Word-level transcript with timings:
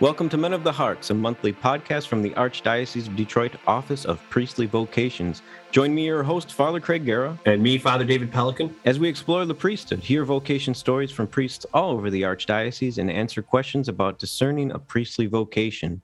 Welcome 0.00 0.28
to 0.30 0.38
Men 0.38 0.54
of 0.54 0.64
the 0.64 0.72
Hearts, 0.72 1.10
a 1.10 1.14
monthly 1.14 1.52
podcast 1.52 2.06
from 2.06 2.22
the 2.22 2.30
Archdiocese 2.30 3.06
of 3.06 3.16
Detroit 3.16 3.52
Office 3.66 4.06
of 4.06 4.18
Priestly 4.30 4.66
Vocations. 4.66 5.42
Join 5.72 5.94
me, 5.94 6.06
your 6.06 6.22
host, 6.22 6.54
Father 6.54 6.80
Craig 6.80 7.04
Giera, 7.04 7.38
and 7.44 7.62
me, 7.62 7.76
Father 7.76 8.06
David 8.06 8.32
Pelican, 8.32 8.74
as 8.86 8.98
we 8.98 9.10
explore 9.10 9.44
the 9.44 9.54
priesthood, 9.54 9.98
hear 9.98 10.24
vocation 10.24 10.72
stories 10.72 11.10
from 11.10 11.26
priests 11.26 11.66
all 11.74 11.90
over 11.90 12.08
the 12.08 12.22
Archdiocese, 12.22 12.96
and 12.96 13.10
answer 13.10 13.42
questions 13.42 13.90
about 13.90 14.18
discerning 14.18 14.70
a 14.70 14.78
priestly 14.78 15.26
vocation. 15.26 16.00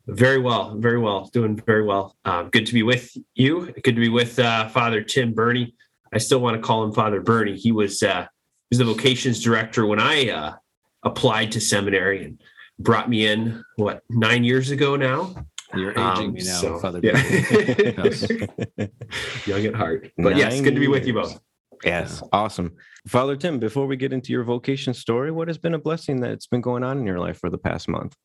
Very 0.07 0.39
well, 0.39 0.75
very 0.77 0.99
well, 0.99 1.31
doing 1.33 1.57
very 1.67 1.85
well. 1.85 2.17
Um, 2.25 2.49
good 2.51 2.67
to 2.67 2.75
be 2.75 2.83
with 2.83 3.17
you. 3.35 3.73
Good 3.85 3.95
to 3.95 4.01
be 4.01 4.09
with 4.09 4.39
uh, 4.39 4.69
Father 4.69 5.03
Tim 5.03 5.33
Birney. 5.33 5.75
I 6.13 6.19
still 6.19 6.41
want 6.41 6.57
to 6.57 6.63
call 6.63 6.83
him 6.85 6.93
Father 6.93 7.21
Birney. 7.21 7.57
He 7.57 7.73
was 7.73 8.03
uh, 8.03 8.23
he 8.23 8.77
was 8.77 8.79
the 8.79 8.85
vocations 8.85 9.43
director 9.43 9.87
when 9.87 10.01
I 10.01 10.31
uh, 10.31 10.53
applied 11.03 11.53
to 11.53 11.61
seminary 11.61 12.25
and 12.25 12.41
brought 12.79 13.09
me 13.09 13.27
in 13.27 13.63
what 13.77 14.03
nine 14.09 14.45
years 14.45 14.71
ago 14.71 14.97
now 14.97 15.35
you're 15.75 15.91
aging 15.93 16.03
um, 16.03 16.33
me 16.33 16.43
now, 16.45 16.61
so, 16.61 16.79
Father. 16.79 17.01
Yeah. 17.03 17.17
Young 19.47 19.67
at 19.67 19.75
heart. 19.75 20.11
But 20.17 20.31
Nine 20.31 20.39
yes, 20.39 20.61
good 20.61 20.75
to 20.75 20.81
be 20.81 20.89
with 20.89 21.07
you 21.07 21.15
both. 21.15 21.39
Yes, 21.85 22.23
awesome. 22.33 22.73
Father 23.07 23.37
Tim, 23.37 23.59
before 23.59 23.87
we 23.87 23.97
get 23.97 24.13
into 24.13 24.33
your 24.33 24.45
vocation 24.45 24.95
story, 24.95 25.31
what 25.31 25.49
has 25.49 25.59
been 25.59 25.75
a 25.75 25.79
blessing 25.79 26.21
that's 26.21 26.47
been 26.47 26.61
going 26.61 26.83
on 26.83 26.99
in 26.99 27.07
your 27.07 27.21
life 27.21 27.39
for 27.39 27.51
the 27.51 27.59
past 27.59 27.89
month? 27.89 28.17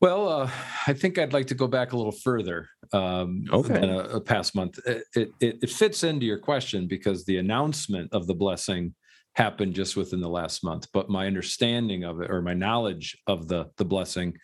Well, 0.00 0.28
uh, 0.28 0.50
I 0.86 0.92
think 0.92 1.18
I'd 1.18 1.32
like 1.32 1.46
to 1.46 1.54
go 1.54 1.66
back 1.66 1.92
a 1.92 1.96
little 1.96 2.12
further 2.12 2.68
um, 2.92 3.44
okay. 3.50 3.72
than 3.72 3.90
a, 3.90 3.98
a, 4.00 4.20
past 4.20 4.54
month. 4.54 4.78
It, 4.86 5.04
it, 5.14 5.56
it 5.62 5.70
fits 5.70 6.04
into 6.04 6.26
your 6.26 6.38
question 6.38 6.86
because 6.86 7.24
the 7.24 7.38
announcement 7.38 8.12
of 8.12 8.26
the 8.26 8.34
blessing 8.34 8.94
happened 9.34 9.74
just 9.74 9.96
within 9.96 10.20
the 10.20 10.28
last 10.28 10.62
month, 10.62 10.86
but 10.92 11.08
my 11.08 11.26
understanding 11.26 12.04
of 12.04 12.20
it 12.20 12.30
or 12.30 12.42
my 12.42 12.54
knowledge 12.54 13.16
of 13.26 13.48
the 13.48 13.70
the 13.76 13.84
blessing 13.84 14.34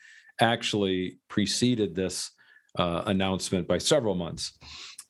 actually 0.41 1.19
preceded 1.29 1.95
this 1.95 2.31
uh, 2.79 3.03
announcement 3.07 3.69
by 3.69 3.79
several 3.79 4.15
months. 4.15 4.59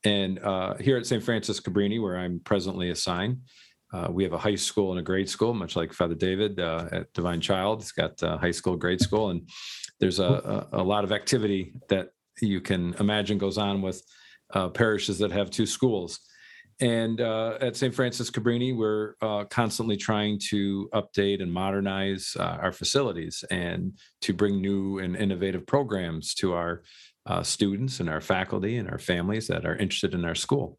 And 0.05 0.39
uh, 0.39 0.75
here 0.77 0.97
at 0.97 1.07
St. 1.07 1.23
Frances 1.23 1.61
Cabrini, 1.61 2.03
where 2.03 2.17
I'm 2.17 2.41
presently 2.41 2.91
assigned, 2.91 3.39
uh, 3.93 4.09
we 4.11 4.23
have 4.23 4.33
a 4.33 4.39
high 4.39 4.55
school 4.55 4.93
and 4.93 5.01
a 5.01 5.03
grade 5.03 5.29
school, 5.29 5.53
much 5.53 5.77
like 5.77 5.93
Father 5.93 6.15
David 6.15 6.59
uh, 6.61 6.87
at 6.93 7.13
Divine 7.13 7.41
Child. 7.41 7.81
It's 7.81 7.93
got 7.93 8.19
high 8.21 8.51
school, 8.53 8.77
grade 8.77 9.01
school, 9.01 9.31
and 9.31 9.49
there's 9.99 10.21
a, 10.21 10.69
a, 10.73 10.81
a, 10.81 10.83
lot 10.83 11.05
of 11.05 11.13
activity 11.13 11.75
that 11.89 12.11
you 12.41 12.61
can 12.61 12.95
imagine 12.95 13.37
goes 13.37 13.59
on 13.59 13.83
with 13.83 14.03
uh, 14.55 14.69
parishes 14.69 15.19
that 15.19 15.31
have 15.31 15.51
two 15.51 15.67
schools. 15.67 16.21
And 16.81 17.21
uh, 17.21 17.59
at 17.61 17.77
St. 17.77 17.95
Frances 17.95 18.31
Cabrini, 18.31 18.75
we're 18.75 19.15
uh, 19.21 19.45
constantly 19.45 19.97
trying 19.97 20.39
to 20.49 20.89
update 20.95 21.43
and 21.43 21.53
modernize 21.53 22.35
uh, 22.39 22.59
our 22.61 22.73
facilities 22.73 23.45
and 23.51 23.99
to 24.23 24.33
bring 24.33 24.63
new 24.63 24.99
and 24.99 25.15
innovative 25.15 25.67
programs 25.67 26.33
to 26.37 26.55
our 26.55 26.83
uh, 27.27 27.43
students 27.43 28.01
and 28.01 28.09
our 28.09 28.23
faculty 28.23 28.79
and 28.79 28.89
our 28.89 28.99
families 28.99 29.47
that 29.49 29.67
are 29.67 29.77
interested 29.77 30.15
in 30.15 30.25
our 30.25 30.35
school. 30.35 30.79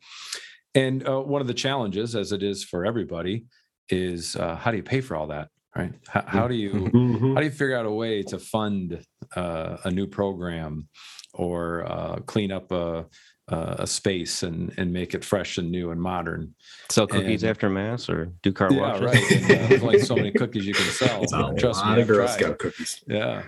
And 0.74 1.08
uh, 1.08 1.20
one 1.20 1.42
of 1.42 1.48
the 1.48 1.54
challenges, 1.54 2.16
as 2.16 2.32
it 2.32 2.42
is 2.42 2.64
for 2.64 2.84
everybody, 2.84 3.46
is 3.90 4.36
uh, 4.36 4.56
how 4.56 4.72
do 4.72 4.78
you 4.78 4.84
pay 4.84 5.02
for 5.02 5.16
all 5.16 5.28
that? 5.28 5.50
Right? 5.76 5.94
How, 6.08 6.24
how 6.26 6.48
do 6.48 6.56
you 6.56 6.72
mm-hmm. 6.72 7.34
how 7.34 7.40
do 7.40 7.46
you 7.46 7.52
figure 7.52 7.78
out 7.78 7.86
a 7.86 7.92
way 7.92 8.24
to 8.24 8.40
fund 8.40 9.06
a 9.36 9.92
new 9.92 10.08
program 10.08 10.90
or 11.34 12.22
clean 12.26 12.52
up 12.52 12.72
a 12.72 13.06
uh, 13.48 13.76
a 13.80 13.88
space 13.88 14.44
and 14.44 14.74
and 14.78 14.94
make 14.94 15.14
it 15.14 15.24
fresh 15.24 15.58
and 15.58 15.72
new 15.72 15.92
and 15.92 16.02
modern. 16.02 16.54
Sell 16.90 17.08
cookies 17.08 17.44
and, 17.44 17.50
after 17.50 17.70
mass 17.70 18.10
or 18.10 18.32
do 18.44 18.52
car 18.52 18.72
yeah, 18.72 18.80
washes. 18.80 19.02
right. 19.02 19.32
And, 19.32 19.44
uh, 19.44 19.68
there's 19.68 19.84
only 19.84 20.00
so 20.00 20.16
many 20.16 20.32
cookies 20.42 20.66
you 20.66 20.74
can 20.74 20.86
sell. 20.86 21.26
Trust 21.56 21.86
me, 21.86 22.04
Girl 22.04 22.28
Scout 22.28 22.60
cookies. 22.60 23.04
Yeah, 23.08 23.44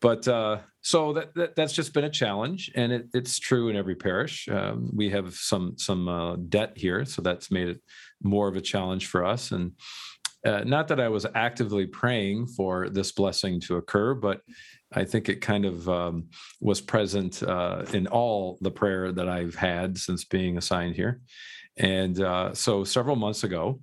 but 0.00 0.28
uh, 0.28 0.58
so 0.82 1.14
that, 1.14 1.34
that, 1.34 1.56
that's 1.56 1.72
just 1.72 1.94
been 1.94 2.04
a 2.04 2.10
challenge, 2.10 2.70
and 2.74 2.92
it, 2.92 3.08
it's 3.14 3.38
true 3.38 3.68
in 3.68 3.76
every 3.76 3.94
parish. 3.94 4.48
Um, 4.48 4.90
we 4.94 5.10
have 5.10 5.34
some 5.34 5.74
some 5.78 6.08
uh, 6.08 6.36
debt 6.36 6.72
here, 6.76 7.04
so 7.04 7.22
that's 7.22 7.50
made 7.50 7.68
it 7.68 7.80
more 8.22 8.48
of 8.48 8.56
a 8.56 8.60
challenge 8.60 9.06
for 9.06 9.24
us. 9.24 9.50
And 9.50 9.72
uh, 10.46 10.62
not 10.64 10.88
that 10.88 11.00
I 11.00 11.08
was 11.08 11.26
actively 11.34 11.86
praying 11.86 12.48
for 12.48 12.88
this 12.88 13.12
blessing 13.12 13.60
to 13.62 13.76
occur, 13.76 14.14
but 14.14 14.42
I 14.92 15.04
think 15.04 15.28
it 15.28 15.40
kind 15.40 15.64
of 15.64 15.88
um, 15.88 16.28
was 16.60 16.80
present 16.80 17.42
uh, 17.42 17.84
in 17.92 18.06
all 18.06 18.58
the 18.60 18.70
prayer 18.70 19.12
that 19.12 19.28
I've 19.28 19.54
had 19.54 19.98
since 19.98 20.24
being 20.24 20.56
assigned 20.56 20.96
here. 20.96 21.20
And 21.76 22.20
uh, 22.20 22.54
so 22.54 22.84
several 22.84 23.16
months 23.16 23.44
ago, 23.44 23.80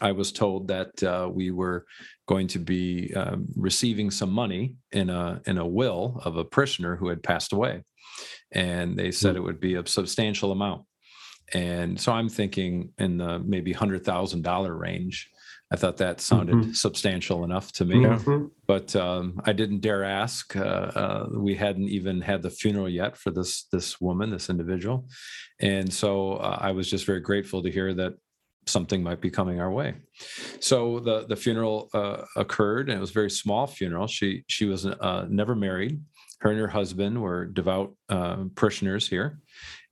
I 0.00 0.12
was 0.12 0.32
told 0.32 0.68
that 0.68 1.02
uh, 1.02 1.28
we 1.30 1.50
were 1.50 1.86
going 2.26 2.46
to 2.48 2.58
be 2.58 3.12
um, 3.14 3.46
receiving 3.56 4.10
some 4.10 4.30
money 4.30 4.74
in 4.92 5.10
a 5.10 5.40
in 5.46 5.58
a 5.58 5.66
will 5.66 6.20
of 6.24 6.36
a 6.36 6.44
prisoner 6.44 6.96
who 6.96 7.08
had 7.08 7.22
passed 7.22 7.52
away, 7.52 7.82
and 8.52 8.96
they 8.96 9.10
said 9.10 9.36
it 9.36 9.42
would 9.42 9.60
be 9.60 9.74
a 9.74 9.86
substantial 9.86 10.52
amount. 10.52 10.84
And 11.52 12.00
so 12.00 12.12
I'm 12.12 12.28
thinking 12.28 12.92
in 12.98 13.18
the 13.18 13.40
maybe 13.40 13.72
hundred 13.72 14.04
thousand 14.04 14.42
dollar 14.42 14.74
range. 14.74 15.28
I 15.72 15.76
thought 15.76 15.98
that 15.98 16.20
sounded 16.20 16.56
mm-hmm. 16.56 16.72
substantial 16.72 17.44
enough 17.44 17.70
to 17.72 17.84
me, 17.84 17.96
mm-hmm. 17.96 18.46
but 18.66 18.96
um, 18.96 19.40
I 19.44 19.52
didn't 19.52 19.80
dare 19.80 20.02
ask. 20.02 20.56
Uh, 20.56 20.58
uh, 20.60 21.28
we 21.32 21.54
hadn't 21.54 21.88
even 21.88 22.20
had 22.20 22.42
the 22.42 22.50
funeral 22.50 22.88
yet 22.88 23.16
for 23.16 23.30
this 23.30 23.64
this 23.70 24.00
woman, 24.00 24.30
this 24.30 24.50
individual, 24.50 25.06
and 25.60 25.92
so 25.92 26.34
uh, 26.34 26.58
I 26.60 26.72
was 26.72 26.90
just 26.90 27.06
very 27.06 27.20
grateful 27.20 27.62
to 27.62 27.70
hear 27.70 27.94
that 27.94 28.14
something 28.66 29.02
might 29.02 29.20
be 29.20 29.30
coming 29.30 29.60
our 29.60 29.70
way. 29.70 29.94
So 30.58 31.00
the 31.00 31.26
the 31.26 31.36
funeral 31.36 31.88
uh, 31.94 32.24
occurred, 32.36 32.88
and 32.88 32.98
it 32.98 33.00
was 33.00 33.10
a 33.10 33.14
very 33.14 33.30
small 33.30 33.68
funeral. 33.68 34.08
She 34.08 34.42
she 34.48 34.64
was 34.64 34.86
uh, 34.86 35.26
never 35.28 35.54
married. 35.54 36.00
Her 36.40 36.50
and 36.50 36.58
her 36.58 36.68
husband 36.68 37.20
were 37.20 37.44
devout 37.44 37.94
uh, 38.08 38.44
parishioners 38.54 39.06
here, 39.06 39.40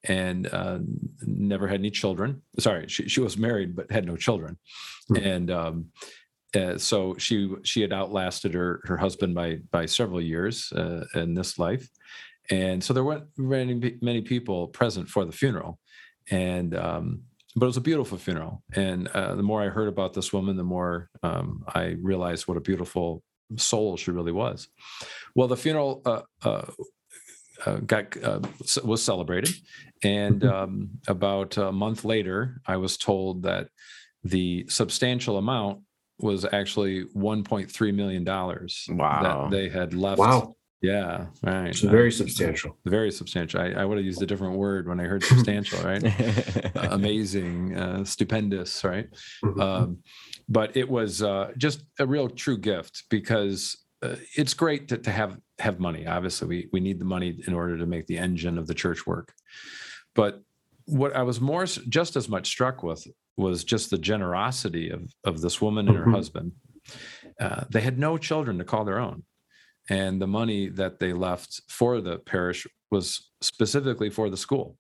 and 0.05 0.47
uh, 0.53 0.79
never 1.23 1.67
had 1.67 1.81
any 1.81 1.91
children. 1.91 2.43
Sorry, 2.59 2.87
she, 2.89 3.09
she 3.09 3.21
was 3.21 3.37
married 3.37 3.75
but 3.75 3.91
had 3.91 4.07
no 4.07 4.17
children, 4.17 4.59
mm-hmm. 5.11 5.27
and 5.27 5.51
um, 5.51 5.87
uh, 6.55 6.79
so 6.79 7.17
she 7.19 7.53
she 7.65 7.81
had 7.81 7.93
outlasted 7.93 8.55
her 8.55 8.81
her 8.85 8.97
husband 8.97 9.35
by 9.35 9.59
by 9.71 9.87
several 9.87 10.21
years 10.21 10.73
uh, 10.73 11.05
in 11.15 11.35
this 11.35 11.59
life, 11.59 11.89
and 12.51 12.83
so 12.83 12.93
there 12.93 13.05
weren't 13.05 13.29
many 13.37 13.97
many 14.01 14.23
people 14.23 14.69
present 14.69 15.09
for 15.09 15.25
the 15.25 15.33
funeral, 15.33 15.79
and 16.31 16.77
um, 16.77 17.23
but 17.57 17.67
it 17.67 17.69
was 17.69 17.77
a 17.77 17.83
beautiful 17.83 18.19
funeral. 18.19 18.63
And 18.75 19.09
uh, 19.09 19.35
the 19.35 19.43
more 19.43 19.63
I 19.63 19.69
heard 19.69 19.89
about 19.89 20.15
this 20.15 20.33
woman, 20.33 20.57
the 20.57 20.65
more 20.65 21.11
um, 21.23 21.65
I 21.75 21.97
realized 22.01 22.47
what 22.47 22.57
a 22.57 22.61
beautiful 22.61 23.23
soul 23.57 23.97
she 23.97 24.11
really 24.11 24.33
was. 24.33 24.69
Well, 25.35 25.49
the 25.49 25.57
funeral 25.57 26.03
uh, 26.05 26.23
uh, 26.43 26.67
uh, 27.67 27.77
got 27.79 28.23
uh, 28.23 28.41
was 28.85 29.03
celebrated, 29.03 29.55
and 30.03 30.41
mm-hmm. 30.41 30.55
um, 30.55 30.91
about 31.07 31.57
a 31.57 31.73
month 31.73 32.05
later, 32.05 32.61
I 32.67 32.77
was 32.77 32.97
told 32.97 33.43
that 33.43 33.69
the 34.25 34.67
substantial 34.69 35.39
amount 35.39 35.81
was 36.21 36.45
actually 36.53 37.05
1.3 37.17 37.95
million 37.95 38.25
dollars 38.25 38.87
wow. 38.91 39.49
that 39.49 39.57
they 39.57 39.69
had 39.69 39.95
left. 39.95 40.19
Wow. 40.19 40.57
Yeah, 40.81 41.27
right. 41.43 41.75
So 41.75 41.89
very 41.89 42.13
substantial. 42.13 42.77
Very 42.85 43.11
substantial. 43.11 43.61
I, 43.61 43.71
I, 43.71 43.85
would 43.85 43.99
have 43.99 44.05
used 44.05 44.23
a 44.23 44.27
different 44.27 44.55
word 44.55 44.87
when 44.87 45.01
I 45.01 45.05
heard 45.05 45.25
substantial, 45.25 45.81
right? 45.83 46.05
uh, 46.77 46.89
amazing, 46.93 47.77
uh, 47.77 48.05
stupendous, 48.05 48.85
right? 48.85 49.09
Mm-hmm. 49.43 49.61
Um, 49.61 49.99
but 50.49 50.77
it 50.77 50.89
was 50.89 51.21
uh, 51.21 51.51
just 51.57 51.83
a 51.99 52.07
real 52.07 52.29
true 52.29 52.59
gift 52.59 53.05
because 53.11 53.77
uh, 54.03 54.15
it's 54.37 54.55
great 54.55 54.87
to, 54.89 54.99
to 54.99 55.11
have 55.11 55.37
have 55.59 55.81
money. 55.81 56.07
Obviously, 56.07 56.49
we 56.49 56.69
we 56.73 56.81
need 56.81 56.99
the 56.99 57.05
money 57.05 57.41
in 57.47 57.55
order 57.55 57.77
to 57.79 57.87
make 57.87 58.07
the 58.07 58.19
engine 58.19 58.59
of 58.59 58.67
the 58.67 58.75
church 58.75 59.07
work. 59.07 59.33
But 60.15 60.43
what 60.87 61.15
I 61.15 61.23
was 61.23 61.41
more 61.41 61.65
just 61.67 62.17
as 62.17 62.29
much 62.29 62.47
struck 62.47 62.83
with 62.83 63.07
was 63.37 63.65
just 63.65 63.91
the 63.91 63.99
generosity 63.99 64.91
of 64.91 65.13
of 65.25 65.41
this 65.41 65.61
woman 65.61 65.89
and 65.89 65.97
her 65.97 66.05
mm-hmm. 66.05 66.15
husband. 66.15 66.53
uh, 67.41 67.65
they 67.71 67.81
had 67.81 67.99
no 67.99 68.19
children 68.19 68.59
to 68.59 68.65
call 68.65 68.85
their 68.85 68.99
own. 68.99 69.23
And 69.91 70.21
the 70.21 70.27
money 70.27 70.69
that 70.69 70.99
they 70.99 71.13
left 71.13 71.63
for 71.69 72.01
the 72.01 72.19
parish 72.19 72.67
was 72.91 73.31
specifically 73.41 74.11
for 74.11 74.29
the 74.29 74.37
school. 74.37 74.77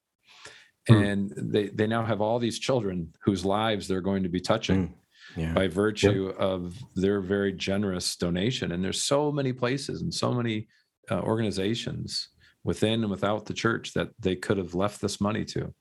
Hmm. 0.86 0.94
And 0.94 1.32
they, 1.36 1.68
they 1.68 1.86
now 1.86 2.04
have 2.04 2.20
all 2.20 2.38
these 2.38 2.58
children 2.58 3.12
whose 3.22 3.44
lives 3.44 3.88
they're 3.88 4.00
going 4.00 4.22
to 4.22 4.28
be 4.28 4.40
touching 4.40 4.88
Mm. 4.88 4.92
Yeah. 5.36 5.52
by 5.52 5.68
virtue 5.68 6.32
of 6.38 6.74
their 6.94 7.20
very 7.20 7.52
generous 7.52 8.16
donation. 8.16 8.72
And 8.72 8.82
there's 8.84 9.02
so 9.04 9.30
many 9.30 9.52
places 9.52 10.02
and 10.02 10.12
so 10.12 10.32
many 10.32 10.66
uh, 11.10 11.20
organizations 11.20 12.28
within 12.64 13.02
and 13.02 13.10
without 13.10 13.46
the 13.46 13.54
church 13.54 13.92
that 13.94 14.10
they 14.18 14.34
could 14.36 14.56
have 14.58 14.74
left 14.74 15.00
this 15.00 15.20
money 15.20 15.44
to, 15.44 15.72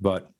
but 0.00 0.30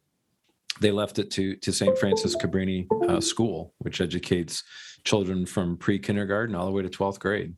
they 0.81 0.91
left 0.91 1.19
it 1.19 1.31
to 1.33 1.57
to 1.57 1.73
St. 1.73 1.97
Frances 1.99 2.35
Cabrini 2.37 2.87
uh, 3.09 3.21
School, 3.21 3.73
which 3.79 4.01
educates 4.01 4.63
children 5.05 5.47
from 5.47 5.77
pre-kindergarten 5.77 6.55
all 6.55 6.67
the 6.67 6.73
way 6.73 6.83
to 6.83 6.89
12th 6.89 7.21
grade. 7.21 7.55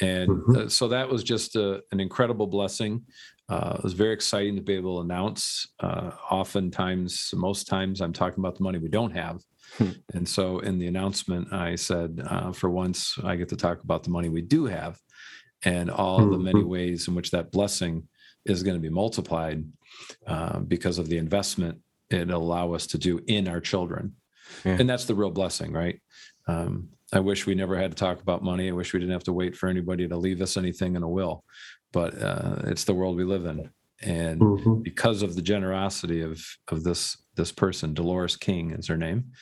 And 0.00 0.28
Mhm. 0.30 0.56
uh, 0.56 0.68
so 0.68 0.88
that 0.88 1.08
was 1.08 1.22
just 1.22 1.54
a, 1.56 1.82
an 1.92 2.00
incredible 2.00 2.46
blessing. 2.48 3.04
Uh, 3.48 3.74
it 3.78 3.84
was 3.84 3.92
very 3.92 4.12
exciting 4.12 4.56
to 4.56 4.62
be 4.62 4.74
able 4.74 4.96
to 4.96 5.02
announce. 5.04 5.68
Uh, 5.78 6.10
oftentimes, 6.30 7.32
most 7.34 7.66
times, 7.68 8.00
I'm 8.00 8.12
talking 8.12 8.40
about 8.40 8.56
the 8.56 8.64
money 8.64 8.78
we 8.78 8.88
don't 8.88 9.12
have. 9.12 9.40
Hmm. 9.78 9.90
And 10.12 10.28
so 10.28 10.60
in 10.60 10.78
the 10.78 10.86
announcement, 10.86 11.52
I 11.52 11.74
said, 11.74 12.22
uh, 12.26 12.52
for 12.52 12.70
once, 12.70 13.18
I 13.24 13.36
get 13.36 13.48
to 13.50 13.56
talk 13.56 13.82
about 13.82 14.02
the 14.04 14.10
money 14.10 14.28
we 14.28 14.42
do 14.42 14.66
have 14.66 14.98
and 15.64 15.90
all 15.90 16.28
the 16.28 16.38
many 16.38 16.60
Mhm. 16.62 16.68
ways 16.68 17.08
in 17.08 17.14
which 17.14 17.30
that 17.30 17.50
blessing 17.50 18.06
is 18.44 18.62
going 18.62 18.76
to 18.76 18.80
be 18.80 18.90
multiplied 18.94 19.64
uh, 20.26 20.60
because 20.60 20.98
of 20.98 21.08
the 21.08 21.16
investment 21.18 21.80
it'll 22.10 22.42
allow 22.42 22.72
us 22.74 22.86
to 22.88 22.98
do 22.98 23.18
in 23.26 23.48
our 23.48 23.60
children. 23.60 24.14
Yeah. 24.64 24.76
And 24.78 24.88
that's 24.88 25.06
the 25.06 25.14
real 25.14 25.30
blessing, 25.30 25.72
right? 25.72 26.00
Um, 26.46 26.90
I 27.12 27.20
wish 27.20 27.46
we 27.46 27.54
never 27.54 27.76
had 27.76 27.90
to 27.92 27.96
talk 27.96 28.20
about 28.20 28.42
money. 28.44 28.68
I 28.68 28.72
wish 28.72 28.92
we 28.92 29.00
didn't 29.00 29.12
have 29.14 29.24
to 29.24 29.32
wait 29.32 29.56
for 29.56 29.68
anybody 29.68 30.06
to 30.06 30.16
leave 30.16 30.42
us 30.42 30.56
anything 30.56 30.96
in 30.96 31.02
a 31.02 31.08
will, 31.08 31.44
but 31.92 32.20
uh, 32.20 32.56
it's 32.66 32.84
the 32.84 32.94
world 32.94 33.16
we 33.16 33.24
live 33.24 33.46
in. 33.46 33.70
And 34.02 34.40
Mhm. 34.40 34.82
because 34.82 35.22
of 35.22 35.34
the 35.34 35.42
generosity 35.42 36.20
of 36.20 36.44
of 36.68 36.84
this 36.84 37.16
this 37.36 37.50
person, 37.50 37.94
Dolores 37.94 38.36
King 38.36 38.70
is 38.72 38.86
her 38.86 38.96
name. 38.96 39.32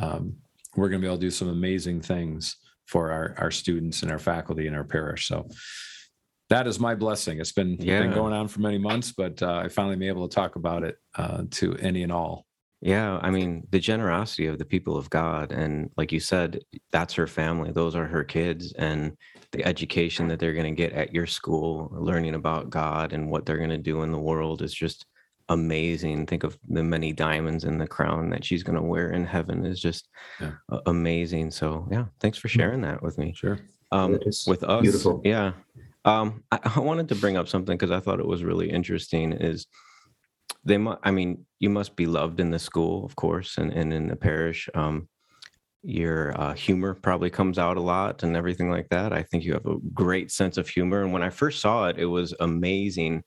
Um, 0.00 0.36
we're 0.76 0.88
going 0.88 1.00
to 1.00 1.04
be 1.04 1.08
able 1.08 1.16
to 1.18 1.26
do 1.26 1.30
some 1.30 1.48
amazing 1.48 2.00
things 2.00 2.56
for 2.86 3.10
our 3.10 3.34
our 3.38 3.50
students 3.50 4.02
and 4.02 4.12
our 4.12 4.18
faculty 4.18 4.66
and 4.66 4.76
our 4.76 4.84
parish. 4.84 5.26
So 5.26 5.48
that 6.50 6.66
is 6.66 6.78
my 6.78 6.94
blessing. 6.94 7.40
It's 7.40 7.52
been 7.52 7.76
Yeah. 7.80 8.00
been 8.00 8.12
going 8.14 8.32
on 8.32 8.48
for 8.48 8.60
many 8.60 8.78
months, 8.78 9.12
but 9.12 9.42
uh, 9.42 9.62
I 9.64 9.68
finally 9.68 9.96
been 9.96 10.08
able 10.08 10.28
to 10.28 10.34
talk 10.34 10.56
about 10.56 10.84
it 10.84 10.96
uh, 11.16 11.44
to 11.52 11.74
any 11.76 12.02
and 12.02 12.12
all. 12.12 12.46
Yeah, 12.82 13.18
I 13.22 13.30
mean, 13.30 13.66
the 13.70 13.80
generosity 13.80 14.46
of 14.46 14.58
the 14.58 14.64
people 14.64 14.96
of 14.96 15.08
God. 15.08 15.50
And 15.50 15.90
like 15.96 16.12
you 16.12 16.20
said, 16.20 16.60
that's 16.92 17.14
her 17.14 17.26
family. 17.26 17.72
Those 17.72 17.96
are 17.96 18.06
her 18.06 18.22
kids. 18.22 18.74
And 18.74 19.16
the 19.52 19.64
education 19.64 20.28
that 20.28 20.38
they're 20.38 20.52
going 20.52 20.76
to 20.76 20.82
get 20.82 20.92
at 20.92 21.12
your 21.12 21.26
school, 21.26 21.88
learning 21.90 22.34
about 22.34 22.68
God 22.68 23.12
and 23.14 23.30
what 23.30 23.46
they're 23.46 23.56
going 23.56 23.70
to 23.70 23.78
do 23.78 24.02
in 24.02 24.12
the 24.12 24.20
world 24.20 24.60
is 24.60 24.74
just 24.74 25.06
amazing. 25.48 26.26
Think 26.26 26.44
of 26.44 26.58
the 26.68 26.82
many 26.82 27.12
diamonds 27.12 27.64
in 27.64 27.78
the 27.78 27.86
crown 27.86 28.30
that 28.30 28.44
she's 28.44 28.62
going 28.62 28.76
to 28.76 28.82
wear 28.82 29.10
in 29.10 29.24
heaven 29.24 29.64
is 29.64 29.80
just 29.80 30.08
Yeah. 30.40 30.52
amazing. 30.86 31.50
So, 31.50 31.86
yeah, 31.90 32.06
thanks 32.20 32.38
for 32.38 32.48
sharing 32.48 32.80
that 32.82 33.02
with 33.02 33.18
me. 33.18 33.32
Sure. 33.36 33.58
Um, 33.92 34.12
with 34.46 34.64
us, 34.64 34.82
beautiful. 34.82 35.20
yeah. 35.24 35.52
Um, 36.04 36.42
I, 36.50 36.58
I 36.76 36.80
wanted 36.80 37.08
to 37.10 37.14
bring 37.14 37.36
up 37.36 37.48
something 37.48 37.76
because 37.76 37.90
I 37.92 38.00
thought 38.00 38.20
it 38.20 38.26
was 38.26 38.42
really 38.44 38.70
interesting. 38.70 39.32
Is 39.32 39.66
they 40.64 40.78
mu 40.78 40.94
I 41.02 41.10
mean, 41.12 41.46
you 41.60 41.70
must 41.70 41.94
be 41.96 42.06
loved 42.06 42.40
in 42.40 42.50
the 42.50 42.58
school, 42.58 43.04
of 43.04 43.14
course, 43.16 43.58
and, 43.58 43.72
and 43.72 43.92
in 43.92 44.08
the 44.08 44.16
parish. 44.16 44.68
Um, 44.74 45.08
your 45.82 46.38
uh, 46.40 46.52
humor 46.54 46.94
probably 46.94 47.30
comes 47.30 47.58
out 47.60 47.76
a 47.76 47.80
lot 47.80 48.24
and 48.24 48.36
everything 48.36 48.70
like 48.70 48.88
that. 48.88 49.12
I 49.12 49.22
think 49.22 49.44
you 49.44 49.52
have 49.52 49.66
a 49.66 49.78
great 49.94 50.32
sense 50.32 50.56
of 50.56 50.68
humor. 50.68 51.02
And 51.02 51.12
when 51.12 51.22
I 51.22 51.30
first 51.30 51.60
saw 51.60 51.86
it, 51.86 51.96
it 51.98 52.06
was 52.06 52.34
amazing. 52.40 53.22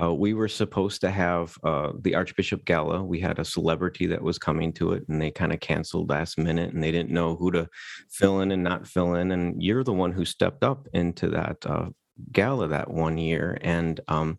Uh, 0.00 0.14
we 0.14 0.34
were 0.34 0.48
supposed 0.48 1.00
to 1.00 1.10
have 1.10 1.56
uh, 1.64 1.92
the 2.00 2.14
Archbishop 2.14 2.64
Gala. 2.64 3.02
We 3.02 3.20
had 3.20 3.38
a 3.38 3.44
celebrity 3.44 4.06
that 4.06 4.22
was 4.22 4.38
coming 4.38 4.72
to 4.74 4.92
it, 4.92 5.04
and 5.08 5.20
they 5.20 5.30
kind 5.30 5.52
of 5.52 5.60
canceled 5.60 6.10
last 6.10 6.38
minute, 6.38 6.72
and 6.72 6.82
they 6.82 6.92
didn't 6.92 7.10
know 7.10 7.34
who 7.34 7.50
to 7.52 7.68
fill 8.08 8.40
in 8.40 8.52
and 8.52 8.62
not 8.62 8.86
fill 8.86 9.14
in. 9.14 9.32
And 9.32 9.60
you're 9.60 9.82
the 9.82 9.92
one 9.92 10.12
who 10.12 10.24
stepped 10.24 10.62
up 10.62 10.86
into 10.92 11.28
that 11.30 11.66
uh, 11.66 11.86
gala 12.32 12.68
that 12.68 12.90
one 12.90 13.18
year, 13.18 13.58
and 13.62 14.00
um, 14.06 14.38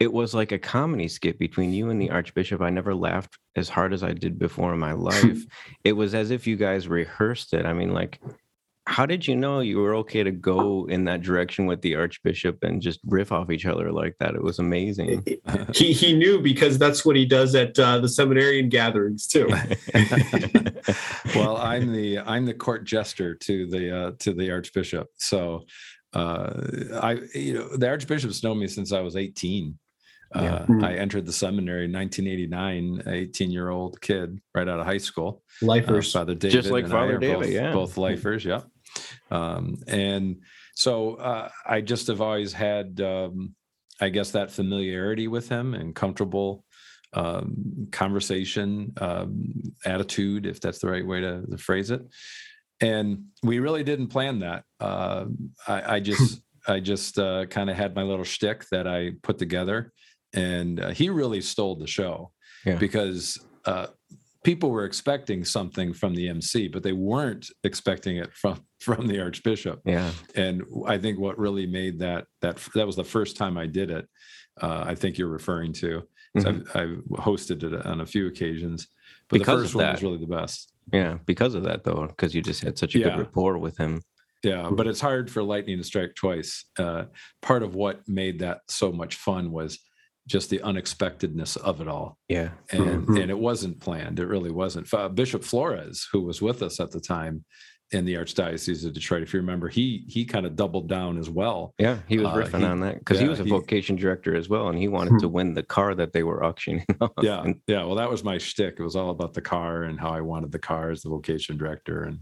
it 0.00 0.12
was 0.12 0.34
like 0.34 0.52
a 0.52 0.58
comedy 0.58 1.08
skit 1.08 1.38
between 1.38 1.72
you 1.72 1.88
and 1.88 2.00
the 2.00 2.10
Archbishop. 2.10 2.60
I 2.60 2.68
never 2.68 2.94
laughed 2.94 3.38
as 3.56 3.70
hard 3.70 3.94
as 3.94 4.02
I 4.02 4.12
did 4.12 4.38
before 4.38 4.74
in 4.74 4.78
my 4.78 4.92
life. 4.92 5.44
it 5.84 5.92
was 5.92 6.14
as 6.14 6.30
if 6.30 6.46
you 6.46 6.56
guys 6.56 6.88
rehearsed 6.88 7.54
it. 7.54 7.64
I 7.64 7.72
mean, 7.72 7.94
like, 7.94 8.20
how 8.86 9.06
did 9.06 9.26
you 9.26 9.34
know 9.34 9.60
you 9.60 9.78
were 9.78 9.94
okay 9.96 10.22
to 10.22 10.30
go 10.30 10.86
in 10.90 11.04
that 11.04 11.22
direction 11.22 11.64
with 11.64 11.80
the 11.80 11.94
Archbishop 11.94 12.62
and 12.62 12.82
just 12.82 13.00
riff 13.06 13.32
off 13.32 13.50
each 13.50 13.64
other 13.64 13.90
like 13.90 14.16
that? 14.20 14.34
It 14.34 14.42
was 14.42 14.58
amazing. 14.58 15.24
He 15.74 15.92
he 15.92 16.12
knew 16.16 16.40
because 16.40 16.78
that's 16.78 17.04
what 17.04 17.16
he 17.16 17.26
does 17.26 17.54
at 17.54 17.76
uh, 17.78 17.98
the 17.98 18.08
seminarian 18.08 18.68
gatherings 18.68 19.26
too. 19.26 19.48
well, 21.34 21.56
I'm 21.56 21.92
the 21.92 22.20
I'm 22.20 22.44
the 22.44 22.54
court 22.54 22.84
jester 22.84 23.34
to 23.34 23.66
the 23.66 23.96
uh, 23.96 24.12
to 24.20 24.32
the 24.32 24.50
archbishop. 24.50 25.08
So 25.16 25.64
uh, 26.12 26.52
I 27.00 27.20
you 27.34 27.54
know 27.54 27.76
the 27.76 27.88
archbishop's 27.88 28.44
known 28.44 28.60
me 28.60 28.68
since 28.68 28.92
I 28.92 29.00
was 29.00 29.16
18. 29.16 29.78
Yeah. 30.34 30.54
Uh, 30.54 30.66
Mm. 30.66 30.84
I 30.84 30.94
entered 30.94 31.26
the 31.26 31.32
seminary 31.32 31.84
in 31.84 31.92
1989, 31.92 33.02
18 33.06 33.50
year 33.50 33.70
old 33.70 34.00
kid 34.00 34.40
right 34.54 34.68
out 34.68 34.80
of 34.80 34.86
high 34.86 34.98
school. 34.98 35.42
Uh, 35.62 35.66
Lifers. 35.66 36.12
Father 36.12 36.34
David, 36.34 36.52
Just 36.52 36.70
like 36.70 36.88
Father 36.88 37.18
David, 37.18 37.40
both, 37.40 37.50
yeah. 37.50 37.72
both 37.72 37.96
lifers, 37.96 38.44
yeah. 38.44 38.62
Um, 39.30 39.76
and 39.86 40.42
so 40.74 41.14
uh, 41.14 41.48
I 41.66 41.80
just 41.80 42.06
have 42.08 42.20
always 42.20 42.52
had, 42.52 43.00
um, 43.00 43.54
I 44.00 44.08
guess, 44.08 44.32
that 44.32 44.50
familiarity 44.50 45.28
with 45.28 45.48
him 45.48 45.74
and 45.74 45.94
comfortable 45.94 46.64
um, 47.12 47.88
conversation 47.92 48.92
um, 49.00 49.52
attitude, 49.84 50.46
if 50.46 50.60
that's 50.60 50.80
the 50.80 50.90
right 50.90 51.06
way 51.06 51.20
to, 51.20 51.42
to 51.46 51.58
phrase 51.58 51.90
it. 51.90 52.02
And 52.80 53.26
we 53.42 53.60
really 53.60 53.84
didn't 53.84 54.08
plan 54.08 54.40
that. 54.40 54.64
Uh, 54.80 55.26
I, 55.68 55.96
I 55.96 56.00
just, 56.00 56.40
I 56.66 56.80
just 56.80 57.18
uh, 57.18 57.46
kind 57.46 57.70
of 57.70 57.76
had 57.76 57.94
my 57.94 58.02
little 58.02 58.24
shtick 58.24 58.64
that 58.70 58.88
I 58.88 59.12
put 59.22 59.38
together, 59.38 59.92
and 60.32 60.80
uh, 60.80 60.88
he 60.90 61.08
really 61.10 61.40
stole 61.40 61.76
the 61.76 61.86
show 61.86 62.32
Yeah. 62.66 62.76
because 62.76 63.38
uh, 63.64 63.86
people 64.44 64.70
were 64.70 64.84
expecting 64.84 65.44
something 65.44 65.92
from 65.92 66.14
the 66.14 66.28
MC, 66.28 66.68
but 66.68 66.82
they 66.84 66.92
weren't 66.92 67.48
expecting 67.64 68.18
it 68.18 68.32
from 68.34 68.64
from 68.80 69.06
the 69.08 69.20
Archbishop. 69.20 69.80
yeah. 69.84 70.12
And 70.36 70.62
I 70.86 70.98
think 70.98 71.18
what 71.18 71.38
really 71.38 71.66
made 71.66 71.98
that 72.00 72.26
that 72.42 72.56
that 72.74 72.86
was 72.86 72.96
the 72.96 73.04
first 73.04 73.36
time 73.36 73.58
I 73.58 73.66
did 73.66 73.90
it. 73.90 74.06
Uh, 74.60 74.84
I 74.86 74.94
think 74.94 75.18
you're 75.18 75.28
referring 75.28 75.72
to. 75.74 76.02
So 76.38 76.52
Mhm. 76.52 76.68
I've, 76.76 76.76
I've 76.76 77.24
hosted 77.24 77.62
it 77.64 77.86
on 77.86 78.00
a 78.00 78.06
few 78.06 78.26
occasions, 78.28 78.86
but 79.28 79.38
Because 79.40 79.58
the 79.58 79.62
first 79.64 79.74
one 79.74 79.90
was 79.92 80.02
really 80.02 80.18
the 80.18 80.26
best. 80.26 80.72
Yeah. 80.92 81.18
Because 81.26 81.54
of 81.54 81.62
that, 81.64 81.82
though, 81.84 82.06
because 82.08 82.34
you 82.34 82.42
just 82.42 82.62
had 82.62 82.76
such 82.78 82.94
a 82.94 82.98
Yeah. 82.98 83.04
good 83.10 83.18
rapport 83.18 83.58
with 83.58 83.76
him. 83.78 84.00
Yeah, 84.44 84.68
but 84.70 84.86
it's 84.86 85.00
hard 85.00 85.30
for 85.30 85.42
lightning 85.42 85.78
to 85.78 85.84
strike 85.84 86.14
twice. 86.14 86.66
Uh, 86.78 87.04
part 87.40 87.62
of 87.62 87.74
what 87.74 88.06
made 88.06 88.40
that 88.40 88.60
so 88.68 88.92
much 88.92 89.14
fun 89.16 89.50
was 89.50 89.78
just 90.26 90.48
the 90.50 90.60
unexpectedness 90.62 91.56
of 91.56 91.80
it 91.80 91.88
all, 91.88 92.18
Yeah. 92.28 92.50
and 92.70 93.06
Mhm. 93.06 93.20
and 93.22 93.30
it 93.30 93.38
wasn't 93.38 93.80
planned. 93.80 94.18
It 94.18 94.26
really 94.26 94.50
wasn't. 94.50 94.92
Uh, 94.92 95.08
Bishop 95.08 95.44
Flores, 95.44 96.08
who 96.12 96.22
was 96.22 96.40
with 96.40 96.62
us 96.62 96.80
at 96.80 96.90
the 96.92 97.00
time 97.00 97.44
in 97.92 98.06
the 98.06 98.14
Archdiocese 98.14 98.86
of 98.86 98.94
Detroit, 98.94 99.22
if 99.22 99.34
you 99.34 99.40
remember, 99.40 99.68
he 99.68 100.04
he 100.08 100.24
kind 100.24 100.46
of 100.46 100.56
doubled 100.56 100.88
down 100.88 101.18
as 101.18 101.28
well. 101.28 101.74
Yeah, 101.78 101.98
he 102.08 102.16
was 102.18 102.28
Uh, 102.28 102.34
riffing 102.36 102.60
he- 102.60 102.64
on 102.64 102.80
that 102.80 102.98
because 103.00 103.20
he 103.20 103.28
was 103.28 103.38
a 103.40 103.44
he- 103.44 103.50
vocation 103.50 103.96
director 103.96 104.34
as 104.34 104.48
well, 104.48 104.68
and 104.68 104.78
he 104.78 104.88
wanted 104.88 105.20
to 105.20 105.28
win 105.28 105.52
the 105.52 105.62
car 105.62 105.94
that 105.94 106.12
they 106.14 106.22
were 106.22 106.42
auctioning 106.42 106.84
off. 107.02 107.12
Yeah, 107.22 107.42
And- 107.42 107.60
yeah. 107.66 107.84
Well, 107.84 107.96
that 107.96 108.10
was 108.10 108.24
my 108.24 108.38
shtick. 108.38 108.76
It 108.78 108.82
was 108.82 108.96
all 108.96 109.10
about 109.10 109.34
the 109.34 109.42
car 109.42 109.82
and 109.82 110.00
how 110.00 110.10
I 110.10 110.22
wanted 110.22 110.52
the 110.52 110.58
car 110.58 110.90
as 110.90 111.02
the 111.02 111.10
vocation 111.10 111.58
director, 111.58 112.02
and 112.04 112.20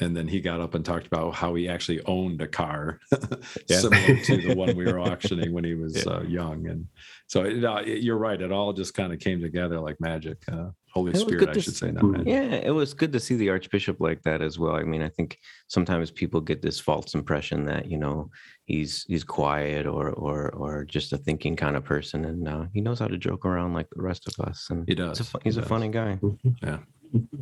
and 0.00 0.16
then 0.16 0.28
he 0.28 0.40
got 0.40 0.60
up 0.60 0.74
and 0.76 0.84
talked 0.84 1.08
about 1.08 1.34
how 1.34 1.56
he 1.56 1.66
actually 1.68 2.00
owned 2.04 2.40
a 2.40 2.46
car 2.46 3.00
similar 3.68 4.16
to 4.26 4.36
the 4.36 4.54
one 4.54 4.76
we 4.76 4.84
were 4.84 5.00
auctioning 5.10 5.52
when 5.52 5.64
he 5.64 5.74
was 5.74 5.96
Yeah. 6.06 6.12
uh, 6.12 6.22
young. 6.22 6.68
And 6.68 6.86
so 7.28 7.44
it, 7.44 7.64
uh, 7.64 7.80
you're 7.86 8.18
right; 8.18 8.40
it 8.40 8.50
all 8.50 8.72
just 8.72 8.94
kind 8.94 9.12
of 9.12 9.20
came 9.20 9.40
together 9.40 9.78
like 9.78 9.96
magic. 10.00 10.38
Uh, 10.50 10.70
Holy 10.94 11.14
Spirit, 11.14 11.50
I 11.50 11.52
should 11.52 11.74
s- 11.74 11.78
say, 11.78 11.90
not 11.92 12.02
magic. 12.02 12.26
Yeah, 12.26 12.54
it 12.68 12.70
was 12.70 12.94
good 12.94 13.12
to 13.12 13.20
see 13.20 13.36
the 13.36 13.50
Archbishop 13.50 14.00
like 14.00 14.22
that 14.22 14.40
as 14.42 14.58
well. 14.58 14.74
I 14.74 14.82
mean, 14.82 15.02
I 15.02 15.10
think 15.10 15.38
sometimes 15.68 16.10
people 16.10 16.40
get 16.40 16.62
this 16.62 16.80
false 16.80 17.14
impression 17.14 17.66
that 17.66 17.90
you 17.90 17.98
know 17.98 18.30
he's 18.64 19.04
he's 19.06 19.22
quiet 19.22 19.86
or 19.86 20.10
or 20.10 20.50
or 20.54 20.84
just 20.84 21.12
a 21.12 21.18
thinking 21.18 21.54
kind 21.56 21.76
of 21.76 21.84
person, 21.84 22.24
and 22.24 22.48
uh, 22.48 22.64
he 22.72 22.80
knows 22.80 22.98
how 22.98 23.06
to 23.06 23.18
joke 23.18 23.44
around 23.44 23.74
like 23.74 23.88
the 23.94 24.02
rest 24.02 24.26
of 24.26 24.34
us. 24.48 24.66
And 24.70 24.84
He 24.88 24.94
he's 24.94 25.00
a, 25.00 25.06
does. 25.08 25.18
he's 25.44 25.54
He 25.54 25.58
a 25.60 25.62
does. 25.62 25.68
funny 25.68 25.88
guy. 25.88 26.18
Yeah. 26.62 26.78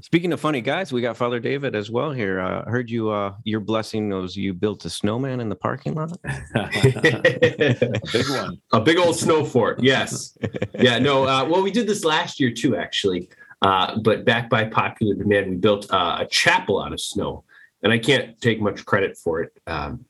Speaking 0.00 0.32
of 0.32 0.40
funny 0.40 0.60
guys, 0.60 0.92
we 0.92 1.00
got 1.00 1.16
Father 1.16 1.40
David 1.40 1.74
as 1.74 1.90
well 1.90 2.12
here. 2.12 2.40
Uh, 2.40 2.64
heard 2.68 2.90
you. 2.90 3.10
Uh, 3.10 3.34
your 3.44 3.60
blessing 3.60 4.10
was 4.10 4.36
you 4.36 4.54
built 4.54 4.84
a 4.84 4.90
snowman 4.90 5.40
in 5.40 5.48
the 5.48 5.56
parking 5.56 5.94
lot. 5.94 6.16
a 6.54 8.00
big 8.12 8.28
one. 8.28 8.60
a 8.72 8.80
big 8.80 8.98
old 8.98 9.16
snow 9.16 9.44
fort. 9.44 9.82
Yes. 9.82 10.36
Yeah. 10.78 10.98
No. 10.98 11.24
Uh, 11.24 11.46
well, 11.48 11.62
we 11.62 11.70
did 11.70 11.86
this 11.86 12.04
last 12.04 12.38
year 12.38 12.50
too, 12.50 12.76
actually. 12.76 13.28
Uh, 13.62 13.98
but 14.00 14.24
back 14.24 14.50
by 14.50 14.64
popular 14.64 15.14
demand, 15.14 15.50
we 15.50 15.56
built 15.56 15.92
uh, 15.92 16.18
a 16.20 16.26
chapel 16.26 16.82
out 16.82 16.92
of 16.92 17.00
snow. 17.00 17.44
and 17.82 17.92
I 17.92 17.98
can't 17.98 18.40
take 18.40 18.60
much 18.60 18.84
credit 18.84 19.16
for 19.16 19.42
it. 19.42 19.52
Um, 19.66 20.04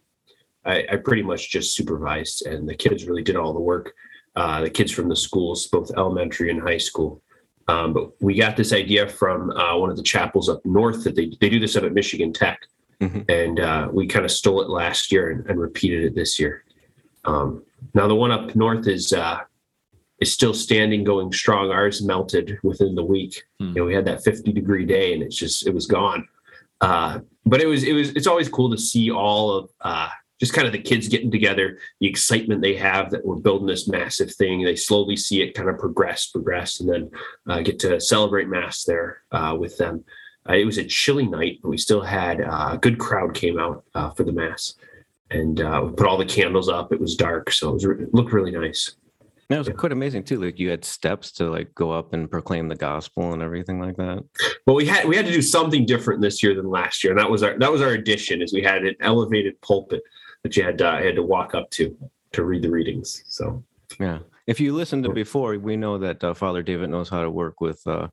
I, 0.65 0.85
I, 0.91 0.97
pretty 0.97 1.23
much 1.23 1.51
just 1.51 1.77
supervised, 1.77 2.45
and 2.47 2.69
the 2.69 2.75
kids 2.75 3.07
really 3.07 3.23
did 3.23 3.37
all 3.37 3.53
the 3.53 3.61
work. 3.61 3.93
Uh, 4.35 4.63
the 4.63 4.71
kids 4.71 4.91
from 4.91 5.09
the 5.09 5.17
schools, 5.17 5.69
both 5.69 5.91
elementary 5.97 6.51
and 6.51 6.61
high 6.61 6.79
school. 6.79 7.23
Um, 7.69 7.93
but 7.93 8.21
we 8.23 8.35
got 8.35 8.57
this 8.57 8.73
idea 8.73 9.09
from 9.09 9.51
uh, 9.51 9.77
one 9.77 9.91
of 9.91 9.97
the 9.97 10.03
chapels 10.03 10.49
up 10.49 10.65
north 10.65 11.03
that 11.05 11.17
they, 11.17 11.33
they 11.41 11.49
do 11.49 11.59
this 11.59 11.77
up 11.77 11.85
at 11.85 11.93
Michigan 11.93 12.33
Tech. 12.33 12.67
Mm-hmm. 13.01 13.23
And 13.29 13.61
uh, 13.61 13.89
we 13.93 14.07
kind 14.07 14.25
of 14.25 14.31
stole 14.31 14.63
it 14.63 14.71
last 14.71 15.13
year 15.13 15.31
and, 15.31 15.47
and 15.51 15.61
repeated 15.61 16.05
it 16.05 16.15
this 16.15 16.39
year. 16.39 16.65
Um, 17.25 17.63
now 17.93 18.07
the 18.07 18.15
one 18.15 18.31
up 18.31 18.55
north 18.55 18.87
is 18.87 19.13
uh, 19.13 19.41
is 20.21 20.33
still 20.33 20.55
standing, 20.55 21.05
going 21.05 21.33
strong. 21.33 21.71
Ours 21.71 22.03
melted 22.03 22.59
within 22.63 22.95
the 22.95 23.05
week. 23.05 23.43
Hmm. 23.59 23.69
You 23.69 23.75
know, 23.75 23.85
we 23.85 23.95
had 23.95 24.07
that 24.07 24.25
50 24.25 24.53
degree 24.53 24.87
day, 24.87 25.13
and 25.13 25.23
it's 25.23 25.37
just 25.37 25.67
it 25.67 25.75
was 25.75 25.87
gone. 25.87 26.27
Uh, 26.81 27.21
but 27.45 27.61
it 27.61 27.67
was 27.67 27.85
it 27.85 27.93
was 27.93 28.11
it's 28.11 28.27
always 28.27 28.49
cool 28.49 28.71
to 28.71 28.79
see 28.79 29.11
all 29.11 29.51
of 29.51 29.71
uh, 29.81 30.09
just 30.39 30.53
kind 30.53 30.67
of 30.67 30.73
the 30.73 30.79
kids 30.79 31.09
getting 31.09 31.31
together, 31.31 31.79
the 32.01 32.07
excitement 32.07 32.61
they 32.61 32.77
have 32.77 33.11
that 33.11 33.25
we're 33.25 33.37
building 33.37 33.67
this 33.67 33.89
massive 33.89 34.35
thing. 34.35 34.63
They 34.63 34.77
slowly 34.77 35.17
see 35.17 35.43
it 35.43 35.55
kind 35.55 35.69
of 35.69 35.79
progress, 35.79 36.27
progress, 36.27 36.81
and 36.81 36.89
then 36.89 37.11
uh, 37.47 37.61
get 37.63 37.79
to 37.81 38.01
celebrate 38.01 38.49
mass 38.49 38.85
there 38.85 39.23
uh, 39.33 39.57
with 39.59 39.79
them. 39.79 40.05
Uh, 40.49 40.55
it 40.55 40.65
was 40.65 40.79
a 40.79 40.85
chilly 40.85 41.27
night, 41.27 41.59
but 41.63 41.71
we 41.71 41.79
still 41.79 42.03
had 42.03 42.41
uh, 42.41 42.71
a 42.73 42.79
good 42.79 42.99
crowd 42.99 43.35
came 43.35 43.59
out 43.59 43.85
uh, 43.95 44.11
for 44.11 44.25
the 44.25 44.33
mass, 44.33 44.75
and 45.31 45.61
uh, 45.61 45.83
we 45.85 45.93
put 45.93 46.07
all 46.07 46.19
the 46.19 46.25
candles 46.25 46.69
up. 46.69 46.93
It 46.93 47.01
was 47.01 47.17
dark, 47.17 47.51
so 47.51 47.71
it, 47.71 47.75
was, 47.75 47.85
it 47.85 48.15
looked 48.15 48.33
really 48.33 48.53
nice. 48.53 48.95
That 49.49 49.59
was 49.59 49.69
yeah. 49.69 49.75
quite 49.75 49.93
amazing 49.93 50.25
too. 50.25 50.41
Like 50.41 50.59
you 50.59 50.71
had 50.71 50.85
steps 50.85 51.31
to 51.33 51.49
like 51.51 51.73
go 51.75 51.93
up 51.93 52.13
and 52.13 52.29
proclaim 52.31 52.69
the 52.69 52.75
gospel 52.75 53.33
and 53.33 53.43
everything 53.43 53.81
like 53.81 53.97
that. 53.97 54.25
Well, 54.67 54.75
we 54.75 54.87
had 54.87 55.07
we 55.07 55.17
had 55.17 55.27
to 55.27 55.33
do 55.33 55.43
something 55.43 55.87
different 55.87 56.21
this 56.21 56.43
year 56.43 56.55
than 56.55 56.69
last 56.69 57.05
year, 57.05 57.13
and 57.13 57.21
that 57.21 57.31
was 57.31 57.43
our 57.43 57.57
that 57.59 57.71
was 57.71 57.81
our 57.81 57.91
addition. 57.91 58.43
Is 58.43 58.53
we 58.53 58.63
had 58.63 58.85
an 58.85 58.97
elevated 59.01 59.61
pulpit 59.61 60.03
that 60.43 60.57
you 60.57 60.63
had 60.63 60.79
to, 60.79 60.85
had 60.85 61.17
to 61.17 61.23
walk 61.23 61.55
up 61.55 61.71
to 61.71 61.97
to 62.33 62.45
read 62.45 62.63
the 62.63 62.71
readings. 62.71 63.25
So 63.27 63.65
yeah, 63.99 64.19
if 64.47 64.61
you 64.61 64.75
listened 64.75 65.05
to 65.05 65.13
before, 65.13 65.57
we 65.59 65.77
know 65.77 65.99
that 65.99 66.23
uh, 66.23 66.35
Father 66.35 66.63
David 66.63 66.91
knows 66.91 67.09
how 67.09 67.23
to 67.23 67.31
work 67.31 67.61
with 67.61 67.81
uh, 67.87 68.09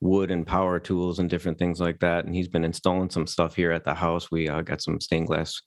wood 0.00 0.30
and 0.30 0.46
power 0.46 0.78
tools 0.78 1.18
and 1.18 1.30
different 1.30 1.58
things 1.58 1.80
like 1.80 1.98
that. 2.00 2.24
And 2.24 2.34
he's 2.34 2.48
been 2.48 2.64
installing 2.64 3.10
some 3.10 3.26
stuff 3.26 3.54
here 3.54 3.72
at 3.72 3.84
the 3.84 3.94
house. 3.94 4.30
We 4.30 4.48
uh, 4.48 4.62
got 4.62 4.82
some 4.82 5.00
stained 5.00 5.28
glass 5.28 5.60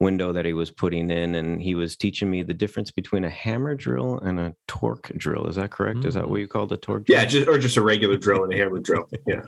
window 0.00 0.32
that 0.32 0.44
he 0.44 0.52
was 0.52 0.70
putting 0.70 1.10
in, 1.10 1.36
and 1.36 1.60
he 1.60 1.74
was 1.74 1.96
teaching 1.96 2.30
me 2.30 2.42
the 2.42 2.54
difference 2.54 2.90
between 2.90 3.24
a 3.24 3.30
hammer 3.30 3.74
drill 3.74 4.18
and 4.18 4.40
a 4.40 4.54
torque 4.66 5.12
drill. 5.16 5.46
Is 5.46 5.56
that 5.56 5.70
correct? 5.70 6.00
Mm-hmm. 6.00 6.08
Is 6.08 6.14
that 6.14 6.28
what 6.28 6.38
mm. 6.38 6.40
you 6.40 6.48
call 6.48 6.66
the 6.66 6.76
torque? 6.76 7.06
Drill? 7.06 7.18
Yeah, 7.18 7.24
just 7.24 7.48
or 7.48 7.58
just 7.58 7.76
a 7.76 7.82
regular 7.82 8.16
drill 8.16 8.44
and 8.44 8.52
a 8.52 8.56
hammer 8.56 8.80
drill. 8.80 9.08
Yeah. 9.26 9.42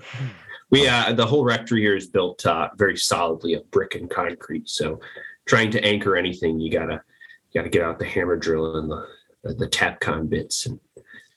We 0.69 0.89
uh, 0.89 1.13
the 1.13 1.25
whole 1.25 1.45
rectory 1.45 1.81
here 1.81 1.95
is 1.95 2.09
built 2.09 2.45
uh, 2.45 2.71
very 2.77 2.97
solidly 2.97 3.55
of 3.55 3.71
brick 3.71 3.95
and 3.95 4.11
concrete, 4.11 4.69
so 4.69 4.99
trying 5.47 5.71
to 5.71 5.85
anchor 5.85 6.17
anything, 6.17 6.61
you 6.61 6.71
gotta 6.71 7.03
you 7.51 7.61
gotta 7.61 7.71
get 7.71 7.83
out 7.83 7.99
the 7.99 8.05
hammer 8.05 8.37
drill 8.37 8.77
and 8.77 8.91
the 8.91 9.07
the, 9.43 9.55
the 9.55 9.69
Tapcon 9.69 10.29
bits 10.29 10.67
and 10.67 10.79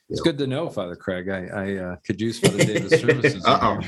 it's 0.10 0.22
good 0.22 0.40
to 0.40 0.48
know, 0.48 0.70
Father 0.70 0.96
Craig. 0.96 1.30
I, 1.30 1.46
I 1.48 1.76
uh, 1.76 1.96
could 1.98 2.20
use 2.20 2.40
Father 2.40 2.58
David's 2.58 3.00
services. 3.02 3.44
oh 3.46 3.80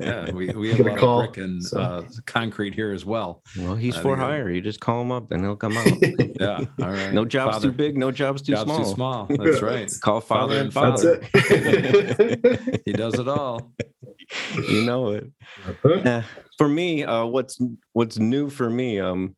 yeah, 0.00 0.30
we, 0.32 0.48
we 0.48 0.70
have 0.70 0.80
a 0.80 0.90
lot 0.90 0.98
call, 0.98 1.20
of 1.20 1.32
brick 1.32 1.44
and 1.44 1.62
so. 1.62 1.80
uh, 1.80 2.02
concrete 2.26 2.74
here 2.74 2.92
as 2.92 3.04
well. 3.04 3.42
Well, 3.56 3.76
he's 3.76 3.96
for 3.96 4.16
hire. 4.16 4.50
You 4.50 4.60
just 4.60 4.80
call 4.80 5.00
him 5.02 5.12
up 5.12 5.30
and 5.30 5.42
he'll 5.42 5.54
come 5.54 5.76
out. 5.76 5.86
yeah, 6.40 6.64
all 6.82 6.90
right. 6.90 7.12
No 7.12 7.24
jobs 7.24 7.56
Father, 7.56 7.68
too 7.68 7.72
big, 7.72 7.96
no 7.96 8.10
jobs 8.10 8.42
too 8.42 8.54
jobs 8.54 8.64
small. 8.64 8.84
Too 8.84 8.90
small. 8.90 9.26
That's 9.44 9.62
right. 9.62 9.92
call 10.00 10.20
Father, 10.20 10.54
Father 10.54 10.60
and 10.60 10.72
Father. 10.72 11.28
That's 11.32 11.50
it. 11.50 12.82
he 12.84 12.92
does 12.92 13.14
it 13.14 13.28
all. 13.28 13.72
You 14.68 14.84
know 14.84 15.12
it. 15.12 15.30
Uh, 15.84 16.22
for 16.58 16.68
me, 16.68 17.04
uh, 17.04 17.24
what's 17.26 17.60
what's 17.92 18.18
new 18.18 18.50
for 18.50 18.68
me? 18.68 18.98
Um, 18.98 19.36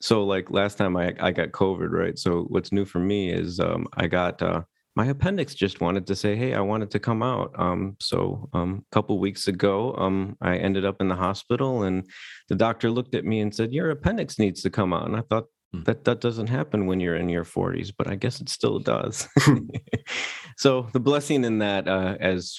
so 0.00 0.24
like 0.24 0.50
last 0.50 0.76
time 0.76 0.98
I 0.98 1.14
I 1.18 1.30
got 1.30 1.52
COVID, 1.52 1.90
right? 1.90 2.18
So 2.18 2.42
what's 2.42 2.72
new 2.72 2.84
for 2.84 2.98
me 2.98 3.30
is 3.30 3.58
um, 3.58 3.86
I 3.94 4.06
got 4.06 4.42
uh, 4.42 4.62
my 4.96 5.06
appendix 5.06 5.54
just 5.54 5.80
wanted 5.80 6.06
to 6.08 6.16
say, 6.16 6.34
hey, 6.34 6.54
I 6.54 6.60
wanted 6.60 6.90
to 6.90 6.98
come 6.98 7.22
out. 7.22 7.52
Um, 7.56 7.96
so 8.00 8.48
um, 8.52 8.84
a 8.90 8.94
couple 8.94 9.18
weeks 9.18 9.46
ago, 9.46 9.94
um, 9.96 10.36
I 10.40 10.56
ended 10.56 10.84
up 10.84 11.00
in 11.00 11.08
the 11.08 11.16
hospital, 11.16 11.84
and 11.84 12.08
the 12.48 12.56
doctor 12.56 12.90
looked 12.90 13.14
at 13.14 13.24
me 13.24 13.40
and 13.40 13.54
said, 13.54 13.72
your 13.72 13.90
appendix 13.90 14.38
needs 14.38 14.62
to 14.62 14.70
come 14.70 14.92
out. 14.92 15.06
And 15.06 15.16
I 15.16 15.22
thought 15.30 15.46
hmm. 15.72 15.84
that 15.84 16.04
that 16.04 16.20
doesn't 16.20 16.48
happen 16.48 16.86
when 16.86 16.98
you're 16.98 17.16
in 17.16 17.28
your 17.28 17.44
40s, 17.44 17.92
but 17.96 18.08
I 18.08 18.16
guess 18.16 18.40
it 18.40 18.48
still 18.48 18.78
does. 18.78 19.28
Hmm. 19.38 19.68
so 20.56 20.88
the 20.92 21.00
blessing 21.00 21.44
in 21.44 21.58
that, 21.58 21.86
uh, 21.86 22.16
as 22.20 22.58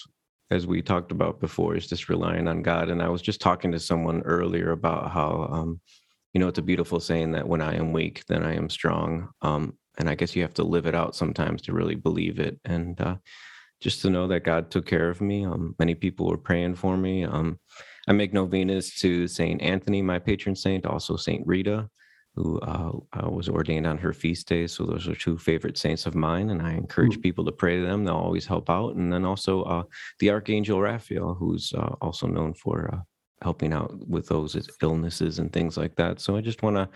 as 0.50 0.67
we 0.67 0.81
talked 0.81 1.13
about 1.13 1.39
before, 1.39 1.77
is 1.77 1.88
just 1.88 2.09
relying 2.09 2.50
on 2.50 2.61
God. 2.61 2.89
And 2.89 3.01
I 3.01 3.07
was 3.07 3.21
just 3.21 3.39
talking 3.39 3.71
to 3.71 3.79
someone 3.79 4.21
earlier 4.23 4.71
about 4.71 5.09
how 5.09 5.47
um, 5.50 5.79
you 6.33 6.39
know, 6.39 6.47
it's 6.47 6.59
a 6.59 6.63
beautiful 6.63 7.00
saying 7.00 7.33
that 7.33 7.47
when 7.47 7.61
I 7.61 7.75
am 7.75 7.91
weak, 7.91 8.23
then 8.27 8.43
I 8.43 8.55
am 8.55 8.69
strong. 8.69 9.29
Um, 9.41 9.77
and 9.98 10.10
I 10.10 10.15
guess 10.15 10.36
you 10.36 10.41
have 10.41 10.53
to 10.55 10.63
live 10.63 10.86
it 10.86 10.95
out 10.95 11.15
sometimes 11.15 11.62
to 11.63 11.74
really 11.74 11.95
believe 11.95 12.39
it. 12.39 12.60
And 12.65 13.00
uh, 13.01 13.15
just 13.81 14.01
to 14.01 14.10
know 14.10 14.27
that 14.27 14.43
God 14.43 14.69
took 14.69 14.86
care 14.86 15.10
of 15.10 15.21
me. 15.21 15.45
Um, 15.45 15.75
many 15.79 15.95
people 15.95 16.27
were 16.27 16.38
praying 16.38 16.75
for 16.75 16.95
me. 16.95 17.25
Um, 17.25 17.60
I 18.07 18.13
make 18.13 18.33
novenas 18.33 18.95
to 19.00 19.27
Saint 19.27 19.62
Anthony, 19.62 20.01
my 20.01 20.19
patron 20.19 20.55
saint, 20.55 20.86
also 20.86 21.15
Saint 21.15 21.45
Rita, 21.45 21.89
who 22.36 22.60
uh, 22.60 22.91
uh, 23.13 23.29
was 23.29 23.50
ordained 23.50 23.88
on 23.88 23.98
her 23.98 24.13
feast 24.13 24.48
day. 24.48 24.67
So 24.67 24.86
those 24.86 25.07
are 25.07 25.15
two 25.15 25.38
favorite 25.38 25.77
saints 25.77 26.05
of 26.05 26.15
mine, 26.15 26.51
and 26.51 26.62
I 26.62 26.74
encourage 26.74 27.17
mm. 27.17 27.24
people 27.24 27.43
to 27.45 27.51
pray 27.51 27.77
to 27.77 27.86
them. 27.86 28.05
They'll 28.05 28.15
always 28.15 28.45
help 28.45 28.69
out. 28.69 28.95
And 28.95 29.12
then 29.12 29.25
also 29.25 29.63
uh, 29.63 29.83
the 30.19 30.29
Archangel 30.29 30.79
Raphael, 30.81 31.33
who's 31.33 31.74
uh, 31.74 31.95
also 32.01 32.27
known 32.27 32.53
for 32.53 32.89
uh, 32.93 33.00
helping 33.41 33.74
out 33.74 33.91
with 34.07 34.27
those 34.27 34.55
illnesses 34.81 35.39
and 35.39 35.51
things 35.51 35.75
like 35.75 35.95
that. 35.95 36.19
So 36.19 36.36
I 36.36 36.41
just 36.41 36.63
want 36.63 36.77
to 36.77 36.89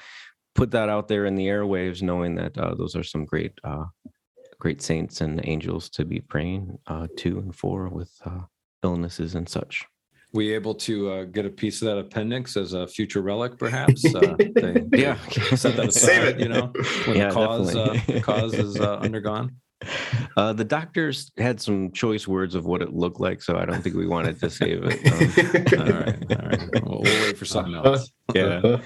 put 0.55 0.71
that 0.71 0.89
out 0.89 1.07
there 1.07 1.25
in 1.25 1.35
the 1.35 1.47
airwaves, 1.47 2.01
knowing 2.01 2.33
that 2.35 2.57
uh, 2.57 2.73
those 2.73 2.95
are 2.95 3.03
some 3.03 3.25
great, 3.25 3.53
uh, 3.63 3.85
great 4.59 4.81
saints 4.81 5.21
and 5.21 5.41
angels 5.43 5.89
to 5.89 6.05
be 6.05 6.21
praying 6.21 6.79
uh, 6.87 7.07
to 7.17 7.37
and 7.39 7.55
for 7.55 7.89
with 7.89 8.11
uh, 8.25 8.39
illnesses 8.81 9.35
and 9.35 9.47
such. 9.47 9.85
We 10.33 10.53
able 10.53 10.75
to 10.75 11.11
uh, 11.11 11.23
get 11.25 11.45
a 11.45 11.49
piece 11.49 11.81
of 11.81 11.87
that 11.87 11.97
appendix 11.97 12.57
as 12.57 12.73
a 12.73 12.87
future 12.87 13.21
relic, 13.21 13.57
perhaps? 13.59 14.03
Uh, 14.03 14.35
they, 14.37 14.83
yeah, 14.93 15.17
set 15.55 15.75
that 15.75 15.87
aside. 15.89 15.93
Save 15.93 16.23
it. 16.23 16.39
You 16.39 16.49
know, 16.49 16.73
when 17.05 17.17
yeah, 17.17 17.29
the 17.29 17.33
cause 17.33 18.23
cause 18.23 18.53
is 18.53 18.79
undergone. 18.79 19.57
Uh, 20.35 20.53
the 20.53 20.63
doctors 20.63 21.31
had 21.37 21.61
some 21.61 21.91
choice 21.91 22.27
words 22.27 22.55
of 22.55 22.65
what 22.65 22.81
it 22.81 22.93
looked 22.93 23.19
like, 23.19 23.41
so 23.41 23.57
I 23.57 23.65
don't 23.65 23.81
think 23.81 23.95
we 23.95 24.07
wanted 24.07 24.39
to 24.39 24.49
save 24.49 24.83
it. 24.83 25.75
Um, 25.77 25.79
all 25.79 25.99
right, 25.99 26.41
all 26.41 26.47
right. 26.47 26.85
We'll, 26.85 27.01
we'll, 27.01 27.21
wait 27.23 27.37
for 27.37 27.45
something 27.45 27.75
else. 27.75 28.09
Yeah. 28.33 28.79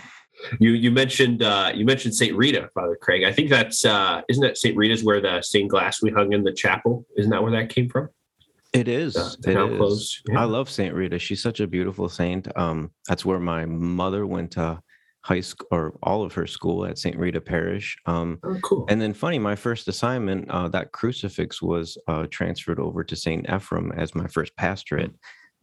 You 0.60 0.72
you 0.72 0.91
mentioned 0.91 1.43
uh, 1.43 1.72
you 1.74 1.86
mentioned 1.86 2.15
Saint 2.15 2.36
Rita, 2.36 2.69
Father 2.74 2.98
Craig. 3.00 3.24
I 3.24 3.31
think 3.31 3.50
that's 3.50 3.86
uh, 3.86 4.22
isn't 4.29 4.43
that 4.43 4.58
Saint 4.58 4.75
Rita's 4.75 5.03
where 5.03 5.22
the 5.22 5.41
stained 5.41 5.69
glass 5.69 6.01
we 6.01 6.12
hung 6.12 6.34
in 6.34 6.43
the 6.43 6.53
chapel? 6.53 7.05
Isn't 7.17 7.31
that 7.31 7.41
where 7.43 7.51
that 7.51 7.69
came 7.69 7.89
from? 7.89 8.10
It 8.72 8.88
is. 8.88 9.15
Uh, 9.15 9.34
it 9.46 9.58
is. 9.58 10.22
Yeah. 10.27 10.41
I 10.41 10.43
love 10.46 10.69
Saint 10.69 10.93
Rita. 10.93 11.17
She's 11.17 11.41
such 11.41 11.60
a 11.60 11.67
beautiful 11.67 12.08
saint. 12.08 12.48
Um, 12.58 12.91
that's 13.08 13.25
where 13.25 13.39
my 13.39 13.65
mother 13.65 14.27
went 14.27 14.51
to 14.51 14.81
high 15.22 15.41
school 15.41 15.67
or 15.72 15.98
all 16.03 16.24
of 16.24 16.34
her 16.34 16.48
school 16.48 16.86
at 16.86 16.98
St. 16.98 17.17
Rita 17.17 17.41
Parish. 17.41 17.98
Um, 18.05 18.39
oh, 18.43 18.58
cool. 18.63 18.86
And 18.89 19.01
then, 19.01 19.13
funny, 19.13 19.39
my 19.39 19.55
first 19.55 19.88
assignment, 19.88 20.50
uh, 20.50 20.67
that 20.69 20.91
crucifix 20.91 21.62
was 21.62 21.98
uh, 22.08 22.27
transferred 22.31 22.79
over 22.79 23.03
to 23.03 23.15
St. 23.15 23.46
Ephrem 23.48 23.96
as 23.98 24.15
my 24.15 24.27
first 24.27 24.55
pastorate. 24.55 25.12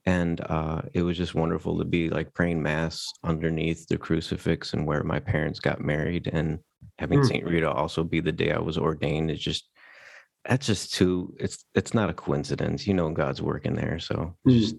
And 0.07 0.41
uh, 0.49 0.83
it 0.95 1.03
was 1.03 1.17
just 1.17 1.35
wonderful 1.35 1.79
to 1.79 1.85
be 1.85 2.09
like 2.09 2.33
praying 2.33 2.63
mass 2.63 3.13
underneath 3.25 3.87
the 3.89 3.99
crucifix 3.99 4.73
and 4.73 4.87
where 4.87 5.03
my 5.03 5.19
parents 5.19 5.59
got 5.59 5.81
married. 5.81 6.31
And 6.33 6.61
having 6.99 7.21
mm. 7.21 7.27
St. 7.27 7.45
Rita 7.45 7.71
also 7.71 8.05
be 8.05 8.21
the 8.21 8.31
day 8.33 8.53
I 8.53 8.61
was 8.61 8.79
ordained 8.79 9.33
is 9.33 9.41
just, 9.41 9.69
that's 10.49 10.67
just 10.67 10.95
too, 10.95 11.35
it's, 11.41 11.65
it's 11.75 11.93
not 11.93 12.09
a 12.09 12.15
coincidence. 12.15 12.87
You 12.87 12.95
know, 12.95 13.11
God's 13.11 13.43
working 13.43 13.75
there. 13.75 13.99
So 13.99 14.37
mm. 14.47 14.61
just 14.61 14.77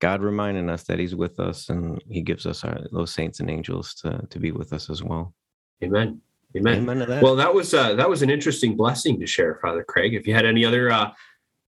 God 0.00 0.22
reminding 0.22 0.68
us 0.70 0.84
that 0.84 0.98
He's 0.98 1.14
with 1.14 1.40
us 1.40 1.68
and 1.68 2.02
He 2.08 2.22
gives 2.22 2.46
us 2.46 2.64
our, 2.64 2.78
those 2.92 3.12
saints 3.12 3.40
and 3.40 3.50
angels 3.50 3.94
to 3.96 4.26
to 4.30 4.38
be 4.38 4.52
with 4.52 4.72
us 4.72 4.90
as 4.90 5.02
well. 5.02 5.34
Amen. 5.82 6.20
Amen. 6.56 6.78
Amen 6.78 6.98
that. 7.00 7.22
Well, 7.22 7.36
that 7.36 7.52
was 7.52 7.74
uh, 7.74 7.94
that 7.94 8.08
was 8.08 8.22
an 8.22 8.30
interesting 8.30 8.76
blessing 8.76 9.18
to 9.20 9.26
share, 9.26 9.58
Father 9.60 9.84
Craig. 9.84 10.14
If 10.14 10.26
you 10.26 10.34
had 10.34 10.46
any 10.46 10.64
other 10.64 10.90
uh, 10.90 11.10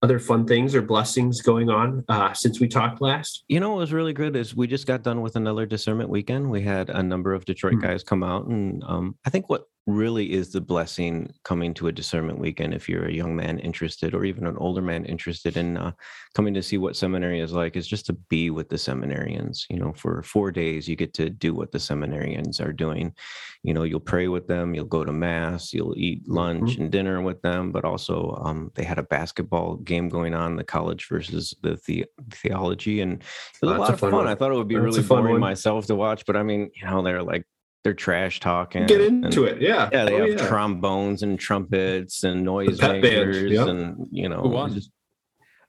other 0.01 0.19
fun 0.19 0.47
things 0.47 0.73
or 0.73 0.81
blessings 0.81 1.41
going 1.41 1.69
on 1.69 2.03
uh, 2.09 2.33
since 2.33 2.59
we 2.59 2.67
talked 2.67 3.01
last? 3.01 3.43
You 3.47 3.59
know, 3.59 3.69
what 3.69 3.79
was 3.79 3.93
really 3.93 4.13
good 4.13 4.35
is 4.35 4.55
we 4.55 4.67
just 4.67 4.87
got 4.87 5.03
done 5.03 5.21
with 5.21 5.35
another 5.35 5.65
discernment 5.65 6.09
weekend. 6.09 6.49
We 6.49 6.61
had 6.61 6.89
a 6.89 7.03
number 7.03 7.33
of 7.33 7.45
Detroit 7.45 7.73
mm-hmm. 7.73 7.87
guys 7.87 8.03
come 8.03 8.23
out, 8.23 8.47
and 8.47 8.83
um, 8.85 9.17
I 9.25 9.29
think 9.29 9.49
what 9.49 9.65
really 9.87 10.31
is 10.31 10.51
the 10.51 10.61
blessing 10.61 11.33
coming 11.43 11.73
to 11.73 11.87
a 11.87 11.91
discernment 11.91 12.39
weekend 12.39 12.73
if 12.73 12.87
you're 12.87 13.07
a 13.07 13.13
young 13.13 13.35
man 13.35 13.57
interested 13.59 14.13
or 14.13 14.23
even 14.23 14.45
an 14.45 14.55
older 14.57 14.81
man 14.81 15.05
interested 15.05 15.57
in 15.57 15.75
uh, 15.77 15.91
coming 16.35 16.53
to 16.53 16.61
see 16.61 16.77
what 16.77 16.95
seminary 16.95 17.39
is 17.39 17.51
like 17.51 17.75
is 17.75 17.87
just 17.87 18.05
to 18.05 18.13
be 18.13 18.49
with 18.49 18.69
the 18.69 18.75
seminarians 18.75 19.65
you 19.69 19.77
know 19.77 19.91
for 19.93 20.21
four 20.23 20.51
days 20.51 20.87
you 20.87 20.95
get 20.95 21.13
to 21.13 21.29
do 21.29 21.53
what 21.53 21.71
the 21.71 21.77
seminarians 21.77 22.63
are 22.63 22.73
doing 22.73 23.13
you 23.63 23.73
know 23.73 23.83
you'll 23.83 23.99
pray 23.99 24.27
with 24.27 24.47
them 24.47 24.75
you'll 24.75 24.85
go 24.85 25.03
to 25.03 25.11
mass 25.11 25.73
you'll 25.73 25.97
eat 25.97 26.27
lunch 26.29 26.71
mm-hmm. 26.71 26.83
and 26.83 26.91
dinner 26.91 27.21
with 27.21 27.41
them 27.41 27.71
but 27.71 27.83
also 27.83 28.39
um, 28.43 28.71
they 28.75 28.83
had 28.83 28.99
a 28.99 29.03
basketball 29.03 29.75
game 29.77 30.09
going 30.09 30.33
on, 30.33 30.55
the 30.55 30.63
college 30.63 31.07
versus 31.09 31.55
the, 31.61 31.79
the 31.87 32.05
theology, 32.31 33.01
and 33.01 33.13
it 33.13 33.65
was 33.65 33.71
Oh, 33.71 33.77
a 33.77 33.79
lot 33.79 33.89
a 33.89 33.93
of 33.93 33.99
fun 33.99 34.11
fun. 34.11 34.27
I 34.27 34.35
thought 34.35 34.51
it 34.51 34.55
would 34.55 34.67
be 34.67 34.75
That's 34.75 34.85
really 34.85 35.03
fun 35.03 35.19
boring 35.19 35.33
one. 35.33 35.41
myself 35.41 35.87
to 35.87 35.95
watch, 35.95 36.25
but 36.25 36.35
I 36.35 36.43
mean, 36.43 36.71
you 36.75 36.85
know, 36.85 37.01
they're 37.01 37.23
like 37.23 37.45
they're 37.83 37.93
trash 37.93 38.39
talking. 38.39 38.85
Get 38.85 39.01
and- 39.01 39.25
into 39.25 39.43
it. 39.45 39.61
Yeah. 39.61 39.89
Yeah, 39.91 40.05
they 40.05 40.13
Oh, 40.13 40.19
have 40.29 40.39
yeah. 40.39 40.47
trombones 40.47 41.23
and 41.23 41.39
trumpets 41.39 42.23
and 42.23 42.43
noise 42.43 42.79
pep 42.79 43.01
makers, 43.01 43.51
yeah. 43.51 43.67
and 43.67 44.07
you 44.11 44.29
know, 44.29 44.41
Who 44.41 44.49
won? 44.49 44.73
just- 44.73 44.91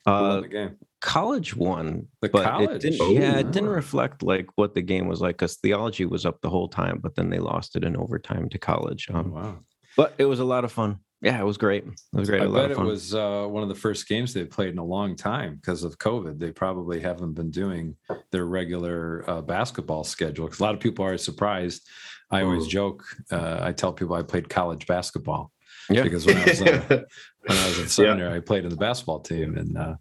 Who 0.04 0.10
won 0.12 0.24
uh, 0.24 0.40
the 0.40 0.48
game? 0.48 0.76
college 1.00 1.56
won, 1.56 2.06
The 2.20 2.28
but 2.28 2.44
college? 2.44 2.70
it 2.70 2.80
didn't. 2.82 3.00
Oh, 3.00 3.10
yeah, 3.10 3.38
it 3.38 3.50
didn't 3.50 3.70
reflect 3.70 4.22
like 4.22 4.46
what 4.56 4.74
the 4.74 4.82
game 4.82 5.08
was 5.08 5.20
like 5.20 5.36
because 5.36 5.56
theology 5.56 6.04
was 6.04 6.26
up 6.26 6.40
the 6.42 6.50
whole 6.50 6.68
time, 6.68 6.98
but 7.02 7.14
then 7.16 7.30
they 7.30 7.38
lost 7.38 7.76
it 7.76 7.84
in 7.84 7.96
overtime 7.96 8.48
to 8.50 8.58
college. 8.58 9.08
Oh, 9.12 9.18
Um, 9.18 9.30
wow. 9.32 9.58
But 9.96 10.14
it 10.18 10.24
was 10.26 10.40
a 10.40 10.44
lot 10.44 10.64
of 10.64 10.72
fun. 10.72 10.98
Yeah, 11.22 11.40
it 11.40 11.44
was 11.44 11.56
great. 11.56 11.84
It 11.84 11.94
was 12.12 12.28
great. 12.28 12.42
I 12.42 12.46
bet 12.46 12.72
it 12.72 12.78
was 12.78 13.14
uh, 13.14 13.46
one 13.48 13.62
of 13.62 13.68
the 13.68 13.76
first 13.76 14.08
games 14.08 14.34
they've 14.34 14.50
played 14.50 14.72
in 14.72 14.78
a 14.78 14.84
long 14.84 15.14
time 15.14 15.54
because 15.54 15.84
of 15.84 15.96
COVID. 15.98 16.38
They 16.40 16.50
probably 16.50 16.98
haven't 17.00 17.34
been 17.34 17.50
doing 17.50 17.96
their 18.32 18.46
regular 18.46 19.24
uh, 19.30 19.40
basketball 19.40 20.02
schedule 20.02 20.46
because 20.46 20.58
a 20.58 20.64
lot 20.64 20.74
of 20.74 20.80
people 20.80 21.04
are 21.04 21.16
surprised. 21.16 21.86
I 22.32 22.42
always 22.42 22.66
Mm. 22.66 22.70
joke. 22.70 23.04
Uh, 23.30 23.58
I 23.62 23.72
tell 23.72 23.92
people 23.92 24.16
I 24.16 24.22
played 24.22 24.48
college 24.48 24.86
basketball 24.88 25.52
Yeah. 25.88 26.02
because 26.02 26.26
when 26.26 26.38
I 26.38 26.44
was 26.44 26.60
uh, 26.62 26.82
when 27.46 27.58
I 27.58 27.68
was 27.68 27.78
at 27.78 27.90
seminary, 27.90 28.36
I 28.36 28.40
played 28.40 28.64
in 28.64 28.70
the 28.70 28.76
basketball 28.76 29.20
team, 29.20 29.56
and 29.56 29.78
uh, 29.78 29.94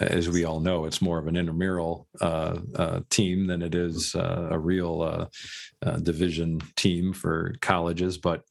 as 0.00 0.28
we 0.28 0.44
all 0.44 0.60
know, 0.60 0.84
it's 0.84 1.00
more 1.00 1.18
of 1.18 1.26
an 1.26 1.36
intramural 1.36 2.06
uh, 2.20 2.58
uh, 2.76 3.00
team 3.10 3.46
than 3.46 3.62
it 3.62 3.74
is 3.74 4.14
uh, 4.14 4.48
a 4.50 4.58
real 4.58 5.02
uh, 5.02 5.26
uh, 5.86 5.96
division 5.98 6.60
team 6.76 7.12
for 7.12 7.54
colleges. 7.60 8.18
But 8.18 8.42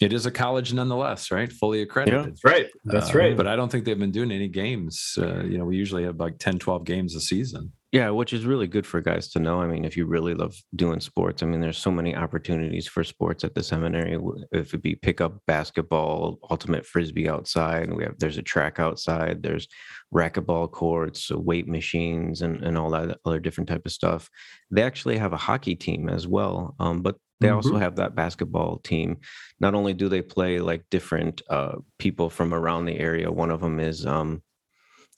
it 0.00 0.12
is 0.12 0.26
a 0.26 0.30
college 0.30 0.72
nonetheless, 0.72 1.30
right? 1.30 1.50
Fully 1.52 1.82
accredited. 1.82 2.24
That's 2.26 2.44
right. 2.44 2.68
That's 2.84 3.14
Uh, 3.14 3.18
right. 3.18 3.36
But 3.36 3.46
I 3.46 3.56
don't 3.56 3.70
think 3.72 3.84
they've 3.84 3.98
been 3.98 4.12
doing 4.12 4.30
any 4.30 4.48
games. 4.48 5.18
Uh, 5.18 5.42
you 5.42 5.58
know, 5.58 5.64
we 5.64 5.76
usually 5.76 6.04
have 6.04 6.20
like 6.20 6.38
10, 6.38 6.58
12 6.58 6.84
games 6.84 7.14
a 7.16 7.20
season. 7.20 7.72
Yeah, 7.92 8.10
which 8.10 8.32
is 8.32 8.44
really 8.44 8.66
good 8.66 8.84
for 8.84 9.00
guys 9.00 9.28
to 9.30 9.38
know. 9.38 9.62
I 9.62 9.66
mean, 9.68 9.84
if 9.84 9.96
you 9.96 10.06
really 10.06 10.34
love 10.34 10.56
doing 10.74 10.98
sports, 10.98 11.42
I 11.42 11.46
mean, 11.46 11.60
there's 11.60 11.78
so 11.78 11.90
many 11.90 12.16
opportunities 12.16 12.88
for 12.88 13.04
sports 13.04 13.44
at 13.44 13.54
the 13.54 13.62
seminary. 13.62 14.18
If 14.50 14.74
it 14.74 14.82
be 14.82 14.96
pickup 14.96 15.40
basketball, 15.46 16.38
ultimate 16.50 16.84
frisbee 16.84 17.28
outside, 17.28 17.92
we 17.92 18.02
have 18.02 18.18
there's 18.18 18.38
a 18.38 18.42
track 18.42 18.80
outside, 18.80 19.42
there's 19.42 19.68
racquetball 20.12 20.70
courts, 20.72 21.30
uh, 21.30 21.38
weight 21.38 21.68
machines, 21.68 22.42
and 22.42 22.62
and 22.64 22.76
all 22.76 22.90
that 22.90 23.18
other 23.24 23.38
different 23.38 23.68
type 23.68 23.86
of 23.86 23.92
stuff. 23.92 24.28
They 24.70 24.82
actually 24.82 25.18
have 25.18 25.32
a 25.32 25.38
hockey 25.38 25.76
team 25.76 26.08
as 26.08 26.26
well, 26.26 26.74
um, 26.80 27.02
but 27.02 27.16
they 27.40 27.50
also 27.50 27.76
have 27.76 27.96
that 27.96 28.14
basketball 28.14 28.78
team. 28.78 29.18
Not 29.60 29.74
only 29.74 29.94
do 29.94 30.08
they 30.08 30.22
play 30.22 30.58
like 30.58 30.84
different 30.90 31.42
uh, 31.48 31.76
people 31.98 32.30
from 32.30 32.52
around 32.52 32.86
the 32.86 32.98
area. 32.98 33.30
One 33.30 33.50
of 33.50 33.60
them 33.60 33.78
is 33.78 34.06
um, 34.06 34.42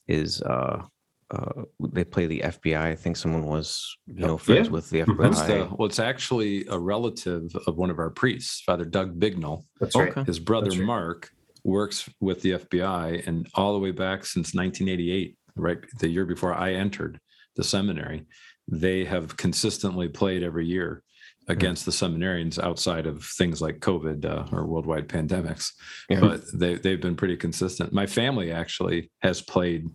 is 0.06 0.42
uh, 0.42 0.82
uh, 1.30 1.62
they 1.92 2.04
play 2.04 2.26
the 2.26 2.40
FBI. 2.40 2.80
I 2.80 2.94
think 2.94 3.16
someone 3.16 3.44
was 3.44 3.96
you 4.06 4.26
know 4.26 4.38
friends 4.38 4.68
Yeah. 4.68 4.72
with 4.72 4.90
the 4.90 5.00
Mhm. 5.02 5.16
FBI. 5.16 5.22
That's 5.22 5.42
the, 5.42 5.68
well, 5.76 5.86
it's 5.88 5.98
actually 5.98 6.66
a 6.68 6.78
relative 6.78 7.54
of 7.66 7.76
one 7.76 7.90
of 7.90 7.98
our 7.98 8.10
priests, 8.10 8.60
Father 8.62 8.84
Doug 8.84 9.18
Bignell. 9.20 9.64
That's 9.80 9.94
right. 9.96 10.10
okay. 10.10 10.24
His 10.24 10.38
brother 10.38 10.70
right. 10.70 10.80
Mark 10.80 11.30
works 11.64 12.08
with 12.20 12.40
the 12.42 12.52
FBI, 12.52 13.22
and 13.26 13.46
all 13.54 13.72
the 13.74 13.78
way 13.78 13.90
back 13.90 14.24
since 14.24 14.54
1988, 14.54 15.36
right 15.56 15.78
the 16.00 16.08
year 16.08 16.24
before 16.24 16.54
I 16.54 16.72
entered 16.74 17.20
the 17.56 17.64
seminary, 17.64 18.24
they 18.66 19.04
have 19.04 19.36
consistently 19.36 20.08
played 20.08 20.42
every 20.42 20.66
year 20.66 21.02
against 21.48 21.84
the 21.84 21.90
seminarians 21.90 22.58
outside 22.62 23.06
of 23.06 23.24
things 23.24 23.60
like 23.60 23.80
COVID 23.80 24.24
uh, 24.24 24.46
or 24.54 24.66
worldwide 24.66 25.08
pandemics. 25.08 25.72
Yeah. 26.08 26.20
But 26.20 26.42
they 26.52 26.76
they've 26.76 27.00
been 27.00 27.16
pretty 27.16 27.36
consistent. 27.36 27.92
My 27.92 28.06
family 28.06 28.52
actually 28.52 29.10
has 29.22 29.40
played. 29.40 29.88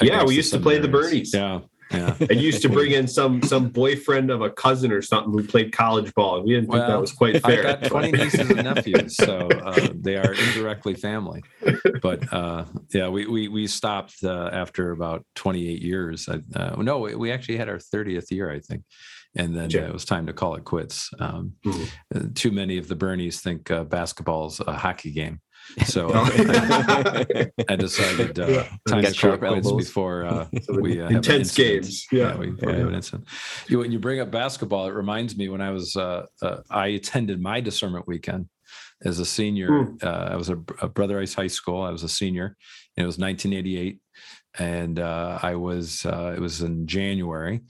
Yeah, 0.00 0.24
we 0.24 0.34
used 0.34 0.52
to 0.52 0.60
play 0.60 0.78
the. 0.78 0.88
Birneys. 0.88 1.34
Yeah, 1.34 1.60
yeah. 1.92 2.16
I 2.30 2.32
used 2.34 2.62
to 2.62 2.68
bring 2.68 2.92
in 2.92 3.06
some 3.08 3.42
some 3.42 3.68
boyfriend 3.68 4.30
of 4.30 4.42
a 4.42 4.50
cousin 4.50 4.92
or 4.92 5.02
something 5.02 5.32
who 5.32 5.42
played 5.46 5.72
college 5.72 6.12
ball. 6.14 6.36
and 6.36 6.44
We 6.46 6.54
didn't 6.54 6.70
think 6.70 6.86
that 6.86 7.00
was 7.00 7.12
quite 7.12 7.42
fair. 7.42 7.60
I 7.66 7.74
got 7.74 7.84
20 7.84 8.12
nieces 8.12 8.50
and 8.50 8.62
nephews, 8.64 9.16
so 9.16 9.48
uh, 9.48 9.92
they 9.94 10.16
are 10.16 10.32
indirectly 10.32 10.94
family. 10.94 11.42
But 12.02 12.30
uh, 12.32 12.64
yeah, 12.92 13.08
we 13.08 13.26
we 13.26 13.48
we 13.48 13.66
stopped 13.66 14.16
uh, 14.24 14.50
after 14.52 14.90
about 14.92 15.24
28 15.36 15.80
years. 15.82 16.28
I, 16.28 16.40
uh, 16.58 16.76
no, 16.82 16.98
we- 16.98 17.14
we 17.14 17.32
actually 17.32 17.56
had 17.58 17.68
our 17.68 17.78
30th 17.78 18.30
year, 18.30 18.50
I 18.50 18.60
think, 18.60 18.82
and 19.36 19.56
then 19.56 19.70
Sure. 19.70 19.84
uh, 19.84 19.88
it 19.88 19.92
was 19.92 20.04
time 20.04 20.26
to 20.26 20.32
call 20.32 20.54
it 20.56 20.64
quits. 20.64 21.10
Um, 21.18 21.52
Mhm. 21.64 21.88
uh, 22.14 22.20
too 22.34 22.50
many 22.50 22.78
of 22.78 22.88
the 22.88 22.96
Birneys 22.96 23.40
think 23.40 23.70
uh, 23.70 23.84
basketball's 23.84 24.60
a 24.60 24.72
hockey 24.72 25.10
game, 25.10 25.40
so. 25.86 26.10
I, 26.14 27.50
I 27.68 27.76
decided 27.76 28.38
uh, 28.38 28.46
Yeah. 28.46 28.62
time 28.62 28.78
Got 28.86 28.94
to 28.96 29.02
call 29.02 29.12
sharp 29.12 29.40
quits 29.40 29.66
elbows. 29.66 29.86
before 29.86 30.24
uh, 30.24 30.46
we 30.80 31.00
uh, 31.00 31.04
have 31.08 31.16
Intense 31.16 31.54
games. 31.54 32.06
Yeah. 32.10 32.36
we, 32.36 32.50
before 32.50 32.72
we 32.72 32.78
have 32.78 32.88
an 32.88 32.94
incident. 32.94 33.28
You, 33.68 33.78
when 33.80 33.92
you 33.92 33.98
bring 33.98 34.20
up 34.20 34.30
basketball, 34.30 34.86
it 34.86 34.92
reminds 34.94 35.36
me 35.36 35.48
when 35.48 35.60
I 35.60 35.70
was 35.70 35.96
uh, 35.96 36.26
uh, 36.42 36.58
I 36.70 36.88
attended 36.88 37.40
my 37.40 37.60
discernment 37.60 38.06
weekend 38.06 38.48
as 39.04 39.18
a 39.18 39.24
senior. 39.24 39.94
Uh, 40.02 40.28
I 40.32 40.36
was 40.36 40.48
a, 40.48 40.58
a 40.82 40.88
Brother 40.88 41.16
Rice 41.16 41.34
High 41.34 41.46
School. 41.48 41.82
I 41.82 41.90
was 41.90 42.02
a 42.02 42.08
senior, 42.08 42.56
and 42.96 43.04
it 43.04 43.06
was 43.06 43.18
1988, 43.18 43.98
and 44.58 44.98
uh, 44.98 45.38
I 45.42 45.54
was 45.54 46.04
uh, 46.04 46.32
it 46.36 46.40
was 46.40 46.62
in 46.62 46.86
January, 46.86 47.60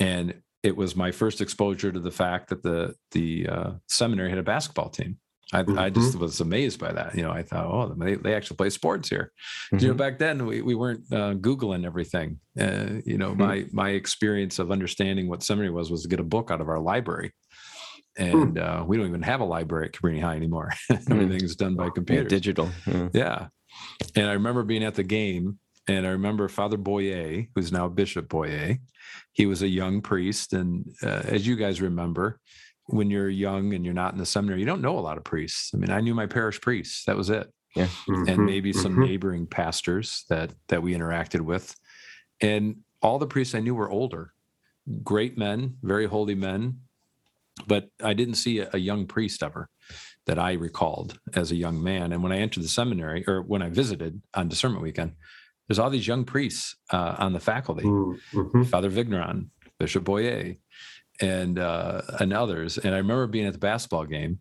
and 0.00 0.34
it 0.62 0.76
was 0.76 0.96
my 0.96 1.12
first 1.12 1.40
exposure 1.42 1.92
to 1.92 2.00
the 2.00 2.10
fact 2.10 2.48
that 2.48 2.62
the 2.62 2.94
the 3.12 3.48
uh, 3.48 3.70
seminary 3.88 4.30
had 4.30 4.38
a 4.38 4.42
basketball 4.42 4.88
team. 4.88 5.18
I, 5.52 5.64
I 5.76 5.90
just 5.90 6.16
was 6.18 6.40
amazed 6.40 6.80
by 6.80 6.92
that. 6.92 7.14
You 7.14 7.22
know, 7.22 7.30
I 7.30 7.42
thought, 7.42 7.66
oh, 7.66 7.94
they, 7.98 8.14
they 8.14 8.34
actually 8.34 8.56
play 8.56 8.70
sports 8.70 9.08
here 9.08 9.30
you 9.72 9.88
know 9.88 9.94
Mhm. 9.94 9.98
back 9.98 10.18
then 10.18 10.46
we, 10.46 10.62
we 10.62 10.74
weren't 10.74 11.04
uh, 11.12 11.34
googling 11.34 11.84
everything 11.84 12.38
uh, 12.58 13.00
you 13.04 13.18
know 13.18 13.34
my 13.34 13.66
my 13.72 13.90
experience 13.90 14.58
of 14.58 14.70
understanding 14.70 15.28
what 15.28 15.42
seminary 15.42 15.70
was 15.70 15.90
was 15.90 16.02
to 16.02 16.08
get 16.08 16.20
a 16.20 16.24
book 16.24 16.50
out 16.50 16.60
of 16.60 16.68
our 16.68 16.80
library 16.80 17.32
and 18.16 18.58
uh, 18.58 18.84
we 18.86 18.96
don't 18.96 19.08
even 19.08 19.22
have 19.22 19.40
a 19.40 19.44
library 19.44 19.86
at 19.86 19.92
Cabrini 19.92 20.20
High 20.20 20.36
anymore. 20.36 20.70
Everything's 21.10 21.56
done 21.56 21.74
by 21.74 21.90
Yeah, 22.08 22.22
digital. 22.22 22.68
Yeah. 22.86 23.08
Yeah. 23.12 23.46
And 24.14 24.26
I 24.30 24.34
remember 24.34 24.62
being 24.62 24.84
at 24.84 24.94
the 24.94 25.02
game, 25.02 25.58
and 25.88 26.06
I 26.06 26.10
remember 26.10 26.48
Father 26.48 26.78
Boyea, 26.78 27.48
who's 27.54 27.72
now 27.72 27.88
Bishop 27.88 28.28
Boyea. 28.28 28.78
He 29.32 29.46
was 29.46 29.62
a 29.62 29.68
young 29.68 30.00
priest. 30.00 30.52
And 30.52 30.86
uh, 31.02 31.22
as 31.24 31.44
you 31.46 31.56
guys 31.56 31.80
remember, 31.82 32.38
when 32.86 33.10
you're 33.10 33.28
young 33.30 33.74
and 33.74 33.84
you're 33.84 33.94
not 33.94 34.12
in 34.12 34.18
the 34.18 34.26
seminary, 34.26 34.60
you 34.60 34.66
don't 34.66 34.82
know 34.82 34.98
a 34.98 35.00
lot 35.00 35.16
of 35.16 35.24
priests. 35.24 35.70
I 35.74 35.78
mean, 35.78 35.90
I 35.90 36.00
knew 36.00 36.14
my 36.14 36.26
parish 36.26 36.60
priests, 36.60 37.04
that 37.06 37.16
was 37.16 37.30
it. 37.30 37.50
And 37.76 37.88
Mhm, 38.26 38.46
maybe 38.46 38.72
some 38.72 38.94
mhm. 38.94 39.06
neighboring 39.06 39.46
pastors 39.46 40.24
that 40.28 40.52
that 40.68 40.82
we 40.82 40.94
interacted 40.94 41.40
with. 41.40 41.74
And 42.40 42.76
all 43.02 43.18
the 43.18 43.26
priests 43.26 43.54
I 43.54 43.60
knew 43.60 43.74
were 43.74 43.90
older, 43.90 44.32
great 45.02 45.36
men, 45.36 45.76
very 45.82 46.06
holy 46.06 46.34
men. 46.34 46.80
But 47.66 47.88
I 48.02 48.14
didn't 48.14 48.34
see 48.34 48.58
a, 48.60 48.70
a 48.74 48.78
young 48.78 49.06
priest 49.06 49.42
ever 49.42 49.70
that 50.26 50.38
I 50.38 50.52
recalled 50.52 51.18
as 51.34 51.50
a 51.52 51.56
young 51.56 51.82
man. 51.82 52.12
And 52.12 52.22
when 52.22 52.32
I 52.32 52.38
entered 52.38 52.64
the 52.64 52.68
seminary 52.68 53.24
or 53.28 53.42
when 53.42 53.62
I 53.62 53.68
visited 53.70 54.22
on 54.34 54.48
discernment 54.48 54.82
weekend, 54.82 55.12
there's 55.68 55.78
all 55.78 55.90
these 55.90 56.06
young 56.06 56.24
priests 56.24 56.76
uh, 56.92 57.16
on 57.18 57.32
the 57.32 57.40
faculty. 57.40 57.84
Mm, 57.84 58.18
mhm. 58.32 58.66
Father 58.66 58.88
Vigneron, 58.90 59.50
Bishop 59.78 60.04
Boyea, 60.04 60.58
and 61.20 61.58
uh, 61.58 62.02
and 62.20 62.32
others. 62.32 62.78
And 62.78 62.94
I 62.94 62.98
remember 62.98 63.26
being 63.26 63.46
at 63.46 63.52
the 63.52 63.58
basketball 63.58 64.04
game, 64.04 64.40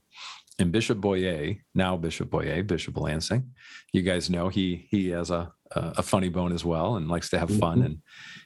and 0.59 0.71
Bishop 0.71 0.99
Boyea, 0.99 1.59
now 1.73 1.97
Bishop 1.97 2.29
Boyea, 2.29 2.65
Bishop 2.65 2.97
Lansing, 2.97 3.51
you 3.91 4.01
guys 4.01 4.29
know 4.29 4.49
he 4.49 4.87
he 4.89 5.09
has 5.09 5.31
a 5.31 5.51
a 5.75 6.03
funny 6.03 6.29
bone 6.29 6.53
as 6.53 6.63
well 6.63 6.95
and 6.95 7.07
likes 7.09 7.29
to 7.31 7.39
have 7.39 7.49
fun. 7.49 7.81
Mhm. 7.81 7.85
And 7.85 7.97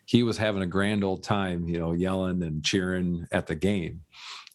he 0.05 0.23
was 0.23 0.37
having 0.37 0.61
a 0.61 0.67
grand 0.67 1.03
old 1.03 1.23
time, 1.23 1.67
you 1.67 1.77
know, 1.77 1.91
yelling 1.91 2.41
and 2.41 2.63
cheering 2.63 3.27
at 3.31 3.47
the 3.47 3.55
game. 3.55 4.01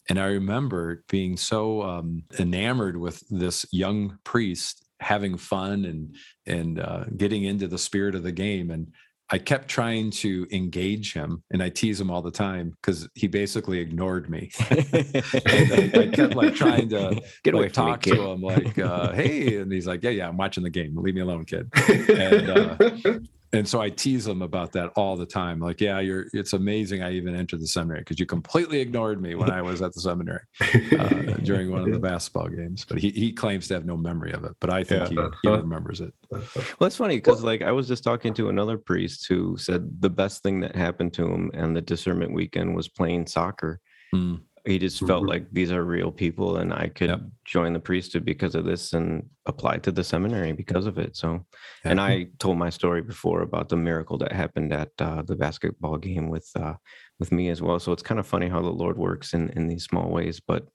And 0.09 0.19
I 0.19 0.25
remember 0.25 1.03
being 1.07 1.37
so 1.37 1.83
um, 1.83 2.23
enamored 2.39 2.97
with 2.97 3.23
this 3.29 3.65
young 3.71 4.17
priest 4.23 4.83
having 4.99 5.37
fun 5.37 5.85
and 5.85 6.15
and 6.45 6.79
uh, 6.79 7.05
getting 7.15 7.43
into 7.43 7.67
the 7.67 7.77
spirit 7.77 8.15
of 8.15 8.23
the 8.23 8.31
game. 8.31 8.71
And 8.71 8.91
I 9.29 9.37
kept 9.37 9.67
trying 9.67 10.11
to 10.11 10.45
engage 10.51 11.13
him, 11.13 11.43
and 11.51 11.63
I 11.63 11.69
tease 11.69 11.99
him 11.99 12.11
all 12.11 12.21
the 12.21 12.31
time 12.31 12.75
because 12.81 13.07
he 13.15 13.27
basically 13.27 13.79
ignored 13.79 14.29
me. 14.29 14.51
and 14.69 15.73
I, 15.73 15.91
I 15.95 16.07
kept 16.07 16.35
like 16.35 16.55
trying 16.55 16.89
to 16.89 17.21
Get 17.43 17.53
away 17.53 17.63
like, 17.63 17.73
from 17.73 17.85
me, 17.85 17.91
talk 17.91 18.01
kid. 18.01 18.15
to 18.15 18.29
him, 18.29 18.41
like, 18.41 18.77
uh, 18.79 19.11
"Hey," 19.13 19.57
and 19.57 19.71
he's 19.71 19.87
like, 19.87 20.03
"Yeah, 20.03 20.11
yeah, 20.11 20.27
I'm 20.27 20.37
watching 20.37 20.63
the 20.63 20.69
game. 20.69 20.95
Leave 20.95 21.15
me 21.15 21.21
alone, 21.21 21.45
kid." 21.45 21.69
And, 22.13 22.49
uh, 22.49 23.19
And 23.53 23.67
so 23.67 23.79
I 23.79 23.89
tease 23.89 24.25
him 24.25 24.41
about 24.41 24.71
that 24.71 24.91
all 24.95 25.15
the 25.15 25.27
time. 25.27 25.59
Like, 25.59 25.79
yeah, 25.79 25.99
you're. 25.99 26.25
It's 26.33 26.53
amazing. 26.53 27.03
I 27.03 27.11
even 27.13 27.35
entered 27.35 27.61
the 27.61 27.67
seminary 27.67 28.01
because 28.01 28.19
you 28.19 28.25
completely 28.25 28.79
ignored 28.79 29.21
me 29.21 29.35
when 29.35 29.51
I 29.51 29.61
was 29.61 29.81
at 29.83 29.93
the 29.93 30.01
seminary 30.01 30.41
uh, 30.59 31.07
during 31.43 31.71
one 31.71 31.83
of 31.83 31.91
the 31.91 31.99
basketball 31.99 32.47
games. 32.47 32.83
But 32.83 32.97
he 32.97 33.11
he 33.11 33.31
claims 33.31 33.67
to 33.67 33.75
have 33.75 33.85
no 33.85 33.95
memory 33.95 34.33
of 34.33 34.43
it. 34.43 34.53
But 34.59 34.71
I 34.71 34.83
think 34.83 35.07
he, 35.09 35.19
he 35.43 35.49
remembers 35.49 36.01
it. 36.01 36.13
Well, 36.31 36.87
it's 36.87 36.97
funny 36.97 37.17
because 37.17 37.43
like 37.43 37.61
I 37.61 37.71
was 37.71 37.87
just 37.87 38.03
talking 38.03 38.33
to 38.35 38.49
another 38.49 38.77
priest 38.77 39.27
who 39.27 39.55
said 39.57 40.01
the 40.01 40.09
best 40.09 40.41
thing 40.41 40.59
that 40.61 40.75
happened 40.75 41.13
to 41.13 41.27
him 41.27 41.51
and 41.53 41.75
the 41.75 41.81
discernment 41.81 42.33
weekend 42.33 42.75
was 42.75 42.87
playing 42.87 43.27
soccer. 43.27 43.79
Mm. 44.15 44.41
He 44.65 44.79
just 44.79 45.05
felt 45.05 45.23
Mhm. 45.23 45.27
like 45.29 45.51
these 45.51 45.71
are 45.71 45.83
real 45.83 46.11
people 46.11 46.57
and 46.57 46.73
I 46.73 46.87
could 46.87 47.09
Yep. 47.09 47.21
join 47.45 47.73
the 47.73 47.79
priesthood 47.79 48.23
because 48.23 48.55
of 48.55 48.63
this 48.63 48.93
and 48.93 49.29
apply 49.45 49.77
to 49.79 49.91
the 49.91 50.03
seminary 50.03 50.53
because 50.53 50.85
of 50.85 50.97
it. 50.97 51.17
So, 51.17 51.45
and 51.83 51.99
I 51.99 52.29
told 52.39 52.57
my 52.57 52.69
story 52.69 53.01
before 53.01 53.41
about 53.41 53.67
the 53.67 53.75
miracle 53.75 54.17
that 54.19 54.31
happened 54.31 54.71
at 54.71 54.91
uh, 54.99 55.21
the 55.23 55.35
basketball 55.35 55.97
game 55.97 56.29
with 56.29 56.49
uh, 56.55 56.75
with 57.19 57.31
me 57.31 57.49
as 57.49 57.61
well. 57.61 57.77
So 57.79 57.91
it's 57.91 58.03
kind 58.03 58.19
of 58.19 58.27
funny 58.27 58.47
how 58.47 58.61
the 58.61 58.69
Lord 58.69 58.97
works 58.97 59.33
in 59.33 59.49
in 59.49 59.67
these 59.67 59.83
small 59.83 60.09
ways, 60.09 60.39
but 60.39 60.67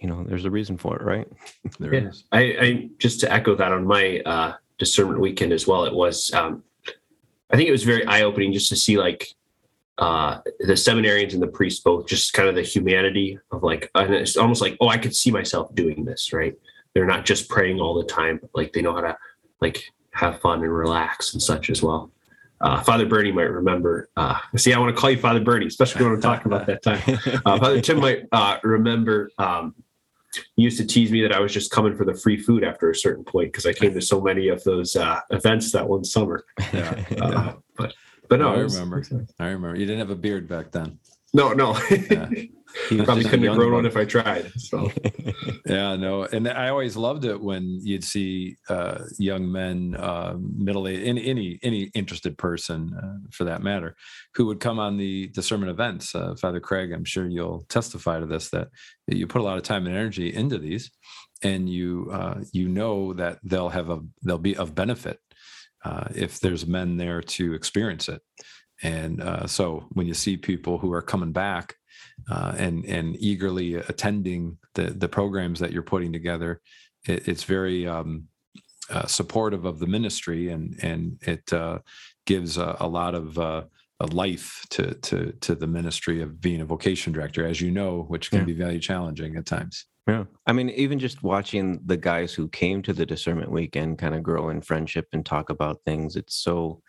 you 0.00 0.08
know, 0.08 0.24
there's 0.24 0.44
a 0.46 0.50
reason 0.50 0.76
for 0.78 0.96
it, 0.96 1.02
right? 1.02 1.26
there 1.78 1.92
Yeah. 1.94 2.00
it 2.00 2.06
is. 2.06 2.24
I, 2.32 2.40
I 2.60 2.90
just 2.98 3.20
to 3.20 3.32
echo 3.32 3.54
that 3.56 3.72
on 3.72 3.86
my 3.86 4.20
uh, 4.20 4.54
discernment 4.78 5.20
weekend 5.20 5.52
as 5.52 5.66
well. 5.66 5.84
It 5.84 5.94
was, 5.94 6.30
um, 6.32 6.62
I 7.50 7.56
think 7.56 7.68
it 7.68 7.72
was 7.72 7.82
very 7.84 8.04
eye 8.06 8.22
opening 8.22 8.52
just 8.52 8.68
to 8.70 8.76
see 8.76 8.98
like 8.98 9.26
uh, 9.98 10.40
the 10.60 10.74
seminarians 10.74 11.32
and 11.32 11.42
the 11.42 11.46
priests 11.46 11.80
both 11.80 12.06
just 12.06 12.32
kind 12.32 12.48
of 12.48 12.54
the 12.54 12.62
humanity 12.62 13.38
of 13.50 13.62
like, 13.62 13.90
and 13.94 14.14
it's 14.14 14.36
almost 14.36 14.60
like, 14.60 14.76
oh, 14.80 14.88
I 14.88 14.98
could 14.98 15.14
see 15.14 15.30
myself 15.30 15.74
doing 15.74 16.04
this, 16.04 16.32
right? 16.32 16.54
They're 16.94 17.06
not 17.06 17.24
just 17.24 17.48
praying 17.48 17.80
all 17.80 17.94
the 17.94 18.04
time, 18.04 18.38
but 18.40 18.50
like 18.54 18.72
they 18.72 18.82
know 18.82 18.94
how 18.94 19.00
to 19.00 19.16
like 19.60 19.92
have 20.10 20.40
fun 20.40 20.62
and 20.62 20.72
relax 20.72 21.32
and 21.32 21.42
such 21.42 21.70
as 21.70 21.82
well. 21.82 22.10
Uh, 22.60 22.82
Father 22.82 23.04
Birney 23.04 23.32
might 23.32 23.50
remember. 23.50 24.08
Uh, 24.16 24.38
see, 24.56 24.72
I 24.72 24.78
want 24.78 24.94
to 24.94 24.98
call 24.98 25.10
you 25.10 25.18
Father 25.18 25.40
Birney, 25.40 25.66
especially 25.66 26.04
when 26.04 26.14
I'm 26.14 26.22
talking 26.22 26.50
about 26.50 26.66
that 26.66 26.82
time. 26.82 27.02
Uh, 27.44 27.58
Father 27.58 27.80
Tim 27.80 28.00
might 28.00 28.24
uh, 28.32 28.58
remember. 28.62 29.30
Um, 29.38 29.74
he 30.54 30.62
used 30.62 30.78
to 30.78 30.86
tease 30.86 31.10
me 31.10 31.22
that 31.22 31.32
I 31.32 31.40
was 31.40 31.52
just 31.52 31.70
coming 31.70 31.96
for 31.96 32.04
the 32.04 32.14
free 32.14 32.36
food 32.36 32.64
after 32.64 32.90
a 32.90 32.94
certain 32.94 33.24
point 33.24 33.52
because 33.52 33.66
I 33.66 33.72
came 33.72 33.94
to 33.94 34.00
so 34.00 34.20
many 34.20 34.48
of 34.48 34.62
those 34.64 34.96
uh, 34.96 35.20
events 35.30 35.72
that 35.72 35.88
one 35.88 36.04
summer. 36.04 36.44
Yeah. 36.72 37.54
But 37.76 37.92
but 38.28 38.40
no, 38.40 38.54
I 38.54 38.58
remember. 38.58 39.04
I 39.38 39.46
remember. 39.48 39.76
You 39.78 39.86
didn't 39.86 40.00
have 40.00 40.10
a 40.10 40.16
beard 40.16 40.48
back 40.48 40.72
then. 40.72 40.98
No, 41.32 41.52
no. 41.52 41.78
Yeah. 42.10 42.30
He 42.90 43.02
Probably 43.02 43.24
couldn't 43.24 43.44
have 43.46 43.56
grown 43.56 43.72
one 43.72 43.86
if 43.86 43.96
I 43.96 44.04
tried. 44.04 44.52
So 44.58 44.90
Yeah, 45.66 45.96
no, 45.96 46.24
and 46.24 46.46
I 46.48 46.68
always 46.68 46.96
loved 46.96 47.24
it 47.24 47.40
when 47.40 47.80
you'd 47.82 48.04
see 48.04 48.56
uh, 48.68 48.98
young 49.18 49.50
men, 49.50 49.96
uh, 49.98 50.36
middle 50.38 50.86
age, 50.86 51.06
any 51.06 51.26
any 51.26 51.58
any 51.62 51.82
interested 51.94 52.36
person, 52.36 52.92
uh, 53.02 53.28
for 53.30 53.44
that 53.44 53.62
matter, 53.62 53.96
who 54.34 54.46
would 54.46 54.60
come 54.60 54.78
on 54.78 54.98
the 54.98 55.30
the 55.34 55.42
sermon 55.42 55.68
events. 55.68 56.14
Uh, 56.14 56.34
Father 56.34 56.60
Craig, 56.60 56.92
I'm 56.92 57.04
sure 57.04 57.26
you'll 57.26 57.64
testify 57.68 58.20
to 58.20 58.26
this 58.26 58.50
that 58.50 58.68
you 59.06 59.26
put 59.26 59.40
a 59.40 59.44
lot 59.44 59.56
of 59.56 59.62
time 59.62 59.86
and 59.86 59.96
energy 59.96 60.34
into 60.34 60.58
these, 60.58 60.90
and 61.42 61.70
you 61.70 62.10
uh, 62.12 62.42
you 62.52 62.68
know 62.68 63.14
that 63.14 63.38
they'll 63.42 63.70
have 63.70 63.90
a 63.90 64.00
they'll 64.22 64.38
be 64.38 64.56
of 64.56 64.74
benefit 64.74 65.20
uh, 65.86 66.04
if 66.24 66.32
there's 66.40 66.64
men 66.78 66.88
there 67.02 67.22
to 67.36 67.44
experience 67.54 68.06
it. 68.14 68.20
And 68.82 69.14
uh, 69.30 69.46
so 69.46 69.64
when 69.96 70.06
you 70.10 70.14
see 70.14 70.36
people 70.36 70.74
who 70.82 70.92
are 70.96 71.06
coming 71.12 71.32
back 71.32 71.66
uh, 72.34 72.52
and 72.64 72.76
and 72.96 73.06
eagerly 73.30 73.70
attending 73.92 74.40
the 74.76 74.86
the 75.02 75.08
programs 75.18 75.58
that 75.60 75.72
you're 75.72 75.90
putting 75.92 76.12
together, 76.18 76.50
it, 77.12 77.20
it's 77.30 77.44
very 77.56 77.78
um, 77.96 78.10
uh, 78.94 79.06
supportive 79.18 79.64
of 79.70 79.76
the 79.78 79.90
ministry 79.98 80.42
and 80.54 80.64
and 80.90 81.00
it 81.32 81.46
uh, 81.52 81.78
gives 82.26 82.52
a, 82.58 82.70
a 82.80 82.88
lot 83.00 83.14
of 83.14 83.38
uh, 83.38 83.62
a 84.00 84.06
life 84.24 84.48
to 84.74 84.82
to 85.08 85.16
to 85.46 85.54
the 85.62 85.66
ministry 85.78 86.18
of 86.22 86.30
being 86.46 86.60
a 86.62 86.66
vocation 86.74 87.12
director, 87.16 87.42
as 87.50 87.58
you 87.60 87.70
know, 87.70 87.92
which 88.12 88.26
can 88.30 88.40
Yeah. 88.40 88.52
be 88.52 88.64
very 88.66 88.78
challenging 88.88 89.36
at 89.36 89.46
times. 89.46 89.86
Yeah. 90.06 90.24
I 90.46 90.52
mean, 90.52 90.70
even 90.70 90.98
just 91.00 91.22
watching 91.22 91.80
the 91.84 91.96
guys 91.96 92.32
who 92.32 92.48
came 92.48 92.80
to 92.82 92.92
the 92.92 93.06
discernment 93.06 93.50
weekend 93.50 93.98
kind 93.98 94.14
of 94.14 94.22
grow 94.22 94.50
in 94.50 94.60
friendship 94.60 95.08
and 95.12 95.26
talk 95.26 95.50
about 95.50 95.80
things, 95.84 96.14
it's 96.14 96.36
so 96.36 96.80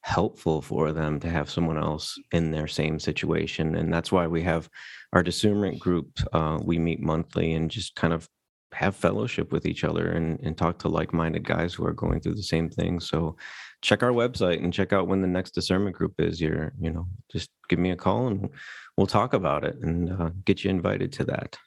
helpful 0.00 0.62
for 0.62 0.90
them 0.92 1.20
to 1.20 1.28
have 1.28 1.50
someone 1.50 1.76
else 1.76 2.18
in 2.32 2.50
their 2.50 2.66
same 2.66 2.98
situation. 2.98 3.76
And 3.76 3.92
that's 3.92 4.10
why 4.10 4.26
we 4.26 4.42
have 4.42 4.70
our 5.12 5.22
discernment 5.22 5.80
group. 5.80 6.18
Uh, 6.32 6.58
we 6.64 6.78
meet 6.78 7.00
monthly 7.00 7.52
and 7.52 7.70
just 7.70 7.94
kind 7.94 8.14
of 8.14 8.26
have 8.72 8.96
fellowship 8.96 9.52
with 9.52 9.66
each 9.66 9.84
other 9.84 10.10
and, 10.12 10.40
and 10.40 10.56
talk 10.56 10.78
to 10.78 10.88
like 10.88 11.12
minded 11.12 11.46
guys 11.46 11.74
who 11.74 11.84
are 11.86 11.92
going 11.92 12.20
through 12.20 12.34
the 12.34 12.42
same 12.42 12.70
thing. 12.70 13.00
So 13.00 13.36
check 13.82 14.02
our 14.02 14.12
website 14.12 14.64
and 14.64 14.72
check 14.72 14.94
out 14.94 15.08
when 15.08 15.20
the 15.20 15.28
next 15.28 15.50
discernment 15.50 15.94
group 15.94 16.14
is. 16.18 16.40
You're, 16.40 16.72
you 16.80 16.90
know, 16.90 17.06
just 17.30 17.50
give 17.68 17.78
me 17.78 17.90
a 17.90 17.96
call 17.96 18.28
and 18.28 18.48
we'll 18.96 19.06
talk 19.06 19.34
about 19.34 19.62
it 19.64 19.76
and 19.82 20.10
uh, 20.10 20.30
get 20.46 20.64
you 20.64 20.70
invited 20.70 21.12
to 21.14 21.24
that. 21.24 21.58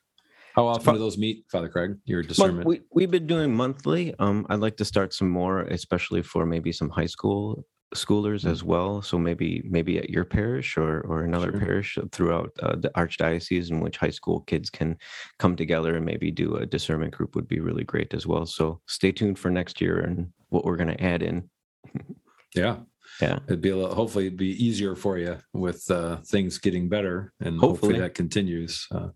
How 0.55 0.67
often 0.67 0.93
do 0.93 0.99
those 0.99 1.17
meet, 1.17 1.45
Father 1.51 1.67
Craig? 1.69 1.97
Your 2.05 2.23
discernment. 2.23 2.65
we, 2.65 2.81
we've 2.93 3.11
been 3.11 3.27
doing 3.27 3.53
monthly. 3.53 4.13
Um, 4.19 4.45
I'd 4.49 4.61
like 4.61 4.77
to 4.77 4.85
start 4.85 5.13
some 5.13 5.29
more, 5.29 5.61
especially 5.63 6.21
for 6.21 6.45
maybe 6.45 6.71
some 6.71 6.89
high 6.89 7.07
school 7.07 7.65
schoolers 7.93 8.43
Mm. 8.45 8.51
as 8.51 8.63
well. 8.63 9.01
So 9.01 9.17
maybe 9.19 9.61
maybe 9.69 9.97
at 9.97 10.09
your 10.09 10.25
parish 10.25 10.75
or 10.77 11.01
or 11.01 11.23
another 11.23 11.51
Sure. 11.51 11.59
parish 11.59 11.97
throughout 12.11 12.51
uh, 12.63 12.75
the 12.77 12.89
archdiocese 12.95 13.69
in 13.69 13.79
which 13.79 13.97
high 13.97 14.09
school 14.09 14.41
kids 14.41 14.69
can 14.69 14.97
come 15.39 15.55
together 15.55 15.95
and 15.95 16.05
maybe 16.05 16.31
do 16.31 16.55
a 16.55 16.65
discernment 16.65 17.13
group 17.13 17.35
would 17.35 17.47
be 17.47 17.59
really 17.59 17.83
great 17.83 18.13
as 18.13 18.25
well. 18.25 18.45
So 18.45 18.81
stay 18.87 19.11
tuned 19.11 19.37
for 19.39 19.49
next 19.51 19.79
year 19.81 19.99
and 19.99 20.31
what 20.49 20.65
we're 20.65 20.77
going 20.77 20.95
to 20.97 21.03
add 21.03 21.21
in. 21.21 21.49
yeah, 22.55 22.77
Yeah. 23.21 23.39
it'd 23.47 23.61
be 23.61 23.69
a 23.69 23.75
little, 23.75 23.95
hopefully 23.95 24.27
it'd 24.27 24.37
be 24.37 24.63
easier 24.63 24.95
for 24.95 25.17
you 25.17 25.37
with 25.53 25.89
uh, 25.89 26.17
things 26.17 26.57
getting 26.57 26.89
better, 26.89 27.33
and 27.39 27.59
hopefully, 27.59 27.93
Hopefully. 27.93 27.99
that 27.99 28.13
continues 28.13 28.87
uh, 28.91 29.09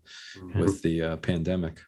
with 0.54 0.82
the 0.82 1.02
uh, 1.02 1.16
pandemic. 1.16 1.80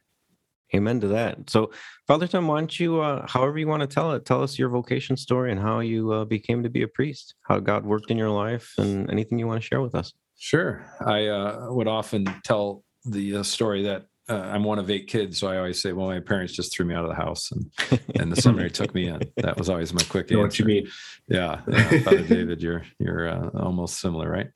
Amen 0.75 1.01
to 1.01 1.09
that. 1.09 1.51
So, 1.51 1.71
Father 2.07 2.27
Tom, 2.27 2.49
why 2.49 2.61
don't 2.61 2.81
you, 2.81 3.01
uh, 3.01 3.27
however 3.27 3.59
you 3.59 3.69
want 3.69 3.83
to 3.83 3.87
tell 3.87 4.13
it, 4.13 4.25
tell 4.25 4.43
us 4.43 4.59
your 4.59 4.71
vocation 4.71 5.17
story 5.19 5.51
and 5.53 5.61
how 5.61 5.81
you 5.81 6.13
uh, 6.13 6.25
became 6.25 6.63
to 6.63 6.71
be 6.71 6.83
a 6.83 6.89
priest, 6.89 7.35
how 7.43 7.59
God 7.59 7.85
worked 7.85 8.11
in 8.11 8.17
your 8.17 8.31
life, 8.31 8.73
and 8.79 9.11
anything 9.11 9.39
you 9.39 9.47
want 9.47 9.61
to 9.61 9.67
share 9.67 9.83
with 9.83 9.95
us. 9.95 10.15
Sure. 10.39 10.85
I 11.05 11.27
uh, 11.27 11.67
would 11.69 11.89
often 11.89 12.25
tell 12.45 12.85
the 13.05 13.37
uh, 13.37 13.43
story 13.43 13.83
that 13.83 14.07
uh, 14.29 14.35
I'm 14.35 14.65
one 14.65 14.79
of 14.79 14.91
eight 14.91 15.09
kids, 15.09 15.39
so 15.39 15.49
I 15.49 15.59
always 15.59 15.81
say, 15.83 15.93
"Well, 15.93 16.07
my 16.07 16.21
parents 16.21 16.53
just 16.53 16.73
threw 16.73 16.87
me 16.87 16.95
out 16.95 17.05
of 17.05 17.11
the 17.11 17.17
house, 17.17 17.51
and 17.51 17.71
and 18.21 18.33
the 18.33 18.41
seminary 18.41 18.71
took 18.71 18.95
me 18.95 19.09
in." 19.09 19.21
That 19.39 19.57
was 19.59 19.69
always 19.69 19.93
my 19.93 20.03
quick 20.09 20.31
I 20.31 20.35
know 20.35 20.45
answer. 20.45 20.63
what 20.65 20.71
you 20.71 20.83
mean. 20.83 20.89
Yeah, 21.29 21.61
yeah. 21.69 22.01
Father 22.01 22.23
David, 22.23 22.63
you're 22.63 22.85
you're 22.99 23.29
uh, 23.29 23.49
almost 23.59 24.01
similar, 24.01 24.31
right? 24.31 24.51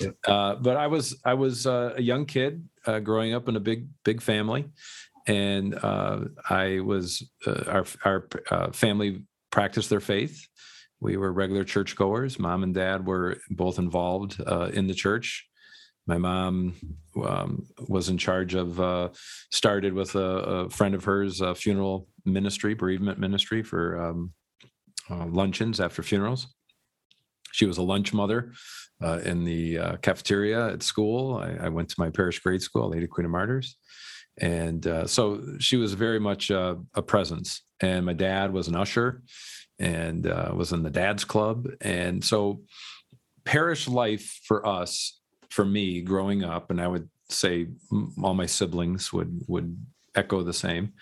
Yeah. 0.00 0.10
Uh, 0.26 0.54
but 0.56 0.76
I 0.76 0.86
was 0.86 1.20
I 1.24 1.34
was 1.34 1.66
uh, 1.66 1.94
a 1.96 2.02
young 2.02 2.24
kid 2.24 2.66
uh, 2.86 3.00
growing 3.00 3.34
up 3.34 3.48
in 3.48 3.56
a 3.56 3.60
big 3.60 3.88
big 4.04 4.22
family, 4.22 4.70
and 5.26 5.74
uh, 5.74 6.20
I 6.48 6.80
was 6.80 7.22
uh, 7.46 7.64
our 7.66 7.84
our 8.04 8.28
uh, 8.50 8.72
family 8.72 9.24
practiced 9.50 9.90
their 9.90 10.00
faith. 10.00 10.46
We 11.00 11.16
were 11.16 11.32
regular 11.32 11.64
churchgoers. 11.64 12.38
Mom 12.38 12.62
and 12.62 12.72
dad 12.72 13.06
were 13.06 13.38
both 13.50 13.78
involved 13.78 14.40
uh, 14.46 14.70
in 14.72 14.86
the 14.86 14.94
church. 14.94 15.48
My 16.06 16.18
mom 16.18 16.74
um, 17.22 17.66
was 17.88 18.08
in 18.08 18.18
charge 18.18 18.54
of 18.54 18.80
uh, 18.80 19.10
started 19.50 19.92
with 19.92 20.14
a, 20.14 20.20
a 20.20 20.70
friend 20.70 20.94
of 20.94 21.04
hers, 21.04 21.40
a 21.40 21.54
funeral 21.54 22.08
ministry, 22.24 22.74
bereavement 22.74 23.18
ministry 23.18 23.62
for 23.62 24.00
um, 24.04 24.32
uh, 25.10 25.26
luncheons 25.26 25.80
after 25.80 26.02
funerals. 26.02 26.48
She 27.52 27.66
was 27.66 27.78
a 27.78 27.82
lunch 27.82 28.12
mother 28.12 28.52
uh, 29.02 29.18
in 29.24 29.44
the 29.44 29.78
uh, 29.78 29.96
cafeteria 29.98 30.72
at 30.72 30.82
school. 30.82 31.36
I, 31.36 31.66
I 31.66 31.68
went 31.68 31.88
to 31.90 31.96
my 31.98 32.10
parish 32.10 32.40
grade 32.40 32.62
school, 32.62 32.90
Lady 32.90 33.06
Queen 33.06 33.26
of 33.26 33.30
Martyrs. 33.30 33.76
And 34.38 34.86
uh, 34.86 35.06
so 35.06 35.42
she 35.58 35.76
was 35.76 35.92
very 35.92 36.18
much 36.18 36.50
uh, 36.50 36.76
a 36.94 37.02
presence. 37.02 37.62
And 37.80 38.06
my 38.06 38.14
dad 38.14 38.52
was 38.52 38.68
an 38.68 38.74
usher 38.74 39.22
and 39.78 40.24
was 40.24 40.72
in 40.72 40.82
the 40.84 40.90
dad's 40.90 41.24
club. 41.24 41.68
And 41.80 42.24
so 42.24 42.62
parish 43.44 43.88
life 43.88 44.40
for 44.44 44.66
us, 44.66 45.20
for 45.52 45.66
me 45.66 46.00
growing 46.00 46.42
up, 46.42 46.70
and 46.70 46.80
I 46.80 46.88
would 46.88 47.10
say 47.28 47.68
all 48.22 48.34
my 48.34 48.46
siblings 48.46 49.12
would 49.12 49.42
would 49.48 49.76
echo 50.14 50.42
the 50.42 50.52
same, 50.52 50.94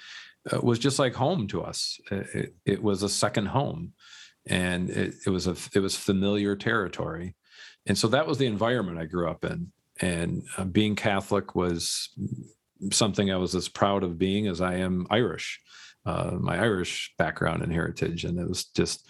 uh, 0.53 0.61
was 0.61 0.79
just 0.79 0.99
like 0.99 1.15
home 1.15 1.47
to 1.49 1.63
us. 1.63 2.01
It, 2.11 2.55
it, 2.65 2.83
was 2.83 3.03
a 3.03 3.09
second 3.09 3.47
home 3.47 3.93
and 4.47 4.91
it, 4.91 5.15
it 5.27 5.31
was 5.31 5.47
a 5.47 5.57
it 5.75 5.81
was 5.81 5.97
familiar 5.97 6.57
territory. 6.57 7.37
And 7.87 7.97
so 7.97 8.09
that 8.09 8.27
was 8.27 8.39
the 8.39 8.47
environment 8.47 8.99
i 8.99 9.05
grew 9.05 9.29
up 9.29 9.45
in. 9.45 9.73
And 10.01 10.43
uh, 10.57 10.65
being 10.65 10.97
catholic 10.97 11.55
was 11.55 12.09
something 12.91 13.31
i 13.31 13.37
was 13.37 13.55
as 13.55 13.69
proud 13.69 14.03
of 14.03 14.19
being 14.19 14.47
as 14.47 14.61
i 14.61 14.75
am 14.75 15.07
irish. 15.11 15.61
Uh, 16.07 16.33
my 16.41 16.59
irish 16.59 17.13
background 17.19 17.63
and 17.63 17.73
heritage 17.73 18.25
and 18.25 18.39
it 18.39 18.49
was 18.49 18.65
just 18.65 19.07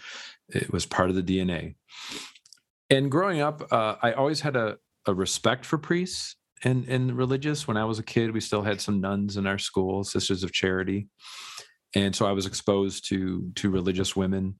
it 0.49 0.73
was 0.73 0.85
part 0.85 1.09
of 1.09 1.15
the 1.15 1.23
dna 1.23 1.73
and 2.89 3.09
growing 3.09 3.39
up 3.39 3.71
uh, 3.71 3.95
i 4.01 4.11
always 4.11 4.41
had 4.41 4.57
a, 4.57 4.77
a 5.07 5.13
respect 5.13 5.65
for 5.65 5.77
priests 5.77 6.35
and 6.63 6.87
and 6.87 7.17
religious 7.17 7.67
when 7.67 7.77
i 7.77 7.85
was 7.85 7.99
a 7.99 8.03
kid 8.03 8.31
we 8.31 8.39
still 8.39 8.61
had 8.61 8.79
some 8.79 9.01
nuns 9.01 9.37
in 9.37 9.47
our 9.47 9.57
school 9.57 10.03
sisters 10.03 10.43
of 10.43 10.51
charity 10.51 11.07
and 11.95 12.15
so 12.15 12.25
i 12.25 12.31
was 12.31 12.45
exposed 12.45 13.07
to 13.07 13.51
to 13.55 13.69
religious 13.69 14.15
women 14.15 14.55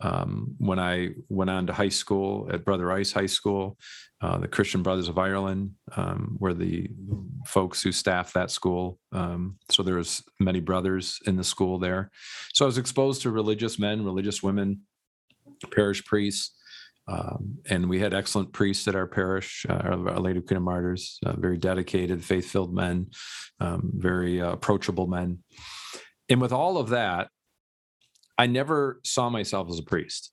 um, 0.00 0.54
when 0.58 0.78
I 0.78 1.10
went 1.28 1.50
on 1.50 1.66
to 1.66 1.72
high 1.72 1.88
school 1.88 2.48
at 2.52 2.64
Brother 2.64 2.86
Rice 2.86 3.12
High 3.12 3.26
School, 3.26 3.76
uh, 4.20 4.38
the 4.38 4.48
Christian 4.48 4.82
Brothers 4.82 5.08
of 5.08 5.18
Ireland 5.18 5.72
um, 5.96 6.36
were 6.38 6.54
the 6.54 6.88
folks 7.46 7.82
who 7.82 7.90
staffed 7.90 8.34
that 8.34 8.50
school. 8.50 8.98
Um, 9.12 9.58
so 9.70 9.82
there 9.82 9.96
was 9.96 10.22
many 10.38 10.60
brothers 10.60 11.18
in 11.26 11.36
the 11.36 11.44
school 11.44 11.78
there. 11.78 12.10
So 12.54 12.64
I 12.64 12.66
was 12.66 12.78
exposed 12.78 13.22
to 13.22 13.30
religious 13.30 13.78
men, 13.78 14.04
religious 14.04 14.42
women, 14.42 14.82
parish 15.72 16.04
priests. 16.04 16.54
Um, 17.08 17.58
and 17.70 17.88
we 17.88 18.00
had 18.00 18.12
excellent 18.12 18.52
priests 18.52 18.86
at 18.86 18.94
our 18.94 19.06
parish, 19.06 19.64
uh, 19.68 19.72
Our 19.72 20.20
Lady 20.20 20.40
of 20.40 20.46
Queen 20.46 20.58
of 20.58 20.62
Martyrs, 20.62 21.18
uh, 21.24 21.32
very 21.36 21.56
dedicated, 21.56 22.22
faith 22.22 22.50
filled 22.50 22.74
men, 22.74 23.10
um, 23.60 23.90
very 23.94 24.42
uh, 24.42 24.52
approachable 24.52 25.06
men. 25.06 25.38
And 26.28 26.40
with 26.40 26.52
all 26.52 26.76
of 26.76 26.90
that, 26.90 27.30
I 28.36 28.46
never 28.46 29.00
saw 29.04 29.30
myself 29.30 29.70
as 29.70 29.78
a 29.78 29.82
priest. 29.82 30.32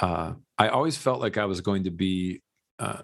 Uh, 0.00 0.34
I 0.58 0.68
always 0.68 0.96
felt 0.96 1.20
like 1.20 1.38
I 1.38 1.44
was 1.44 1.60
going 1.60 1.84
to 1.84 1.90
be 1.90 2.42
uh, 2.80 3.02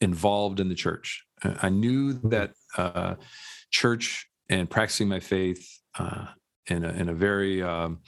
involved 0.00 0.60
in 0.60 0.68
the 0.68 0.74
church. 0.74 1.24
I 1.42 1.70
knew 1.70 2.12
that 2.28 2.52
uh, 2.76 3.14
church 3.70 4.26
and 4.50 4.68
practicing 4.68 5.08
my 5.08 5.20
faith 5.20 5.66
in, 6.68 6.84
a, 6.84 6.88
in 6.90 7.08
a 7.08 7.14
very 7.14 7.62
um, 7.62 8.00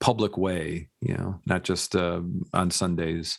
public 0.00 0.36
way, 0.36 0.88
you 1.00 1.14
know, 1.14 1.40
not 1.46 1.62
just 1.62 1.94
uh, 1.94 2.22
on 2.52 2.70
Sundays, 2.70 3.38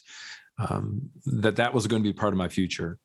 um, 0.57 1.09
that 1.25 1.55
that 1.55 1.73
was 1.73 1.87
going 1.87 2.03
to 2.03 2.09
be 2.09 2.13
part 2.13 2.33
of 2.33 2.37
my 2.37 2.47
future. 2.47 2.97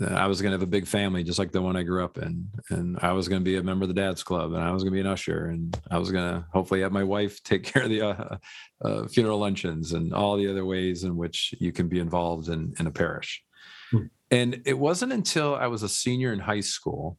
I 0.00 0.26
was 0.26 0.40
going 0.40 0.50
to 0.50 0.54
have 0.54 0.62
a 0.62 0.66
big 0.66 0.86
family, 0.86 1.24
just 1.24 1.38
like 1.38 1.52
the 1.52 1.62
one 1.62 1.76
I 1.76 1.82
grew 1.82 2.04
up 2.04 2.18
in, 2.18 2.48
and 2.70 2.98
I 3.02 3.12
was 3.12 3.28
going 3.28 3.40
to 3.40 3.44
be 3.44 3.56
a 3.56 3.62
member 3.62 3.84
of 3.84 3.88
the 3.88 3.94
Dad's 3.94 4.22
Club, 4.22 4.52
and 4.52 4.62
I 4.62 4.70
was 4.70 4.82
going 4.82 4.92
to 4.92 4.96
be 4.96 5.00
an 5.00 5.06
usher, 5.06 5.46
and 5.46 5.78
I 5.90 5.98
was 5.98 6.10
going 6.10 6.28
to 6.28 6.46
hopefully 6.52 6.80
have 6.82 6.92
my 6.92 7.04
wife 7.04 7.42
take 7.44 7.64
care 7.64 7.82
of 7.82 7.90
the 7.90 8.02
uh, 8.02 8.36
uh, 8.84 9.08
funeral 9.08 9.38
luncheons 9.38 9.92
and 9.92 10.12
all 10.12 10.36
the 10.36 10.48
other 10.48 10.64
ways 10.64 11.04
in 11.04 11.16
which 11.16 11.54
you 11.58 11.72
can 11.72 11.88
be 11.88 11.98
involved 11.98 12.48
in 12.48 12.74
in 12.78 12.86
a 12.86 12.92
parish. 12.92 13.42
Hmm. 13.90 14.06
And 14.30 14.62
it 14.64 14.78
wasn't 14.78 15.12
until 15.12 15.54
I 15.54 15.66
was 15.66 15.82
a 15.82 15.88
senior 15.88 16.32
in 16.32 16.38
high 16.38 16.60
school, 16.60 17.18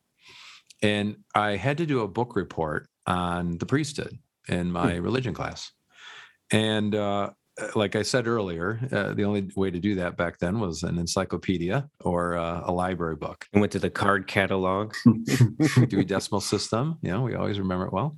and 0.81 1.17
I 1.35 1.55
had 1.55 1.77
to 1.77 1.85
do 1.85 2.01
a 2.01 2.07
book 2.07 2.35
report 2.35 2.87
on 3.05 3.57
the 3.57 3.65
priesthood 3.65 4.17
in 4.49 4.71
my 4.71 4.95
hmm. 4.95 5.03
religion 5.03 5.33
class. 5.33 5.71
And 6.51 6.95
uh, 6.95 7.31
like 7.75 7.95
I 7.95 8.01
said 8.01 8.27
earlier, 8.27 8.79
uh, 8.91 9.13
the 9.13 9.23
only 9.23 9.49
way 9.55 9.69
to 9.69 9.79
do 9.79 9.95
that 9.95 10.17
back 10.17 10.39
then 10.39 10.59
was 10.59 10.83
an 10.83 10.97
encyclopedia 10.97 11.89
or 12.01 12.37
uh, 12.37 12.63
a 12.65 12.71
library 12.71 13.15
book. 13.15 13.45
And 13.53 13.61
went 13.61 13.71
to 13.73 13.79
the 13.79 13.89
card 13.89 14.27
catalog, 14.27 14.93
Dewey 15.87 16.05
Decimal 16.05 16.41
System. 16.41 16.97
You 17.01 17.11
know, 17.11 17.21
we 17.21 17.35
always 17.35 17.59
remember 17.59 17.85
it 17.85 17.93
well. 17.93 18.17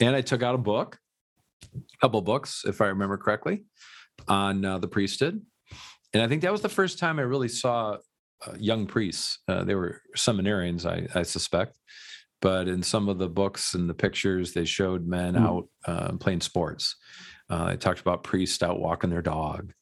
And 0.00 0.14
I 0.14 0.20
took 0.20 0.42
out 0.42 0.54
a 0.54 0.58
book, 0.58 0.98
a 1.74 1.98
couple 2.00 2.20
books, 2.22 2.62
if 2.66 2.80
I 2.80 2.86
remember 2.86 3.16
correctly, 3.16 3.64
on 4.28 4.64
uh, 4.64 4.78
the 4.78 4.88
priesthood. 4.88 5.42
And 6.14 6.22
I 6.22 6.28
think 6.28 6.42
that 6.42 6.52
was 6.52 6.62
the 6.62 6.68
first 6.68 6.98
time 6.98 7.18
I 7.18 7.22
really 7.22 7.48
saw 7.48 7.96
uh, 8.46 8.52
young 8.58 8.86
priests. 8.86 9.40
Uh, 9.48 9.64
they 9.64 9.74
were 9.74 10.00
seminarians, 10.16 10.86
I, 10.86 11.18
I 11.18 11.22
suspect 11.22 11.78
but 12.40 12.68
in 12.68 12.82
some 12.82 13.08
of 13.08 13.18
the 13.18 13.28
books 13.28 13.74
and 13.74 13.88
the 13.88 13.94
pictures, 13.94 14.52
they 14.52 14.64
showed 14.64 15.06
men 15.06 15.34
mm. 15.34 15.40
out 15.40 15.68
uh, 15.86 16.12
playing 16.18 16.40
sports. 16.40 16.96
Uh, 17.50 17.70
they 17.70 17.76
talked 17.76 18.00
about 18.00 18.22
priests 18.22 18.62
out 18.62 18.80
walking 18.80 19.10
their 19.10 19.22
dog. 19.22 19.72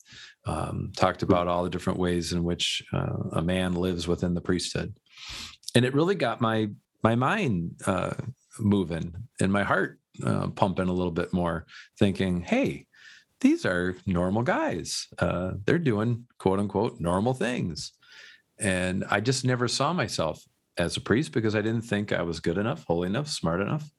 Um, 0.47 0.92
talked 0.97 1.23
hmm. 1.23 1.33
about 1.33 1.49
all 1.49 1.64
the 1.64 1.71
different 1.71 1.99
ways 1.99 2.33
in 2.33 2.45
which 2.45 2.81
uh, 2.92 3.16
a 3.33 3.42
man 3.42 3.75
lives 3.75 4.07
within 4.07 4.35
the 4.35 4.40
priesthood, 4.40 4.95
and 5.75 5.85
it 5.85 5.92
really 5.92 6.14
got 6.14 6.40
my 6.40 6.69
my 7.03 7.16
mind 7.16 7.81
uh, 7.85 8.14
moving 8.61 9.12
and 9.40 9.53
my 9.53 9.64
heart 9.64 9.99
uh, 10.25 10.47
pumping 10.49 10.88
a 10.88 10.92
little 10.92 11.11
bit 11.11 11.33
more. 11.33 11.66
Thinking, 11.99 12.42
hey, 12.42 12.87
these 13.40 13.66
are 13.66 13.97
normal 14.07 14.42
guys. 14.42 15.09
Uh, 15.19 15.55
they're 15.64 15.81
doing 15.81 16.27
quote 16.38 16.61
unquote 16.61 17.01
normal 17.01 17.35
things, 17.35 17.90
and 18.57 19.05
I 19.11 19.19
just 19.19 19.45
never 19.45 19.66
saw 19.66 19.92
myself 19.92 20.45
as 20.79 20.97
a 20.97 21.01
priest 21.01 21.33
because 21.33 21.55
I 21.55 21.62
didn't 21.62 21.83
think 21.83 22.12
I 22.12 22.23
was 22.23 22.41
good 22.41 22.59
enough, 22.59 22.85
holy 22.87 23.09
enough, 23.09 23.29
smart 23.29 23.61
enough. 23.61 23.91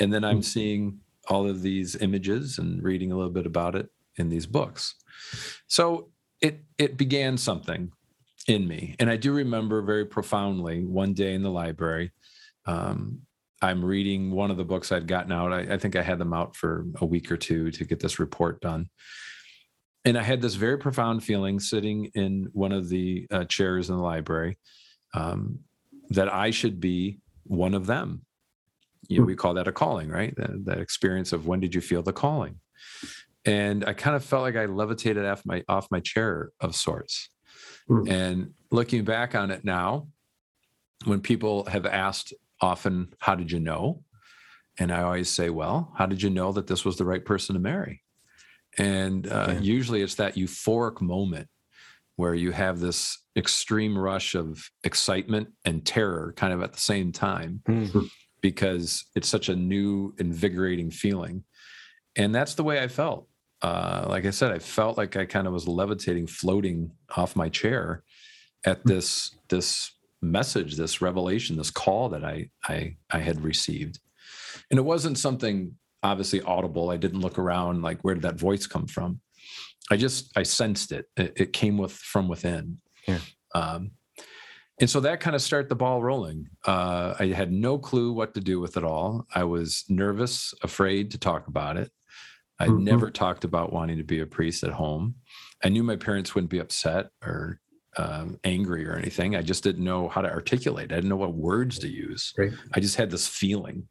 And 0.00 0.12
then 0.12 0.24
I'm 0.24 0.36
hmm. 0.36 0.42
seeing 0.42 1.00
all 1.28 1.48
of 1.48 1.62
these 1.62 1.96
images 1.96 2.58
and 2.58 2.82
reading 2.82 3.12
a 3.12 3.16
little 3.16 3.32
bit 3.32 3.46
about 3.46 3.74
it 3.74 3.88
in 4.16 4.28
these 4.28 4.46
books. 4.46 4.94
So 5.66 6.10
it 6.40 6.60
it 6.78 6.96
began 6.96 7.36
something 7.36 7.92
in 8.48 8.66
me, 8.66 8.96
and 8.98 9.10
I 9.10 9.16
do 9.16 9.32
remember 9.32 9.82
very 9.82 10.06
profoundly 10.06 10.84
one 10.84 11.12
day 11.12 11.34
in 11.34 11.42
the 11.42 11.50
library. 11.50 12.12
Um, 12.66 13.22
I'm 13.62 13.84
reading 13.84 14.30
one 14.30 14.50
of 14.50 14.56
the 14.56 14.64
books 14.64 14.90
I'd 14.90 15.06
gotten 15.06 15.32
out. 15.32 15.52
I, 15.52 15.74
I, 15.74 15.76
think 15.76 15.94
I 15.94 16.02
had 16.02 16.18
them 16.18 16.32
out 16.32 16.56
for 16.56 16.86
a 16.96 17.04
week 17.04 17.30
or 17.30 17.36
two 17.36 17.70
to 17.72 17.84
get 17.84 18.00
this 18.00 18.18
report 18.18 18.60
done. 18.60 18.88
And 20.04 20.16
I 20.16 20.22
had 20.22 20.40
this 20.40 20.54
very 20.54 20.78
profound 20.78 21.22
feeling 21.22 21.60
sitting 21.60 22.06
in 22.14 22.48
one 22.52 22.72
of 22.72 22.88
the 22.88 23.26
uh, 23.30 23.44
chairs 23.44 23.90
in 23.90 23.96
the 23.96 24.02
library 24.02 24.56
um, 25.12 25.58
that 26.10 26.32
I 26.32 26.50
should 26.50 26.80
be 26.80 27.18
one 27.44 27.74
of 27.74 27.86
them. 27.86 28.22
You 29.08 29.18
know, 29.18 29.24
hmm. 29.24 29.28
we 29.28 29.36
call 29.36 29.54
that 29.54 29.68
a 29.68 29.72
calling, 29.72 30.08
right? 30.08 30.34
That, 30.36 30.64
that 30.66 30.78
experience 30.78 31.32
of 31.32 31.46
when 31.46 31.60
did 31.60 31.74
you 31.74 31.80
feel 31.80 32.02
the 32.02 32.12
calling? 32.12 32.60
And 33.44 33.84
I 33.84 33.92
kind 33.92 34.14
of 34.14 34.24
felt 34.24 34.42
like 34.42 34.56
I 34.56 34.66
levitated 34.66 35.24
off 35.24 35.42
my 35.46 35.64
off 35.68 35.88
my 35.90 36.00
chair 36.00 36.50
of 36.60 36.76
sorts. 36.76 37.30
Mm. 37.88 38.10
And 38.10 38.50
looking 38.70 39.04
back 39.04 39.34
on 39.34 39.50
it 39.50 39.64
now, 39.64 40.08
when 41.06 41.20
people 41.20 41.64
have 41.64 41.86
asked 41.86 42.34
often, 42.60 43.14
"How 43.18 43.34
did 43.34 43.50
you 43.50 43.58
know?" 43.58 44.04
and 44.78 44.92
I 44.92 45.02
always 45.02 45.30
say, 45.30 45.50
"Well, 45.50 45.92
how 45.96 46.06
did 46.06 46.22
you 46.22 46.30
know 46.30 46.52
that 46.52 46.66
this 46.66 46.84
was 46.84 46.96
the 46.96 47.04
right 47.04 47.24
person 47.24 47.54
to 47.54 47.60
marry?" 47.60 48.02
And 48.78 49.26
uh, 49.26 49.52
yeah. 49.52 49.60
usually, 49.60 50.02
it's 50.02 50.16
that 50.16 50.36
euphoric 50.36 51.00
moment 51.00 51.48
where 52.20 52.34
you 52.34 52.52
have 52.52 52.80
this 52.80 53.18
extreme 53.34 53.96
rush 53.96 54.34
of 54.34 54.70
excitement 54.84 55.48
and 55.64 55.86
terror 55.86 56.34
kind 56.36 56.52
of 56.52 56.62
at 56.62 56.74
the 56.74 56.80
same 56.80 57.12
time 57.12 57.62
mm-hmm. 57.66 58.00
because 58.42 59.06
it's 59.16 59.28
such 59.28 59.48
a 59.48 59.56
new 59.56 60.14
invigorating 60.18 60.90
feeling. 60.90 61.42
And 62.16 62.34
that's 62.34 62.54
the 62.54 62.62
way 62.62 62.82
i 62.82 62.88
felt. 62.88 63.26
Uh, 63.62 64.06
like 64.08 64.24
i 64.24 64.30
said 64.30 64.50
i 64.52 64.58
felt 64.58 64.96
like 64.96 65.16
i 65.16 65.24
kind 65.26 65.46
of 65.46 65.52
was 65.52 65.68
levitating 65.68 66.26
floating 66.26 66.90
off 67.14 67.36
my 67.36 67.46
chair 67.50 68.02
at 68.64 68.78
hmm. 68.80 68.88
this 68.88 69.36
this 69.50 69.92
message 70.22 70.76
this 70.76 71.02
revelation 71.02 71.58
this 71.58 71.70
call 71.70 72.08
that 72.08 72.24
i 72.24 72.48
i 72.68 72.96
i 73.10 73.18
had 73.18 73.42
received. 73.42 73.98
And 74.70 74.78
it 74.78 74.82
wasn't 74.82 75.18
something 75.18 75.74
obviously 76.02 76.40
audible. 76.42 76.90
I 76.90 76.96
didn't 76.96 77.20
look 77.20 77.38
around 77.38 77.82
like 77.82 78.00
where 78.02 78.14
did 78.14 78.24
that 78.24 78.38
voice 78.48 78.66
come 78.66 78.86
from 78.86 79.20
I 79.90 79.96
just 79.96 80.36
I 80.36 80.42
sensed 80.42 80.92
it. 80.92 81.06
It, 81.16 81.32
it 81.36 81.52
came 81.52 81.78
with 81.78 81.92
from 81.92 82.28
within. 82.28 82.78
Yeah. 83.06 83.18
Um, 83.54 83.92
and 84.80 84.88
so 84.88 85.00
that 85.00 85.20
kind 85.20 85.36
of 85.36 85.42
started 85.42 85.68
the 85.68 85.76
ball 85.76 86.02
rolling. 86.02 86.48
Uh, 86.66 87.14
I 87.18 87.26
had 87.26 87.52
no 87.52 87.78
clue 87.78 88.12
what 88.12 88.32
to 88.34 88.40
do 88.40 88.60
with 88.60 88.78
it 88.78 88.84
all. 88.84 89.26
I 89.34 89.44
was 89.44 89.84
nervous, 89.90 90.54
afraid 90.62 91.10
to 91.10 91.18
talk 91.18 91.48
about 91.48 91.76
it. 91.76 91.92
I 92.58 92.66
mm-hmm. 92.66 92.84
never 92.84 93.10
talked 93.10 93.44
about 93.44 93.72
wanting 93.72 93.98
to 93.98 94.04
be 94.04 94.20
a 94.20 94.26
priest 94.26 94.64
at 94.64 94.72
home. 94.72 95.16
I 95.62 95.68
knew 95.68 95.82
my 95.82 95.96
parents 95.96 96.34
wouldn't 96.34 96.50
be 96.50 96.60
upset 96.60 97.10
or 97.22 97.60
um, 97.98 98.38
angry 98.44 98.86
or 98.86 98.94
anything. 98.94 99.36
I 99.36 99.42
just 99.42 99.62
didn't 99.62 99.84
know 99.84 100.08
how 100.08 100.22
to 100.22 100.30
articulate. 100.30 100.92
I 100.92 100.96
didn't 100.96 101.10
know 101.10 101.16
what 101.16 101.34
words 101.34 101.78
to 101.80 101.88
use. 101.88 102.32
Right. 102.38 102.52
I 102.74 102.80
just 102.80 102.96
had 102.96 103.10
this 103.10 103.26
feeling. 103.26 103.86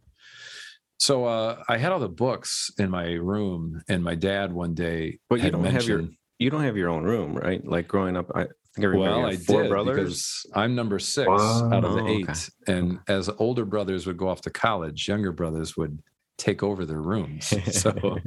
So 1.00 1.26
uh, 1.26 1.64
I 1.70 1.78
had 1.78 1.92
all 1.92 2.00
the 2.00 2.10
books 2.10 2.72
in 2.78 2.90
my 2.90 3.14
room, 3.14 3.82
and 3.88 4.04
my 4.04 4.16
dad 4.16 4.52
one 4.52 4.74
day. 4.74 5.20
But 5.30 5.42
you 5.42 5.50
don't 5.50 5.62
mentioned, 5.62 5.82
have 5.82 5.88
your 5.88 6.10
you 6.40 6.50
don't 6.50 6.64
have 6.64 6.78
your 6.78 6.90
own 6.90 7.04
room, 7.04 7.36
right? 7.36 7.66
Like 7.66 7.88
growing 7.88 8.18
up, 8.18 8.32
I 8.36 8.48
think 8.76 8.94
I 8.94 8.98
well, 8.98 9.26
I 9.26 9.38
four 9.38 9.64
did 9.64 9.70
brothers. 9.70 9.96
because 9.96 10.46
I'm 10.54 10.76
number 10.76 11.00
six 11.00 11.28
wow. 11.28 11.70
out 11.72 11.86
of 11.86 11.94
the 11.94 12.04
oh, 12.04 12.08
eight, 12.08 12.30
okay. 12.30 12.44
and 12.68 13.00
as 13.08 13.30
older 13.40 13.64
brothers 13.66 14.08
would 14.08 14.18
go 14.18 14.28
off 14.28 14.42
to 14.42 14.50
college, 14.50 15.08
younger 15.08 15.32
brothers 15.32 15.78
would 15.78 16.02
take 16.38 16.64
over 16.64 16.86
their 16.86 17.02
rooms. 17.02 17.54
So 17.72 18.20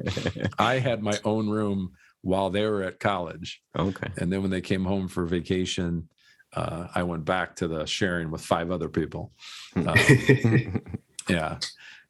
I 0.58 0.78
had 0.78 1.02
my 1.02 1.18
own 1.24 1.48
room 1.48 1.92
while 2.22 2.50
they 2.50 2.64
were 2.66 2.82
at 2.82 3.00
college. 3.00 3.60
Okay, 3.78 4.08
and 4.16 4.32
then 4.32 4.40
when 4.40 4.50
they 4.50 4.62
came 4.62 4.84
home 4.84 5.08
for 5.08 5.26
vacation, 5.26 6.08
uh, 6.54 6.88
I 6.94 7.02
went 7.02 7.26
back 7.26 7.56
to 7.56 7.68
the 7.68 7.84
sharing 7.84 8.30
with 8.30 8.42
five 8.42 8.70
other 8.70 8.88
people. 8.88 9.32
Hmm. 9.74 9.88
Uh, 9.88 9.96
yeah. 11.28 11.58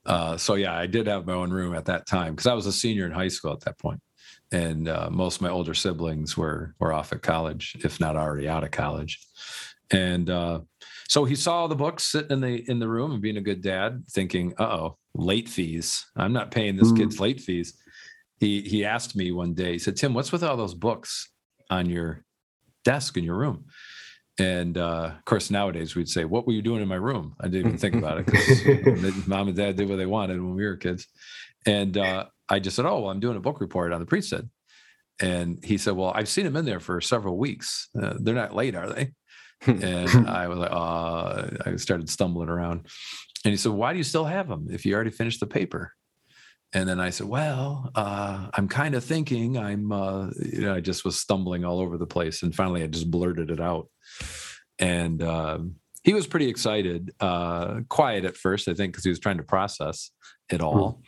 Uh, 0.04 0.36
so 0.36 0.54
yeah, 0.54 0.76
I 0.76 0.86
did 0.86 1.06
have 1.06 1.26
my 1.26 1.34
own 1.34 1.50
room 1.50 1.74
at 1.74 1.84
that 1.86 2.06
time 2.06 2.34
because 2.34 2.46
I 2.46 2.54
was 2.54 2.66
a 2.66 2.72
senior 2.72 3.06
in 3.06 3.12
high 3.12 3.28
school 3.28 3.52
at 3.52 3.60
that 3.60 3.78
point, 3.78 4.00
and 4.50 4.88
uh, 4.88 5.08
most 5.10 5.36
of 5.36 5.42
my 5.42 5.50
older 5.50 5.74
siblings 5.74 6.36
were 6.36 6.74
were 6.80 6.92
off 6.92 7.12
at 7.12 7.22
college, 7.22 7.76
if 7.84 8.00
not 8.00 8.16
already 8.16 8.48
out 8.48 8.64
of 8.64 8.72
college. 8.72 9.20
And 9.90 10.28
uh, 10.28 10.60
so 11.08 11.24
he 11.24 11.34
saw 11.34 11.66
the 11.66 11.76
books 11.76 12.04
sitting 12.04 12.32
in 12.32 12.40
the 12.40 12.70
in 12.70 12.78
the 12.78 12.88
room 12.88 13.12
and 13.12 13.22
being 13.22 13.36
a 13.36 13.42
good 13.42 13.62
dad, 13.62 14.04
thinking, 14.10 14.54
"Uh 14.58 14.64
oh, 14.64 14.98
late 15.14 15.48
fees. 15.48 16.04
I'm 16.16 16.32
not 16.32 16.50
paying 16.50 16.76
this 16.76 16.90
mm. 16.90 16.96
kid's 16.96 17.20
late 17.20 17.40
fees." 17.40 17.74
He 18.40 18.62
he 18.62 18.84
asked 18.84 19.14
me 19.14 19.30
one 19.30 19.54
day. 19.54 19.72
He 19.72 19.78
said, 19.78 19.96
"Tim, 19.96 20.14
what's 20.14 20.32
with 20.32 20.42
all 20.42 20.56
those 20.56 20.74
books 20.74 21.30
on 21.70 21.88
your 21.88 22.24
desk 22.84 23.16
in 23.16 23.24
your 23.24 23.36
room?" 23.36 23.66
And 24.42 24.76
uh, 24.76 25.12
of 25.16 25.24
course, 25.24 25.52
nowadays 25.52 25.94
we'd 25.94 26.08
say, 26.08 26.24
"What 26.24 26.46
were 26.46 26.52
you 26.52 26.62
doing 26.62 26.82
in 26.82 26.88
my 26.88 26.96
room?" 26.96 27.36
I 27.38 27.44
didn't 27.46 27.66
even 27.68 27.78
think 27.78 27.94
about 27.94 28.18
it 28.18 28.26
because 28.26 29.26
mom 29.28 29.46
and 29.46 29.56
dad 29.56 29.76
did 29.76 29.88
what 29.88 29.96
they 29.96 30.06
wanted 30.06 30.40
when 30.40 30.56
we 30.56 30.64
were 30.64 30.76
kids. 30.76 31.06
And 31.64 31.96
uh, 31.96 32.26
I 32.48 32.58
just 32.58 32.74
said, 32.74 32.84
"Oh, 32.84 33.02
well, 33.02 33.10
I'm 33.10 33.20
doing 33.20 33.36
a 33.36 33.40
book 33.40 33.60
report 33.60 33.92
on 33.92 34.00
the 34.00 34.06
priesthood." 34.06 34.50
And 35.20 35.64
he 35.64 35.78
said, 35.78 35.94
"Well, 35.94 36.10
I've 36.12 36.28
seen 36.28 36.44
them 36.44 36.56
in 36.56 36.64
there 36.64 36.80
for 36.80 37.00
several 37.00 37.38
weeks. 37.38 37.88
Uh, 38.00 38.14
they're 38.18 38.34
not 38.34 38.56
late, 38.56 38.74
are 38.74 38.88
they?" 38.88 39.12
and 39.66 40.28
I 40.28 40.48
was 40.48 40.58
like, 40.58 40.72
"Uh," 40.72 41.46
I 41.64 41.76
started 41.76 42.10
stumbling 42.10 42.48
around. 42.48 42.88
And 43.44 43.52
he 43.52 43.56
said, 43.56 43.70
"Why 43.70 43.92
do 43.92 43.98
you 43.98 44.04
still 44.04 44.24
have 44.24 44.48
them 44.48 44.66
if 44.72 44.84
you 44.84 44.96
already 44.96 45.10
finished 45.10 45.38
the 45.38 45.46
paper?" 45.46 45.92
And 46.74 46.88
then 46.88 47.00
I 47.00 47.10
said, 47.10 47.26
"Well, 47.28 47.90
uh, 47.94 48.48
I'm 48.54 48.66
kind 48.68 48.94
of 48.94 49.04
thinking 49.04 49.58
I'm." 49.58 49.92
Uh, 49.92 50.30
you 50.40 50.62
know, 50.62 50.74
I 50.74 50.80
just 50.80 51.04
was 51.04 51.20
stumbling 51.20 51.64
all 51.64 51.80
over 51.80 51.98
the 51.98 52.06
place, 52.06 52.42
and 52.42 52.54
finally, 52.54 52.82
I 52.82 52.86
just 52.86 53.10
blurted 53.10 53.50
it 53.50 53.60
out. 53.60 53.88
And 54.78 55.22
um, 55.22 55.76
he 56.02 56.14
was 56.14 56.26
pretty 56.26 56.48
excited, 56.48 57.12
uh, 57.20 57.80
quiet 57.88 58.24
at 58.24 58.36
first, 58.36 58.68
I 58.68 58.74
think, 58.74 58.92
because 58.92 59.04
he 59.04 59.10
was 59.10 59.20
trying 59.20 59.36
to 59.36 59.42
process 59.42 60.10
it 60.50 60.60
Hmm. 60.60 60.66
all. 60.66 61.02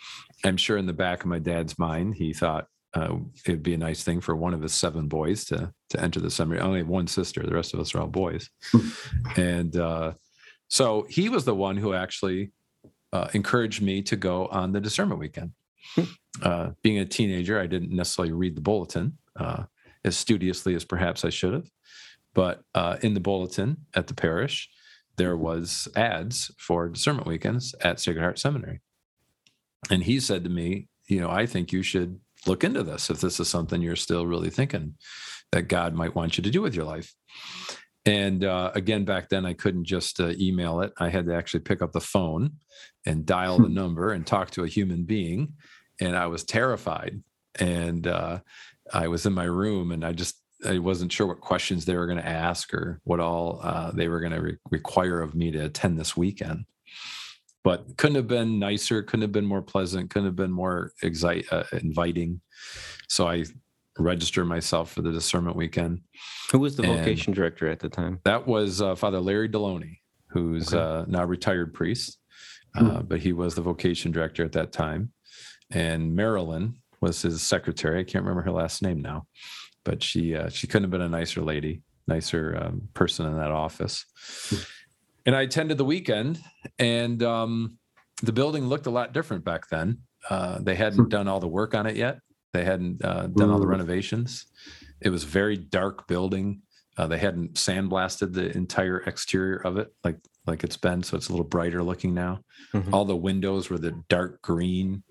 I'm 0.45 0.57
sure 0.59 0.77
in 0.77 0.87
the 0.87 0.93
back 0.93 1.21
of 1.23 1.27
my 1.29 1.39
dad's 1.39 1.79
mind, 1.79 2.15
he 2.17 2.35
thought 2.35 2.67
uh, 2.93 3.17
it'd 3.47 3.63
be 3.63 3.75
a 3.75 3.79
nice 3.79 4.05
thing 4.05 4.21
for 4.21 4.37
one 4.37 4.53
of 4.55 4.61
his 4.63 4.75
seven 4.75 5.09
boys 5.09 5.47
to 5.47 5.73
to 5.91 6.01
enter 6.01 6.21
the 6.21 6.31
seminary. 6.31 6.61
I 6.63 6.67
only 6.67 6.79
have 6.81 6.89
one 6.89 7.07
sister; 7.07 7.43
the 7.43 7.55
rest 7.55 7.73
of 7.73 7.81
us 7.81 7.95
are 7.95 8.01
all 8.01 8.07
boys. 8.07 8.51
and 9.37 9.75
uh, 9.77 10.13
so 10.69 11.07
he 11.09 11.29
was 11.31 11.45
the 11.47 11.55
one 11.55 11.77
who 11.79 11.95
actually 11.95 12.53
uh, 13.15 13.29
encouraged 13.33 13.81
me 13.81 14.03
to 14.03 14.17
go 14.17 14.47
on 14.49 14.73
the 14.73 14.81
discernment 14.81 15.21
weekend. 15.21 15.53
Uh, 16.43 16.71
being 16.83 16.99
a 16.99 17.05
teenager, 17.05 17.61
I 17.61 17.69
didn't 17.69 17.93
necessarily 17.93 18.33
read 18.33 18.57
the 18.57 18.61
bulletin 18.61 19.19
uh, 19.39 19.65
as 20.05 20.17
studiously 20.17 20.75
as 20.75 20.85
perhaps 20.85 21.25
I 21.25 21.31
should 21.31 21.53
have, 21.53 21.71
but 22.35 22.65
uh, 22.75 22.97
in 23.03 23.15
the 23.15 23.21
bulletin 23.21 23.77
at 23.95 24.09
the 24.09 24.15
parish, 24.15 24.69
there 25.17 25.37
was 25.37 25.87
ads 25.95 26.51
for 26.59 26.89
discernment 26.89 27.29
weekends 27.29 27.73
at 27.83 28.01
Sacred 28.01 28.21
Heart 28.21 28.41
Seminary. 28.41 28.81
And 29.91 30.03
he 30.03 30.19
said 30.19 30.43
to 30.43 30.51
me, 30.51 30.89
you 31.07 31.21
know, 31.21 31.31
I 31.31 31.47
think 31.47 31.71
you 31.71 31.85
should 31.85 32.19
look 32.47 32.65
into 32.65 32.83
this 32.83 33.11
if 33.11 33.21
this 33.21 33.39
is 33.39 33.49
something 33.49 33.81
you're 33.81 33.95
still 33.95 34.27
really 34.27 34.51
thinking 34.51 34.95
that 35.53 35.69
God 35.69 35.95
might 35.95 36.17
want 36.17 36.37
you 36.37 36.43
to 36.43 36.51
do 36.51 36.63
with 36.63 36.75
your 36.75 36.85
life. 36.85 37.15
And 38.07 38.45
uh, 38.45 38.71
again, 38.75 39.05
back 39.05 39.31
then 39.31 39.47
I 39.47 39.55
couldn't 39.55 39.85
just 39.85 40.21
uh, 40.21 40.33
email 40.39 40.81
it. 40.81 40.93
I 40.99 41.09
had 41.09 41.27
to 41.27 41.35
actually 41.35 41.61
pick 41.61 41.81
up 41.81 41.93
the 41.93 42.01
phone 42.01 42.53
and 43.07 43.25
dial 43.25 43.59
the 43.59 43.69
number 43.69 44.13
and 44.13 44.27
talk 44.27 44.51
to 44.53 44.65
a 44.65 44.69
human 44.69 45.05
being. 45.05 45.55
And 46.01 46.17
I 46.17 46.27
was 46.27 46.45
terrified. 46.45 47.23
And 47.59 48.07
uh, 48.07 48.41
I 48.93 49.09
was 49.09 49.25
in 49.25 49.33
my 49.33 49.45
room 49.45 49.93
and 49.93 50.05
I 50.05 50.13
just, 50.13 50.37
I 50.67 50.79
wasn't 50.79 51.13
sure 51.13 51.27
what 51.27 51.41
questions 51.41 51.85
they 51.85 51.97
were 51.97 52.07
going 52.07 52.19
to 52.19 52.29
ask 52.29 52.75
or 52.75 53.01
what 53.05 53.21
all 53.21 53.61
uh, 53.63 53.91
they 53.93 54.09
were 54.09 54.21
going 54.21 54.33
to 54.33 54.41
re- 54.41 54.57
require 54.71 55.21
of 55.21 55.35
me 55.35 55.51
to 55.53 55.65
attend 55.65 55.99
this 55.99 56.17
weekend. 56.17 56.65
But 57.63 57.97
couldn't 57.97 58.17
have 58.17 58.29
been 58.29 58.59
nicer, 58.59 59.03
couldn't 59.03 59.23
have 59.23 59.33
been 59.33 59.47
more 59.47 59.63
pleasant, 59.63 60.11
couldn't 60.11 60.27
have 60.29 60.37
been 60.37 60.53
more 60.53 60.93
excite, 61.03 61.47
uh, 61.51 61.65
inviting. 61.73 62.43
So 63.09 63.27
I 63.29 63.45
registered 63.99 64.47
myself 64.47 64.93
for 64.93 65.03
the 65.03 65.13
discernment 65.13 65.57
weekend. 65.57 66.01
Who 66.53 66.59
was 66.59 66.77
the 66.77 66.83
And- 66.83 66.99
vocation 66.99 67.33
director 67.33 67.69
at 67.69 67.81
the 67.81 67.89
time? 67.89 68.21
That 68.25 68.47
was 68.47 68.83
uh, 68.83 68.95
Father 68.95 69.21
Larry 69.21 69.49
Deloney, 69.49 69.99
who's 70.29 70.73
Okay. 70.75 70.83
uh, 70.83 71.05
now 71.07 71.25
retired 71.25 71.73
priest, 71.75 72.19
uh, 72.77 73.03
but 73.03 73.21
he 73.21 73.33
was 73.33 73.55
the 73.55 73.63
vocation 73.63 74.11
director 74.13 74.45
at 74.45 74.53
that 74.53 74.73
time. 74.73 75.13
And 75.71 76.15
Marilyn 76.15 76.77
was 77.01 77.23
his 77.23 77.43
secretary. 77.43 78.01
I 78.01 78.05
can't 78.05 78.25
remember 78.25 78.43
her 78.43 78.51
last 78.53 78.83
name 78.83 79.01
now, 79.01 79.27
but 79.85 80.03
she 80.03 80.35
uh, 80.35 80.49
she 80.49 80.67
couldn't 80.67 80.85
have 80.85 80.91
been 80.91 81.01
a 81.01 81.09
nicer 81.09 81.41
lady, 81.43 81.83
nicer 82.07 82.57
um, 82.61 82.89
person 82.95 83.27
in 83.27 83.37
that 83.37 83.51
office. 83.51 84.05
And 85.27 85.35
I 85.35 85.43
attended 85.43 85.79
the 85.79 85.85
weekend, 85.85 86.41
and 86.79 87.23
um, 87.23 87.79
the 88.23 88.33
building 88.33 88.67
looked 88.69 88.87
a 88.87 88.91
lot 88.91 89.13
different 89.15 89.45
back 89.45 89.69
then. 89.69 89.99
Uh, 90.29 90.59
they 90.61 90.75
hadn't 90.75 91.09
done 91.09 91.29
all 91.29 91.41
the 91.41 91.49
work 91.49 91.75
on 91.75 91.87
it 91.87 91.97
yet. 91.97 92.19
They 92.55 92.65
hadn't 92.65 93.05
uh, 93.05 93.27
done 93.27 93.51
all 93.51 93.59
the 93.59 93.67
Mm. 93.67 93.71
renovations. 93.71 94.47
It 95.03 95.11
was 95.11 95.25
a 95.25 95.27
very 95.27 95.57
dark 95.57 96.07
building. 96.07 96.63
Uh, 96.97 97.09
they 97.09 97.19
hadn't 97.19 97.55
sandblasted 97.55 98.33
the 98.33 98.57
entire 98.57 98.99
exterior 99.01 99.57
of 99.57 99.77
it 99.77 99.93
like 100.05 100.19
like 100.47 100.63
it's 100.63 100.77
been, 100.77 101.03
so 101.03 101.17
it's 101.17 101.29
a 101.29 101.33
little 101.33 101.45
brighter 101.47 101.83
looking 101.83 102.15
now. 102.15 102.41
Mhm. 102.73 102.93
All 102.93 103.05
the 103.07 103.17
windows 103.17 103.69
were 103.71 103.79
the 103.79 103.93
dark 104.09 104.41
green. 104.43 105.03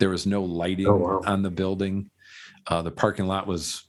There 0.00 0.10
was 0.10 0.26
no 0.26 0.42
lighting 0.44 0.86
Oh, 0.88 0.96
wow. 0.96 1.20
on 1.24 1.42
the 1.42 1.50
building. 1.50 2.10
Uh, 2.66 2.82
the 2.82 2.90
parking 2.90 3.26
lot 3.26 3.46
was 3.46 3.88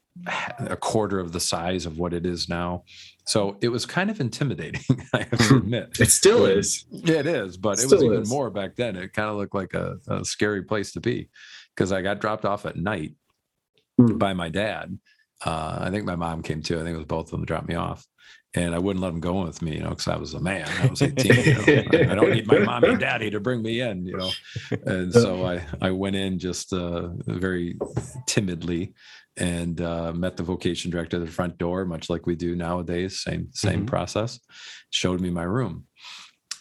a 0.59 0.77
quarter 0.77 1.19
of 1.19 1.31
the 1.33 1.39
size 1.41 1.85
of 1.85 1.97
what 1.97 2.13
it 2.13 2.25
is 2.25 2.47
now. 2.47 2.83
So 3.25 3.57
it 3.61 3.69
was 3.69 3.85
kind 3.85 4.09
of 4.11 4.21
intimidating, 4.21 4.83
I 5.13 5.23
have 5.23 5.47
to 5.49 5.57
admit. 5.57 5.97
It 5.99 6.11
still 6.11 6.45
is. 6.45 6.85
Yeah, 6.91 7.15
it 7.15 7.25
is, 7.25 7.57
but 7.57 7.79
it 7.79 7.89
was 7.91 8.01
even 8.03 8.21
is. 8.21 8.29
more 8.29 8.49
back 8.51 8.75
then. 8.77 8.95
It 8.95 9.11
kind 9.11 9.29
of 9.29 9.35
looked 9.37 9.55
like 9.55 9.73
a, 9.73 9.97
a 10.07 10.23
scary 10.23 10.61
place 10.63 10.93
to 10.93 11.01
be 11.01 11.29
because 11.75 11.91
I 11.91 12.01
got 12.01 12.19
dropped 12.21 12.45
off 12.45 12.65
at 12.65 12.75
night 12.77 13.13
Hmm. 13.97 14.17
by 14.17 14.33
my 14.33 14.49
dad. 14.49 14.97
Uh, 15.45 15.77
I 15.81 15.89
think 15.89 16.05
my 16.05 16.15
mom 16.17 16.41
came 16.41 16.61
too. 16.61 16.75
I 16.79 16.83
think 16.83 16.95
it 16.95 16.97
was 16.97 17.05
both 17.05 17.27
of 17.27 17.31
them 17.31 17.41
to 17.41 17.45
drop 17.45 17.65
me 17.67 17.75
off. 17.75 18.05
And 18.53 18.73
I 18.73 18.79
wouldn't 18.79 19.01
let 19.03 19.09
them 19.11 19.19
go 19.21 19.39
in 19.41 19.47
with 19.47 19.61
me, 19.61 19.75
you 19.75 19.83
know, 19.83 19.89
because 19.89 20.07
I 20.07 20.15
was 20.17 20.33
a 20.33 20.39
man. 20.39 20.67
I 20.81 20.87
was 20.87 21.01
18. 21.01 21.35
You 21.35 21.53
know? 21.53 22.07
I, 22.07 22.11
I 22.11 22.15
don't 22.15 22.31
need 22.31 22.47
my 22.47 22.59
mommy 22.59 22.89
and 22.89 22.99
daddy 22.99 23.29
to 23.29 23.39
bring 23.41 23.61
me 23.61 23.81
in, 23.81 24.05
you 24.05 24.15
know. 24.17 24.31
And 24.85 25.13
so 25.13 25.45
I, 25.45 25.61
I 25.81 25.91
went 25.91 26.15
in 26.15 26.39
just 26.39 26.71
uh, 26.73 27.09
very 27.27 27.77
timidly 28.27 28.93
and 29.37 29.79
uh, 29.81 30.13
met 30.13 30.37
the 30.37 30.43
vocation 30.43 30.89
director 30.89 31.17
at 31.17 31.25
the 31.25 31.31
front 31.31 31.57
door, 31.57 31.83
much 31.85 32.09
like 32.09 32.25
we 32.25 32.35
do 32.35 32.55
nowadays. 32.55 33.21
Same 33.21 33.49
same 33.51 33.83
Mhm. 33.83 33.87
process. 33.87 34.39
Showed 34.91 35.19
me 35.19 35.29
my 35.29 35.43
room, 35.43 35.85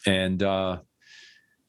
and 0.06 0.42
uh, 0.42 0.78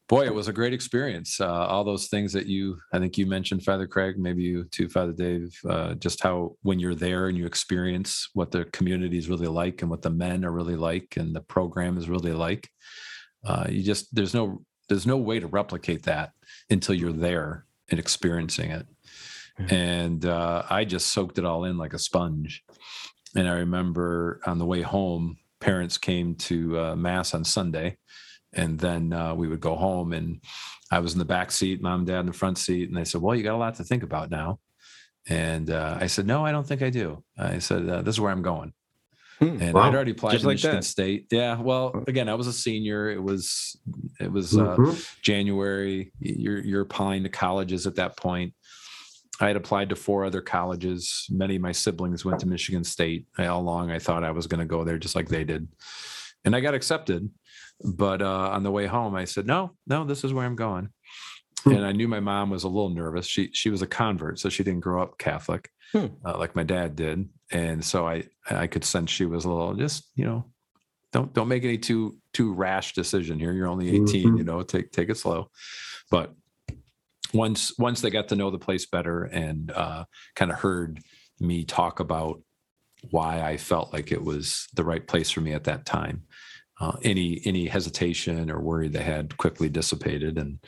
boy, 0.07 0.25
it 0.25 0.33
was 0.33 0.47
a 0.47 0.53
great 0.53 0.73
experience. 0.73 1.39
Uh, 1.39 1.47
all 1.47 1.83
those 1.83 2.07
things 2.07 2.31
that 2.33 2.45
you, 2.45 2.77
I 2.93 2.99
think 2.99 3.17
you 3.17 3.25
mentioned, 3.25 3.63
Father 3.63 3.87
Craig, 3.87 4.17
maybe 4.17 4.43
you 4.43 4.65
too, 4.65 4.87
Father 4.87 5.13
Dave, 5.13 5.57
uh, 5.67 5.95
just 5.95 6.21
how 6.21 6.55
when 6.61 6.79
you're 6.79 6.95
there 6.95 7.27
and 7.27 7.37
you 7.37 7.45
experience 7.45 8.29
what 8.33 8.51
the 8.51 8.65
community 8.65 9.17
is 9.17 9.29
really 9.29 9.47
like 9.47 9.81
and 9.81 9.89
what 9.89 10.01
the 10.01 10.09
men 10.09 10.45
are 10.45 10.51
really 10.51 10.75
like 10.75 11.17
and 11.17 11.35
the 11.35 11.41
program 11.41 11.97
is 11.97 12.09
really 12.09 12.33
like, 12.33 12.69
uh, 13.45 13.65
you 13.69 13.83
just 13.83 14.13
there's 14.13 14.33
no 14.33 14.61
there's 14.89 15.07
no 15.07 15.17
way 15.17 15.39
to 15.39 15.47
replicate 15.47 16.03
that 16.03 16.31
until 16.69 16.95
you're 16.95 17.11
there 17.11 17.65
and 17.89 17.99
experiencing 17.99 18.71
it. 18.71 18.85
Yeah. 19.59 19.75
And 19.75 20.25
uh, 20.25 20.63
I 20.69 20.85
just 20.85 21.07
soaked 21.07 21.37
it 21.37 21.45
all 21.45 21.65
in 21.65 21.77
like 21.77 21.93
a 21.93 21.99
sponge. 21.99 22.63
And 23.35 23.47
I 23.47 23.53
remember 23.53 24.39
on 24.45 24.59
the 24.59 24.65
way 24.65 24.81
home, 24.81 25.37
parents 25.59 25.97
came 25.97 26.35
to 26.35 26.79
uh, 26.79 26.95
mass 26.95 27.33
on 27.33 27.43
Sunday, 27.43 27.97
and 28.55 28.79
then 28.79 29.13
uh, 29.13 29.33
we 29.35 29.47
would 29.47 29.59
go 29.61 29.75
home. 29.75 30.13
And 30.13 30.41
I 30.91 30.99
was 30.99 31.13
in 31.13 31.19
the 31.19 31.25
back 31.25 31.51
seat, 31.51 31.81
mom 31.81 31.99
and 32.01 32.07
dad 32.07 32.21
in 32.21 32.25
the 32.27 32.33
front 32.33 32.57
seat, 32.57 32.87
and 32.89 32.97
they 32.97 33.05
said, 33.05 33.21
"Well, 33.21 33.35
you 33.35 33.43
got 33.43 33.55
a 33.55 33.57
lot 33.57 33.75
to 33.75 33.83
think 33.83 34.03
about 34.03 34.29
now." 34.31 34.59
And 35.27 35.69
uh, 35.69 35.97
I 35.99 36.07
said, 36.07 36.25
"No, 36.27 36.45
I 36.45 36.51
don't 36.51 36.67
think 36.67 36.81
I 36.81 36.89
do." 36.89 37.23
I 37.37 37.59
said, 37.59 37.89
uh, 37.89 38.01
"This 38.01 38.15
is 38.15 38.19
where 38.21 38.31
I'm 38.31 38.41
going." 38.43 38.73
Hmm. 39.39 39.57
And 39.59 39.73
Wow. 39.73 39.81
I'd 39.81 39.93
already 39.95 40.11
applied 40.11 40.31
Just 40.31 40.43
to 40.43 40.47
like 40.47 40.55
Michigan 40.55 40.77
that. 40.77 40.83
State. 40.83 41.27
Yeah, 41.29 41.59
well, 41.59 42.03
again, 42.07 42.29
I 42.29 42.35
was 42.35 42.47
a 42.47 42.53
senior. 42.53 43.09
It 43.09 43.21
was 43.21 43.75
it 44.19 44.31
was 44.31 44.55
uh, 44.57 44.75
Mhm. 44.77 45.21
January. 45.21 46.11
You're 46.19 46.59
you're 46.59 46.81
applying 46.81 47.23
to 47.23 47.29
colleges 47.29 47.85
at 47.87 47.95
that 47.95 48.15
point. 48.17 48.53
I 49.41 49.47
had 49.47 49.57
applied 49.57 49.89
to 49.89 49.97
four 49.97 50.23
other 50.23 50.39
colleges. 50.41 51.25
Many 51.29 51.57
of 51.57 51.61
my 51.61 51.73
siblings 51.73 52.23
went 52.23 52.39
to 52.39 52.47
Michigan 52.47 52.85
State. 52.85 53.25
All 53.37 53.59
along, 53.59 53.91
I 53.91 53.99
thought 53.99 54.23
I 54.23 54.31
was 54.31 54.47
going 54.47 54.61
to 54.61 54.65
go 54.65 54.85
there 54.85 54.97
just 54.97 55.15
like 55.15 55.27
they 55.27 55.43
did, 55.43 55.67
and 56.45 56.55
I 56.55 56.61
got 56.61 56.73
accepted. 56.73 57.29
But 57.83 58.21
uh, 58.21 58.49
on 58.51 58.63
the 58.63 58.71
way 58.71 58.85
home, 58.87 59.15
I 59.15 59.25
said, 59.25 59.45
"No, 59.45 59.71
no, 59.87 60.05
this 60.05 60.23
is 60.23 60.33
where 60.33 60.45
I'm 60.45 60.55
going." 60.55 60.89
Hmm. 61.63 61.71
And 61.71 61.85
I 61.85 61.91
knew 61.91 62.07
my 62.07 62.19
mom 62.19 62.49
was 62.49 62.63
a 62.63 62.69
little 62.69 62.89
nervous. 62.89 63.25
She 63.27 63.49
she 63.53 63.69
was 63.69 63.81
a 63.81 63.87
convert, 63.87 64.39
so 64.39 64.49
she 64.49 64.63
didn't 64.63 64.81
grow 64.81 65.01
up 65.01 65.17
Catholic 65.17 65.69
Hmm. 65.91 66.07
uh, 66.25 66.37
like 66.37 66.55
my 66.55 66.63
dad 66.63 66.95
did, 66.95 67.29
and 67.51 67.83
so 67.83 68.07
I 68.07 68.23
I 68.49 68.67
could 68.67 68.83
sense 68.83 69.11
she 69.11 69.25
was 69.25 69.45
a 69.45 69.49
little 69.49 69.73
just 69.75 70.09
you 70.15 70.25
know 70.25 70.45
don't 71.11 71.33
don't 71.33 71.47
make 71.47 71.63
any 71.63 71.77
too 71.77 72.17
too 72.33 72.53
rash 72.53 72.93
decision 72.93 73.39
here. 73.39 73.51
You're 73.53 73.67
only 73.67 73.89
18, 73.89 74.05
Mhm. 74.33 74.37
you 74.37 74.43
know, 74.43 74.61
take 74.63 74.91
take 74.91 75.09
it 75.09 75.17
slow. 75.17 75.49
But 76.09 76.33
once 77.33 77.77
once 77.77 78.01
they 78.01 78.09
got 78.09 78.29
to 78.29 78.35
know 78.35 78.51
the 78.51 78.59
place 78.59 78.85
better 78.85 79.23
and 79.23 79.71
uh, 79.71 80.05
kind 80.35 80.51
of 80.51 80.59
heard 80.59 81.01
me 81.39 81.65
talk 81.65 81.99
about 81.99 82.41
why 83.11 83.41
I 83.41 83.57
felt 83.57 83.91
like 83.93 84.11
it 84.11 84.23
was 84.23 84.67
the 84.73 84.83
right 84.83 85.05
place 85.05 85.29
for 85.29 85.41
me 85.41 85.53
at 85.53 85.65
that 85.65 85.85
time, 85.85 86.23
uh, 86.79 86.93
any 87.03 87.41
any 87.45 87.67
hesitation 87.67 88.49
or 88.51 88.59
worry 88.61 88.87
they 88.87 89.03
had 89.03 89.37
quickly 89.37 89.69
dissipated. 89.69 90.37
And 90.37 90.59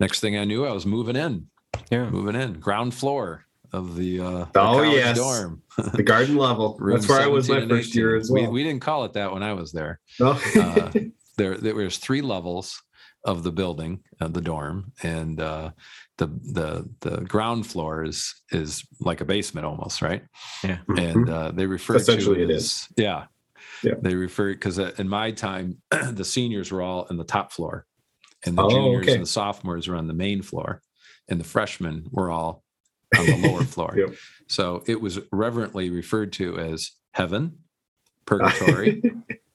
next 0.00 0.20
thing 0.20 0.36
I 0.36 0.44
knew, 0.44 0.64
I 0.66 0.72
was 0.72 0.86
moving 0.86 1.16
in, 1.16 1.48
Yeah. 1.90 2.10
moving 2.10 2.40
in, 2.40 2.54
ground 2.54 2.94
floor 2.94 3.44
of 3.72 3.96
the, 3.96 4.20
uh, 4.20 4.24
Oh, 4.26 4.46
college 4.54 4.92
yes. 4.92 5.16
dorm. 5.16 5.62
The 5.94 6.02
garden 6.02 6.36
level. 6.36 6.78
That's 6.86 7.08
where 7.08 7.20
I 7.20 7.26
was 7.26 7.48
my 7.48 7.66
first 7.66 7.94
year 7.94 8.16
as 8.16 8.30
well. 8.30 8.42
We, 8.44 8.48
we 8.48 8.62
didn't 8.62 8.80
call 8.82 9.04
it 9.04 9.12
that 9.14 9.32
when 9.32 9.42
I 9.42 9.52
was 9.54 9.72
there. 9.72 10.00
No? 10.20 10.38
uh, 10.60 10.92
There, 11.36 11.58
there 11.58 11.74
was 11.74 11.98
three 11.98 12.22
levels 12.22 12.80
of 13.24 13.42
the 13.42 13.52
building, 13.52 14.00
uh, 14.20 14.28
the 14.28 14.40
dorm, 14.40 14.92
and 15.02 15.38
uh, 15.40 15.70
the 16.16 16.28
the 16.28 16.88
the 17.00 17.16
ground 17.22 17.66
floor 17.66 18.04
is 18.04 18.34
is 18.52 18.84
like 19.00 19.20
a 19.20 19.24
basement 19.26 19.66
almost, 19.66 20.00
right? 20.00 20.22
Yeah. 20.64 20.78
And 20.96 21.28
uh, 21.28 21.50
they 21.50 21.66
refer 21.66 21.94
Mm-hmm. 21.94 22.00
Essentially 22.00 22.36
to 22.36 22.42
it 22.44 22.50
it 22.50 22.54
as 22.54 22.62
is. 22.64 22.88
yeah, 22.96 23.24
Yeah. 23.82 23.94
They 24.00 24.14
refer 24.14 24.52
because 24.52 24.78
in 24.78 25.08
my 25.08 25.30
time, 25.32 25.78
the 25.90 26.24
seniors 26.24 26.70
were 26.72 26.82
all 26.82 27.06
in 27.06 27.16
the 27.16 27.24
top 27.24 27.52
floor, 27.52 27.86
and 28.44 28.56
the 28.56 28.62
Oh, 28.62 28.70
juniors 28.70 29.02
okay. 29.04 29.14
and 29.14 29.22
the 29.22 29.26
sophomores 29.26 29.88
were 29.88 29.96
on 29.96 30.06
the 30.06 30.14
main 30.14 30.42
floor, 30.42 30.82
and 31.28 31.38
the 31.40 31.44
freshmen 31.44 32.06
were 32.10 32.30
all 32.30 32.62
on 33.18 33.26
the 33.26 33.36
lower 33.48 33.64
floor. 33.74 33.94
Yep. 33.96 34.14
So 34.48 34.82
it 34.86 35.00
was 35.00 35.18
reverently 35.32 35.90
referred 35.90 36.32
to 36.34 36.58
as 36.58 36.92
heaven, 37.12 37.58
purgatory, 38.26 39.02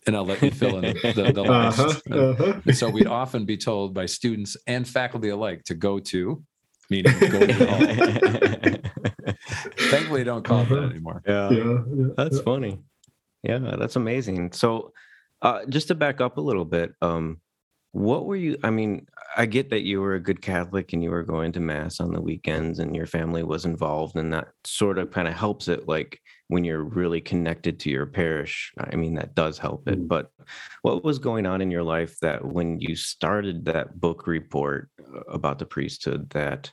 and 0.08 0.16
I'll 0.16 0.26
let 0.26 0.42
you 0.42 0.52
fill 0.52 0.78
in 0.78 0.94
the, 0.96 1.32
the 1.34 1.44
last. 1.44 1.80
uh-huh, 1.80 2.16
uh-huh. 2.16 2.54
And 2.66 2.76
so 2.78 2.90
we'd 2.90 3.08
often 3.08 3.46
be 3.46 3.58
told 3.58 3.94
by 3.94 4.06
students 4.06 4.56
and 4.68 4.88
faculty 4.88 5.30
alike 5.30 5.64
to 5.66 5.74
go 5.76 6.00
to 6.00 6.44
meaning 6.90 7.18
going 7.20 7.50
home. 7.52 8.78
Thankfully, 9.78 10.24
don't 10.24 10.44
call 10.44 10.62
it 10.62 10.70
that 10.70 10.84
anymore. 10.92 11.22
Yeah, 11.26 11.50
yeah, 11.52 11.78
that's 12.18 12.40
funny. 12.42 12.80
Yeah, 13.44 13.76
that's 13.78 13.96
amazing. 13.96 14.52
So, 14.52 14.94
uh, 15.42 15.66
just 15.68 15.88
to 15.88 15.96
back 15.96 16.22
up 16.22 16.38
a 16.38 16.42
little 16.42 16.66
bit, 16.66 16.94
um, 17.02 17.42
what 17.94 18.26
were 18.26 18.36
you? 18.36 18.58
I 18.64 18.70
mean, 18.70 19.08
I 19.36 19.46
get 19.46 19.70
that 19.72 19.82
you 19.82 20.00
were 20.00 20.16
a 20.16 20.20
good 20.20 20.42
Catholic 20.42 20.94
and 20.94 21.04
you 21.04 21.10
were 21.10 21.24
going 21.24 21.52
to 21.54 21.60
mass 21.60 22.00
on 22.00 22.12
the 22.12 22.22
weekends 22.22 22.80
and 22.80 22.96
your 22.96 23.08
family 23.08 23.44
was 23.44 23.66
involved, 23.66 24.16
and 24.16 24.32
that 24.34 24.50
sort 24.64 24.98
of 24.98 25.12
kind 25.12 25.28
of 25.28 25.34
helps 25.34 25.68
it. 25.68 25.88
Like 25.88 26.20
when 26.48 26.64
you're 26.64 26.84
really 26.84 27.20
connected 27.20 27.80
to 27.80 27.90
your 27.90 28.06
parish, 28.06 28.72
I 28.78 28.96
mean, 28.96 29.16
that 29.16 29.36
does 29.36 29.58
help 29.58 29.88
it. 29.88 30.00
Mm. 30.00 30.08
But 30.08 30.32
what 30.84 31.04
was 31.04 31.20
going 31.20 31.46
on 31.46 31.62
in 31.62 31.72
your 31.72 31.84
life 31.84 32.18
that 32.22 32.46
when 32.46 32.80
you 32.80 32.96
started 32.96 33.66
that 33.66 34.00
book 34.00 34.28
report 34.28 34.90
uh, 35.00 35.22
about 35.22 35.60
the 35.60 35.66
priesthood, 35.66 36.30
that 36.30 36.72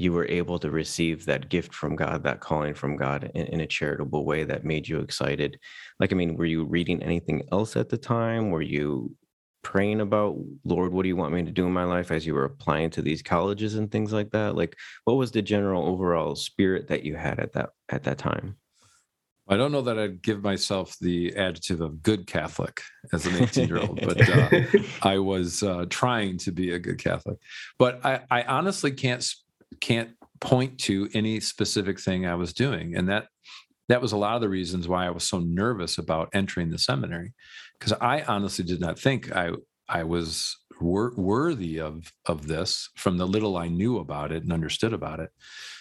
you 0.00 0.12
were 0.12 0.26
able 0.26 0.58
to 0.58 0.70
receive 0.70 1.24
that 1.24 1.48
gift 1.48 1.74
from 1.74 1.96
God, 1.96 2.22
that 2.24 2.40
calling 2.40 2.74
from 2.74 2.96
God 2.96 3.30
in, 3.34 3.46
in, 3.46 3.60
a 3.60 3.66
charitable 3.66 4.24
way 4.24 4.44
that 4.44 4.64
made 4.64 4.88
you 4.88 5.00
excited? 5.00 5.58
Like, 5.98 6.12
I 6.12 6.16
mean, 6.16 6.36
were 6.36 6.44
you 6.44 6.64
reading 6.64 7.02
anything 7.02 7.42
else 7.52 7.76
at 7.76 7.88
the 7.88 7.98
time? 7.98 8.50
Were 8.50 8.62
you 8.62 9.14
praying 9.62 10.00
about, 10.00 10.36
Lord, 10.64 10.92
what 10.92 11.02
do 11.02 11.08
you 11.08 11.16
want 11.16 11.34
me 11.34 11.42
to 11.42 11.50
do 11.50 11.66
in 11.66 11.72
my 11.72 11.84
life 11.84 12.10
as 12.10 12.26
you 12.26 12.34
were 12.34 12.44
applying 12.44 12.90
to 12.90 13.02
these 13.02 13.22
colleges 13.22 13.74
and 13.74 13.90
things 13.90 14.12
like 14.12 14.30
that? 14.30 14.54
Like, 14.56 14.76
what 15.04 15.14
was 15.16 15.30
the 15.30 15.42
general 15.42 15.86
overall 15.86 16.36
spirit 16.36 16.88
that 16.88 17.02
you 17.04 17.16
had 17.16 17.38
at 17.40 17.52
that 17.54 17.70
at 17.88 18.04
that 18.04 18.18
time? 18.18 18.56
I 19.50 19.56
don't 19.56 19.72
know 19.72 19.82
that 19.82 19.98
I'd 19.98 20.20
give 20.20 20.42
myself 20.42 20.96
the 21.00 21.34
adjective 21.34 21.80
of 21.80 22.02
good 22.02 22.26
Catholic 22.26 22.82
as 23.12 23.26
an 23.26 23.36
18 23.42 23.68
year 23.68 23.78
old, 23.78 24.00
but 24.00 24.28
uh, 24.28 24.60
I 25.02 25.18
was 25.18 25.62
uh, 25.62 25.86
trying 25.88 26.36
to 26.38 26.52
be 26.52 26.72
a 26.72 26.78
good 26.78 26.98
Catholic. 26.98 27.38
But 27.78 28.04
I, 28.04 28.20
I 28.30 28.42
honestly 28.42 28.92
can't 28.92 29.26
can't 29.80 30.10
point 30.40 30.78
to 30.78 31.08
any 31.14 31.40
specific 31.40 32.00
thing 32.00 32.26
I 32.26 32.34
was 32.34 32.52
doing, 32.52 32.96
and 32.96 33.08
that 33.08 33.28
that 33.88 34.02
was 34.02 34.12
a 34.12 34.16
lot 34.16 34.34
of 34.34 34.42
the 34.42 34.48
reasons 34.48 34.86
why 34.86 35.06
I 35.06 35.10
was 35.10 35.24
so 35.24 35.38
nervous 35.38 35.98
about 35.98 36.28
entering 36.34 36.70
the 36.70 36.78
seminary, 36.78 37.32
because 37.78 37.92
I 38.00 38.22
honestly 38.22 38.64
did 38.64 38.80
not 38.80 38.98
think 38.98 39.34
I 39.34 39.52
I 39.88 40.04
was 40.04 40.56
wor- 40.80 41.14
worthy 41.16 41.80
of 41.80 42.12
of 42.26 42.46
this 42.46 42.90
from 42.96 43.16
the 43.16 43.26
little 43.26 43.56
I 43.56 43.68
knew 43.68 43.98
about 43.98 44.32
it 44.32 44.42
and 44.42 44.52
understood 44.52 44.92
about 44.92 45.20
it 45.20 45.30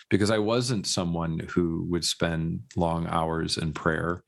because 0.10 0.32
I 0.32 0.38
wasn't 0.38 0.88
someone 0.88 1.40
who 1.40 1.86
would 1.90 2.06
spend 2.06 2.62
long 2.76 3.08
hours 3.08 3.58
in 3.58 3.74
prayer 3.74 4.24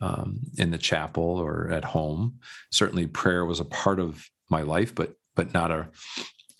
um, 0.00 0.40
in 0.58 0.70
the 0.70 0.78
chapel 0.78 1.24
or 1.24 1.70
at 1.70 1.84
home. 1.84 2.38
Certainly, 2.70 3.08
prayer 3.08 3.44
was 3.44 3.60
a 3.60 3.64
part 3.64 3.98
of 3.98 4.24
my 4.50 4.62
life, 4.62 4.94
but 4.94 5.14
but 5.34 5.52
not 5.52 5.70
a 5.70 5.88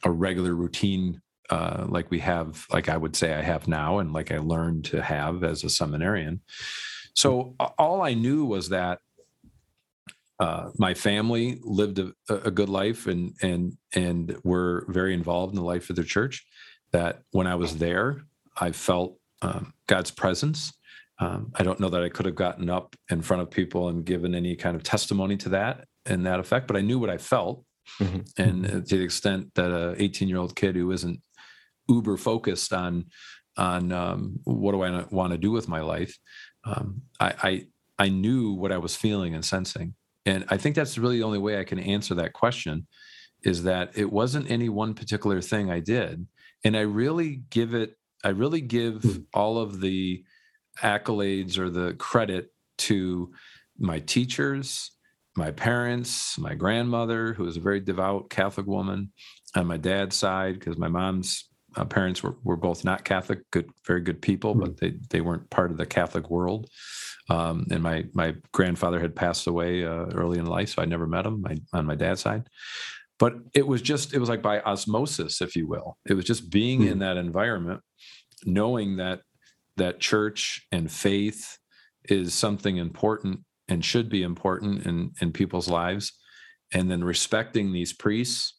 a 0.05 0.11
regular 0.11 0.55
routine 0.55 1.21
uh, 1.51 1.87
like 1.89 2.11
we 2.11 2.21
have, 2.21 2.67
like 2.73 2.89
I 2.89 2.97
would 2.97 3.17
say 3.17 3.35
I 3.35 3.43
have 3.43 3.69
now, 3.69 3.99
and 3.99 4.13
like 4.13 4.33
I 4.33 4.39
learned 4.39 4.87
to 4.87 5.03
have 5.03 5.45
as 5.45 5.65
a 5.65 5.69
seminarian. 5.69 6.41
So 7.15 7.55
all 7.79 8.03
I 8.03 8.15
knew 8.15 8.45
was 8.45 8.71
that 8.71 8.99
uh, 10.41 10.71
my 10.79 10.95
family 10.95 11.59
lived 11.63 11.99
a, 11.99 12.13
a, 12.29 12.51
good 12.51 12.69
life 12.69 13.07
and 13.07 13.35
and 13.41 13.77
and 13.95 14.37
were 14.43 14.85
very 14.89 15.15
involved 15.15 15.53
in 15.53 15.57
the 15.57 15.65
life 15.65 15.91
of 15.91 15.97
their 15.97 16.05
church. 16.05 16.45
That 16.91 17.23
when 17.31 17.47
I 17.47 17.55
was 17.55 17.77
there, 17.77 18.23
I 18.57 18.73
felt 18.73 19.17
um, 19.43 19.75
God's 19.87 20.11
presence. 20.11 20.73
Um, 21.21 21.53
I 21.55 21.63
don't 21.63 21.79
know 21.79 21.89
that 21.89 22.03
I 22.03 22.09
could 22.09 22.27
have 22.27 22.35
gotten 22.35 22.69
up 22.69 22.97
in 23.11 23.23
front 23.23 23.43
of 23.43 23.51
people 23.51 23.89
and 23.89 24.05
given 24.05 24.35
any 24.35 24.57
kind 24.57 24.75
of 24.75 24.83
testimony 24.83 25.37
to 25.39 25.51
that 25.51 25.87
and 26.07 26.27
that 26.27 26.41
effect, 26.41 26.67
but 26.67 26.77
I 26.77 26.81
knew 26.81 26.99
what 26.99 27.11
I 27.11 27.19
felt. 27.19 27.65
Mm-hmm. 28.01 28.43
And 28.43 28.67
uh, 28.67 28.71
to 28.71 28.97
the 28.97 29.05
extent 29.05 29.55
that 29.55 29.71
a 29.71 29.95
18 30.03 30.29
year 30.29 30.39
old 30.39 30.57
kid 30.57 30.75
who 30.75 30.91
isn't 30.91 31.21
uber 31.89 32.17
focused 32.17 32.73
on 32.73 33.07
on 33.57 33.93
um, 33.93 34.41
what 34.45 34.73
do 34.73 34.83
I 34.83 35.05
want 35.11 35.33
to 35.33 35.39
do 35.39 35.53
with 35.53 35.69
my 35.69 35.81
life, 35.81 36.19
um, 36.65 37.03
I, 37.21 37.35
I 37.43 37.67
I 38.07 38.09
knew 38.09 38.53
what 38.53 38.73
I 38.73 38.79
was 38.79 38.97
feeling 38.97 39.35
and 39.35 39.45
sensing, 39.45 39.95
and 40.27 40.45
I 40.49 40.57
think 40.57 40.75
that's 40.75 40.99
really 40.99 41.19
the 41.19 41.25
only 41.25 41.39
way 41.39 41.61
I 41.61 41.65
can 41.65 41.79
answer 41.79 42.15
that 42.17 42.33
question, 42.33 42.87
is 43.43 43.63
that 43.65 43.97
it 43.97 44.11
wasn't 44.11 44.51
any 44.51 44.69
one 44.69 44.95
particular 44.95 45.41
thing 45.41 45.71
I 45.71 45.81
did, 45.81 46.27
and 46.65 46.77
I 46.77 46.81
really 46.81 47.43
give 47.51 47.75
it 47.75 47.97
I 48.25 48.31
really 48.31 48.63
give 48.63 48.95
mm-hmm. 48.95 49.23
all 49.35 49.59
of 49.59 49.81
the 49.81 50.25
accolades 50.83 51.59
or 51.59 51.71
the 51.71 51.95
credit 51.95 52.53
to 52.77 53.33
my 53.79 54.01
teachers, 54.01 54.91
my 55.37 55.51
parents, 55.51 56.39
my 56.39 56.55
grandmother, 56.55 57.35
who 57.35 57.45
was 57.45 57.57
a 57.57 57.61
very 57.61 57.81
devout 57.81 58.31
Catholic 58.31 58.67
woman, 58.67 59.13
on 59.55 59.67
my 59.67 59.77
dad's 59.77 60.17
side, 60.17 60.59
because 60.59 60.79
my 60.79 60.89
mom's 60.89 61.49
uh, 61.77 61.85
parents 61.85 62.23
were, 62.23 62.37
were 62.45 62.57
both 62.57 62.85
not 62.85 63.05
Catholic, 63.05 63.41
good, 63.51 63.71
very 63.87 64.01
good 64.01 64.21
people, 64.21 64.55
mm-hmm. 64.55 64.65
but 64.65 64.77
they, 64.79 64.95
they 65.11 65.21
weren't 65.21 65.51
part 65.51 65.71
of 65.71 65.77
the 65.77 65.87
Catholic 65.87 66.31
world. 66.31 66.69
Um, 67.31 67.67
and 67.71 67.83
my 67.83 68.05
my 68.13 68.35
grandfather 68.53 69.01
had 69.01 69.17
passed 69.17 69.47
away 69.47 69.85
uh, 69.85 70.07
early 70.13 70.39
in 70.39 70.45
life, 70.45 70.71
so 70.71 70.83
I 70.83 70.85
never 70.85 71.07
met 71.07 71.25
him 71.25 71.41
my, 71.41 71.57
on 71.73 71.87
my 71.87 71.95
dad's 71.95 72.21
side. 72.21 72.49
But 73.19 73.35
it 73.55 73.67
was 73.67 73.81
just 73.81 74.13
it 74.13 74.19
was 74.19 74.29
like 74.29 74.43
by 74.43 74.61
osmosis, 74.61 75.41
if 75.41 75.57
you 75.57 75.67
will. 75.67 75.97
It 76.07 76.15
was 76.15 76.27
just 76.27 76.51
being 76.51 76.81
mm-hmm. 76.81 76.93
in 76.93 76.99
that 76.99 77.17
environment 77.17 77.81
knowing 78.47 78.97
that 78.97 79.21
that 79.77 80.01
church 80.01 80.67
and 80.71 80.91
faith 80.91 81.59
is 82.05 82.35
something 82.35 82.77
important 82.77 83.41
and 83.69 83.85
should 83.85 84.09
be 84.09 84.23
important 84.23 84.87
in 84.87 85.13
in 85.21 85.33
people's 85.33 85.69
lives 85.69 86.13
and 86.73 86.91
then 86.91 87.03
respecting 87.03 87.73
these 87.73 87.93
priests 87.93 88.59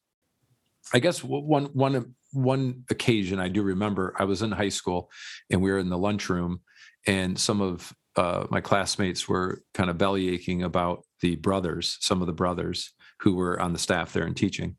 i 0.94 1.00
guess 1.00 1.24
one 1.24 1.66
one 1.66 2.15
one 2.36 2.84
occasion 2.90 3.40
i 3.40 3.48
do 3.48 3.62
remember 3.62 4.14
i 4.18 4.24
was 4.24 4.42
in 4.42 4.52
high 4.52 4.70
school 4.70 5.10
and 5.50 5.62
we 5.62 5.72
were 5.72 5.80
in 5.80 5.90
the 5.90 5.98
lunchroom 5.98 6.60
and 7.08 7.40
some 7.40 7.62
of 7.62 7.94
uh, 8.18 8.48
my 8.50 8.62
classmates 8.62 9.28
were 9.28 9.62
kind 9.74 9.90
of 9.90 9.98
belly 9.98 10.30
aching 10.30 10.64
about 10.64 11.04
the 11.22 11.36
brothers 11.38 11.98
some 12.00 12.22
of 12.22 12.28
the 12.28 12.34
brothers 12.34 12.94
who 13.22 13.36
were 13.36 13.60
on 13.60 13.74
the 13.74 13.80
staff 13.80 14.14
there 14.14 14.26
and 14.26 14.38
teaching. 14.38 14.78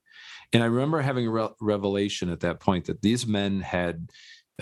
And 0.52 0.62
i 0.62 0.66
remember 0.66 1.00
having 1.00 1.26
a 1.26 1.30
re- 1.30 1.48
revelation 1.61 2.30
at 2.30 2.40
that 2.40 2.61
point 2.61 2.86
that 2.86 3.02
these 3.02 3.26
men 3.26 3.61
had 3.61 4.11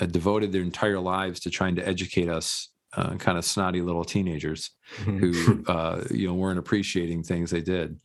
uh, 0.01 0.07
devoted 0.07 0.53
their 0.53 0.62
entire 0.62 1.01
lives 1.01 1.40
to 1.40 1.51
trying 1.51 1.76
to 1.76 1.86
educate 1.86 2.28
us 2.28 2.70
uh, 2.97 3.16
kind 3.16 3.36
of 3.36 3.45
snotty 3.45 3.80
little 3.80 4.05
teenagers 4.05 4.70
mm-hmm. 5.01 5.18
who 5.18 5.64
uh, 5.68 6.05
you 6.11 6.26
know 6.26 6.34
weren't 6.34 6.59
appreciating 6.59 7.22
things 7.22 7.51
they 7.51 7.62
did. 7.62 7.99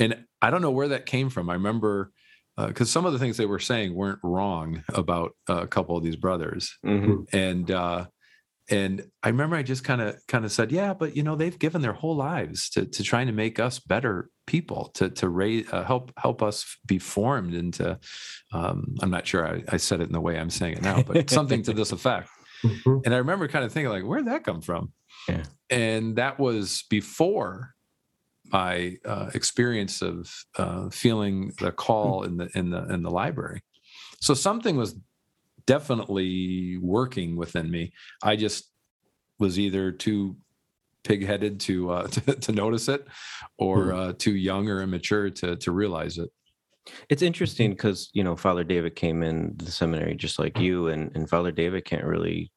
And 0.00 0.24
i 0.40 0.50
don't 0.50 0.62
know 0.62 0.70
where 0.70 0.88
that 0.88 1.06
came 1.06 1.30
from. 1.30 1.48
I 1.48 1.54
remember 1.54 2.12
because 2.56 2.88
uh, 2.88 2.92
some 2.92 3.06
of 3.06 3.12
the 3.12 3.18
things 3.18 3.36
they 3.36 3.46
were 3.46 3.58
saying 3.58 3.94
weren't 3.94 4.18
wrong 4.22 4.84
about 4.94 5.32
a 5.48 5.66
couple 5.66 5.96
of 5.96 6.04
these 6.04 6.16
brothers 6.16 6.76
mm-hmm. 6.84 7.22
and 7.32 7.70
uh, 7.70 8.04
and 8.70 9.04
I 9.22 9.28
remember 9.28 9.56
I 9.56 9.62
just 9.62 9.84
kind 9.84 10.00
of 10.00 10.16
kind 10.28 10.44
of 10.44 10.52
said, 10.52 10.70
yeah, 10.70 10.94
but 10.94 11.16
you 11.16 11.22
know 11.22 11.36
they've 11.36 11.58
given 11.58 11.82
their 11.82 11.92
whole 11.92 12.16
lives 12.16 12.70
to 12.70 12.86
to 12.86 13.02
trying 13.02 13.26
to 13.26 13.32
make 13.32 13.58
us 13.58 13.78
better 13.78 14.30
people, 14.46 14.90
to 14.94 15.10
to 15.10 15.28
raise 15.28 15.70
uh, 15.72 15.84
help 15.84 16.12
help 16.16 16.42
us 16.42 16.76
be 16.86 16.98
formed 16.98 17.54
into. 17.54 17.98
Um, 18.52 18.94
I'm 19.00 19.10
not 19.10 19.26
sure 19.26 19.46
I, 19.46 19.64
I, 19.68 19.76
said 19.78 20.00
it 20.00 20.04
in 20.04 20.12
the 20.12 20.20
way 20.20 20.38
I'm 20.38 20.50
saying 20.50 20.74
it 20.74 20.82
now, 20.82 21.02
but 21.02 21.28
something 21.38 21.62
to 21.64 21.72
this 21.72 21.92
effect. 21.92 22.28
Mm-hmm. 22.64 22.98
And 23.04 23.14
I 23.14 23.18
remember 23.18 23.48
kind 23.48 23.64
of 23.64 23.72
thinking 23.72 23.90
like, 23.90 24.04
where'd 24.04 24.26
that 24.26 24.44
come 24.44 24.60
from? 24.60 24.92
Yeah. 25.28 25.42
And 25.68 26.16
that 26.16 26.38
was 26.38 26.84
before 26.88 27.74
my 28.52 28.96
uh, 29.06 29.30
experience 29.34 30.02
of 30.02 30.30
uh, 30.58 30.90
feeling 30.90 31.52
the 31.58 31.72
call 31.72 32.24
in 32.24 32.36
the 32.36 32.48
in 32.54 32.70
the 32.70 32.86
in 32.92 33.02
the 33.02 33.10
library. 33.10 33.62
So 34.20 34.34
something 34.34 34.76
was 34.76 34.94
definitely 35.66 36.78
working 36.78 37.36
within 37.36 37.70
me. 37.70 37.92
I 38.22 38.36
just 38.36 38.70
was 39.38 39.58
either 39.58 39.90
too 39.90 40.36
pig-headed 41.04 41.58
to 41.60 41.90
uh, 41.90 42.06
to, 42.08 42.20
to 42.34 42.52
notice 42.52 42.88
it, 42.88 43.06
or 43.58 43.84
hmm. 43.84 43.94
uh, 43.94 44.12
too 44.18 44.36
young 44.36 44.68
or 44.68 44.82
immature 44.82 45.30
to 45.30 45.56
to 45.56 45.72
realize 45.72 46.18
it. 46.18 46.30
It's 47.08 47.22
interesting 47.22 47.70
because 47.70 48.10
you 48.12 48.22
know 48.22 48.36
Father 48.36 48.64
David 48.64 48.96
came 48.96 49.22
in 49.22 49.54
the 49.56 49.70
seminary 49.70 50.14
just 50.14 50.38
like 50.38 50.58
you, 50.58 50.88
and 50.88 51.10
and 51.16 51.28
Father 51.28 51.52
David 51.52 51.84
can't 51.84 52.04
really 52.04 52.51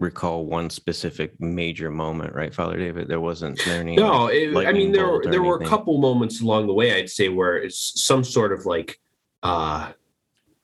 recall 0.00 0.46
one 0.46 0.70
specific 0.70 1.38
major 1.40 1.90
moment, 1.90 2.34
right, 2.34 2.52
Father 2.52 2.76
David? 2.76 3.06
There 3.06 3.20
wasn't 3.20 3.64
any. 3.68 3.94
No, 3.94 4.26
it, 4.26 4.56
I 4.66 4.72
mean 4.72 4.90
there 4.90 5.20
there 5.22 5.42
were 5.42 5.56
a 5.56 5.66
couple 5.66 5.98
moments 5.98 6.40
along 6.40 6.66
the 6.66 6.74
way. 6.74 6.98
I'd 6.98 7.10
say 7.10 7.28
where 7.28 7.56
it's 7.56 8.02
some 8.02 8.24
sort 8.24 8.52
of 8.52 8.66
like 8.66 8.98
uh 9.42 9.92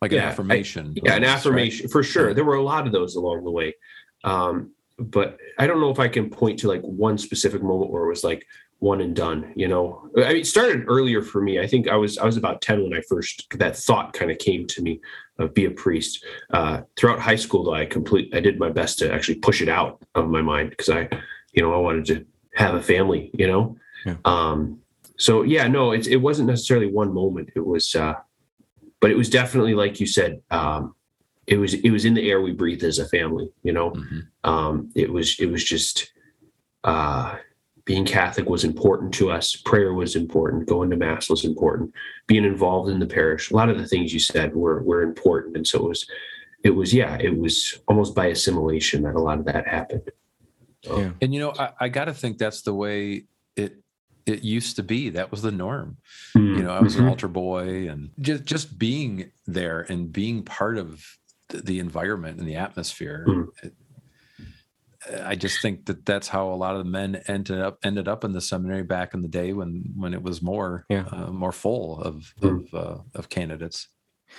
like 0.02 0.12
yeah, 0.12 0.22
an 0.22 0.28
affirmation. 0.28 0.94
I, 0.96 1.00
yeah, 1.04 1.14
an 1.14 1.24
affirmation 1.24 1.84
right? 1.84 1.92
for 1.92 2.02
sure. 2.02 2.34
There 2.34 2.44
were 2.44 2.56
a 2.56 2.62
lot 2.62 2.86
of 2.86 2.92
those 2.92 3.16
along 3.16 3.44
the 3.44 3.50
way. 3.50 3.74
Um, 4.24 4.72
but 4.98 5.38
I 5.58 5.66
don't 5.66 5.80
know 5.80 5.90
if 5.90 5.98
I 5.98 6.08
can 6.08 6.30
point 6.30 6.58
to 6.60 6.68
like 6.68 6.82
one 6.82 7.18
specific 7.18 7.62
moment 7.62 7.90
where 7.90 8.04
it 8.04 8.08
was 8.08 8.24
like 8.24 8.46
one 8.78 9.00
and 9.00 9.14
done, 9.14 9.52
you 9.56 9.68
know. 9.68 10.10
I 10.16 10.28
mean, 10.28 10.36
it 10.38 10.46
started 10.46 10.84
earlier 10.88 11.22
for 11.22 11.40
me. 11.40 11.60
I 11.60 11.66
think 11.66 11.88
I 11.88 11.96
was 11.96 12.18
I 12.18 12.24
was 12.24 12.36
about 12.36 12.62
10 12.62 12.82
when 12.82 12.94
I 12.94 13.02
first 13.08 13.46
that 13.58 13.76
thought 13.76 14.12
kind 14.12 14.30
of 14.30 14.38
came 14.38 14.66
to 14.68 14.82
me 14.82 15.00
of 15.38 15.54
be 15.54 15.64
a 15.66 15.70
priest. 15.70 16.24
Uh, 16.50 16.82
throughout 16.96 17.18
high 17.20 17.36
school 17.36 17.64
though, 17.64 17.74
I 17.74 17.86
complete 17.86 18.34
I 18.34 18.40
did 18.40 18.58
my 18.58 18.70
best 18.70 18.98
to 19.00 19.12
actually 19.12 19.36
push 19.36 19.60
it 19.60 19.68
out 19.68 20.02
of 20.14 20.28
my 20.28 20.42
mind 20.42 20.70
because 20.70 20.88
I, 20.88 21.08
you 21.52 21.62
know, 21.62 21.74
I 21.74 21.78
wanted 21.78 22.06
to 22.06 22.26
have 22.54 22.74
a 22.74 22.82
family, 22.82 23.30
you 23.34 23.46
know. 23.46 23.76
Yeah. 24.04 24.16
Um 24.24 24.80
so 25.18 25.42
yeah, 25.42 25.66
no, 25.68 25.92
it 25.92 26.06
it 26.06 26.16
wasn't 26.16 26.48
necessarily 26.48 26.86
one 26.86 27.12
moment. 27.12 27.50
It 27.54 27.66
was 27.66 27.94
uh 27.94 28.14
but 29.00 29.10
it 29.10 29.16
was 29.16 29.28
definitely 29.30 29.74
like 29.74 30.00
you 30.00 30.06
said 30.06 30.40
um, 30.50 30.94
it 31.46 31.58
was 31.58 31.74
it 31.74 31.90
was 31.90 32.04
in 32.04 32.14
the 32.14 32.28
air 32.30 32.40
we 32.40 32.52
breathe 32.52 32.82
as 32.82 32.98
a 32.98 33.08
family. 33.08 33.50
You 33.62 33.72
know, 33.72 33.90
Mhm. 33.90 34.26
um, 34.44 34.90
it 34.94 35.12
was 35.12 35.38
it 35.38 35.46
was 35.46 35.62
just 35.64 36.12
uh, 36.84 37.36
being 37.86 38.04
Catholic 38.04 38.48
was 38.48 38.64
important 38.64 39.14
to 39.14 39.30
us. 39.30 39.54
Prayer 39.56 39.94
was 39.94 40.16
important. 40.16 40.66
Going 40.66 40.90
to 40.90 40.96
mass 40.96 41.30
was 41.30 41.44
important. 41.44 41.94
Being 42.26 42.44
involved 42.44 42.90
in 42.90 42.98
the 42.98 43.06
parish, 43.06 43.50
a 43.50 43.56
lot 43.56 43.70
of 43.70 43.78
the 43.78 43.86
things 43.86 44.12
you 44.12 44.18
said 44.20 44.54
were 44.54 44.82
were 44.82 45.02
important, 45.02 45.56
and 45.56 45.66
so 45.66 45.78
it 45.86 45.88
was 45.88 46.06
it 46.64 46.70
was 46.70 46.92
yeah, 46.92 47.16
it 47.20 47.38
was 47.38 47.78
almost 47.86 48.14
by 48.14 48.26
assimilation 48.26 49.02
that 49.02 49.14
a 49.14 49.20
lot 49.20 49.38
of 49.38 49.44
that 49.46 49.66
happened. 49.68 50.10
So, 50.84 50.98
Yeah. 50.98 51.12
And 51.22 51.32
you 51.32 51.40
know, 51.40 51.52
I, 51.58 51.70
I 51.80 51.88
got 51.88 52.06
to 52.06 52.14
think 52.14 52.38
that's 52.38 52.62
the 52.62 52.74
way 52.74 53.24
it 53.54 53.80
it 54.26 54.42
used 54.42 54.74
to 54.76 54.82
be. 54.82 55.10
That 55.10 55.30
was 55.30 55.42
the 55.42 55.52
norm. 55.52 55.98
mm, 56.36 56.56
You 56.56 56.64
know, 56.64 56.72
I 56.72 56.80
was 56.80 56.96
an 56.96 57.04
mhm, 57.04 57.08
altar 57.10 57.28
boy, 57.28 57.88
and 57.88 58.10
just 58.20 58.44
just 58.44 58.78
being 58.80 59.30
there 59.46 59.82
and 59.88 60.12
being 60.12 60.42
part 60.42 60.76
of 60.76 61.06
the, 61.50 61.58
the 61.58 61.78
environment 61.78 62.40
and 62.40 62.48
the 62.48 62.56
atmosphere. 62.56 63.24
Mhm. 63.28 63.46
it- 63.62 63.74
I 65.24 65.34
just 65.34 65.60
think 65.62 65.86
that 65.86 66.04
that's 66.04 66.28
how 66.28 66.52
a 66.52 66.56
lot 66.56 66.74
of 66.76 66.84
the 66.84 66.90
men 66.90 67.22
ended 67.28 67.60
up 67.60 67.78
ended 67.84 68.08
up 68.08 68.24
in 68.24 68.32
the 68.32 68.40
seminary 68.40 68.82
back 68.82 69.14
in 69.14 69.22
the 69.22 69.28
day 69.28 69.52
when 69.52 69.84
when 69.96 70.14
it 70.14 70.22
was 70.22 70.42
more 70.42 70.84
Yeah. 70.88 71.06
uh, 71.12 71.30
more 71.32 71.52
full 71.52 72.00
of 72.02 72.32
Mm. 72.40 72.72
of 72.72 72.74
uh, 72.74 72.98
of 73.14 73.28
candidates. 73.28 73.88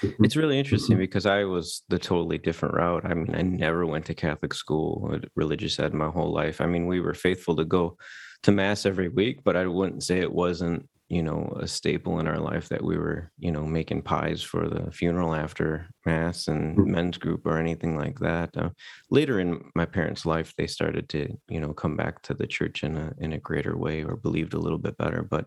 mhm. 0.02 0.26
It's 0.26 0.36
really 0.36 0.60
interesting 0.60 0.98
because 0.98 1.26
I 1.26 1.46
was 1.46 1.84
the 1.88 1.98
totally 2.00 2.38
different 2.38 2.76
route. 2.76 3.06
I 3.06 3.14
mean, 3.14 3.34
I 3.34 3.42
never 3.42 3.86
went 3.86 4.06
to 4.08 4.14
Catholic 4.14 4.54
school, 4.54 5.00
or 5.10 5.22
religious 5.36 5.80
ed 5.80 5.94
my 5.94 6.10
whole 6.10 6.34
life. 6.34 6.60
I 6.60 6.66
mean, 6.66 6.88
we 6.88 7.00
were 7.00 7.14
faithful 7.14 7.56
to 7.56 7.66
go 7.66 7.98
to 8.44 8.52
mass 8.52 8.86
every 8.86 9.08
week, 9.10 9.44
but 9.46 9.56
I 9.56 9.66
wouldn't 9.66 10.04
say 10.04 10.20
it 10.20 10.32
wasn't, 10.34 10.88
you 11.10 11.24
know, 11.24 11.56
a 11.60 11.68
staple 11.68 12.20
in 12.20 12.28
our 12.28 12.40
life 12.40 12.68
that 12.70 12.84
we 12.84 12.98
were, 12.98 13.32
you 13.40 13.52
know, 13.52 13.66
making 13.66 14.02
pies 14.02 14.44
for 14.44 14.68
the 14.70 14.92
funeral 14.92 15.34
after 15.36 15.90
mass 16.06 16.48
and 16.48 16.78
Mhm. 16.78 16.88
men's 16.88 17.18
group 17.18 17.46
or 17.46 17.58
anything 17.58 17.96
like 17.98 18.20
that. 18.20 18.56
Uh, 18.58 18.72
later 19.10 19.40
in 19.40 19.72
my 19.76 19.86
parents' 19.86 20.26
life, 20.26 20.54
they 20.58 20.68
started 20.68 21.08
to, 21.10 21.38
you 21.48 21.60
know, 21.62 21.74
come 21.74 21.96
back 21.96 22.22
to 22.24 22.34
the 22.34 22.48
church 22.48 22.84
in 22.84 22.98
a 22.98 23.14
in 23.20 23.34
a 23.34 23.40
greater 23.40 23.78
way 23.78 24.04
or 24.04 24.18
believed 24.18 24.54
a 24.54 24.60
little 24.60 24.80
bit 24.80 24.98
better. 24.98 25.24
But 25.24 25.46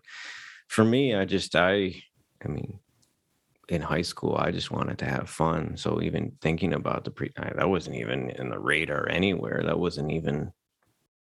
for 0.67 0.83
me, 0.85 1.15
I 1.15 1.25
just 1.25 1.55
I 1.55 2.01
I 2.43 2.47
mean, 2.47 2.79
in 3.69 3.81
high 3.81 4.01
school, 4.01 4.35
I 4.37 4.51
just 4.51 4.71
wanted 4.71 4.97
to 4.99 5.05
have 5.05 5.29
fun. 5.29 5.77
So 5.77 6.01
even 6.01 6.37
thinking 6.41 6.73
about 6.73 7.05
the 7.05 7.11
pre, 7.11 7.31
I, 7.37 7.53
that 7.55 7.69
wasn't 7.69 7.97
even 7.97 8.29
in 8.31 8.49
the 8.49 8.59
radar 8.59 9.07
anywhere. 9.09 9.63
That 9.65 9.79
wasn't 9.79 10.11
even. 10.11 10.51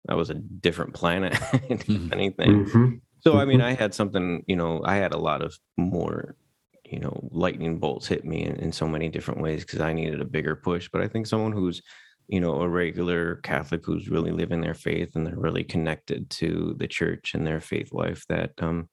That 0.07 0.17
was 0.17 0.31
a 0.31 0.35
different 0.35 0.95
planet, 0.95 1.35
if 1.71 1.87
Mhm. 1.87 2.13
anything. 2.13 2.65
Mhm. 2.65 3.01
So 3.21 3.39
I 3.39 3.45
mean, 3.45 3.61
I 3.61 3.75
had 3.75 3.95
something. 3.95 4.45
You 4.47 4.57
know, 4.57 4.83
I 4.85 4.97
had 4.97 5.13
a 5.13 5.19
lot 5.19 5.43
of 5.43 5.59
more. 5.77 6.37
You 6.85 6.99
know, 6.99 7.29
lightning 7.31 7.79
bolts 7.79 8.09
hit 8.09 8.25
me 8.25 8.45
in, 8.45 8.57
in 8.57 8.73
so 8.73 8.89
many 8.89 9.09
different 9.09 9.41
ways 9.41 9.65
because 9.65 9.81
I 9.81 9.93
needed 9.93 10.21
a 10.21 10.25
bigger 10.25 10.57
push. 10.57 10.89
But 10.93 11.03
I 11.03 11.07
think 11.07 11.27
someone 11.27 11.53
who's, 11.53 11.83
you 12.27 12.41
know, 12.41 12.61
a 12.63 12.69
regular 12.69 13.37
Catholic 13.37 13.87
who's 13.87 14.09
really 14.09 14.33
living 14.33 14.61
their 14.61 14.75
faith 14.75 15.15
and 15.15 15.25
they're 15.25 15.37
really 15.37 15.63
connected 15.63 16.29
to 16.31 16.75
the 16.79 16.89
church 16.89 17.35
and 17.35 17.47
their 17.47 17.61
faith 17.61 17.93
life, 17.93 18.25
that 18.29 18.51
um, 18.59 18.89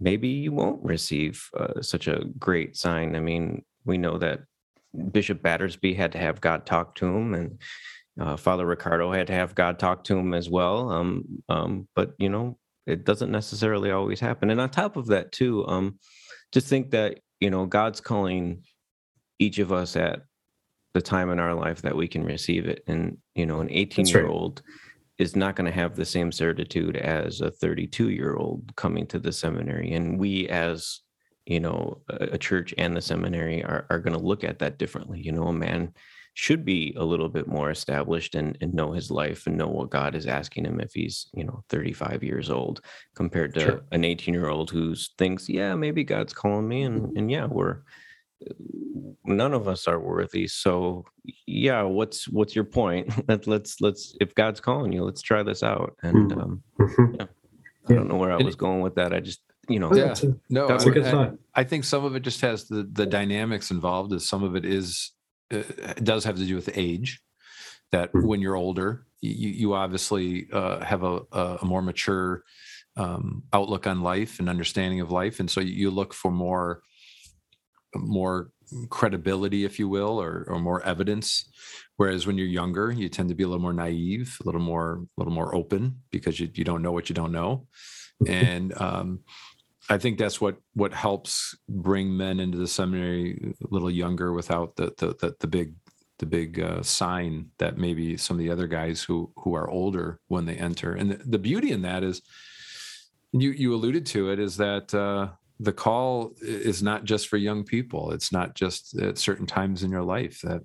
maybe 0.00 0.28
you 0.28 0.52
won't 0.52 0.82
receive 0.82 1.48
uh, 1.54 1.82
such 1.82 2.08
a 2.08 2.24
great 2.38 2.76
sign. 2.76 3.14
I 3.14 3.20
mean, 3.20 3.62
we 3.84 3.98
know 3.98 4.16
that 4.18 4.40
Bishop 5.12 5.42
Battersby 5.42 5.94
had 5.94 6.12
to 6.12 6.18
have 6.18 6.40
God 6.40 6.64
talk 6.64 6.94
to 6.96 7.06
him, 7.06 7.34
and 7.34 7.58
uh, 8.20 8.36
Father 8.36 8.66
Riccardo 8.66 9.12
had 9.12 9.26
to 9.28 9.34
have 9.34 9.54
God 9.54 9.78
talk 9.78 10.04
to 10.04 10.16
him 10.16 10.34
as 10.34 10.48
well. 10.48 10.90
Um, 10.90 11.42
um, 11.48 11.88
but 11.94 12.14
you 12.18 12.28
know, 12.28 12.58
it 12.88 13.04
doesn't 13.04 13.30
necessarily 13.30 13.90
always 13.90 14.20
happen. 14.20 14.50
And 14.50 14.60
on 14.60 14.70
top 14.70 14.96
of 14.96 15.06
that, 15.06 15.32
too, 15.32 15.66
um, 15.66 15.98
to 16.52 16.60
think 16.60 16.90
that 16.90 17.20
you 17.40 17.50
know 17.50 17.66
God's 17.66 18.00
calling 18.00 18.64
each 19.38 19.58
of 19.58 19.72
us 19.72 19.96
at 19.96 20.22
the 20.94 21.02
time 21.02 21.30
in 21.30 21.38
our 21.38 21.54
life 21.54 21.82
that 21.82 21.96
we 21.96 22.08
can 22.08 22.24
receive 22.24 22.66
it, 22.66 22.82
and 22.86 23.18
you 23.34 23.46
know, 23.46 23.60
an 23.60 23.70
18 23.70 24.06
year 24.06 24.26
old 24.26 24.62
is 25.18 25.34
not 25.34 25.56
going 25.56 25.66
to 25.66 25.76
have 25.76 25.96
the 25.96 26.04
same 26.04 26.30
certitude 26.30 26.96
as 26.96 27.40
a 27.40 27.50
32 27.50 28.10
year 28.10 28.36
old 28.36 28.74
coming 28.76 29.06
to 29.08 29.18
the 29.18 29.32
seminary. 29.32 29.92
And 29.92 30.18
we 30.18 30.48
as 30.48 31.00
you 31.46 31.60
know 31.60 32.02
a, 32.08 32.28
a 32.32 32.38
church 32.38 32.72
and 32.78 32.96
the 32.96 33.02
seminary 33.02 33.64
are, 33.64 33.86
are 33.90 33.98
going 33.98 34.16
to 34.16 34.24
look 34.24 34.44
at 34.44 34.58
that 34.60 34.78
differently. 34.78 35.20
You 35.20 35.32
know 35.32 35.48
a 35.48 35.52
man 35.52 35.92
should 36.40 36.64
be 36.64 36.94
a 36.96 37.04
little 37.04 37.28
bit 37.28 37.48
more 37.48 37.68
established 37.68 38.36
and, 38.36 38.56
and 38.60 38.72
know 38.72 38.92
his 38.92 39.10
life 39.10 39.48
and 39.48 39.58
know 39.58 39.66
what 39.66 39.90
god 39.90 40.14
is 40.14 40.26
asking 40.26 40.64
him 40.64 40.78
if 40.80 40.92
he's 40.94 41.26
you 41.34 41.42
know 41.42 41.64
35 41.68 42.22
years 42.22 42.48
old 42.48 42.80
compared 43.16 43.52
to 43.54 43.60
Sure. 43.60 43.80
an 43.90 44.04
18 44.04 44.34
year 44.34 44.48
old 44.48 44.70
who 44.70 44.94
thinks 45.18 45.48
yeah 45.48 45.74
maybe 45.74 46.04
god's 46.04 46.32
calling 46.32 46.68
me 46.68 46.82
and 46.82 47.16
and 47.16 47.28
yeah 47.28 47.46
we're 47.46 47.78
none 49.24 49.52
of 49.52 49.66
us 49.66 49.88
are 49.88 49.98
worthy 49.98 50.46
so 50.46 51.04
yeah 51.46 51.82
what's 51.82 52.28
what's 52.28 52.54
your 52.54 52.64
point 52.64 53.12
Let, 53.28 53.48
let's 53.48 53.80
let's 53.80 54.16
if 54.20 54.32
god's 54.36 54.60
calling 54.60 54.92
you 54.92 55.02
let's 55.02 55.22
try 55.22 55.42
this 55.42 55.64
out 55.64 55.96
and 56.04 56.30
Mhm. 56.30 56.42
um 56.42 56.62
Mhm. 56.78 57.28
i 57.88 57.92
don't 57.94 58.06
know 58.08 58.16
where 58.16 58.30
i 58.32 58.36
was 58.36 58.54
going 58.54 58.80
with 58.80 58.94
that 58.94 59.12
i 59.12 59.18
just 59.18 59.40
you 59.68 59.80
know 59.80 59.92
Yeah. 59.92 60.14
No, 60.48 60.68
That's 60.68 60.84
that's 60.84 60.86
a 60.86 60.90
I- 60.90 60.94
good 60.94 61.06
I- 61.56 61.60
I 61.60 61.64
think 61.64 61.82
some 61.84 62.04
of 62.04 62.14
it 62.14 62.20
just 62.20 62.40
has 62.42 62.68
the 62.68 62.88
the 62.92 63.06
dynamics 63.06 63.72
involved. 63.72 64.12
Is 64.12 64.28
some 64.28 64.44
of 64.44 64.54
it 64.54 64.64
is 64.64 65.10
uh, 65.52 65.62
it 65.98 66.04
does 66.04 66.24
have 66.24 66.36
to 66.36 66.46
do 66.46 66.54
with 66.56 66.70
age. 66.76 67.20
That 67.92 68.14
Mhm. 68.14 68.28
when 68.28 68.40
you're 68.40 68.56
older, 68.56 69.06
you 69.20 69.48
you 69.50 69.74
obviously 69.74 70.48
uh, 70.52 70.84
have 70.84 71.02
a 71.04 71.22
a 71.32 71.64
more 71.64 71.82
mature 71.82 72.44
um, 72.96 73.44
outlook 73.52 73.86
on 73.86 74.02
life 74.02 74.40
and 74.40 74.48
understanding 74.48 75.00
of 75.00 75.10
life, 75.12 75.40
and 75.40 75.50
so 75.50 75.60
you 75.60 75.90
look 75.90 76.14
for 76.14 76.30
more 76.30 76.82
more 77.96 78.52
credibility, 78.90 79.64
if 79.64 79.78
you 79.78 79.88
will, 79.88 80.20
or 80.20 80.44
or 80.48 80.58
more 80.60 80.82
evidence. 80.82 81.50
Whereas 81.96 82.26
when 82.26 82.36
you're 82.38 82.46
younger, 82.46 82.92
you 82.92 83.08
tend 83.08 83.28
to 83.30 83.34
be 83.34 83.42
a 83.44 83.48
little 83.48 83.62
more 83.62 83.72
naive, 83.72 84.36
a 84.40 84.44
little 84.44 84.60
more 84.60 85.04
a 85.16 85.20
little 85.20 85.32
more 85.32 85.54
open 85.54 86.02
because 86.10 86.38
you 86.38 86.50
you 86.54 86.64
don't 86.64 86.82
know 86.82 86.92
what 86.92 87.08
you 87.08 87.14
don't 87.14 87.32
know, 87.32 87.66
and 88.26 88.78
um, 88.80 89.24
I 89.90 89.98
think 89.98 90.18
that's 90.18 90.40
what 90.40 90.58
what 90.74 90.92
helps 90.92 91.56
bring 91.68 92.16
men 92.16 92.40
into 92.40 92.58
the 92.58 92.68
seminary 92.68 93.54
a 93.62 93.66
little 93.70 93.90
younger 93.90 94.32
without 94.32 94.76
the 94.76 94.92
the 94.98 95.08
the, 95.20 95.36
the 95.40 95.46
big 95.46 95.74
the 96.18 96.26
big 96.26 96.60
uh, 96.60 96.82
sign 96.82 97.48
that 97.58 97.78
maybe 97.78 98.16
some 98.16 98.36
of 98.36 98.38
the 98.38 98.50
other 98.50 98.66
guys 98.66 99.02
who 99.02 99.32
who 99.36 99.54
are 99.54 99.70
older 99.70 100.20
when 100.28 100.46
they 100.46 100.56
enter. 100.56 100.92
And 100.92 101.12
the, 101.12 101.16
the 101.24 101.38
beauty 101.38 101.70
in 101.70 101.82
that 101.82 102.02
is 102.02 102.22
you 103.32 103.50
you 103.50 103.74
alluded 103.74 104.04
to 104.06 104.30
it 104.30 104.38
is 104.38 104.56
that 104.56 104.92
uh, 104.94 105.28
the 105.60 105.72
call 105.72 106.32
is 106.40 106.82
not 106.82 107.04
just 107.04 107.28
for 107.28 107.36
young 107.36 107.64
people. 107.64 108.10
It's 108.12 108.32
not 108.32 108.54
just 108.54 108.98
at 108.98 109.18
certain 109.18 109.46
times 109.46 109.82
in 109.82 109.90
your 109.90 110.02
life 110.04 110.40
that 110.42 110.62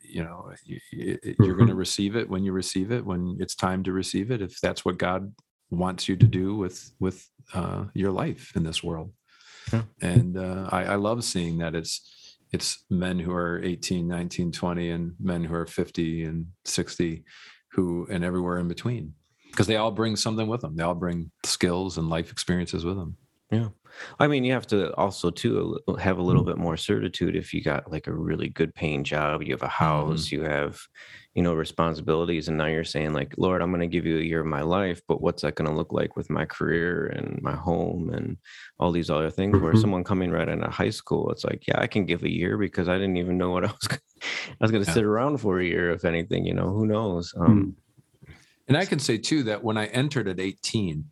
you 0.00 0.22
know 0.22 0.52
you, 0.64 0.78
you- 0.92 1.18
you're 1.40 1.56
going 1.56 1.68
to 1.68 1.74
receive 1.74 2.16
it 2.16 2.28
when 2.28 2.44
you 2.44 2.52
receive 2.52 2.92
it 2.92 3.04
when 3.04 3.36
it's 3.40 3.54
time 3.56 3.82
to 3.84 3.92
receive 3.92 4.30
it 4.30 4.40
if 4.40 4.60
that's 4.60 4.84
what 4.84 4.98
God 4.98 5.32
wants 5.70 6.08
you 6.08 6.16
to 6.16 6.26
do 6.26 6.54
with 6.56 6.92
with 7.00 7.28
uh, 7.54 7.84
your 7.94 8.12
life 8.12 8.52
in 8.54 8.62
this 8.62 8.82
world. 8.82 9.12
Yeah. 9.72 9.82
And 10.00 10.36
uh, 10.36 10.68
I, 10.70 10.84
I 10.84 10.94
love 10.96 11.24
seeing 11.24 11.58
that 11.58 11.74
it's 11.74 12.36
it's 12.52 12.84
men 12.88 13.18
who 13.18 13.32
are 13.32 13.62
18 13.62 14.08
19 14.08 14.52
20 14.52 14.90
and 14.90 15.12
men 15.20 15.44
who 15.44 15.54
are 15.54 15.66
50 15.66 16.24
and 16.24 16.46
60 16.64 17.24
who 17.72 18.06
and 18.10 18.24
everywhere 18.24 18.58
in 18.58 18.68
between 18.68 19.12
because 19.50 19.66
they 19.66 19.76
all 19.76 19.90
bring 19.90 20.16
something 20.16 20.48
with 20.48 20.62
them 20.62 20.74
they 20.74 20.82
all 20.82 20.94
bring 20.94 21.30
skills 21.44 21.98
and 21.98 22.08
life 22.08 22.32
experiences 22.32 22.84
with 22.84 22.96
them 22.96 23.16
Yeah. 23.50 23.70
I 24.18 24.26
mean, 24.26 24.44
you 24.44 24.52
have 24.52 24.66
to 24.68 24.94
also 24.96 25.30
too 25.30 25.78
have 25.98 26.18
a 26.18 26.22
little 26.22 26.44
bit 26.44 26.58
more 26.58 26.76
certitude 26.76 27.34
if 27.34 27.54
you 27.54 27.62
got 27.62 27.90
like 27.90 28.06
a 28.06 28.12
really 28.12 28.50
good 28.50 28.74
paying 28.74 29.04
job, 29.04 29.42
you 29.42 29.52
have 29.54 29.62
a 29.62 29.68
house, 29.68 30.30
you 30.30 30.42
have, 30.42 30.78
you 31.34 31.42
know, 31.42 31.54
responsibilities, 31.54 32.46
and 32.48 32.58
now 32.58 32.66
you're 32.66 32.84
saying 32.84 33.14
like, 33.14 33.32
Lord, 33.38 33.62
I'm 33.62 33.70
going 33.70 33.80
to 33.80 33.86
give 33.86 34.04
you 34.04 34.18
a 34.18 34.22
year 34.22 34.40
of 34.40 34.46
my 34.46 34.60
life, 34.60 35.00
but 35.08 35.22
what's 35.22 35.40
that 35.42 35.54
going 35.54 35.68
to 35.70 35.74
look 35.74 35.94
like 35.94 36.14
with 36.14 36.28
my 36.28 36.44
career 36.44 37.06
and 37.06 37.40
my 37.40 37.56
home 37.56 38.10
and 38.10 38.36
all 38.78 38.92
these 38.92 39.08
other 39.08 39.30
things? 39.30 39.58
Where 39.58 39.74
Mhm. 39.74 39.74
someone 39.74 40.04
coming 40.04 40.30
right 40.30 40.48
out 40.48 40.62
of 40.62 40.74
high 40.74 40.90
school, 40.90 41.30
it's 41.30 41.44
like, 41.44 41.66
yeah, 41.66 41.80
I 41.80 41.86
can 41.86 42.04
give 42.04 42.22
a 42.24 42.30
year 42.30 42.58
because 42.58 42.86
I 42.86 42.98
didn't 42.98 43.16
even 43.16 43.38
know 43.38 43.50
what 43.50 43.64
I 43.64 43.68
was. 43.68 43.86
Gonna, 43.88 44.02
I 44.50 44.56
was 44.60 44.70
going 44.70 44.84
to 44.84 44.86
Yeah. 44.86 44.98
sit 44.98 45.04
around 45.04 45.38
for 45.38 45.58
a 45.58 45.64
year, 45.64 45.90
if 45.90 46.04
anything. 46.04 46.44
You 46.44 46.52
know, 46.52 46.68
who 46.68 46.86
knows? 46.86 47.32
Um, 47.40 47.76
and 48.66 48.76
i 48.76 48.84
can 48.84 48.98
say 48.98 49.18
too 49.18 49.42
that 49.42 49.62
when 49.62 49.76
i 49.76 49.86
entered 49.86 50.28
at 50.28 50.40
18 50.40 51.10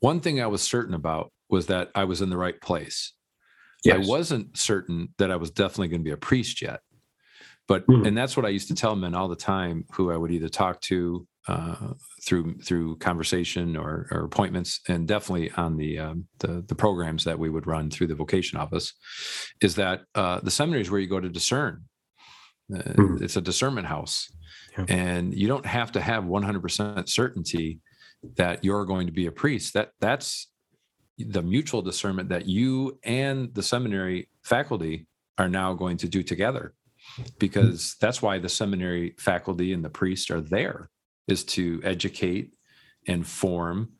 one 0.00 0.20
thing 0.20 0.40
i 0.40 0.46
was 0.46 0.62
certain 0.62 0.94
about 0.94 1.32
was 1.50 1.66
that 1.66 1.90
i 1.94 2.04
was 2.04 2.20
in 2.22 2.30
the 2.30 2.36
right 2.36 2.60
place 2.60 3.12
I 3.88 3.98
wasn't 3.98 4.56
certain 4.58 5.14
that 5.18 5.30
I 5.30 5.36
was 5.36 5.50
definitely 5.52 5.88
going 5.88 6.00
to 6.00 6.04
be 6.04 6.10
a 6.10 6.16
priest 6.16 6.60
yet. 6.60 6.80
But 7.68 7.84
Hmm. 7.86 8.04
and 8.06 8.16
that's 8.18 8.36
what 8.36 8.44
I 8.44 8.48
used 8.48 8.68
to 8.68 8.74
tell 8.74 8.96
men 8.96 9.14
all 9.14 9.28
the 9.28 9.36
time, 9.36 9.84
who 9.92 10.10
I 10.10 10.16
would 10.16 10.32
either 10.32 10.48
talk 10.48 10.80
to 10.82 11.26
uh, 11.46 11.92
through 12.26 12.58
through 12.66 12.96
conversation 12.96 13.76
or, 13.76 14.08
or 14.10 14.24
appointments, 14.24 14.80
and 14.88 15.06
definitely 15.06 15.50
on 15.52 15.76
the, 15.76 15.98
um, 15.98 16.26
the 16.40 16.64
the 16.66 16.74
programs 16.74 17.22
that 17.24 17.38
we 17.38 17.48
would 17.48 17.66
run 17.68 17.88
through 17.88 18.08
the 18.08 18.14
vocation 18.16 18.58
office, 18.58 18.92
is 19.62 19.76
that 19.76 20.02
uh, 20.16 20.40
the 20.40 20.50
seminary 20.50 20.82
is 20.82 20.90
where 20.90 21.00
you 21.00 21.06
go 21.08 21.20
to 21.20 21.28
discern. 21.28 21.84
Uh, 22.74 22.82
Hmm. 22.96 23.22
It's 23.22 23.36
a 23.36 23.40
discernment 23.40 23.86
house, 23.86 24.28
Yeah. 24.76 24.86
and 24.88 25.32
you 25.32 25.46
don't 25.46 25.66
have 25.66 25.92
to 25.92 26.00
have 26.00 26.24
100% 26.24 27.08
certainty 27.08 27.80
that 28.36 28.64
you're 28.64 28.84
going 28.86 29.06
to 29.06 29.12
be 29.12 29.26
a 29.26 29.32
priest. 29.32 29.74
That 29.74 29.92
that's 30.00 30.48
the 31.18 31.42
mutual 31.42 31.82
discernment 31.82 32.28
that 32.28 32.46
you 32.46 32.98
and 33.04 33.52
the 33.54 33.62
seminary 33.62 34.28
faculty 34.42 35.06
are 35.36 35.48
now 35.48 35.74
going 35.74 35.96
to 35.98 36.08
do 36.08 36.22
together. 36.22 36.74
because 37.38 37.96
that's 38.00 38.20
why 38.22 38.38
the 38.38 38.48
seminary 38.48 39.14
faculty 39.18 39.72
and 39.72 39.84
the 39.84 39.90
priest 39.90 40.30
are 40.30 40.40
there 40.40 40.90
is 41.26 41.44
to 41.44 41.80
educate 41.84 42.52
and 43.06 43.26
form 43.26 43.90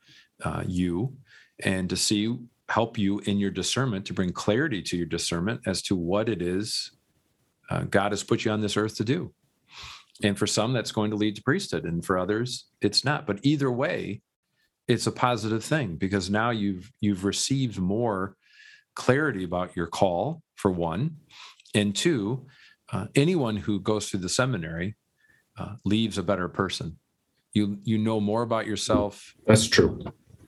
uh, 0.44 0.62
you 0.66 1.16
and 1.64 1.88
to 1.90 1.96
see 1.96 2.36
help 2.68 2.98
you 2.98 3.18
in 3.20 3.38
your 3.38 3.50
discernment 3.50 4.04
to 4.06 4.12
bring 4.12 4.32
clarity 4.32 4.82
to 4.82 4.96
your 4.96 5.06
discernment 5.06 5.60
as 5.66 5.80
to 5.82 5.96
what 5.96 6.28
it 6.28 6.42
is 6.42 6.92
uh, 7.70 7.80
god 7.84 8.12
has 8.12 8.22
put 8.22 8.44
you 8.44 8.50
on 8.50 8.60
this 8.60 8.76
earth 8.76 8.96
to 8.96 9.04
do 9.04 9.32
and 10.22 10.38
for 10.38 10.46
some 10.46 10.72
that's 10.72 10.92
going 10.92 11.10
to 11.10 11.16
lead 11.16 11.34
to 11.34 11.42
priesthood 11.42 11.84
and 11.84 12.04
for 12.04 12.18
others 12.18 12.66
it's 12.80 13.04
not 13.04 13.26
but 13.26 13.38
either 13.42 13.70
way 13.70 14.20
it's 14.88 15.06
a 15.06 15.12
positive 15.12 15.62
thing 15.62 15.96
because 15.96 16.30
now 16.30 16.50
you've 16.50 16.90
you've 17.00 17.24
received 17.24 17.78
more 17.78 18.34
clarity 18.96 19.44
about 19.44 19.76
your 19.76 19.86
call 19.86 20.42
for 20.56 20.70
one 20.70 21.16
and 21.74 21.94
two 21.94 22.46
uh, 22.90 23.06
anyone 23.14 23.56
who 23.56 23.78
goes 23.78 24.08
through 24.08 24.20
the 24.20 24.28
seminary 24.28 24.96
uh, 25.58 25.74
leaves 25.84 26.16
a 26.16 26.22
better 26.22 26.48
person. 26.48 26.98
You 27.52 27.78
you 27.84 27.98
know 27.98 28.18
more 28.18 28.42
about 28.42 28.66
yourself 28.66 29.34
that's 29.46 29.66
true. 29.66 30.02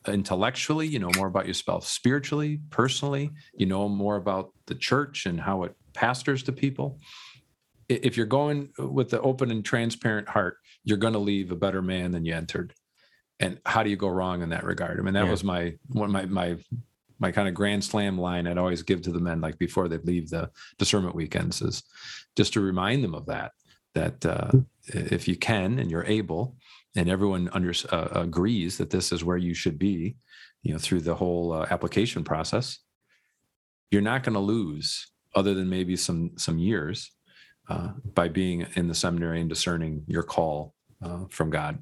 intellectually 0.08 0.86
you 0.86 0.98
know 0.98 1.10
more 1.16 1.26
about 1.26 1.46
yourself 1.46 1.86
spiritually 1.86 2.60
personally 2.70 3.30
you 3.54 3.66
know 3.66 3.88
more 3.88 4.16
about 4.16 4.52
the 4.66 4.74
church 4.74 5.26
and 5.26 5.40
how 5.40 5.64
it 5.64 5.74
pastors 5.92 6.42
to 6.44 6.52
people. 6.52 6.98
If 7.88 8.16
you're 8.16 8.26
going 8.26 8.70
with 8.78 9.10
the 9.10 9.20
open 9.20 9.50
and 9.50 9.64
transparent 9.64 10.28
heart 10.28 10.56
you're 10.84 10.98
going 10.98 11.12
to 11.12 11.18
leave 11.18 11.52
a 11.52 11.56
better 11.56 11.82
man 11.82 12.12
than 12.12 12.24
you 12.24 12.34
entered 12.34 12.72
and 13.40 13.58
how 13.66 13.82
do 13.82 13.90
you 13.90 13.96
go 13.96 14.08
wrong 14.08 14.42
in 14.42 14.50
that 14.50 14.64
regard 14.64 14.98
i 14.98 15.02
mean 15.02 15.14
that 15.14 15.24
yeah. 15.24 15.30
was 15.30 15.42
my 15.42 15.74
one 15.88 16.12
my 16.12 16.24
my 16.26 16.56
my 17.20 17.30
kind 17.30 17.46
of 17.46 17.54
grand 17.54 17.84
slam 17.84 18.18
line 18.18 18.46
I'd 18.46 18.58
always 18.58 18.82
give 18.82 19.02
to 19.02 19.12
the 19.12 19.20
men 19.20 19.40
like 19.40 19.58
before 19.58 19.88
they 19.88 19.98
leave 19.98 20.30
the 20.30 20.50
discernment 20.78 21.14
weekends 21.14 21.62
is 21.62 21.82
just 22.34 22.54
to 22.54 22.60
remind 22.60 23.04
them 23.04 23.14
of 23.14 23.26
that 23.26 23.52
that 23.94 24.24
uh, 24.24 24.50
if 24.86 25.28
you 25.28 25.36
can 25.36 25.78
and 25.78 25.90
you're 25.90 26.04
able 26.04 26.56
and 26.96 27.08
everyone 27.08 27.50
under, 27.52 27.72
uh, 27.90 28.08
agrees 28.12 28.78
that 28.78 28.90
this 28.90 29.12
is 29.12 29.24
where 29.24 29.36
you 29.36 29.54
should 29.54 29.78
be 29.78 30.16
you 30.62 30.72
know 30.72 30.78
through 30.78 31.00
the 31.00 31.14
whole 31.14 31.52
uh, 31.52 31.66
application 31.70 32.24
process 32.24 32.78
you're 33.90 34.02
not 34.02 34.22
going 34.22 34.34
to 34.34 34.40
lose 34.40 35.12
other 35.36 35.54
than 35.54 35.68
maybe 35.68 35.96
some 35.96 36.32
some 36.36 36.58
years 36.58 37.12
uh, 37.68 37.90
by 38.14 38.28
being 38.28 38.66
in 38.74 38.88
the 38.88 38.94
seminary 38.94 39.40
and 39.40 39.48
discerning 39.48 40.02
your 40.06 40.22
call 40.22 40.74
uh, 41.02 41.24
from 41.28 41.50
god 41.50 41.78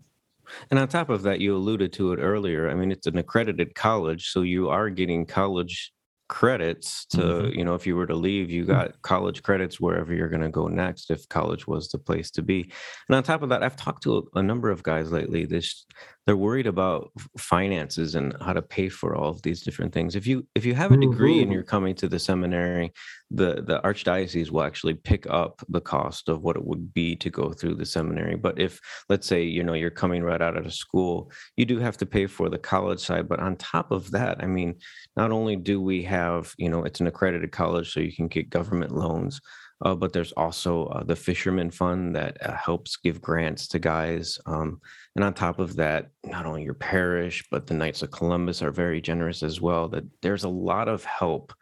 and 0.71 0.79
on 0.79 0.89
top 0.89 1.11
of 1.11 1.23
that, 1.23 1.41
you 1.41 1.57
alluded 1.57 1.93
to 1.95 2.13
it 2.13 2.19
earlier. 2.19 2.71
I 2.71 2.75
mean, 2.75 2.93
it's 2.93 3.07
an 3.07 3.19
accredited 3.19 3.75
college, 3.75 4.29
so 4.31 4.43
you 4.43 4.69
are 4.69 4.91
getting 4.91 5.27
college 5.27 5.93
credits 6.29 7.07
to 7.07 7.19
mm-hmm. 7.19 7.59
you 7.59 7.65
know 7.65 7.75
if 7.75 7.87
you 7.87 7.97
were 7.97 8.07
to 8.07 8.15
leave 8.15 8.51
you 8.51 8.65
mm. 8.65 8.69
got 8.69 9.01
college 9.01 9.43
credits 9.43 9.81
wherever 9.81 10.13
you're 10.13 10.29
going 10.29 10.43
to 10.43 10.51
go 10.51 10.69
next 10.69 11.11
if 11.11 11.27
college 11.29 11.67
was 11.67 11.89
the 11.89 11.99
place 11.99 12.31
to 12.31 12.43
be 12.43 12.71
and 13.09 13.17
on 13.17 13.23
top 13.23 13.43
of 13.43 13.49
that 13.49 13.63
i've 13.63 13.77
talked 13.77 14.03
to 14.03 14.19
a, 14.19 14.39
a 14.39 14.43
number 14.43 14.71
of 14.71 14.83
guys 14.83 15.11
lately 15.11 15.47
this 15.47 15.87
they're 16.29 16.37
worried 16.37 16.67
about 16.67 17.11
finances 17.39 18.15
and 18.15 18.37
how 18.43 18.53
to 18.53 18.61
pay 18.61 18.91
for 18.91 19.17
all 19.17 19.31
of 19.31 19.41
these 19.41 19.63
different 19.63 19.95
things. 19.95 20.15
If 20.15 20.27
you 20.27 20.47
if 20.55 20.67
you 20.67 20.75
have 20.75 20.93
a 20.93 20.99
degree 20.99 21.37
mm-hmm. 21.37 21.45
and 21.45 21.53
you're 21.55 21.63
coming 21.63 21.95
to 21.95 22.07
the 22.07 22.19
seminary 22.19 22.93
the 23.31 23.63
the 23.67 23.81
archdiocese 23.81 24.51
will 24.51 24.63
actually 24.63 24.93
pick 24.93 25.27
up 25.31 25.63
the 25.71 25.81
cost 25.81 26.29
of 26.29 26.43
what 26.43 26.57
it 26.57 26.67
would 26.67 26.93
be 26.93 27.17
to 27.17 27.31
go 27.31 27.55
through 27.55 27.77
the 27.77 27.87
seminary. 27.87 28.37
But 28.37 28.61
if 28.61 28.79
let's 29.09 29.27
say 29.27 29.43
you 29.43 29.65
know 29.65 29.73
you're 29.73 29.89
coming 29.89 30.23
right 30.23 30.43
out 30.43 30.59
of 30.59 30.75
school 30.75 31.33
you 31.57 31.65
do 31.65 31.79
have 31.79 31.97
to 31.97 32.05
pay 32.05 32.27
for 32.27 32.51
the 32.51 32.59
college 32.59 33.01
side. 33.01 33.27
But 33.27 33.41
on 33.41 33.57
top 33.57 33.91
of 33.91 34.11
that 34.11 34.43
i 34.43 34.47
mean 34.47 34.75
not 35.17 35.33
only 35.33 35.57
do 35.57 35.81
we 35.81 36.03
have 36.03 36.55
you 36.59 36.69
know 36.69 36.85
it's 36.85 37.01
an 37.01 37.07
accredited 37.07 37.53
college 37.53 37.91
so 37.91 38.01
you 38.01 38.13
can 38.13 38.29
get 38.29 38.51
government 38.51 38.93
loans 38.93 39.41
uh, 39.83 39.95
but 39.95 40.13
there's 40.13 40.33
also 40.33 40.87
uh, 40.87 41.05
the 41.05 41.17
Fisherman 41.17 41.71
Fund 41.71 42.17
that 42.17 42.37
uh, 42.45 42.57
helps 42.57 42.97
give 42.97 43.21
grants 43.21 43.69
to 43.69 43.79
guys. 43.79 44.39
Um, 44.47 44.81
and 45.15 45.25
on 45.25 45.35
top 45.35 45.59
of 45.59 45.77
that, 45.77 46.11
not 46.25 46.47
only 46.47 46.65
your 46.65 46.75
parish, 46.75 47.45
but 47.51 47.67
the 47.67 47.75
Knights 47.75 48.03
of 48.03 48.11
Columbus 48.11 48.63
are 48.63 48.71
very 48.71 49.01
generous 49.01 49.43
as 49.43 49.61
well. 49.61 49.89
That 49.89 50.05
there's 50.23 50.45
a 50.45 50.49
lot 50.49 50.89
of 50.89 51.05
help 51.05 51.53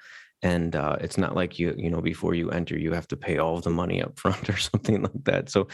and 0.43 0.77
uh, 0.77 0.97
it's 1.01 1.17
not 1.17 1.35
like 1.35 1.59
you 1.59 1.75
you 1.79 1.91
know 1.91 2.01
before 2.01 2.35
you 2.35 2.51
enter 2.51 2.79
you 2.79 2.93
have 2.93 3.09
to 3.09 3.17
pay 3.17 3.39
all 3.39 3.57
of 3.57 3.65
the 3.65 3.71
money 3.71 4.03
up 4.03 4.19
front 4.19 4.49
or 4.55 4.57
something 4.57 5.03
like 5.03 5.25
that 5.25 5.49
so 5.49 5.67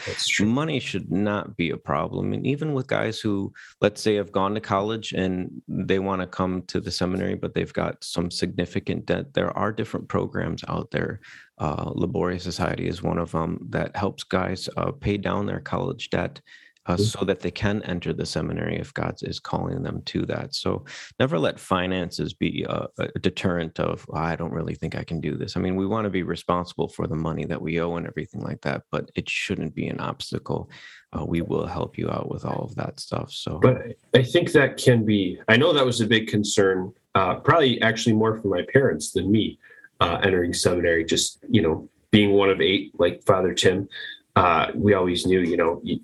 money 0.45 0.79
should 0.79 1.11
not 1.11 1.57
be 1.57 1.69
a 1.69 1.77
problem 1.77 2.33
and 2.33 2.47
even 2.47 2.73
with 2.73 2.87
guys 2.87 3.19
who 3.19 3.51
let's 3.81 4.01
say 4.01 4.15
have 4.15 4.31
gone 4.31 4.53
to 4.53 4.61
college 4.61 5.11
and 5.13 5.51
they 5.67 5.99
want 5.99 6.21
to 6.21 6.27
come 6.27 6.61
to 6.63 6.79
the 6.79 6.91
seminary 6.91 7.35
but 7.35 7.53
they've 7.53 7.73
got 7.73 8.01
some 8.03 8.31
significant 8.31 9.05
debt 9.05 9.33
there 9.33 9.55
are 9.57 9.71
different 9.71 10.07
programs 10.07 10.63
out 10.67 10.89
there 10.91 11.19
uh, 11.63 11.91
Labouré 11.93 12.41
Society 12.41 12.87
is 12.87 13.01
one 13.01 13.17
of 13.17 13.31
them 13.31 13.65
that 13.69 13.95
helps 13.95 14.23
guys 14.23 14.67
uh, 14.75 14.91
pay 14.91 15.15
down 15.15 15.45
their 15.45 15.61
college 15.61 16.09
debt 16.09 16.41
uh, 16.85 16.95
mm-hmm. 16.95 17.03
so 17.03 17.23
that 17.23 17.39
they 17.39 17.51
can 17.51 17.81
enter 17.83 18.11
the 18.11 18.25
seminary 18.25 18.77
if 18.77 18.93
God 18.93 19.15
is 19.21 19.39
calling 19.39 19.81
them 19.81 20.01
to 20.07 20.25
that. 20.25 20.53
So 20.53 20.83
never 21.21 21.39
let 21.39 21.57
finances 21.57 22.33
be 22.33 22.65
a, 22.67 22.87
a 22.99 23.19
deterrent 23.19 23.79
of, 23.79 24.05
oh, 24.09 24.17
I 24.17 24.35
don't 24.35 24.51
really 24.51 24.75
think 24.75 24.93
I 24.97 25.05
can 25.05 25.21
do 25.21 25.37
this. 25.37 25.55
I 25.55 25.61
mean, 25.61 25.77
we 25.77 25.87
want 25.87 26.03
to 26.03 26.09
be 26.09 26.23
responsible 26.23 26.89
for 26.89 27.07
the 27.07 27.15
money 27.15 27.45
that 27.45 27.61
we 27.61 27.79
owe 27.79 27.95
and 27.95 28.05
everything 28.05 28.41
like 28.41 28.59
that, 28.63 28.81
but 28.91 29.09
it 29.15 29.29
shouldn't 29.29 29.73
be 29.73 29.87
an 29.87 30.01
obstacle. 30.01 30.69
Uh, 31.13 31.23
we 31.23 31.41
will 31.41 31.65
help 31.65 31.97
you 31.97 32.09
out 32.09 32.29
with 32.29 32.43
all 32.43 32.65
of 32.65 32.75
that 32.75 32.99
stuff. 32.99 33.31
So, 33.31 33.59
but 33.61 33.77
I 34.13 34.23
think 34.23 34.51
that 34.51 34.75
can 34.75 35.05
be, 35.05 35.39
I 35.47 35.55
know 35.55 35.71
that 35.71 35.85
was 35.85 36.01
a 36.01 36.07
big 36.07 36.27
concern, 36.27 36.91
uh, 37.15 37.35
probably 37.35 37.81
actually 37.81 38.15
more 38.15 38.37
for 38.41 38.49
my 38.49 38.65
parents 38.73 39.13
than 39.13 39.31
me 39.31 39.59
uh, 40.03 40.17
entering 40.23 40.53
seminary, 40.53 41.03
just, 41.05 41.43
you 41.49 41.61
know, 41.61 41.89
being 42.11 42.31
one 42.31 42.49
of 42.49 42.61
eight, 42.61 42.91
like 42.99 43.23
Father 43.23 43.53
Tim. 43.53 43.87
Uh, 44.35 44.67
we 44.75 44.93
always 44.93 45.25
knew, 45.25 45.41
you 45.41 45.57
know, 45.57 45.79
you, 45.83 45.99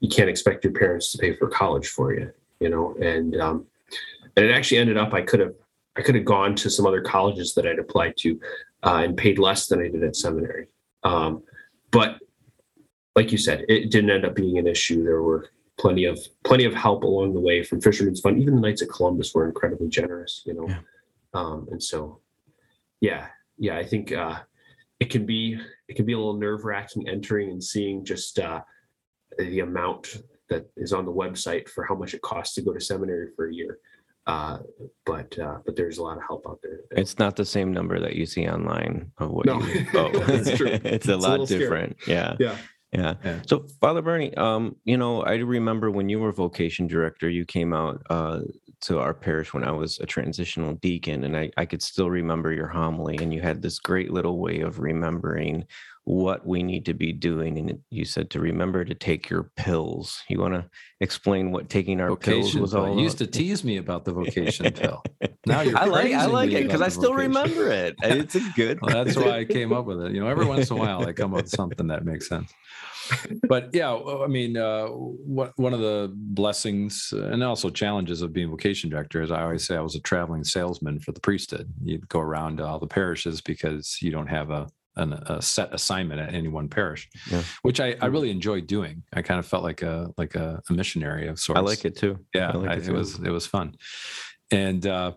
you 0.00 0.08
can't 0.08 0.30
expect 0.30 0.64
your 0.64 0.72
parents 0.72 1.12
to 1.12 1.18
pay 1.18 1.34
for 1.34 1.48
college 1.48 1.88
for 1.88 2.14
you, 2.14 2.32
you 2.58 2.68
know. 2.68 2.94
And 3.00 3.36
um, 3.40 3.66
and 4.36 4.46
it 4.46 4.52
actually 4.52 4.78
ended 4.78 4.96
up 4.96 5.12
I 5.12 5.22
could 5.22 5.40
have 5.40 5.54
I 5.96 6.02
could 6.02 6.14
have 6.14 6.24
gone 6.24 6.54
to 6.56 6.70
some 6.70 6.86
other 6.86 7.02
colleges 7.02 7.54
that 7.54 7.66
I'd 7.66 7.78
applied 7.78 8.16
to 8.18 8.40
uh, 8.82 9.02
and 9.04 9.16
paid 9.16 9.38
less 9.38 9.66
than 9.66 9.80
I 9.80 9.88
did 9.88 10.02
at 10.02 10.16
seminary. 10.16 10.68
Um, 11.04 11.42
but 11.90 12.18
like 13.16 13.32
you 13.32 13.38
said, 13.38 13.64
it 13.68 13.90
didn't 13.90 14.10
end 14.10 14.24
up 14.24 14.34
being 14.34 14.58
an 14.58 14.66
issue. 14.66 15.04
There 15.04 15.22
were 15.22 15.50
plenty 15.78 16.04
of 16.04 16.18
plenty 16.44 16.64
of 16.64 16.74
help 16.74 17.04
along 17.04 17.34
the 17.34 17.40
way 17.40 17.62
from 17.62 17.80
Fisherman's 17.80 18.20
Fund. 18.20 18.40
Even 18.40 18.54
the 18.54 18.60
Knights 18.60 18.82
of 18.82 18.88
Columbus 18.88 19.34
were 19.34 19.46
incredibly 19.46 19.88
generous, 19.88 20.42
you 20.46 20.54
know. 20.54 20.68
Yeah. 20.68 20.78
Um, 21.34 21.68
and 21.70 21.82
so, 21.82 22.20
yeah, 23.00 23.28
yeah, 23.58 23.76
I 23.76 23.84
think 23.84 24.12
uh, 24.12 24.38
it 24.98 25.10
can 25.10 25.26
be 25.26 25.58
it 25.88 25.96
can 25.96 26.06
be 26.06 26.12
a 26.12 26.18
little 26.18 26.38
nerve 26.38 26.64
wracking 26.64 27.08
entering 27.08 27.50
and 27.50 27.62
seeing 27.62 28.04
just 28.04 28.38
uh, 28.38 28.60
the 29.38 29.60
amount 29.60 30.22
that 30.48 30.66
is 30.76 30.92
on 30.92 31.04
the 31.04 31.12
website 31.12 31.68
for 31.68 31.84
how 31.84 31.94
much 31.94 32.14
it 32.14 32.22
costs 32.22 32.54
to 32.54 32.62
go 32.62 32.72
to 32.72 32.80
seminary 32.80 33.28
for 33.36 33.48
a 33.48 33.54
year. 33.54 33.78
Uh, 34.26 34.58
but 35.06 35.36
uh, 35.38 35.58
but 35.64 35.74
there's 35.76 35.98
a 35.98 36.02
lot 36.02 36.16
of 36.16 36.22
help 36.24 36.44
out 36.48 36.60
there. 36.62 36.80
It's 36.90 37.18
not 37.18 37.36
the 37.36 37.44
same 37.44 37.72
number 37.72 37.98
that 37.98 38.16
you 38.16 38.26
see 38.26 38.48
online 38.48 39.10
of 39.18 39.30
what 39.30 39.46
no. 39.46 39.60
you. 39.62 39.86
Oh, 39.94 40.10
it's 40.12 40.56
true. 40.56 40.66
it's 40.84 41.08
a 41.08 41.14
it's 41.14 41.24
lot 41.24 41.40
a 41.40 41.46
different. 41.46 41.96
Yeah. 42.06 42.36
Yeah. 42.38 42.56
Yeah. 42.92 43.14
yeah. 43.24 43.40
So, 43.46 43.66
Father 43.80 44.02
Birney, 44.02 44.34
um, 44.34 44.74
you 44.84 44.96
know, 44.96 45.22
I 45.22 45.34
remember 45.34 45.90
when 45.90 46.08
you 46.08 46.18
were 46.18 46.32
vocation 46.32 46.88
director, 46.88 47.28
you 47.28 47.44
came 47.44 47.72
out 47.72 48.02
uh, 48.10 48.40
to 48.82 48.98
our 48.98 49.14
parish 49.14 49.54
when 49.54 49.62
I 49.62 49.70
was 49.70 49.98
a 50.00 50.06
transitional 50.06 50.74
deacon, 50.74 51.24
and 51.24 51.36
I, 51.36 51.50
I 51.56 51.66
could 51.66 51.82
still 51.82 52.10
remember 52.10 52.52
your 52.52 52.66
homily, 52.66 53.16
and 53.18 53.32
you 53.32 53.40
had 53.40 53.62
this 53.62 53.78
great 53.78 54.10
little 54.12 54.38
way 54.38 54.60
of 54.60 54.80
remembering 54.80 55.66
what 56.10 56.44
we 56.44 56.60
need 56.64 56.84
to 56.84 56.92
be 56.92 57.12
doing. 57.12 57.56
And 57.56 57.78
you 57.90 58.04
said 58.04 58.30
to 58.30 58.40
remember 58.40 58.84
to 58.84 58.94
take 58.94 59.30
your 59.30 59.44
pills. 59.56 60.20
You 60.28 60.40
want 60.40 60.54
to 60.54 60.68
explain 61.00 61.52
what 61.52 61.70
taking 61.70 62.00
our 62.00 62.08
vocation 62.08 62.42
pills 62.42 62.56
was 62.56 62.74
all? 62.74 62.86
About? 62.86 62.96
You 62.96 63.04
used 63.04 63.18
to 63.18 63.28
tease 63.28 63.62
me 63.62 63.76
about 63.76 64.04
the 64.04 64.12
vocation 64.12 64.72
pill. 64.72 65.04
Now 65.46 65.60
you're 65.60 65.78
I 65.78 65.84
like 65.84 66.12
I 66.12 66.26
like 66.26 66.50
it 66.50 66.64
because 66.64 66.82
I 66.82 66.88
still 66.88 67.14
vocation. 67.14 67.32
remember 67.32 67.70
it. 67.70 67.94
It's 68.02 68.34
a 68.34 68.40
good. 68.56 68.80
well, 68.82 69.04
that's 69.04 69.16
why 69.16 69.38
I 69.38 69.44
came 69.44 69.72
up 69.72 69.84
with 69.86 70.02
it. 70.02 70.12
You 70.12 70.20
know, 70.20 70.26
every 70.26 70.46
once 70.46 70.68
in 70.68 70.76
a 70.76 70.80
while 70.80 71.06
I 71.06 71.12
come 71.12 71.32
up 71.32 71.42
with 71.42 71.50
something 71.50 71.86
that 71.86 72.04
makes 72.04 72.28
sense. 72.28 72.52
But 73.48 73.70
yeah, 73.72 73.94
I 73.94 74.26
mean, 74.26 74.56
uh, 74.56 74.86
what, 74.86 75.52
one 75.56 75.74
of 75.74 75.80
the 75.80 76.12
blessings 76.14 77.12
and 77.12 77.42
also 77.42 77.68
challenges 77.70 78.22
of 78.22 78.32
being 78.32 78.50
vocation 78.50 78.90
director 78.90 79.22
is 79.22 79.30
I 79.30 79.42
always 79.42 79.64
say 79.66 79.76
I 79.76 79.80
was 79.80 79.94
a 79.94 80.00
traveling 80.00 80.44
salesman 80.44 80.98
for 81.00 81.12
the 81.12 81.20
priesthood. 81.20 81.72
You'd 81.82 82.08
go 82.08 82.20
around 82.20 82.58
to 82.58 82.66
all 82.66 82.78
the 82.78 82.86
parishes 82.86 83.40
because 83.40 83.98
you 84.00 84.10
don't 84.10 84.28
have 84.28 84.50
a 84.50 84.68
an, 84.96 85.12
a 85.12 85.40
set 85.40 85.72
assignment 85.72 86.20
at 86.20 86.34
any 86.34 86.48
one 86.48 86.68
parish, 86.68 87.08
yeah. 87.30 87.42
which 87.62 87.80
I, 87.80 87.96
I 88.00 88.06
really 88.06 88.30
enjoyed 88.30 88.66
doing. 88.66 89.02
I 89.12 89.22
kind 89.22 89.38
of 89.38 89.46
felt 89.46 89.62
like 89.62 89.82
a 89.82 90.10
like 90.16 90.34
a, 90.34 90.60
a 90.68 90.72
missionary 90.72 91.28
of 91.28 91.38
sorts. 91.38 91.58
I 91.58 91.62
like 91.62 91.84
it 91.84 91.96
too. 91.96 92.18
Yeah, 92.34 92.52
like 92.52 92.70
I, 92.70 92.74
it, 92.74 92.88
it, 92.88 92.92
was 92.92 93.18
it 93.18 93.30
was 93.30 93.46
fun, 93.46 93.74
and 94.50 94.86
uh, 94.86 95.12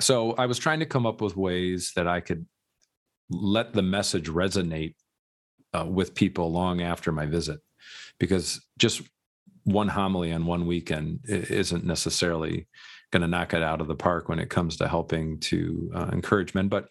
so 0.00 0.32
I 0.32 0.46
was 0.46 0.58
trying 0.58 0.80
to 0.80 0.86
come 0.86 1.06
up 1.06 1.20
with 1.20 1.36
ways 1.36 1.92
that 1.96 2.06
I 2.06 2.20
could 2.20 2.46
let 3.28 3.72
the 3.72 3.82
message 3.82 4.28
resonate 4.28 4.94
uh, 5.76 5.84
with 5.84 6.14
people 6.14 6.52
long 6.52 6.80
after 6.80 7.10
my 7.12 7.26
visit, 7.26 7.60
because 8.18 8.64
just 8.78 9.02
one 9.64 9.88
homily 9.88 10.32
on 10.32 10.46
one 10.46 10.66
weekend 10.66 11.20
isn't 11.28 11.84
necessarily 11.84 12.68
going 13.10 13.22
to 13.22 13.28
knock 13.28 13.54
it 13.54 13.62
out 13.62 13.80
of 13.80 13.88
the 13.88 13.94
park 13.94 14.28
when 14.28 14.38
it 14.38 14.50
comes 14.50 14.76
to 14.76 14.88
helping 14.88 15.38
to 15.40 15.90
uh, 15.94 16.08
encourage 16.12 16.54
men. 16.54 16.68
But 16.68 16.88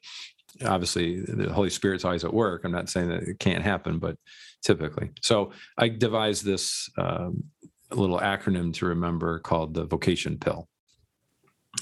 obviously 0.65 1.21
the 1.21 1.51
Holy 1.51 1.69
Spirit's 1.69 2.05
always 2.05 2.23
at 2.23 2.33
work. 2.33 2.63
I'm 2.63 2.71
not 2.71 2.89
saying 2.89 3.09
that 3.09 3.23
it 3.23 3.39
can't 3.39 3.63
happen, 3.63 3.99
but 3.99 4.17
typically. 4.63 5.11
So 5.21 5.51
I 5.77 5.89
devised 5.89 6.45
this 6.45 6.89
um, 6.97 7.43
little 7.91 8.19
acronym 8.19 8.73
to 8.75 8.85
remember 8.85 9.39
called 9.39 9.73
the 9.73 9.85
vocation 9.85 10.37
pill. 10.37 10.67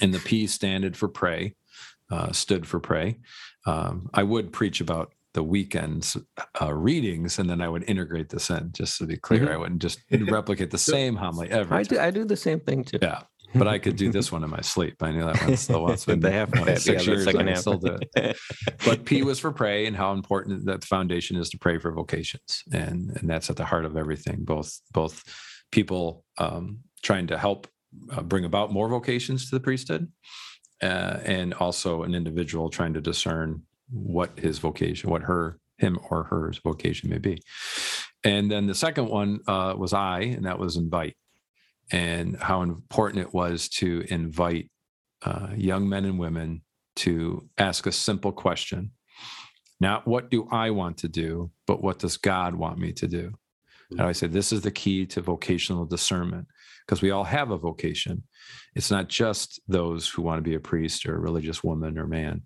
And 0.02 0.12
the 0.12 0.18
P 0.18 0.46
standard 0.48 0.96
for 0.96 1.08
pray, 1.08 1.54
uh, 2.10 2.32
stood 2.32 2.66
for 2.66 2.80
pray. 2.80 3.18
Um, 3.66 4.10
I 4.12 4.24
would 4.24 4.52
preach 4.52 4.80
about 4.80 5.12
the 5.34 5.42
weekends 5.42 6.16
uh, 6.60 6.72
readings, 6.72 7.38
and 7.38 7.48
then 7.50 7.60
I 7.60 7.68
would 7.68 7.84
integrate 7.88 8.28
this 8.28 8.50
in. 8.50 8.70
Just 8.72 8.98
to 8.98 9.06
be 9.06 9.16
clear, 9.16 9.46
Mhm. 9.46 9.52
I 9.52 9.56
wouldn't 9.56 9.82
just 9.82 10.00
replicate 10.30 10.70
the 10.70 10.78
same 10.78 11.16
homily 11.16 11.50
every 11.50 11.76
I 11.76 11.82
do. 11.84 11.98
I 11.98 12.10
do 12.10 12.24
the 12.24 12.36
same 12.36 12.60
thing 12.60 12.84
too. 12.84 12.98
Yeah, 13.02 13.22
but 13.54 13.68
I 13.68 13.78
could 13.78 13.96
do 13.96 14.10
this 14.10 14.32
one 14.32 14.44
in 14.44 14.50
my 14.50 14.60
sleep. 14.60 15.02
I 15.02 15.12
knew 15.12 15.24
that 15.24 15.40
one 15.42 15.56
still 15.56 15.82
once. 15.82 16.04
the 16.04 16.30
half 16.30 16.50
been 16.50 16.66
half, 16.66 16.78
six 16.78 17.06
yeah, 17.06 17.14
the 17.14 17.18
years. 17.18 17.26
I 17.28 17.32
can 17.32 17.56
still 17.56 17.78
do 17.78 17.98
it. 18.16 18.36
But 18.84 19.04
P 19.04 19.22
was 19.22 19.38
for 19.38 19.52
pray, 19.52 19.86
and 19.86 19.96
how 19.96 20.12
important 20.12 20.66
that 20.66 20.80
the 20.80 20.86
foundation 20.86 21.36
is 21.36 21.50
to 21.50 21.58
pray 21.58 21.78
for 21.78 21.92
vocations, 21.92 22.62
and 22.72 23.10
and 23.16 23.28
that's 23.28 23.50
at 23.50 23.56
the 23.56 23.64
heart 23.64 23.84
of 23.84 23.96
everything. 23.96 24.44
Both 24.44 24.80
both 24.92 25.22
people 25.70 26.24
um, 26.38 26.80
trying 27.02 27.26
to 27.28 27.38
help 27.38 27.66
uh, 28.12 28.22
bring 28.22 28.44
about 28.44 28.72
more 28.72 28.88
vocations 28.88 29.48
to 29.48 29.56
the 29.56 29.60
priesthood, 29.60 30.10
uh, 30.82 31.18
and 31.24 31.54
also 31.54 32.02
an 32.02 32.14
individual 32.14 32.70
trying 32.70 32.94
to 32.94 33.00
discern 33.00 33.62
what 33.90 34.38
his 34.38 34.58
vocation, 34.58 35.10
what 35.10 35.22
her 35.22 35.58
him 35.78 35.98
or 36.10 36.24
her 36.24 36.52
vocation 36.62 37.10
may 37.10 37.18
be. 37.18 37.42
And 38.22 38.50
then 38.50 38.66
the 38.66 38.74
second 38.74 39.08
one 39.08 39.40
uh, 39.46 39.74
was 39.76 39.92
I, 39.92 40.20
and 40.20 40.46
that 40.46 40.58
was 40.58 40.76
invite, 40.76 41.16
and 41.90 42.36
how 42.36 42.62
important 42.62 43.26
it 43.26 43.34
was 43.34 43.68
to 43.68 44.04
invite 44.08 44.70
uh, 45.22 45.48
young 45.56 45.88
men 45.88 46.04
and 46.04 46.18
women 46.18 46.62
to 46.96 47.48
ask 47.58 47.86
a 47.86 47.92
simple 47.92 48.32
question 48.32 48.92
not 49.80 50.06
what 50.06 50.30
do 50.30 50.48
I 50.50 50.70
want 50.70 50.98
to 50.98 51.08
do, 51.08 51.50
but 51.66 51.82
what 51.82 51.98
does 51.98 52.16
God 52.16 52.54
want 52.54 52.78
me 52.78 52.92
to 52.92 53.08
do? 53.08 53.32
And 53.90 54.00
I 54.00 54.12
said, 54.12 54.32
this 54.32 54.52
is 54.52 54.62
the 54.62 54.70
key 54.70 55.06
to 55.06 55.20
vocational 55.20 55.84
discernment 55.84 56.46
because 56.86 57.02
we 57.02 57.10
all 57.10 57.24
have 57.24 57.50
a 57.50 57.58
vocation. 57.58 58.22
It's 58.74 58.90
not 58.90 59.08
just 59.08 59.60
those 59.68 60.08
who 60.08 60.22
want 60.22 60.38
to 60.38 60.48
be 60.48 60.54
a 60.54 60.60
priest 60.60 61.06
or 61.06 61.16
a 61.16 61.20
religious 61.20 61.62
woman 61.62 61.98
or 61.98 62.06
man. 62.06 62.42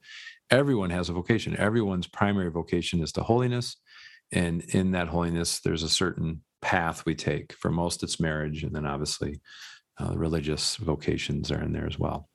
Everyone 0.51 0.91
has 0.91 1.09
a 1.09 1.13
vocation. 1.13 1.57
Everyone's 1.57 2.07
primary 2.07 2.51
vocation 2.51 3.03
is 3.03 3.13
to 3.13 3.23
holiness. 3.23 3.77
And 4.33 4.63
in 4.63 4.93
that 4.93 5.09
holiness, 5.09 5.61
there's 5.61 5.83
a 5.83 5.89
certain 5.89 6.43
path 6.61 7.05
we 7.07 7.15
take. 7.15 7.53
For 7.53 7.71
most, 7.71 8.03
it's 8.03 8.21
marriage. 8.21 8.63
And 8.65 8.75
then 8.75 8.87
obviously, 8.87 9.41
uh, 10.01 10.13
religious 10.17 10.77
vocations 10.77 11.51
are 11.51 11.63
in 11.63 11.73
there 11.73 11.87
as 11.87 11.99
well. 11.99 12.29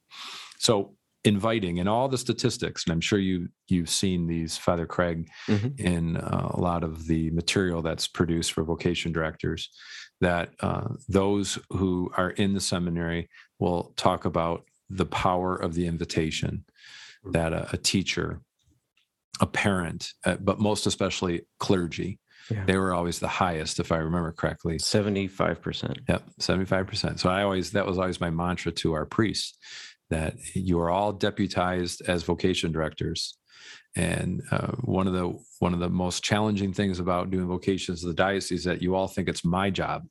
So, 0.60 0.96
inviting 1.26 1.80
and 1.80 1.88
all 1.88 2.10
the 2.10 2.18
statistics, 2.18 2.84
and 2.84 2.92
I'm 2.92 3.00
sure 3.00 3.18
you 3.20 3.48
you've 3.70 3.90
seen 3.90 4.28
these, 4.28 4.58
Father 4.58 4.86
Craig, 4.86 5.30
Mhm. 5.48 5.80
in 5.80 6.18
uh, 6.18 6.50
a 6.54 6.60
lot 6.60 6.84
of 6.84 7.08
the 7.08 7.30
material 7.32 7.82
that's 7.82 8.08
produced 8.10 8.52
for 8.52 8.64
vocation 8.66 9.14
directors, 9.14 9.70
that 10.20 10.54
uh, 10.60 10.90
those 11.08 11.58
who 11.70 12.12
are 12.18 12.32
in 12.32 12.54
the 12.54 12.60
seminary 12.60 13.30
will 13.60 13.94
talk 13.96 14.26
about 14.26 14.66
the 14.90 15.06
power 15.06 15.56
of 15.56 15.74
the 15.76 15.88
invitation, 15.88 16.66
that 17.32 17.54
a, 17.54 17.70
a 17.74 17.78
teacher, 17.78 18.42
a 19.40 19.48
parent, 19.48 20.12
uh, 20.26 20.36
but 20.42 20.60
most 20.60 20.86
especially 20.86 21.44
clergy, 21.60 22.20
Yeah. 22.50 22.66
they 22.66 22.78
were 22.78 22.94
always 22.94 23.20
the 23.20 23.28
highest, 23.28 23.80
if 23.80 23.91
I 23.91 23.98
remember 23.98 24.32
correctly. 24.32 24.80
Seventy-five 24.80 25.62
percent. 25.62 26.00
Yep, 26.10 26.24
75%. 26.39 27.20
So 27.20 27.30
I 27.30 27.44
always, 27.44 27.72
that 27.72 27.86
was 27.86 27.98
always 27.98 28.20
my 28.20 28.30
mantra 28.30 28.72
to 28.74 28.94
our 28.94 29.06
priests 29.06 29.58
that 30.10 30.36
you 30.54 30.80
are 30.80 30.89
all 30.89 31.14
deputized 31.14 32.02
as 32.08 32.24
vocation 32.24 32.72
directors. 32.72 33.38
And 33.96 34.41
uh, 34.52 34.74
one 34.82 35.08
of 35.08 35.14
the 35.14 35.39
one 35.60 35.74
of 35.74 35.80
the 35.80 35.89
most 35.89 36.24
challenging 36.24 36.74
things 36.74 37.00
about 37.00 37.32
doing 37.32 37.48
vocations 37.48 38.04
of 38.04 38.08
the 38.08 38.16
diocese 38.16 38.60
is 38.60 38.66
that 38.66 38.82
you 38.82 38.96
all 38.96 39.08
think 39.08 39.30
it's 39.30 39.46
my 39.46 39.70
job 39.70 40.04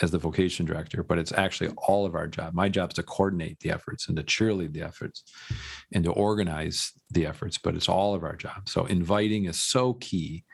as 0.00 0.10
the 0.12 0.18
vocation 0.18 0.64
director, 0.64 1.02
but 1.02 1.18
it's 1.18 1.32
actually 1.32 1.70
all 1.76 2.06
of 2.06 2.14
our 2.14 2.28
job. 2.28 2.54
My 2.54 2.68
job 2.68 2.90
is 2.90 2.94
to 2.94 3.02
coordinate 3.02 3.58
the 3.60 3.70
efforts 3.70 4.08
and 4.08 4.16
to 4.16 4.22
cheerlead 4.22 4.72
the 4.72 4.82
efforts 4.82 5.24
and 5.92 6.04
to 6.04 6.12
organize 6.12 6.92
the 7.10 7.26
efforts, 7.26 7.58
but 7.58 7.74
it's 7.74 7.88
all 7.88 8.14
of 8.14 8.22
our 8.22 8.36
job. 8.36 8.68
So 8.68 8.86
inviting 8.86 9.46
is 9.46 9.60
so 9.60 9.94
key. 9.94 10.44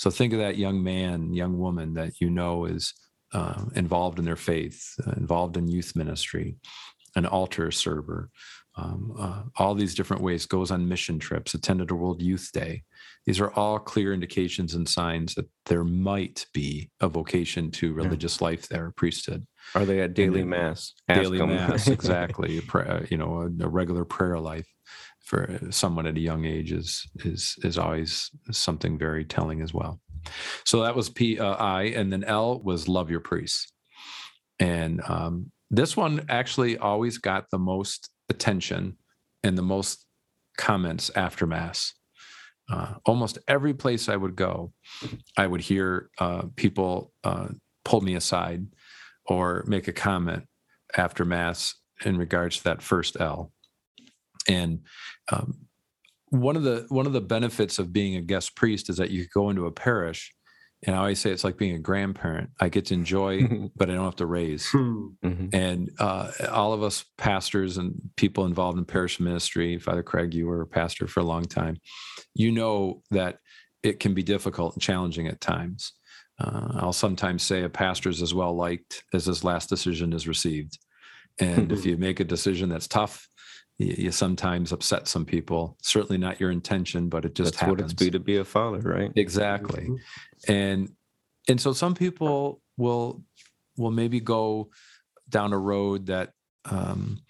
So 0.00 0.08
think 0.08 0.32
of 0.32 0.38
that 0.38 0.56
young 0.56 0.82
man, 0.82 1.34
young 1.34 1.58
woman 1.58 1.92
that 1.92 2.22
you 2.22 2.30
know 2.30 2.64
is 2.64 2.94
uh, 3.34 3.66
involved 3.74 4.18
in 4.18 4.24
their 4.24 4.34
faith, 4.34 4.94
uh, 5.06 5.10
involved 5.18 5.58
in 5.58 5.68
youth 5.68 5.94
ministry, 5.94 6.56
an 7.16 7.26
altar 7.26 7.70
server, 7.70 8.30
um, 8.76 9.14
uh, 9.18 9.42
all 9.58 9.74
these 9.74 9.94
different 9.94 10.22
ways, 10.22 10.46
goes 10.46 10.70
on 10.70 10.88
mission 10.88 11.18
trips, 11.18 11.52
attended 11.52 11.90
a 11.90 11.94
World 11.94 12.22
Youth 12.22 12.48
Day. 12.50 12.84
These 13.26 13.40
are 13.40 13.50
all 13.50 13.78
clear 13.78 14.14
indications 14.14 14.74
and 14.74 14.88
signs 14.88 15.34
that 15.34 15.50
there 15.66 15.84
might 15.84 16.46
be 16.54 16.88
a 17.02 17.08
vocation 17.08 17.70
to 17.72 17.92
religious 17.92 18.40
life 18.40 18.68
there, 18.68 18.94
priesthood, 18.96 19.46
Are 19.74 19.84
they 19.84 20.00
at 20.00 20.14
daily 20.14 20.40
then 20.40 20.48
mass? 20.48 20.94
Ask 21.10 21.20
daily 21.20 21.36
them. 21.36 21.50
mass, 21.50 21.88
exactly. 21.88 22.62
pra- 22.62 23.06
you 23.10 23.18
know, 23.18 23.42
a, 23.42 23.64
a 23.64 23.68
regular 23.68 24.06
prayer 24.06 24.38
life 24.38 24.66
for 25.30 25.60
someone 25.70 26.08
at 26.08 26.16
a 26.16 26.20
young 26.20 26.44
age 26.44 26.72
is 26.72 27.06
is 27.24 27.54
is 27.62 27.78
always 27.78 28.32
something 28.50 28.98
very 28.98 29.24
telling 29.24 29.62
as 29.62 29.72
well. 29.72 30.00
So 30.64 30.82
that 30.82 30.96
was 30.96 31.08
P 31.08 31.38
uh, 31.38 31.54
I, 31.54 31.84
and 31.84 32.12
then 32.12 32.24
L 32.24 32.60
was 32.60 32.88
love 32.88 33.10
your 33.10 33.20
priests, 33.20 33.72
and 34.58 35.00
um, 35.06 35.52
this 35.70 35.96
one 35.96 36.26
actually 36.28 36.78
always 36.78 37.18
got 37.18 37.44
the 37.52 37.60
most 37.60 38.10
attention 38.28 38.96
and 39.44 39.56
the 39.56 39.62
most 39.62 40.04
comments 40.58 41.12
after 41.14 41.46
mass. 41.46 41.94
Uh, 42.68 42.94
almost 43.06 43.38
every 43.46 43.72
place 43.72 44.08
I 44.08 44.16
would 44.16 44.34
go, 44.34 44.72
I 45.36 45.46
would 45.46 45.60
hear 45.60 46.10
uh, 46.18 46.42
people 46.56 47.12
uh, 47.22 47.48
pull 47.84 48.00
me 48.00 48.16
aside 48.16 48.66
or 49.26 49.64
make 49.68 49.86
a 49.86 49.92
comment 49.92 50.44
after 50.96 51.24
mass 51.24 51.76
in 52.04 52.16
regards 52.16 52.58
to 52.58 52.64
that 52.64 52.82
first 52.82 53.20
L. 53.20 53.52
And 54.48 54.80
um, 55.30 55.66
one 56.30 56.56
of 56.56 56.62
the 56.62 56.86
one 56.88 57.06
of 57.06 57.12
the 57.12 57.20
benefits 57.20 57.78
of 57.78 57.92
being 57.92 58.16
a 58.16 58.22
guest 58.22 58.56
priest 58.56 58.88
is 58.88 58.96
that 58.96 59.10
you 59.10 59.26
go 59.32 59.50
into 59.50 59.66
a 59.66 59.72
parish, 59.72 60.32
and 60.86 60.94
I 60.94 61.00
always 61.00 61.20
say 61.20 61.30
it's 61.30 61.44
like 61.44 61.58
being 61.58 61.74
a 61.74 61.80
grandparent. 61.80 62.50
I 62.60 62.68
get 62.68 62.86
to 62.86 62.94
enjoy, 62.94 63.70
but 63.76 63.90
I 63.90 63.94
don't 63.94 64.04
have 64.04 64.16
to 64.16 64.26
raise. 64.26 64.66
Mhm. 64.68 65.52
And 65.52 65.90
uh, 65.98 66.30
all 66.50 66.72
of 66.72 66.82
us 66.82 67.04
pastors 67.18 67.78
and 67.78 67.94
people 68.16 68.46
involved 68.46 68.78
in 68.78 68.84
parish 68.84 69.20
ministry, 69.20 69.78
Father 69.78 70.02
Craig, 70.02 70.34
you 70.34 70.46
were 70.46 70.62
a 70.62 70.66
pastor 70.66 71.06
for 71.06 71.20
a 71.20 71.24
long 71.24 71.44
time. 71.44 71.78
You 72.34 72.52
know 72.52 73.02
that 73.10 73.38
it 73.82 73.98
can 73.98 74.14
be 74.14 74.22
difficult 74.22 74.74
and 74.74 74.82
challenging 74.82 75.26
at 75.26 75.40
times. 75.40 75.92
Uh, 76.38 76.68
I'll 76.76 76.92
sometimes 76.92 77.42
say 77.42 77.64
a 77.64 77.68
pastor 77.68 78.08
is 78.08 78.22
as 78.22 78.32
well 78.32 78.56
liked 78.56 79.02
as 79.12 79.26
his 79.26 79.44
last 79.44 79.68
decision 79.68 80.12
is 80.12 80.26
received. 80.26 80.78
And 81.38 81.72
if 81.72 81.86
you 81.86 81.96
make 81.96 82.20
a 82.20 82.24
decision 82.24 82.68
that's 82.68 82.88
tough, 82.88 83.26
you, 83.80 83.94
you 83.96 84.12
sometimes 84.12 84.72
upset 84.72 85.08
some 85.08 85.24
people. 85.24 85.76
Certainly 85.82 86.18
not 86.18 86.40
your 86.40 86.50
intention, 86.50 87.08
but 87.08 87.24
it 87.24 87.34
just 87.34 87.54
That's 87.54 87.68
what 87.68 87.80
it's 87.80 87.94
be 87.94 88.10
to 88.10 88.20
be 88.20 88.36
a 88.36 88.44
father, 88.44 88.80
right? 88.80 89.10
Exactly. 89.16 89.88
And 90.46 90.90
and 91.48 91.60
so 91.60 91.72
some 91.72 91.94
people 91.94 92.60
will 92.76 93.22
will 93.76 93.90
maybe 93.90 94.20
go 94.20 94.70
down 95.28 95.52
a 95.52 95.58
road 95.58 96.06
that 96.06 96.34
um, 96.66 97.22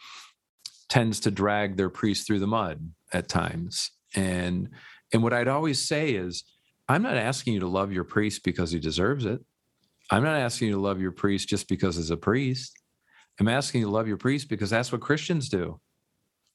tends 0.88 1.20
to 1.20 1.30
drag 1.30 1.76
their 1.76 1.90
priest 1.90 2.26
through 2.26 2.40
the 2.40 2.46
mud 2.46 2.90
at 3.12 3.28
times. 3.28 3.92
And 4.14 4.70
and 5.12 5.22
what 5.22 5.32
I'd 5.32 5.48
always 5.48 5.86
say 5.86 6.10
is, 6.10 6.44
I'm 6.88 7.02
not 7.02 7.16
asking 7.16 7.54
you 7.54 7.60
to 7.60 7.68
love 7.68 7.92
your 7.92 8.04
priest 8.04 8.42
because 8.44 8.72
he 8.72 8.80
deserves 8.80 9.24
it. 9.24 9.40
I'm 10.10 10.24
not 10.24 10.36
asking 10.36 10.68
you 10.68 10.74
to 10.74 10.80
love 10.80 11.00
your 11.00 11.12
priest 11.12 11.48
just 11.48 11.68
because 11.68 11.96
he's 11.96 12.10
a 12.10 12.16
priest. 12.16 12.72
I'm 13.38 13.48
asking 13.48 13.82
you 13.82 13.86
to 13.86 13.92
love 13.92 14.08
your 14.08 14.16
priest 14.16 14.48
because 14.48 14.70
that's 14.70 14.90
what 14.90 15.00
Christians 15.00 15.48
do. 15.48 15.80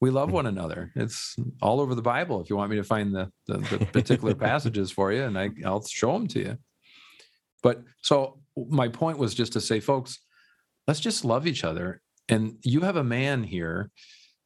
We 0.06 0.12
love 0.12 0.32
one 0.32 0.46
another. 0.46 0.92
It's 0.96 1.36
all 1.64 1.82
over 1.82 1.96
the 1.96 2.02
Bible. 2.04 2.40
If 2.40 2.52
you 2.52 2.56
want 2.56 2.70
me 2.70 2.78
to 2.78 2.84
find 2.84 3.12
the, 3.12 3.32
the, 3.48 3.58
the 3.58 3.86
particular 3.88 4.36
passages 4.50 4.92
for 4.92 5.12
you, 5.12 5.24
and 5.24 5.36
I, 5.36 5.50
I'll 5.66 5.84
show 5.84 6.14
them 6.14 6.28
to 6.28 6.40
you. 6.40 6.58
But 7.64 7.82
so 8.04 8.40
my 8.56 8.88
point 8.88 9.18
was 9.18 9.34
just 9.34 9.54
to 9.54 9.62
say, 9.62 9.80
folks, 9.80 10.20
let's 10.86 11.00
just 11.00 11.26
love 11.26 11.48
each 11.48 11.64
other. 11.64 12.04
And 12.30 12.58
you 12.62 12.82
have 12.82 12.98
a 12.98 13.04
man 13.04 13.42
here, 13.42 13.90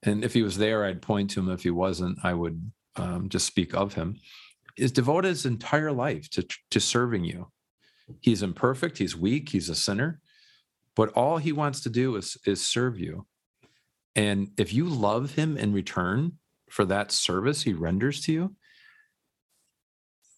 and 0.01 0.24
if 0.24 0.34
he 0.34 0.43
was 0.43 0.57
there, 0.57 0.86
I'd 0.86 1.01
point 1.01 1.32
to 1.32 1.41
him. 1.41 1.49
If 1.49 1.64
he 1.64 1.72
wasn't, 1.72 2.20
I 2.24 2.34
would 2.36 2.72
um, 2.95 3.28
just 3.28 3.45
speak 3.45 3.76
of 3.76 3.95
him. 3.95 4.16
Is 4.78 4.93
devoted 4.93 5.28
his 5.28 5.45
entire 5.45 5.91
life 5.91 6.30
to 6.30 6.47
to 6.72 6.80
serving 6.80 7.26
you. 7.26 7.51
He's 8.22 8.43
imperfect. 8.43 8.97
He's 8.97 9.18
weak. 9.18 9.49
He's 9.49 9.68
a 9.68 9.76
sinner, 9.76 10.22
but 10.95 11.10
all 11.18 11.38
he 11.38 11.51
wants 11.51 11.82
to 11.82 11.89
do 11.89 12.16
is 12.16 12.38
is 12.45 12.66
serve 12.66 12.97
you. 12.97 13.26
And 14.16 14.51
if 14.57 14.74
you 14.74 14.86
love 14.86 15.36
him 15.36 15.57
in 15.57 15.74
return 15.74 16.34
for 16.70 16.86
that 16.86 17.12
service 17.12 17.64
he 17.64 17.74
renders 17.74 18.22
to 18.26 18.34
you, 18.34 18.55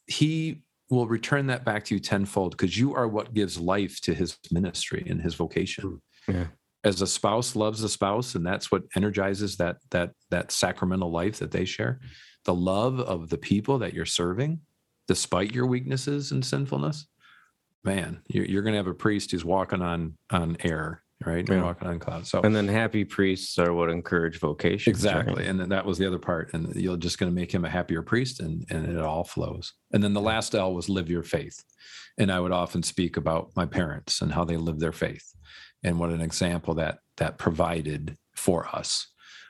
he 0.07 0.63
will 0.89 1.07
return 1.07 1.47
that 1.47 1.63
back 1.63 1.85
to 1.85 1.95
you 1.95 1.99
tenfold 1.99 2.51
because 2.51 2.77
you 2.77 2.93
are 2.95 3.07
what 3.07 3.33
gives 3.33 3.57
life 3.57 4.01
to 4.01 4.13
his 4.13 4.37
ministry 4.51 5.05
and 5.09 5.21
his 5.21 5.35
vocation. 5.35 6.01
Hmm, 6.25 6.31
yeah. 6.31 6.45
As 6.83 7.01
a 7.01 7.07
spouse 7.07 7.55
loves 7.55 7.83
a 7.83 7.89
spouse, 7.89 8.35
and 8.35 8.45
that's 8.45 8.71
what 8.71 8.83
energizes 8.95 9.55
that 9.57 9.77
that 9.91 10.11
that 10.31 10.51
sacramental 10.51 11.11
life 11.11 11.37
that 11.39 11.51
they 11.51 11.65
share. 11.65 11.99
the 12.45 12.53
love 12.53 12.99
of 12.99 13.29
the 13.29 13.37
people 13.37 13.77
that 13.79 13.93
you're 13.93 14.05
serving, 14.05 14.59
despite 15.07 15.53
your 15.53 15.67
weaknesses 15.67 16.31
and 16.31 16.43
sinfulness, 16.43 17.07
man, 17.83 18.21
you're, 18.27 18.45
you're 18.45 18.63
going 18.63 18.73
to 18.73 18.77
have 18.77 18.87
a 18.87 18.93
priest 18.93 19.31
who's 19.31 19.45
walking 19.45 19.81
on 19.81 20.17
on 20.31 20.57
air, 20.61 21.03
right? 21.25 21.47
Yeah. 21.47 21.63
Walking 21.63 21.87
on 21.87 21.99
clouds. 21.99 22.29
So 22.29 22.41
And 22.41 22.55
then 22.55 22.67
happy 22.67 23.03
priests 23.05 23.57
are 23.59 23.73
what 23.73 23.89
encourage 23.89 24.39
vocation. 24.39 24.91
exactly, 24.91 25.45
and 25.47 25.59
then 25.59 25.69
that 25.69 25.85
was 25.85 25.97
the 25.97 26.07
other 26.07 26.19
part, 26.19 26.53
and 26.53 26.75
you're 26.75 26.97
just 26.97 27.19
going 27.19 27.31
to 27.31 27.35
make 27.35 27.53
him 27.53 27.65
a 27.65 27.69
happier 27.69 28.01
priest, 28.01 28.39
and 28.39 28.65
and 28.69 28.87
it 28.89 28.97
all 28.99 29.23
flows. 29.23 29.73
And 29.93 30.03
then 30.03 30.13
the 30.13 30.21
last 30.21 30.55
L 30.55 30.73
was 30.73 30.89
live 30.89 31.09
your 31.09 31.23
faith, 31.23 31.63
and 32.17 32.31
I 32.31 32.39
would 32.39 32.51
often 32.51 32.83
speak 32.83 33.17
about 33.17 33.51
my 33.55 33.65
parents 33.65 34.21
and 34.21 34.31
how 34.31 34.43
they 34.45 34.57
lived 34.57 34.79
their 34.79 34.91
faith, 34.91 35.33
and 35.83 35.99
what 35.99 36.09
an 36.09 36.21
example 36.21 36.73
that 36.75 36.99
that 37.17 37.37
provided 37.37 38.17
for 38.35 38.67
us. 38.73 39.07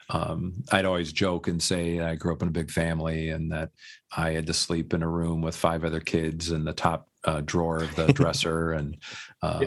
Um, 0.09 0.63
I'd 0.74 0.84
always 0.84 1.13
joke 1.13 1.47
and 1.47 1.63
say 1.63 2.01
I 2.01 2.15
grew 2.15 2.34
up 2.34 2.41
in 2.41 2.49
a 2.49 2.51
big 2.51 2.69
family 2.69 3.30
and 3.30 3.49
that 3.53 3.69
I 4.15 4.32
had 4.32 4.45
to 4.47 4.53
sleep 4.53 4.93
in 4.93 5.03
a 5.03 5.07
room 5.07 5.41
with 5.41 5.55
five 5.55 5.86
other 5.86 6.01
kids 6.01 6.51
in 6.51 6.65
the 6.65 6.74
top 6.74 7.07
uh, 7.24 7.41
drawer 7.41 7.84
of 7.84 7.95
the 7.95 8.11
dresser, 8.13 8.72
and 8.72 8.97
uh, 9.41 9.65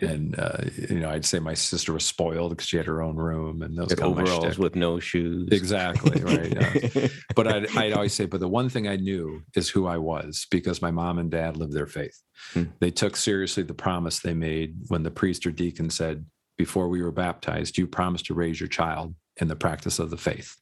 and 0.00 0.38
uh, 0.38 0.58
you 0.90 1.00
know 1.00 1.10
I'd 1.10 1.24
say 1.24 1.38
my 1.38 1.54
sister 1.54 1.92
was 1.92 2.04
spoiled 2.04 2.50
because 2.50 2.66
she 2.68 2.76
had 2.76 2.86
her 2.86 3.02
own 3.02 3.16
room 3.16 3.62
and 3.62 3.76
those 3.76 3.94
kind 3.94 4.18
overalls 4.18 4.58
with 4.58 4.76
no 4.76 5.00
shoes. 5.00 5.48
Exactly 5.52 6.22
right. 6.22 6.52
yeah. 6.94 7.08
But 7.34 7.48
I'd, 7.48 7.76
I'd 7.76 7.92
always 7.94 8.12
say, 8.12 8.26
but 8.26 8.40
the 8.40 8.48
one 8.48 8.68
thing 8.68 8.88
I 8.88 8.96
knew 8.96 9.42
is 9.56 9.70
who 9.70 9.86
I 9.86 9.96
was 9.96 10.46
because 10.50 10.82
my 10.82 10.90
mom 10.90 11.18
and 11.18 11.30
dad 11.30 11.56
lived 11.56 11.72
their 11.72 11.86
faith. 11.86 12.20
Hmm. 12.52 12.64
They 12.80 12.90
took 12.90 13.16
seriously 13.16 13.62
the 13.62 13.74
promise 13.74 14.20
they 14.20 14.34
made 14.34 14.76
when 14.88 15.02
the 15.02 15.10
priest 15.10 15.46
or 15.46 15.50
deacon 15.50 15.88
said, 15.88 16.26
before 16.58 16.88
we 16.88 17.02
were 17.02 17.12
baptized, 17.12 17.78
you 17.78 17.86
promised 17.86 18.26
to 18.26 18.34
raise 18.34 18.60
your 18.60 18.68
child 18.68 19.14
in 19.40 19.48
the 19.48 19.56
practice 19.56 19.98
of 19.98 20.10
the 20.10 20.16
faith, 20.16 20.56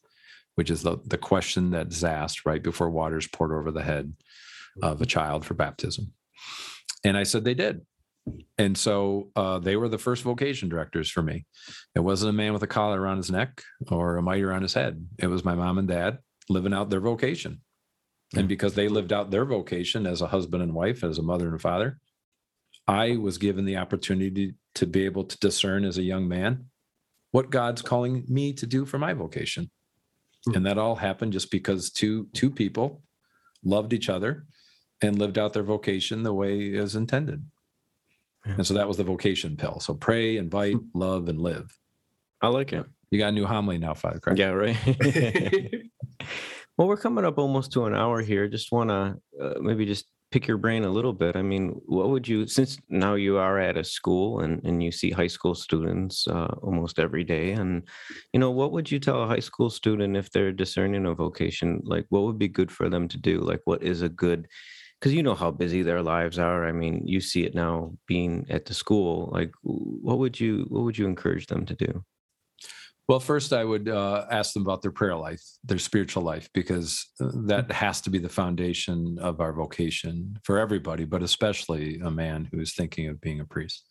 which 0.55 0.71
is 0.71 0.83
the, 0.83 0.99
the 1.05 1.19
question 1.19 1.71
that's 1.71 2.05
asked 2.05 2.47
right 2.47 2.63
before 2.63 2.91
water's 2.91 3.27
poured 3.27 3.53
over 3.53 3.71
the 3.71 3.83
head 3.83 4.15
of 4.83 5.03
a 5.03 5.07
child 5.07 5.45
for 5.45 5.55
baptism. 5.55 6.13
And 7.05 7.17
I 7.17 7.23
said 7.23 7.45
they 7.45 7.55
did. 7.55 7.81
And 8.59 8.77
so 8.77 9.31
uh, 9.35 9.59
they 9.59 9.77
were 9.77 9.89
the 9.89 9.99
first 9.99 10.23
vocation 10.23 10.69
directors 10.69 11.11
for 11.11 11.23
me. 11.23 11.47
It 11.95 12.01
wasn't 12.01 12.31
a 12.31 12.35
man 12.35 12.53
with 12.53 12.63
a 12.63 12.69
collar 12.69 13.01
around 13.01 13.17
his 13.17 13.31
neck 13.31 13.63
or 13.89 14.17
a 14.17 14.23
mitre 14.23 14.53
on 14.53 14.63
his 14.63 14.75
head. 14.75 15.05
It 15.19 15.29
was 15.29 15.45
my 15.45 15.55
mom 15.55 15.79
and 15.79 15.89
dad 15.89 16.19
living 16.49 16.75
out 16.75 16.91
their 16.91 17.01
vocation. 17.01 17.63
And 18.37 18.47
because 18.47 18.75
they 18.75 18.89
lived 18.89 19.13
out 19.13 19.31
their 19.31 19.45
vocation 19.45 20.07
as 20.07 20.21
a 20.21 20.27
husband 20.27 20.63
and 20.63 20.75
wife, 20.75 21.03
as 21.03 21.19
a 21.19 21.23
mother 21.23 21.49
and 21.49 21.61
father, 21.61 21.99
I 22.87 23.17
was 23.17 23.39
given 23.39 23.65
the 23.65 23.77
opportunity 23.77 24.55
to 24.77 24.87
be 24.87 25.05
able 25.05 25.25
to 25.25 25.39
discern 25.39 25.85
as 25.85 25.99
a 25.99 26.03
young 26.03 26.29
man 26.29 26.67
what 27.33 27.51
God's 27.51 27.83
calling 27.83 28.25
me 28.29 28.53
to 28.55 28.67
do 28.67 28.85
for 28.85 28.99
my 28.99 29.15
vocation. 29.15 29.71
Hmm. 30.47 30.57
And 30.57 30.67
that 30.67 30.79
all 30.79 30.97
happened 30.97 31.33
just 31.33 31.51
because 31.51 31.91
two 31.91 32.29
two 32.35 32.51
people 32.51 33.03
loved 33.65 33.93
each 33.93 34.09
other 34.09 34.47
and 35.03 35.19
lived 35.19 35.39
out 35.39 35.53
their 35.53 35.63
vocation 35.63 36.23
the 36.23 36.35
way 36.35 36.61
is 36.61 36.95
intended. 36.95 37.45
Yeah. 38.47 38.55
And 38.59 38.67
so 38.67 38.75
that 38.75 38.89
was 38.89 38.97
the 38.97 39.05
vocation 39.05 39.57
pill. 39.57 39.81
So 39.81 39.95
pray, 39.95 40.37
invite, 40.37 40.77
love, 40.95 41.29
and 41.29 41.41
live. 41.41 41.77
I 42.41 42.49
like 42.49 42.73
it. 42.73 42.87
You 43.11 43.19
got 43.19 43.29
a 43.29 43.33
new 43.33 43.47
homily 43.47 43.79
now, 43.79 43.95
Father 43.95 44.19
Craig. 44.19 44.39
Yeah, 44.39 44.51
right. 44.51 44.77
well, 46.79 46.89
we're 46.89 46.97
coming 46.97 47.25
up 47.25 47.39
almost 47.39 47.73
to 47.73 47.87
an 47.87 47.95
hour 47.95 48.23
here. 48.23 48.49
Just 48.49 48.73
want 48.73 48.91
to 48.91 49.17
uh, 49.41 49.61
maybe 49.61 49.85
just 49.85 50.07
pick 50.31 50.47
your 50.47 50.59
brain 50.59 50.85
a 50.85 50.91
little 50.91 51.13
bit. 51.13 51.35
I 51.35 51.43
mean, 51.43 51.81
what 51.87 52.11
would 52.11 52.27
you, 52.27 52.47
since 52.47 52.79
now 52.89 53.15
you 53.15 53.37
are 53.37 53.59
at 53.59 53.77
a 53.77 53.83
school 53.83 54.41
and, 54.41 54.65
and 54.65 54.83
you 54.83 54.93
see 54.93 55.11
high 55.11 55.27
school 55.27 55.55
students 55.55 56.27
uh, 56.29 56.55
almost 56.63 57.01
every 57.01 57.25
day, 57.25 57.53
and, 57.53 57.83
you 58.33 58.39
know, 58.39 58.53
what 58.53 58.71
would 58.73 58.91
you 58.91 59.01
tell 59.01 59.25
a 59.25 59.27
high 59.27 59.41
school 59.41 59.71
student 59.71 60.17
if 60.17 60.31
they're 60.31 60.53
discerning 60.53 61.07
a 61.07 61.15
vocation? 61.15 61.81
Like, 61.85 62.07
what 62.11 62.23
would 62.23 62.39
be 62.39 62.49
good 62.49 62.71
for 62.71 62.89
them 62.89 63.09
to 63.09 63.19
do? 63.19 63.41
Like, 63.41 63.61
what 63.65 63.83
is 63.83 64.03
a 64.03 64.09
good, 64.09 64.47
because 65.01 65.15
you 65.15 65.23
know 65.23 65.35
how 65.35 65.51
busy 65.51 65.83
their 65.83 66.03
lives 66.03 66.39
are. 66.39 66.69
I 66.69 66.73
mean, 66.73 67.03
you 67.07 67.21
see 67.21 67.45
it 67.45 67.55
now 67.55 67.93
being 68.07 68.47
at 68.51 68.67
the 68.67 68.75
school. 68.75 69.31
Like, 69.33 69.53
what 69.63 70.19
would 70.19 70.39
you, 70.39 70.67
what 70.69 70.85
would 70.85 70.99
you 70.99 71.07
encourage 71.07 71.47
them 71.47 71.65
to 71.67 71.75
do? 71.75 72.05
Well, 73.09 73.19
first, 73.19 73.53
I 73.53 73.65
would 73.65 73.89
uh, 73.89 74.27
ask 74.31 74.53
them 74.53 74.63
about 74.63 74.83
their 74.83 74.93
prayer 74.93 75.17
life, 75.17 75.43
their 75.65 75.79
spiritual 75.79 76.23
life, 76.23 76.49
because 76.55 77.09
uh, 77.21 77.31
that 77.47 77.73
has 77.73 78.01
to 78.03 78.11
be 78.11 78.19
the 78.19 78.29
foundation 78.29 79.19
of 79.21 79.41
our 79.41 79.53
vocation 79.53 80.39
for 80.45 80.59
everybody, 80.59 81.05
but 81.05 81.21
especially 81.21 81.99
a 82.05 82.11
man 82.11 82.49
who's 82.53 82.75
thinking 82.75 83.09
of 83.09 83.21
being 83.21 83.41
a 83.41 83.45
priest. 83.45 83.85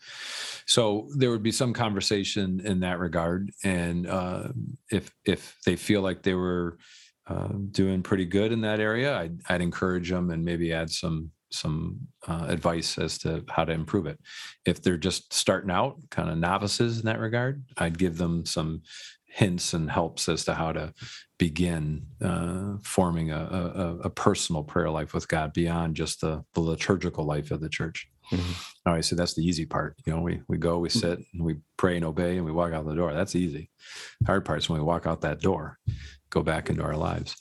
So 0.67 1.09
there 1.17 1.31
would 1.31 1.43
be 1.43 1.51
some 1.51 1.73
conversation 1.73 2.61
in 2.63 2.79
that 2.79 2.99
regard, 2.99 3.51
and 3.61 4.07
uh, 4.07 4.49
if 4.89 5.11
if 5.25 5.57
they 5.65 5.75
feel 5.75 6.01
like 6.01 6.23
they 6.23 6.35
were 6.35 6.77
uh, 7.29 7.47
doing 7.71 8.01
pretty 8.03 8.25
good 8.25 8.51
in 8.51 8.61
that 8.61 8.79
area, 8.79 9.17
I'd, 9.17 9.39
I'd 9.49 9.61
encourage 9.61 10.09
them 10.09 10.31
and 10.31 10.43
maybe 10.43 10.73
add 10.73 10.89
some 10.89 11.31
some 11.51 11.99
uh, 12.27 12.45
advice 12.47 12.97
as 12.99 13.17
to 13.19 13.43
how 13.49 13.65
to 13.65 13.71
improve 13.73 14.05
it. 14.05 14.19
If 14.65 14.81
they're 14.83 14.97
just 14.97 15.33
starting 15.33 15.71
out, 15.71 15.97
kind 16.11 16.29
of 16.29 16.37
novices 16.37 16.99
in 16.99 17.05
that 17.05 17.19
regard, 17.19 17.63
I'd 17.77 17.97
give 17.97 18.17
them 18.17 18.45
some 18.45 18.83
hints 19.25 19.73
and 19.73 19.89
helps 19.89 20.29
as 20.29 20.45
to 20.45 20.53
how 20.53 20.71
to 20.73 20.93
begin 21.39 22.05
uh, 22.21 22.77
forming 22.83 23.31
a, 23.31 23.39
a, 23.39 23.97
a 24.05 24.09
personal 24.09 24.63
prayer 24.63 24.89
life 24.91 25.13
with 25.13 25.27
God 25.27 25.53
beyond 25.53 25.95
just 25.95 26.21
the, 26.21 26.43
the 26.53 26.61
liturgical 26.61 27.25
life 27.25 27.49
of 27.51 27.61
the 27.61 27.69
church. 27.69 28.07
Mhm. 28.31 28.67
All 28.85 28.93
right, 28.93 29.05
so 29.05 29.15
that's 29.15 29.33
the 29.33 29.43
easy 29.43 29.65
part. 29.65 29.95
You 30.05 30.15
know, 30.15 30.21
we 30.21 30.41
we 30.47 30.57
go, 30.57 30.77
we 30.77 30.89
sit, 30.89 31.17
and 31.33 31.43
we 31.43 31.55
pray 31.77 31.95
and 31.95 32.05
obey, 32.05 32.37
and 32.37 32.45
we 32.45 32.51
walk 32.51 32.73
out 32.73 32.85
the 32.85 32.93
door. 32.93 33.11
That's 33.11 33.35
easy. 33.35 33.71
Hard 34.27 34.45
part 34.45 34.59
is 34.59 34.69
when 34.69 34.79
we 34.79 34.85
walk 34.85 35.07
out 35.07 35.21
that 35.21 35.41
door, 35.41 35.79
go 36.29 36.41
back 36.41 36.69
into 36.69 36.83
our 36.83 36.95
lives, 36.95 37.35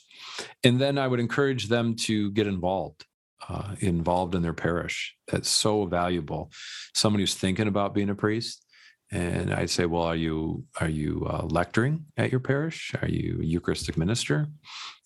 and 0.65 0.81
then 0.81 0.99
I 0.99 1.09
would 1.09 1.21
encourage 1.21 1.69
them 1.69 1.95
to 1.97 2.31
get 2.33 2.47
involved 2.47 3.05
uh, 3.49 3.75
involved 3.81 4.35
in 4.35 4.43
their 4.43 4.53
parish. 4.53 5.17
That's 5.29 5.49
so 5.49 5.87
valuable. 5.87 6.51
Someone 6.95 7.21
who's 7.21 7.35
thinking 7.35 7.69
about 7.69 7.95
being 7.95 8.11
a 8.11 8.15
priest, 8.15 8.65
and 9.11 9.53
I'd 9.53 9.71
say, 9.71 9.87
well, 9.87 10.03
are 10.03 10.17
you 10.17 10.65
are 10.81 10.89
you 10.89 11.27
uh, 11.29 11.45
lecturing 11.45 12.07
at 12.17 12.31
your 12.31 12.41
parish? 12.41 12.93
Are 13.01 13.09
you 13.09 13.39
a 13.41 13.45
Eucharistic 13.45 13.97
minister? 13.97 14.37
Are 14.37 14.49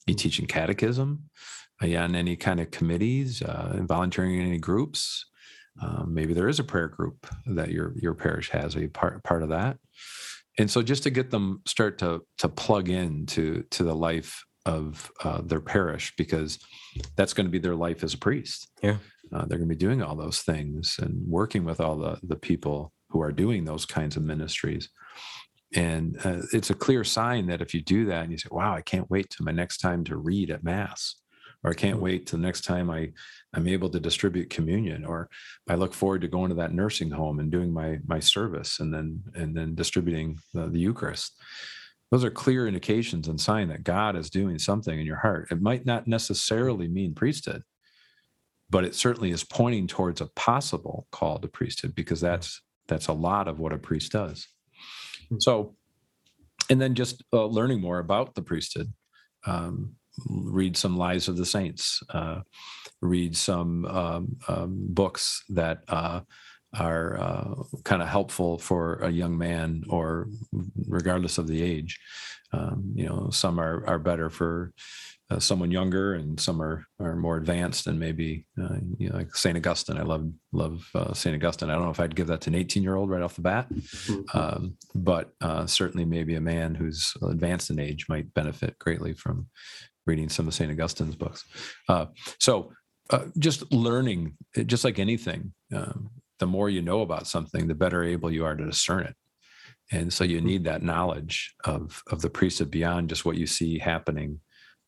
you 0.06 0.14
teaching 0.14 0.46
catechism? 0.46 1.30
Are 1.80 1.86
you 1.86 1.98
on 1.98 2.14
any 2.14 2.36
kind 2.36 2.60
of 2.60 2.70
committees? 2.70 3.42
Uh, 3.42 3.80
volunteering 3.82 4.40
in 4.40 4.46
any 4.46 4.58
groups? 4.58 5.26
Um, 5.80 6.12
maybe 6.12 6.34
there 6.34 6.48
is 6.48 6.58
a 6.58 6.64
prayer 6.64 6.88
group 6.88 7.26
that 7.46 7.70
your 7.70 7.94
your 7.96 8.14
parish 8.14 8.50
has. 8.50 8.76
Are 8.76 8.80
you 8.80 8.88
part 8.88 9.22
part 9.22 9.42
of 9.42 9.50
that? 9.50 9.78
And 10.58 10.70
so, 10.70 10.82
just 10.82 11.02
to 11.04 11.10
get 11.10 11.30
them 11.30 11.62
start 11.66 11.98
to 11.98 12.22
to 12.38 12.48
plug 12.48 12.88
in 12.88 13.26
to 13.26 13.64
to 13.70 13.84
the 13.84 13.94
life 13.94 14.44
of 14.66 15.10
uh, 15.24 15.40
their 15.42 15.60
parish, 15.60 16.12
because 16.16 16.58
that's 17.16 17.32
going 17.32 17.46
to 17.46 17.50
be 17.50 17.58
their 17.58 17.74
life 17.74 18.04
as 18.04 18.14
a 18.14 18.18
priest. 18.18 18.70
Yeah. 18.82 18.98
Uh, 19.32 19.46
they're 19.46 19.58
going 19.58 19.68
to 19.68 19.74
be 19.74 19.76
doing 19.76 20.02
all 20.02 20.14
those 20.14 20.42
things 20.42 20.96
and 21.00 21.26
working 21.26 21.64
with 21.64 21.80
all 21.80 21.96
the 21.96 22.18
the 22.22 22.36
people 22.36 22.92
who 23.08 23.20
are 23.20 23.32
doing 23.32 23.64
those 23.64 23.86
kinds 23.86 24.16
of 24.16 24.22
ministries. 24.22 24.88
And 25.74 26.18
uh, 26.24 26.42
it's 26.52 26.70
a 26.70 26.74
clear 26.74 27.02
sign 27.02 27.46
that 27.46 27.62
if 27.62 27.72
you 27.72 27.82
do 27.82 28.04
that 28.06 28.24
and 28.24 28.30
you 28.30 28.38
say, 28.38 28.48
"Wow, 28.50 28.74
I 28.74 28.82
can't 28.82 29.10
wait 29.10 29.30
till 29.30 29.46
my 29.46 29.52
next 29.52 29.78
time 29.78 30.04
to 30.04 30.16
read 30.16 30.50
at 30.50 30.62
mass," 30.64 31.16
or 31.64 31.70
"I 31.70 31.74
can't 31.74 32.00
wait 32.00 32.26
till 32.26 32.38
the 32.38 32.46
next 32.46 32.62
time 32.64 32.90
I 32.90 33.12
I'm 33.54 33.68
able 33.68 33.90
to 33.90 34.00
distribute 34.00 34.50
communion," 34.50 35.04
or 35.04 35.28
I 35.68 35.74
look 35.74 35.94
forward 35.94 36.22
to 36.22 36.28
going 36.28 36.50
to 36.50 36.56
that 36.56 36.74
nursing 36.74 37.10
home 37.10 37.38
and 37.38 37.50
doing 37.50 37.72
my 37.72 37.98
my 38.06 38.20
service 38.20 38.80
and 38.80 38.92
then 38.92 39.22
and 39.34 39.56
then 39.56 39.74
distributing 39.74 40.38
the, 40.54 40.68
the 40.68 40.80
Eucharist. 40.80 41.34
Those 42.10 42.24
are 42.24 42.30
clear 42.30 42.68
indications 42.68 43.28
and 43.28 43.40
sign 43.40 43.68
that 43.68 43.84
God 43.84 44.16
is 44.16 44.28
doing 44.28 44.58
something 44.58 45.00
in 45.00 45.06
your 45.06 45.16
heart. 45.16 45.48
It 45.50 45.62
might 45.62 45.86
not 45.86 46.06
necessarily 46.06 46.86
mean 46.86 47.14
priesthood, 47.14 47.62
but 48.68 48.84
it 48.84 48.94
certainly 48.94 49.30
is 49.30 49.44
pointing 49.44 49.86
towards 49.86 50.20
a 50.20 50.26
possible 50.26 51.06
call 51.10 51.38
to 51.38 51.48
priesthood 51.48 51.94
because 51.94 52.20
that's 52.20 52.60
that's 52.86 53.06
a 53.06 53.12
lot 53.12 53.48
of 53.48 53.58
what 53.58 53.72
a 53.72 53.78
priest 53.78 54.12
does. 54.12 54.46
So, 55.38 55.76
and 56.68 56.80
then 56.80 56.94
just 56.94 57.22
uh, 57.32 57.46
learning 57.46 57.80
more 57.80 57.98
about 57.98 58.34
the 58.34 58.42
priesthood. 58.42 58.92
Um, 59.46 59.96
read 60.28 60.76
some 60.76 60.96
lives 60.96 61.28
of 61.28 61.36
the 61.36 61.46
saints. 61.46 62.02
Uh, 62.10 62.40
read 63.00 63.36
some 63.36 63.84
um, 63.86 64.36
um, 64.48 64.86
books 64.88 65.42
that 65.48 65.82
uh, 65.88 66.20
are 66.78 67.20
uh, 67.20 67.54
kind 67.84 68.02
of 68.02 68.08
helpful 68.08 68.58
for 68.58 68.96
a 68.96 69.10
young 69.10 69.36
man, 69.36 69.82
or 69.88 70.28
regardless 70.88 71.38
of 71.38 71.46
the 71.46 71.62
age. 71.62 71.98
Um, 72.52 72.92
you 72.94 73.06
know, 73.06 73.30
some 73.30 73.58
are 73.58 73.86
are 73.86 73.98
better 73.98 74.30
for 74.30 74.72
uh, 75.30 75.38
someone 75.38 75.70
younger, 75.70 76.14
and 76.14 76.38
some 76.38 76.62
are 76.62 76.86
are 76.98 77.16
more 77.16 77.36
advanced, 77.36 77.86
and 77.86 77.98
maybe 77.98 78.46
uh, 78.62 78.76
you 78.98 79.08
know, 79.08 79.16
like 79.16 79.34
Saint 79.34 79.56
Augustine. 79.56 79.98
I 79.98 80.02
love 80.02 80.30
love 80.52 80.88
uh, 80.94 81.12
Saint 81.12 81.36
Augustine. 81.36 81.70
I 81.70 81.74
don't 81.74 81.84
know 81.84 81.90
if 81.90 82.00
I'd 82.00 82.16
give 82.16 82.26
that 82.28 82.42
to 82.42 82.50
an 82.50 82.54
18 82.54 82.82
year 82.82 82.96
old 82.96 83.10
right 83.10 83.22
off 83.22 83.36
the 83.36 83.42
bat, 83.42 83.68
um, 84.34 84.76
but 84.94 85.32
uh, 85.40 85.66
certainly 85.66 86.04
maybe 86.04 86.34
a 86.34 86.40
man 86.40 86.74
who's 86.74 87.14
advanced 87.22 87.70
in 87.70 87.78
age 87.78 88.08
might 88.08 88.32
benefit 88.34 88.78
greatly 88.78 89.12
from 89.12 89.46
reading 90.06 90.28
some 90.28 90.48
of 90.48 90.54
Saint 90.54 90.70
Augustine's 90.70 91.16
books. 91.16 91.44
Uh, 91.88 92.06
so 92.38 92.72
uh, 93.10 93.26
just 93.38 93.70
learning, 93.72 94.36
just 94.66 94.84
like 94.84 94.98
anything, 94.98 95.52
um, 95.74 96.10
the 96.38 96.46
more 96.46 96.68
you 96.68 96.82
know 96.82 97.02
about 97.02 97.26
something, 97.26 97.68
the 97.68 97.74
better 97.74 98.02
able 98.02 98.30
you 98.30 98.44
are 98.44 98.56
to 98.56 98.64
discern 98.64 99.04
it. 99.04 99.14
And 99.90 100.12
so 100.12 100.24
you 100.24 100.40
need 100.40 100.64
that 100.64 100.82
knowledge 100.82 101.54
of 101.64 102.02
of 102.10 102.22
the 102.22 102.30
priesthood 102.30 102.70
beyond 102.70 103.10
just 103.10 103.24
what 103.24 103.36
you 103.36 103.46
see 103.46 103.78
happening 103.78 104.40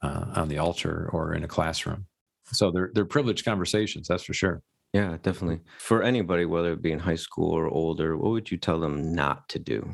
uh, 0.02 0.26
on 0.34 0.48
the 0.48 0.58
altar 0.58 1.10
or 1.12 1.34
in 1.34 1.44
a 1.44 1.48
classroom. 1.48 2.06
So 2.52 2.70
they're 2.70 2.90
they're 2.94 3.04
privileged 3.04 3.44
conversations, 3.44 4.08
that's 4.08 4.24
for 4.24 4.34
sure. 4.34 4.62
Yeah, 4.92 5.16
definitely. 5.22 5.60
For 5.78 6.02
anybody, 6.02 6.44
whether 6.44 6.72
it 6.72 6.80
be 6.80 6.92
in 6.92 7.00
high 7.00 7.16
school 7.16 7.50
or 7.50 7.66
older, 7.66 8.16
what 8.16 8.30
would 8.30 8.50
you 8.50 8.56
tell 8.56 8.78
them 8.78 9.12
not 9.12 9.48
to 9.48 9.58
do? 9.58 9.92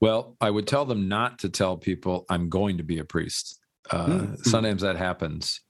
Well, 0.00 0.36
I 0.38 0.50
would 0.50 0.66
tell 0.66 0.84
them 0.84 1.08
not 1.08 1.38
to 1.40 1.48
tell 1.48 1.78
people 1.78 2.26
I'm 2.28 2.50
going 2.50 2.76
to 2.76 2.82
be 2.82 2.98
a 2.98 3.04
priest. 3.04 3.58
Uh, 3.90 4.06
mm-hmm. 4.06 4.34
Sometimes 4.42 4.82
that 4.82 4.96
happens 4.96 5.60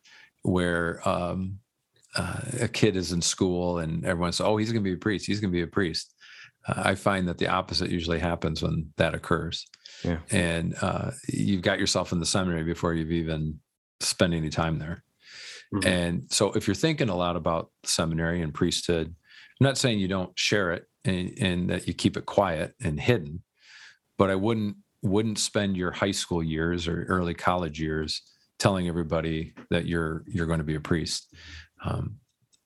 where 0.43 1.07
um, 1.09 1.59
uh, 2.17 2.41
a 2.61 2.69
kid 2.69 2.97
is 2.97 3.13
in 3.13 3.21
school 3.21 3.79
and 3.79 4.05
everyone 4.05 4.33
says, 4.33 4.47
"Oh, 4.47 4.57
he's 4.57 4.73
going 4.73 4.85
to 4.85 4.91
be 4.91 4.95
a 4.95 4.99
priest. 4.99 5.27
He's 5.27 5.41
going 5.41 5.51
to 5.51 5.57
be 5.57 5.63
a 5.63 5.67
priest." 5.67 6.15
Uh, 6.67 6.83
I 6.85 6.95
find 6.95 7.29
that 7.29 7.39
the 7.39 7.49
opposite 7.49 7.91
usually 7.91 8.19
happens 8.19 8.63
when 8.63 8.93
that 8.97 9.15
occurs. 9.15 9.67
Yeah. 10.05 10.19
And 10.31 10.75
uh, 10.81 11.11
you've 11.29 11.63
got 11.63 11.79
yourself 11.79 12.13
in 12.13 12.21
the 12.21 12.27
seminary 12.27 12.65
before 12.65 12.95
you've 12.95 13.13
even 13.13 13.61
spent 14.01 14.35
any 14.35 14.51
time 14.51 14.79
there. 14.79 15.03
Mm-hmm. 15.75 15.89
And 15.89 16.23
so, 16.31 16.53
if 16.53 16.67
you're 16.67 16.75
thinking 16.75 17.09
a 17.09 17.17
lot 17.17 17.37
about 17.37 17.71
seminary 17.85 18.43
and 18.43 18.55
priesthood, 18.55 19.09
I'm 19.09 19.65
not 19.65 19.79
saying 19.79 19.99
you 19.99 20.09
don't 20.09 20.39
share 20.39 20.73
it 20.73 20.87
and, 21.05 21.33
and 21.41 21.71
that 21.71 21.87
you 21.89 21.95
keep 21.95 22.17
it 22.17 22.27
quiet 22.27 22.75
and 22.83 23.01
hidden, 23.01 23.43
but 24.19 24.31
I 24.31 24.35
wouldn't 24.35 24.77
wouldn't 25.05 25.39
spend 25.39 25.77
your 25.77 25.93
high 25.93 26.11
school 26.11 26.43
years 26.43 26.89
or 26.89 27.05
early 27.05 27.35
college 27.35 27.81
years 27.81 28.23
telling 28.59 28.89
everybody 28.89 29.53
that 29.71 29.87
you're 29.87 30.25
you're 30.27 30.47
going 30.47 30.59
to 30.59 30.65
be 30.65 30.75
a 30.75 30.81
priest. 30.81 31.35
Um, 31.85 32.17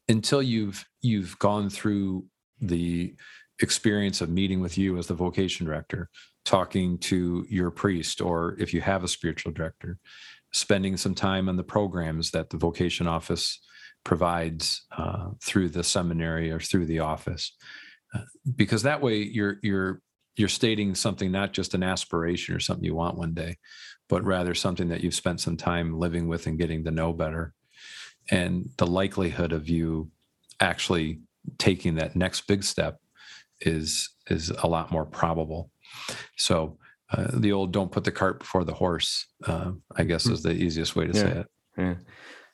until 0.08 0.40
you've 0.40 0.84
you've 1.02 1.38
gone 1.38 1.68
through 1.68 2.24
the 2.60 3.14
experience 3.60 4.20
of 4.20 4.30
meeting 4.30 4.60
with 4.60 4.78
you 4.78 4.96
as 4.98 5.08
the 5.08 5.14
vocation 5.14 5.66
director 5.66 6.08
talking 6.44 6.96
to 6.98 7.44
your 7.50 7.70
priest 7.70 8.20
or 8.20 8.56
if 8.58 8.72
you 8.72 8.80
have 8.80 9.04
a 9.04 9.08
spiritual 9.08 9.52
director 9.52 9.98
spending 10.52 10.96
some 10.96 11.14
time 11.14 11.48
on 11.48 11.56
the 11.56 11.64
programs 11.64 12.30
that 12.30 12.48
the 12.50 12.56
vocation 12.56 13.06
office 13.06 13.60
provides 14.04 14.86
uh, 14.96 15.30
through 15.42 15.68
the 15.68 15.84
seminary 15.84 16.50
or 16.50 16.60
through 16.60 16.86
the 16.86 17.00
office. 17.00 17.54
Uh, 18.14 18.20
because 18.56 18.84
that 18.84 19.02
way 19.02 19.16
you're 19.16 19.56
you're 19.62 20.00
you're 20.38 20.48
stating 20.48 20.94
something 20.94 21.30
not 21.30 21.52
just 21.52 21.74
an 21.74 21.82
aspiration 21.82 22.54
or 22.54 22.60
something 22.60 22.84
you 22.84 22.94
want 22.94 23.18
one 23.18 23.34
day 23.34 23.56
but 24.08 24.24
rather 24.24 24.54
something 24.54 24.88
that 24.88 25.02
you've 25.02 25.14
spent 25.14 25.40
some 25.40 25.56
time 25.56 25.98
living 25.98 26.28
with 26.28 26.46
and 26.46 26.58
getting 26.58 26.84
to 26.84 26.90
know 26.90 27.12
better 27.12 27.52
and 28.30 28.68
the 28.78 28.86
likelihood 28.86 29.52
of 29.52 29.68
you 29.68 30.10
actually 30.60 31.20
taking 31.58 31.94
that 31.94 32.16
next 32.16 32.42
big 32.42 32.62
step 32.62 32.98
is 33.60 34.10
is 34.28 34.50
a 34.50 34.66
lot 34.66 34.90
more 34.90 35.04
probable 35.04 35.70
so 36.36 36.78
uh, 37.10 37.28
the 37.32 37.52
old 37.52 37.72
"don't 37.72 37.90
put 37.90 38.04
the 38.04 38.12
cart 38.12 38.38
before 38.38 38.64
the 38.64 38.74
horse," 38.74 39.26
uh, 39.46 39.72
I 39.96 40.04
guess, 40.04 40.24
hmm. 40.24 40.32
is 40.32 40.42
the 40.42 40.52
easiest 40.52 40.94
way 40.94 41.06
to 41.06 41.16
yeah. 41.16 41.22
say 41.22 41.30
it. 41.30 41.46
Yeah. 41.78 41.94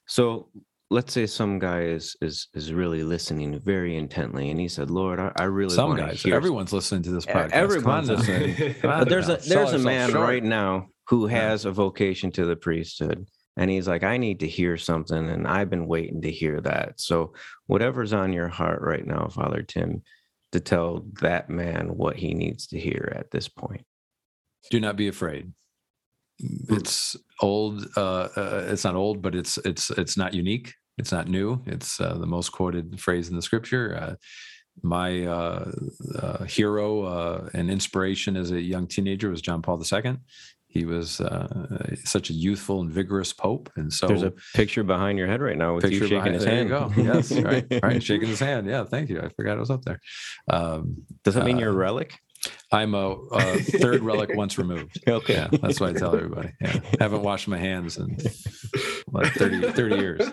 So 0.06 0.48
let's 0.90 1.12
say 1.12 1.26
some 1.26 1.58
guy 1.58 1.82
is 1.82 2.16
is 2.20 2.48
is 2.54 2.72
really 2.72 3.02
listening 3.02 3.58
very 3.60 3.96
intently, 3.96 4.50
and 4.50 4.60
he 4.60 4.68
said, 4.68 4.90
"Lord, 4.90 5.18
I, 5.18 5.32
I 5.36 5.44
really 5.44 5.74
some 5.74 5.96
guys. 5.96 6.22
Hear 6.22 6.34
everyone's 6.34 6.72
listening 6.72 7.02
to 7.02 7.10
this 7.10 7.26
podcast. 7.26 7.52
Everyone's 7.52 8.08
listening. 8.08 8.76
but 8.82 9.08
there's 9.08 9.28
a 9.28 9.36
there's 9.36 9.72
a 9.72 9.78
man 9.78 10.10
short. 10.10 10.28
right 10.28 10.44
now 10.44 10.88
who 11.08 11.26
has 11.26 11.64
yeah. 11.64 11.70
a 11.70 11.72
vocation 11.72 12.30
to 12.32 12.44
the 12.44 12.56
priesthood." 12.56 13.26
And 13.56 13.70
he's 13.70 13.86
like, 13.86 14.02
I 14.02 14.16
need 14.16 14.40
to 14.40 14.48
hear 14.48 14.76
something. 14.76 15.28
And 15.28 15.46
I've 15.46 15.70
been 15.70 15.86
waiting 15.86 16.22
to 16.22 16.30
hear 16.30 16.60
that. 16.62 17.00
So, 17.00 17.34
whatever's 17.66 18.12
on 18.12 18.32
your 18.32 18.48
heart 18.48 18.80
right 18.82 19.06
now, 19.06 19.28
Father 19.28 19.62
Tim, 19.62 20.02
to 20.50 20.60
tell 20.60 21.06
that 21.20 21.50
man 21.50 21.96
what 21.96 22.16
he 22.16 22.34
needs 22.34 22.66
to 22.68 22.80
hear 22.80 23.12
at 23.14 23.30
this 23.30 23.48
point. 23.48 23.84
Do 24.70 24.80
not 24.80 24.96
be 24.96 25.08
afraid. 25.08 25.52
It's 26.38 27.16
old. 27.40 27.86
Uh, 27.96 28.28
uh, 28.36 28.66
it's 28.68 28.84
not 28.84 28.94
old, 28.94 29.22
but 29.22 29.34
it's 29.34 29.58
it's 29.58 29.90
it's 29.90 30.16
not 30.16 30.34
unique. 30.34 30.74
It's 30.98 31.12
not 31.12 31.28
new. 31.28 31.62
It's 31.66 32.00
uh, 32.00 32.14
the 32.14 32.26
most 32.26 32.50
quoted 32.50 33.00
phrase 33.00 33.28
in 33.28 33.36
the 33.36 33.42
scripture. 33.42 33.96
Uh, 34.00 34.14
my 34.82 35.24
uh, 35.24 35.70
uh, 36.20 36.44
hero 36.44 37.48
and 37.54 37.70
inspiration 37.70 38.36
as 38.36 38.50
a 38.50 38.60
young 38.60 38.88
teenager 38.88 39.30
was 39.30 39.40
John 39.40 39.62
Paul 39.62 39.80
II. 39.80 40.16
He 40.66 40.84
was 40.84 41.20
uh, 41.20 41.94
such 42.04 42.30
a 42.30 42.32
youthful 42.32 42.80
and 42.80 42.90
vigorous 42.90 43.32
pope, 43.32 43.70
and 43.76 43.92
so 43.92 44.08
there's 44.08 44.24
a 44.24 44.32
picture 44.54 44.82
behind 44.82 45.18
your 45.18 45.28
head 45.28 45.40
right 45.40 45.56
now 45.56 45.76
with 45.76 45.84
you 45.84 46.00
shaking 46.00 46.16
behind, 46.16 46.34
his 46.34 46.44
hand. 46.44 46.68
go. 46.68 46.92
yes, 46.96 47.30
right, 47.30 47.64
right, 47.80 48.02
shaking 48.02 48.26
his 48.26 48.40
hand. 48.40 48.66
Yeah, 48.66 48.82
thank 48.82 49.08
you. 49.08 49.20
I 49.20 49.28
forgot 49.28 49.56
it 49.56 49.60
was 49.60 49.70
up 49.70 49.84
there. 49.84 50.00
Um, 50.50 51.04
Does 51.22 51.34
that 51.34 51.44
mean 51.44 51.58
you're 51.58 51.70
a 51.70 51.72
relic? 51.72 52.18
I'm 52.72 52.94
a, 52.94 53.10
a 53.32 53.58
third 53.58 54.02
relic 54.02 54.30
once 54.34 54.58
removed. 54.58 55.02
Okay. 55.08 55.34
Yeah, 55.34 55.48
that's 55.62 55.80
what 55.80 55.90
I 55.90 55.98
tell 55.98 56.14
everybody. 56.14 56.52
Yeah. 56.60 56.80
Haven't 56.98 57.22
washed 57.22 57.46
my 57.46 57.58
hands 57.58 57.98
in 57.98 58.16
like 59.06 59.32
30, 59.34 59.72
30 59.72 59.96
years. 59.96 60.28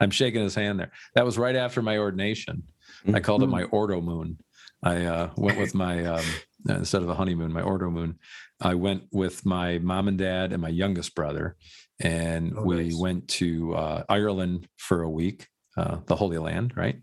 I'm 0.00 0.10
shaking 0.10 0.42
his 0.42 0.54
hand 0.54 0.78
there. 0.78 0.92
That 1.14 1.24
was 1.24 1.38
right 1.38 1.56
after 1.56 1.82
my 1.82 1.98
ordination. 1.98 2.64
I 3.12 3.20
called 3.20 3.42
it 3.42 3.48
my 3.48 3.64
ordo 3.64 4.00
moon. 4.00 4.38
I 4.82 5.04
uh, 5.04 5.30
went 5.36 5.58
with 5.58 5.74
my, 5.74 6.04
um, 6.04 6.24
instead 6.68 7.02
of 7.02 7.08
a 7.08 7.14
honeymoon, 7.14 7.52
my 7.52 7.62
ordo 7.62 7.90
moon. 7.90 8.18
I 8.60 8.74
went 8.74 9.04
with 9.10 9.44
my 9.44 9.78
mom 9.78 10.08
and 10.08 10.18
dad 10.18 10.52
and 10.52 10.62
my 10.62 10.68
youngest 10.68 11.14
brother. 11.14 11.56
And 12.00 12.54
oh, 12.56 12.62
we 12.62 12.84
nice. 12.84 12.98
went 12.98 13.28
to 13.28 13.74
uh, 13.74 14.04
Ireland 14.08 14.68
for 14.76 15.02
a 15.02 15.10
week, 15.10 15.48
uh, 15.76 15.98
the 16.06 16.16
Holy 16.16 16.38
Land, 16.38 16.74
right? 16.76 17.00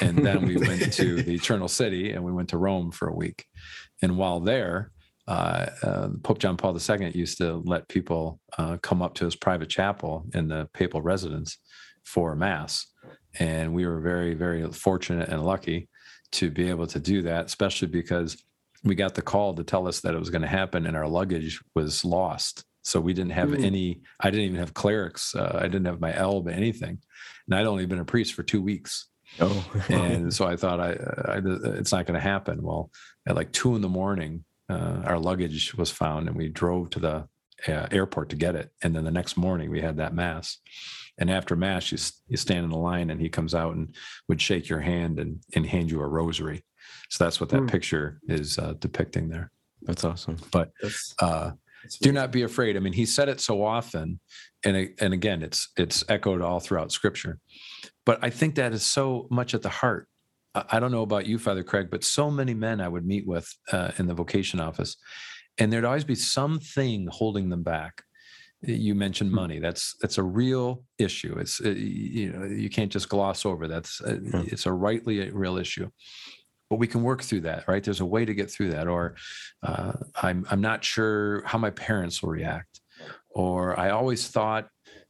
And 0.00 0.18
then 0.24 0.46
we 0.46 0.56
went 0.56 0.92
to 0.94 1.22
the 1.22 1.34
Eternal 1.34 1.68
City 1.68 2.12
and 2.12 2.24
we 2.24 2.32
went 2.32 2.50
to 2.50 2.58
Rome 2.58 2.90
for 2.90 3.08
a 3.08 3.14
week. 3.14 3.46
And 4.02 4.18
while 4.18 4.40
there, 4.40 4.90
uh, 5.28 5.66
uh, 5.82 6.08
Pope 6.22 6.38
John 6.38 6.56
Paul 6.56 6.76
II 6.76 7.10
used 7.12 7.38
to 7.38 7.62
let 7.64 7.88
people 7.88 8.40
uh, 8.58 8.76
come 8.82 9.00
up 9.00 9.14
to 9.14 9.24
his 9.24 9.36
private 9.36 9.68
chapel 9.68 10.26
in 10.34 10.48
the 10.48 10.68
papal 10.74 11.00
residence 11.00 11.58
for 12.04 12.34
Mass. 12.34 12.86
And 13.38 13.72
we 13.72 13.86
were 13.86 14.00
very, 14.00 14.34
very 14.34 14.70
fortunate 14.72 15.28
and 15.28 15.44
lucky 15.44 15.88
to 16.32 16.50
be 16.50 16.68
able 16.68 16.86
to 16.88 16.98
do 16.98 17.22
that, 17.22 17.46
especially 17.46 17.88
because 17.88 18.42
we 18.84 18.94
got 18.94 19.14
the 19.14 19.22
call 19.22 19.54
to 19.54 19.64
tell 19.64 19.86
us 19.86 20.00
that 20.00 20.14
it 20.14 20.18
was 20.18 20.30
going 20.30 20.42
to 20.42 20.48
happen 20.48 20.86
and 20.86 20.96
our 20.96 21.06
luggage 21.06 21.60
was 21.74 22.04
lost. 22.04 22.64
So 22.82 23.00
we 23.00 23.12
didn't 23.12 23.32
have 23.32 23.52
Ooh. 23.52 23.62
any, 23.62 24.00
I 24.18 24.30
didn't 24.30 24.46
even 24.46 24.58
have 24.58 24.74
clerics. 24.74 25.36
Uh, 25.36 25.52
I 25.54 25.62
didn't 25.62 25.84
have 25.84 26.00
my 26.00 26.12
alb, 26.12 26.48
anything. 26.48 26.98
And 27.46 27.54
I'd 27.54 27.66
only 27.66 27.86
been 27.86 28.00
a 28.00 28.04
priest 28.04 28.34
for 28.34 28.42
two 28.42 28.60
weeks. 28.60 29.06
Oh, 29.40 29.64
and 29.88 30.32
so 30.32 30.46
I 30.46 30.56
thought 30.56 30.80
I, 30.80 30.92
I 30.92 31.40
it's 31.78 31.92
not 31.92 32.06
going 32.06 32.14
to 32.14 32.20
happen. 32.20 32.62
Well, 32.62 32.90
at 33.26 33.36
like 33.36 33.52
two 33.52 33.74
in 33.74 33.82
the 33.82 33.88
morning, 33.88 34.44
uh, 34.68 35.02
our 35.04 35.18
luggage 35.18 35.74
was 35.74 35.90
found, 35.90 36.28
and 36.28 36.36
we 36.36 36.48
drove 36.48 36.90
to 36.90 37.00
the 37.00 37.28
uh, 37.66 37.86
airport 37.90 38.28
to 38.30 38.36
get 38.36 38.54
it. 38.54 38.70
And 38.82 38.94
then 38.94 39.04
the 39.04 39.10
next 39.10 39.36
morning, 39.36 39.70
we 39.70 39.80
had 39.80 39.96
that 39.96 40.14
mass. 40.14 40.58
And 41.18 41.30
after 41.30 41.56
mass, 41.56 41.92
you 41.92 41.98
you 42.28 42.36
stand 42.36 42.64
in 42.64 42.70
the 42.70 42.78
line, 42.78 43.10
and 43.10 43.20
he 43.20 43.28
comes 43.28 43.54
out 43.54 43.74
and 43.74 43.94
would 44.28 44.40
shake 44.40 44.68
your 44.68 44.80
hand 44.80 45.18
and 45.18 45.40
and 45.54 45.66
hand 45.66 45.90
you 45.90 46.00
a 46.00 46.06
rosary. 46.06 46.64
So 47.10 47.24
that's 47.24 47.40
what 47.40 47.50
that 47.50 47.62
mm. 47.62 47.70
picture 47.70 48.20
is 48.28 48.58
uh, 48.58 48.74
depicting 48.78 49.28
there. 49.28 49.50
That's 49.82 50.04
awesome. 50.04 50.36
But 50.50 50.70
that's, 50.80 51.14
uh, 51.20 51.50
that's 51.82 51.98
do 51.98 52.12
not 52.12 52.32
be 52.32 52.42
afraid. 52.42 52.76
I 52.76 52.80
mean, 52.80 52.92
he 52.92 53.06
said 53.06 53.28
it 53.28 53.40
so 53.40 53.64
often, 53.64 54.20
and 54.64 54.94
and 55.00 55.12
again, 55.12 55.42
it's 55.42 55.68
it's 55.76 56.04
echoed 56.08 56.40
all 56.40 56.60
throughout 56.60 56.92
Scripture. 56.92 57.38
But 58.04 58.18
I 58.22 58.30
think 58.30 58.56
that 58.56 58.72
is 58.72 58.84
so 58.84 59.26
much 59.30 59.54
at 59.54 59.62
the 59.62 59.68
heart. 59.68 60.08
I 60.54 60.80
don't 60.80 60.92
know 60.92 61.02
about 61.02 61.26
you, 61.26 61.38
Father 61.38 61.62
Craig, 61.62 61.88
but 61.90 62.04
so 62.04 62.30
many 62.30 62.52
men 62.52 62.80
I 62.80 62.88
would 62.88 63.06
meet 63.06 63.26
with 63.26 63.50
uh, 63.72 63.92
in 63.98 64.06
the 64.06 64.14
vocation 64.14 64.60
office, 64.60 64.96
and 65.58 65.72
there'd 65.72 65.84
always 65.84 66.04
be 66.04 66.14
something 66.14 67.08
holding 67.10 67.48
them 67.48 67.62
back. 67.62 68.02
You 68.60 68.94
mentioned 68.94 69.30
hmm. 69.30 69.36
money. 69.36 69.58
That's 69.60 69.96
that's 70.00 70.18
a 70.18 70.22
real 70.22 70.84
issue. 70.98 71.38
It's 71.38 71.60
uh, 71.60 71.70
you 71.70 72.32
know 72.32 72.44
you 72.44 72.68
can't 72.68 72.92
just 72.92 73.08
gloss 73.08 73.46
over. 73.46 73.66
That's 73.66 74.00
uh, 74.02 74.16
hmm. 74.16 74.42
it's 74.46 74.66
a 74.66 74.72
rightly 74.72 75.28
a 75.28 75.32
real 75.32 75.56
issue. 75.56 75.88
But 76.68 76.76
we 76.76 76.86
can 76.86 77.02
work 77.02 77.22
through 77.22 77.42
that, 77.42 77.64
right? 77.66 77.82
There's 77.82 78.00
a 78.00 78.06
way 78.06 78.24
to 78.24 78.34
get 78.34 78.50
through 78.50 78.70
that. 78.70 78.88
Or 78.88 79.16
uh, 79.62 79.92
I'm 80.22 80.46
I'm 80.50 80.60
not 80.60 80.84
sure 80.84 81.42
how 81.46 81.58
my 81.58 81.70
parents 81.70 82.22
will 82.22 82.30
react. 82.30 82.80
Or 83.30 83.78
I 83.80 83.90
always 83.90 84.28
thought 84.28 84.68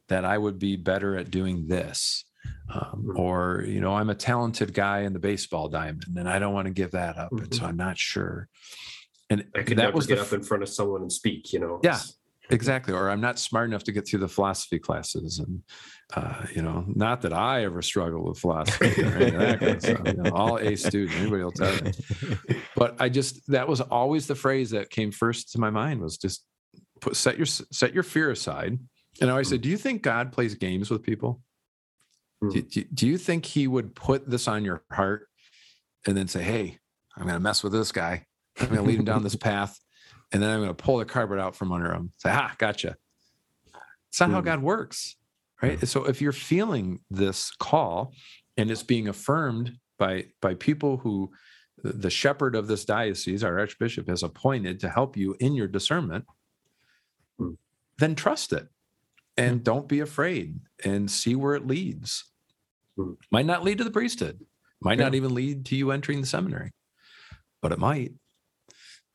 that 0.09 0.25
I 0.25 0.39
would 0.39 0.59
be 0.61 0.77
better 0.77 1.17
at 1.17 1.31
doing 1.31 1.67
this 1.67 2.25
um, 2.73 3.05
mm-hmm. 3.07 3.19
or 3.19 3.65
you 3.67 3.81
know 3.81 3.95
i'm 3.95 4.11
a 4.11 4.15
talented 4.15 4.73
guy 4.73 5.01
in 5.01 5.13
the 5.13 5.19
baseball 5.19 5.69
diamond 5.69 6.05
and 6.17 6.29
i 6.29 6.39
don't 6.39 6.55
want 6.55 6.67
to 6.67 6.73
give 6.73 6.93
that 6.93 7.17
up 7.17 7.31
mm-hmm. 7.33 7.45
and 7.45 7.55
so 7.55 7.61
mm-hmm. 7.61 7.69
i'm 7.69 7.77
not 7.77 7.99
sure 7.99 8.49
and 9.31 9.45
i 9.55 9.63
could 9.63 9.79
that 9.79 9.95
was 9.95 10.07
get 10.07 10.19
up 10.19 10.33
in 10.33 10.43
front 10.43 10.63
of 10.63 10.69
someone 10.69 11.03
and 11.03 11.13
speak 11.13 11.53
you 11.53 11.59
know 11.59 11.81
yeah 11.83 12.01
exactly 12.51 12.93
or 12.93 13.09
i'm 13.09 13.21
not 13.21 13.39
smart 13.39 13.69
enough 13.69 13.85
to 13.85 13.93
get 13.93 14.07
through 14.07 14.19
the 14.19 14.29
philosophy 14.29 14.79
classes 14.79 15.39
and 15.39 15.63
uh, 16.15 16.45
you 16.55 16.61
know 16.61 16.85
not 16.89 17.23
that 17.23 17.33
i 17.33 17.65
ever 17.65 17.81
struggled 17.81 18.27
with 18.27 18.39
philosophy 18.39 19.03
or 19.03 19.07
anything 19.07 19.39
like 19.39 19.61
that 19.61 19.83
so, 19.83 20.03
you 20.05 20.13
know, 20.15 20.31
all 20.33 20.59
a 20.59 20.77
student 20.77 21.17
anybody 21.19 21.43
will 21.43 21.53
tell 21.53 21.75
you 21.75 21.93
but 22.77 22.95
i 23.01 23.09
just 23.09 23.47
that 23.51 23.67
was 23.67 23.81
always 23.81 24.27
the 24.27 24.35
phrase 24.35 24.71
that 24.71 24.91
came 24.91 25.11
first 25.11 25.53
to 25.53 25.59
my 25.59 25.71
mind 25.71 26.01
was 26.01 26.19
just 26.19 26.45
put 27.01 27.17
set 27.17 27.37
your 27.37 27.47
set 27.47 27.95
your 27.95 28.03
fear 28.03 28.31
aside 28.31 28.79
and 29.21 29.31
i 29.31 29.33
always 29.33 29.49
said 29.49 29.61
mm. 29.61 29.63
do 29.63 29.69
you 29.71 29.79
think 29.79 30.03
god 30.03 30.33
plays 30.33 30.55
games 30.55 30.91
with 30.91 31.03
people 31.03 31.41
do, 32.51 32.61
hmm. 32.61 32.69
do, 32.69 32.85
do 32.93 33.07
you 33.07 33.19
think 33.19 33.45
he 33.47 33.67
would 33.69 33.95
put 33.95 34.29
this 34.29 34.49
on 34.49 34.65
your 34.65 34.83
heart 34.91 35.29
and 36.07 36.17
then 36.17 36.29
say, 36.29 36.43
Hey, 36.43 36.79
I'm 37.17 37.23
going 37.25 37.35
to 37.35 37.41
mess 37.41 37.63
with 37.63 37.73
this 37.73 37.93
guy. 37.93 38.27
I'm 38.61 38.67
going 38.67 38.79
to 38.79 38.85
lead 38.85 38.99
him 38.99 39.05
down 39.05 39.23
this 39.23 39.37
path. 39.51 39.79
And 40.33 40.43
then 40.43 40.51
I'm 40.51 40.61
going 40.61 40.75
to 40.75 40.83
pull 40.83 40.99
the 40.99 41.05
carpet 41.05 41.39
out 41.39 41.55
from 41.55 41.73
under 41.73 41.93
him. 41.93 42.13
Say, 42.17 42.31
Ah, 42.33 42.55
gotcha. 42.59 42.97
It's 44.09 44.21
not 44.21 44.31
how 44.31 44.41
Mm. 44.41 44.45
God 44.45 44.63
works, 44.63 45.17
right? 45.63 45.87
So 45.89 46.05
if 46.05 46.21
you're 46.21 46.33
feeling 46.33 47.01
this 47.11 47.51
call 47.59 48.13
and 48.59 48.71
it's 48.71 48.83
being 48.83 49.09
affirmed 49.09 49.73
by 49.99 50.27
by 50.43 50.55
people 50.55 50.99
who 50.99 51.31
the 51.83 52.11
shepherd 52.11 52.55
of 52.55 52.67
this 52.67 52.85
diocese, 52.85 53.43
our 53.43 53.59
archbishop, 53.59 54.09
has 54.09 54.23
appointed 54.23 54.81
to 54.81 54.89
help 54.91 55.17
you 55.17 55.35
in 55.41 55.55
your 55.55 55.69
discernment, 55.69 56.27
Mm. 57.41 57.57
then 57.99 58.15
trust 58.15 58.53
it 58.53 58.69
and 59.39 59.65
don't 59.65 59.89
be 59.89 60.01
afraid 60.01 60.61
and 60.85 61.11
see 61.11 61.35
where 61.35 61.55
it 61.55 61.67
leads. 61.67 62.25
Mm. 62.99 63.17
Might 63.31 63.47
not 63.47 63.65
lead 63.65 63.79
to 63.79 63.85
the 63.85 63.91
priesthood, 63.91 64.41
might 64.81 64.99
Yeah. 64.99 65.05
not 65.05 65.15
even 65.15 65.35
lead 65.35 65.65
to 65.67 65.77
you 65.77 65.91
entering 65.91 66.21
the 66.21 66.27
seminary, 66.27 66.71
but 67.61 67.73
it 67.73 67.79
might. 67.79 68.13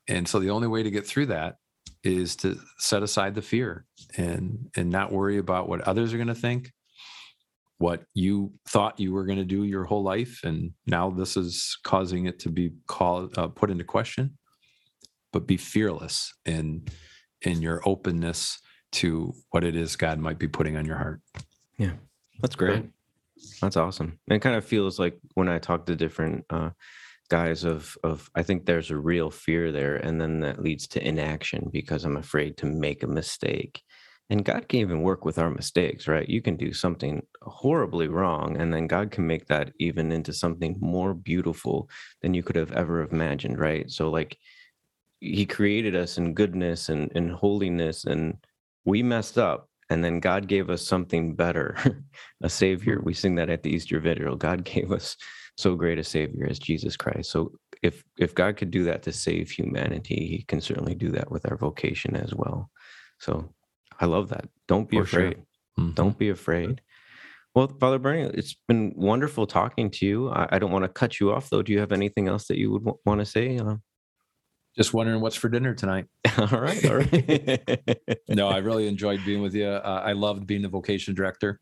And 0.07 0.27
so 0.27 0.39
the 0.39 0.49
only 0.51 0.67
way 0.67 0.83
to 0.83 0.91
get 0.91 1.05
through 1.05 1.27
that 1.27 1.57
is 2.03 2.35
to 2.37 2.59
set 2.77 3.03
aside 3.03 3.35
the 3.35 3.41
fear 3.41 3.85
and 4.17 4.69
and 4.75 4.89
not 4.89 5.11
worry 5.11 5.37
about 5.37 5.67
what 5.67 5.81
others 5.81 6.13
are 6.13 6.17
going 6.17 6.27
to 6.27 6.35
think 6.35 6.71
what 7.79 8.03
you 8.15 8.51
thought 8.67 8.99
you 8.99 9.11
were 9.13 9.25
going 9.25 9.37
to 9.37 9.45
do 9.45 9.63
your 9.63 9.83
whole 9.83 10.03
life 10.03 10.39
and 10.43 10.71
now 10.85 11.09
this 11.09 11.35
is 11.37 11.77
causing 11.83 12.25
it 12.25 12.39
to 12.39 12.49
be 12.49 12.71
called 12.87 13.37
uh, 13.37 13.47
put 13.47 13.69
into 13.69 13.83
question 13.83 14.37
but 15.33 15.45
be 15.47 15.57
fearless 15.57 16.33
in 16.45 16.83
in 17.41 17.61
your 17.61 17.81
openness 17.87 18.59
to 18.91 19.33
what 19.51 19.63
it 19.63 19.75
is 19.75 19.95
god 19.95 20.19
might 20.19 20.39
be 20.39 20.47
putting 20.47 20.75
on 20.77 20.85
your 20.85 20.97
heart 20.97 21.21
Yeah, 21.77 21.93
That's 22.41 22.55
great. 22.55 22.85
That's 23.61 23.77
awesome. 23.77 24.19
It 24.29 24.39
kind 24.41 24.55
of 24.55 24.65
feels 24.65 24.99
like 24.99 25.17
when 25.33 25.49
I 25.49 25.59
talk 25.59 25.85
to 25.85 25.95
different 25.95 26.45
uh, 26.49 26.71
guys 27.29 27.63
of 27.63 27.97
of 28.03 28.29
I 28.35 28.43
think 28.43 28.65
there's 28.65 28.91
a 28.91 28.97
real 28.97 29.31
fear 29.31 29.71
there, 29.71 29.97
and 29.97 30.19
then 30.21 30.41
that 30.41 30.61
leads 30.61 30.87
to 30.89 31.07
inaction 31.07 31.69
because 31.71 32.05
I'm 32.05 32.17
afraid 32.17 32.57
to 32.57 32.65
make 32.67 33.03
a 33.03 33.07
mistake. 33.07 33.83
And 34.29 34.45
God 34.45 34.67
can 34.69 34.81
even 34.81 35.03
work 35.03 35.25
with 35.25 35.39
our 35.39 35.49
mistakes, 35.49 36.07
right? 36.07 36.27
You 36.27 36.41
can 36.41 36.57
do 36.57 36.73
something 36.73 37.23
horribly 37.43 38.07
wrong, 38.09 38.57
and 38.57 38.73
then 38.73 38.87
God 38.87 39.11
can 39.11 39.27
make 39.27 39.47
that 39.47 39.73
even 39.79 40.11
into 40.11 40.33
something 40.33 40.77
more 40.79 41.13
beautiful 41.13 41.89
than 42.21 42.33
you 42.33 42.43
could 42.43 42.57
have 42.57 42.71
ever 42.73 43.03
imagined, 43.03 43.59
right? 43.59 43.89
So, 43.91 44.09
like, 44.11 44.37
He 45.19 45.45
created 45.45 45.95
us 45.95 46.17
in 46.17 46.33
goodness 46.33 46.89
and, 46.89 47.11
and 47.15 47.31
holiness, 47.31 48.05
and 48.05 48.37
we 48.85 49.03
messed 49.03 49.37
up, 49.37 49.69
and 49.89 50.03
then 50.03 50.19
God 50.19 50.47
gave 50.47 50.69
us 50.69 50.85
something 50.85 51.35
better, 51.35 51.77
a 52.43 52.49
savior. 52.49 52.99
We 53.01 53.13
sing 53.13 53.35
that 53.35 53.49
at 53.49 53.63
the 53.63 53.69
Easter 53.69 53.99
Vigil. 53.99 54.35
God 54.35 54.63
gave 54.73 54.91
us 54.91 55.15
so 55.57 55.75
great 55.75 55.97
a 55.99 56.03
savior 56.03 56.47
as 56.49 56.59
Jesus 56.59 56.95
Christ. 56.95 57.31
So 57.31 57.51
if 57.81 58.03
if 58.17 58.35
God 58.35 58.57
could 58.57 58.71
do 58.71 58.83
that 58.85 59.03
to 59.03 59.11
save 59.11 59.49
humanity, 59.51 60.27
he 60.27 60.43
can 60.47 60.61
certainly 60.61 60.95
do 60.95 61.09
that 61.11 61.31
with 61.31 61.49
our 61.49 61.57
vocation 61.57 62.15
as 62.15 62.33
well. 62.33 62.69
So 63.19 63.53
I 63.99 64.05
love 64.05 64.29
that. 64.29 64.45
Don't 64.67 64.89
be 64.89 64.97
For 64.99 65.05
sure. 65.05 65.19
afraid. 65.27 65.43
Mhm. 65.79 65.95
Don't 65.95 66.17
be 66.17 66.29
afraid. 66.29 66.81
Well, 67.55 67.67
Father 67.79 67.97
Birney, 67.97 68.29
it's 68.35 68.55
been 68.67 68.93
wonderful 68.95 69.47
talking 69.47 69.89
to 69.91 70.05
you. 70.05 70.29
I, 70.29 70.47
I 70.51 70.59
don't 70.59 70.71
want 70.71 70.83
to 70.83 70.89
cut 70.89 71.19
you 71.19 71.31
off, 71.31 71.49
though. 71.49 71.63
Do 71.63 71.71
you 71.71 71.79
have 71.79 71.91
anything 71.91 72.27
else 72.27 72.45
that 72.47 72.59
you 72.59 72.71
would 72.71 72.83
w- 72.85 72.99
want 73.03 73.19
to 73.19 73.25
say? 73.25 73.57
Uh, 73.57 73.77
just 74.77 74.93
wondering 74.93 75.19
what's 75.21 75.35
for 75.35 75.49
dinner 75.49 75.73
tonight 75.73 76.05
all 76.37 76.47
right, 76.47 76.85
all 76.89 76.97
right. 76.97 77.79
no 78.29 78.47
i 78.47 78.57
really 78.57 78.87
enjoyed 78.87 79.19
being 79.25 79.41
with 79.41 79.53
you 79.55 79.65
uh, 79.67 80.01
i 80.05 80.13
loved 80.13 80.45
being 80.45 80.61
the 80.61 80.69
vocation 80.69 81.13
director 81.15 81.59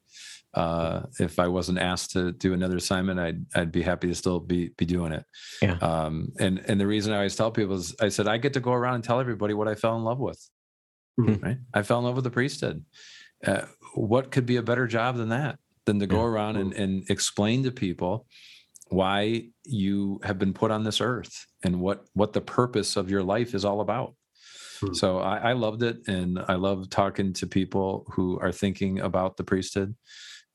uh, 0.53 1.01
if 1.19 1.39
i 1.39 1.47
wasn't 1.47 1.77
asked 1.77 2.11
to 2.11 2.31
do 2.33 2.53
another 2.53 2.77
assignment 2.77 3.19
i'd 3.19 3.45
i'd 3.55 3.71
be 3.71 3.81
happy 3.81 4.07
to 4.07 4.15
still 4.15 4.39
be 4.39 4.69
be 4.77 4.85
doing 4.85 5.11
it 5.11 5.23
Yeah. 5.61 5.77
um 5.81 6.29
and 6.39 6.59
and 6.67 6.79
the 6.79 6.87
reason 6.87 7.13
i 7.13 7.17
always 7.17 7.35
tell 7.35 7.51
people 7.51 7.75
is 7.75 7.95
i 8.01 8.09
said 8.09 8.27
i 8.27 8.37
get 8.37 8.53
to 8.53 8.59
go 8.59 8.71
around 8.73 8.95
and 8.95 9.03
tell 9.03 9.19
everybody 9.19 9.53
what 9.53 9.67
i 9.67 9.75
fell 9.75 9.95
in 9.97 10.03
love 10.03 10.19
with 10.19 10.39
Mhm. 11.19 11.41
right 11.41 11.57
i 11.73 11.81
fell 11.81 11.99
in 11.99 12.05
love 12.05 12.15
with 12.15 12.25
the 12.25 12.29
priesthood 12.31 12.83
uh, 13.47 13.61
what 13.95 14.31
could 14.31 14.45
be 14.45 14.57
a 14.57 14.61
better 14.63 14.87
job 14.87 15.15
than 15.17 15.29
that 15.29 15.57
than 15.85 15.99
to 15.99 16.07
go 16.07 16.17
Yeah. 16.17 16.25
around 16.27 16.57
and, 16.57 16.73
and 16.73 17.09
explain 17.09 17.63
to 17.63 17.71
people 17.71 18.25
why 18.89 19.43
you 19.63 20.19
have 20.23 20.37
been 20.37 20.53
put 20.53 20.71
on 20.71 20.83
this 20.83 21.01
earth 21.01 21.45
and 21.63 21.79
what 21.79 22.05
what 22.13 22.33
the 22.33 22.41
purpose 22.41 22.95
of 22.95 23.09
your 23.09 23.23
life 23.23 23.53
is 23.55 23.65
all 23.65 23.81
about 23.81 24.13
Hmm. 24.81 24.93
so 24.93 25.19
I, 25.19 25.37
I 25.37 25.53
loved 25.53 25.83
it 25.83 25.99
and 26.07 26.37
i 26.49 26.55
love 26.55 26.89
talking 26.89 27.31
to 27.33 27.47
people 27.47 28.05
who 28.13 28.37
are 28.41 28.51
thinking 28.51 28.99
about 28.99 29.37
the 29.37 29.43
priesthood 29.45 29.95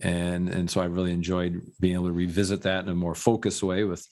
and 0.03 0.51
and 0.51 0.71
so 0.71 0.83
i 0.83 0.85
really 0.85 1.13
enjoyed 1.13 1.63
being 1.81 1.95
able 1.95 2.09
to 2.09 2.13
revisit 2.13 2.61
that 2.63 2.85
in 2.85 2.91
a 2.91 2.95
more 2.95 3.15
focused 3.15 3.63
way 3.63 3.85
with 3.85 4.07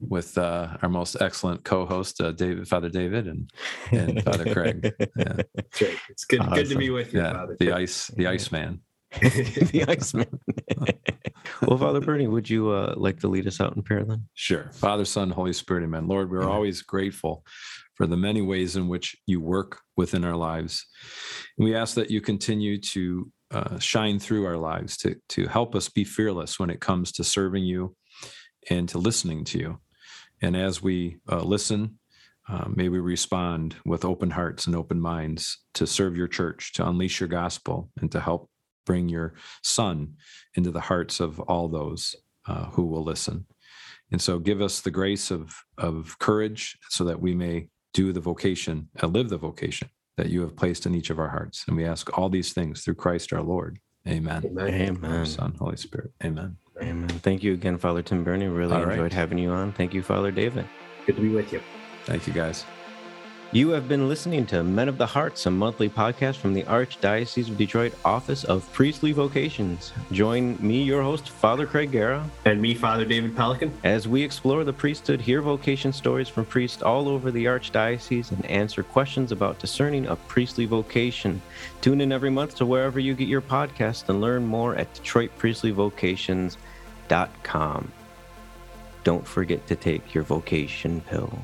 with 0.00 0.36
uh, 0.36 0.66
our 0.82 0.88
most 0.88 1.14
excellent 1.20 1.62
co-host 1.62 2.20
uh, 2.20 2.32
david 2.32 2.66
father 2.66 2.88
david 2.88 3.28
and 3.28 3.52
and 3.92 4.24
Father 4.24 4.52
Craig. 4.52 4.92
Yeah. 5.16 5.34
It's 5.54 5.78
great. 5.78 5.98
It's 6.08 6.24
good, 6.24 6.40
good 6.52 6.68
to 6.70 6.76
be 6.76 6.90
with 6.90 7.14
you, 7.14 7.20
yeah 7.20 7.32
Father. 7.32 7.56
the 7.60 7.70
ice 7.70 8.08
the 8.08 8.26
iceman 8.26 8.80
the 9.20 9.84
Iceman. 9.86 10.40
well, 11.62 11.78
Father 11.78 12.00
Birney, 12.00 12.26
would 12.26 12.48
you 12.48 12.70
uh, 12.70 12.94
like 12.96 13.20
to 13.20 13.28
lead 13.28 13.46
us 13.46 13.60
out 13.60 13.76
in 13.76 13.82
prayer 13.82 14.04
then? 14.04 14.26
Sure. 14.34 14.70
Father, 14.72 15.04
Son, 15.04 15.30
Holy 15.30 15.52
Spirit, 15.52 15.84
amen. 15.84 16.08
Lord, 16.08 16.30
we're 16.30 16.42
Amen. 16.42 16.54
always 16.54 16.82
grateful 16.82 17.44
for 17.94 18.06
the 18.06 18.16
many 18.16 18.42
ways 18.42 18.76
in 18.76 18.88
which 18.88 19.16
you 19.26 19.40
work 19.40 19.80
within 19.96 20.24
our 20.24 20.36
lives. 20.36 20.86
And 21.58 21.64
we 21.64 21.76
ask 21.76 21.94
that 21.94 22.10
you 22.10 22.20
continue 22.20 22.80
to 22.80 23.30
uh, 23.50 23.78
shine 23.78 24.18
through 24.18 24.46
our 24.46 24.56
lives 24.56 24.96
to, 24.98 25.16
to 25.30 25.46
help 25.46 25.74
us 25.74 25.88
be 25.88 26.04
fearless 26.04 26.58
when 26.58 26.70
it 26.70 26.80
comes 26.80 27.12
to 27.12 27.24
serving 27.24 27.64
you 27.64 27.94
and 28.70 28.88
to 28.88 28.98
listening 28.98 29.44
to 29.44 29.58
you. 29.58 29.78
And 30.40 30.56
as 30.56 30.82
we 30.82 31.18
uh, 31.30 31.42
listen, 31.42 31.98
uh, 32.48 32.64
may 32.74 32.88
we 32.88 32.98
respond 32.98 33.76
with 33.84 34.04
open 34.04 34.30
hearts 34.30 34.66
and 34.66 34.74
open 34.74 35.00
minds 35.00 35.58
to 35.74 35.86
serve 35.86 36.16
your 36.16 36.28
church, 36.28 36.72
to 36.74 36.88
unleash 36.88 37.20
your 37.20 37.28
gospel, 37.28 37.90
and 38.00 38.10
to 38.10 38.20
help 38.20 38.50
bring 38.84 39.08
your 39.08 39.34
son 39.62 40.14
into 40.54 40.70
the 40.70 40.80
hearts 40.80 41.20
of 41.20 41.40
all 41.40 41.68
those 41.68 42.16
uh, 42.46 42.66
who 42.66 42.86
will 42.86 43.04
listen. 43.04 43.46
And 44.10 44.20
so 44.20 44.38
give 44.38 44.60
us 44.60 44.80
the 44.80 44.90
grace 44.90 45.30
of, 45.30 45.54
of 45.78 46.18
courage 46.18 46.78
so 46.90 47.04
that 47.04 47.20
we 47.20 47.34
may 47.34 47.68
do 47.94 48.12
the 48.12 48.20
vocation 48.20 48.88
and 49.00 49.12
live 49.12 49.28
the 49.28 49.38
vocation 49.38 49.88
that 50.16 50.28
you 50.28 50.42
have 50.42 50.56
placed 50.56 50.86
in 50.86 50.94
each 50.94 51.10
of 51.10 51.18
our 51.18 51.28
hearts. 51.28 51.64
And 51.66 51.76
we 51.76 51.84
ask 51.84 52.16
all 52.18 52.28
these 52.28 52.52
things 52.52 52.82
through 52.82 52.96
Christ 52.96 53.32
our 53.32 53.42
Lord. 53.42 53.78
Amen. 54.06 54.42
Amen. 54.44 54.68
Amen. 54.68 55.26
Son, 55.26 55.54
Holy 55.58 55.76
Spirit. 55.76 56.10
Amen. 56.24 56.56
Amen. 56.80 57.08
Thank 57.08 57.42
you 57.42 57.54
again, 57.54 57.78
Father 57.78 58.02
Tim 58.02 58.24
Birney. 58.24 58.48
Really 58.48 58.74
All 58.74 58.84
right. 58.84 58.92
enjoyed 58.92 59.12
having 59.12 59.38
you 59.38 59.50
on. 59.50 59.72
Thank 59.72 59.94
you, 59.94 60.02
Father 60.02 60.30
David. 60.30 60.66
Good 61.06 61.16
to 61.16 61.22
be 61.22 61.28
with 61.28 61.52
you. 61.52 61.60
Thank 62.04 62.26
you, 62.26 62.32
guys. 62.32 62.64
You 63.54 63.68
have 63.72 63.86
been 63.86 64.08
listening 64.08 64.46
to 64.46 64.64
Men 64.64 64.88
of 64.88 64.96
the 64.96 65.04
Hearts, 65.04 65.44
a 65.44 65.50
monthly 65.50 65.90
podcast 65.90 66.36
from 66.36 66.54
the 66.54 66.62
Archdiocese 66.62 67.50
of 67.50 67.58
Detroit 67.58 67.92
Office 68.02 68.44
of 68.44 68.72
Priestly 68.72 69.12
Vocations. 69.12 69.92
Join 70.10 70.56
me, 70.58 70.82
your 70.82 71.02
host, 71.02 71.28
Father 71.28 71.66
Craig 71.66 71.92
Giera, 71.92 72.24
And 72.46 72.62
me, 72.62 72.74
Father 72.74 73.04
David 73.04 73.36
Pelican. 73.36 73.70
as 73.84 74.08
we 74.08 74.22
explore 74.22 74.64
the 74.64 74.72
priesthood, 74.72 75.20
hear 75.20 75.42
vocation 75.42 75.92
stories 75.92 76.30
from 76.30 76.46
priests 76.46 76.80
all 76.80 77.08
over 77.08 77.30
the 77.30 77.44
Archdiocese, 77.44 78.32
and 78.32 78.46
answer 78.46 78.82
questions 78.82 79.32
about 79.32 79.58
discerning 79.58 80.06
a 80.06 80.16
priestly 80.16 80.64
vocation. 80.64 81.42
Tune 81.82 82.00
in 82.00 82.10
every 82.10 82.30
month 82.30 82.54
to 82.54 82.64
wherever 82.64 82.98
you 82.98 83.12
get 83.12 83.28
your 83.28 83.42
podcast 83.42 84.08
and 84.08 84.22
learn 84.22 84.46
more 84.46 84.76
at 84.76 84.94
DetroitPriestlyVocations.com. 84.94 87.92
Don't 89.04 89.26
forget 89.26 89.66
to 89.66 89.76
take 89.76 90.14
your 90.14 90.24
vocation 90.24 91.02
pill. 91.02 91.38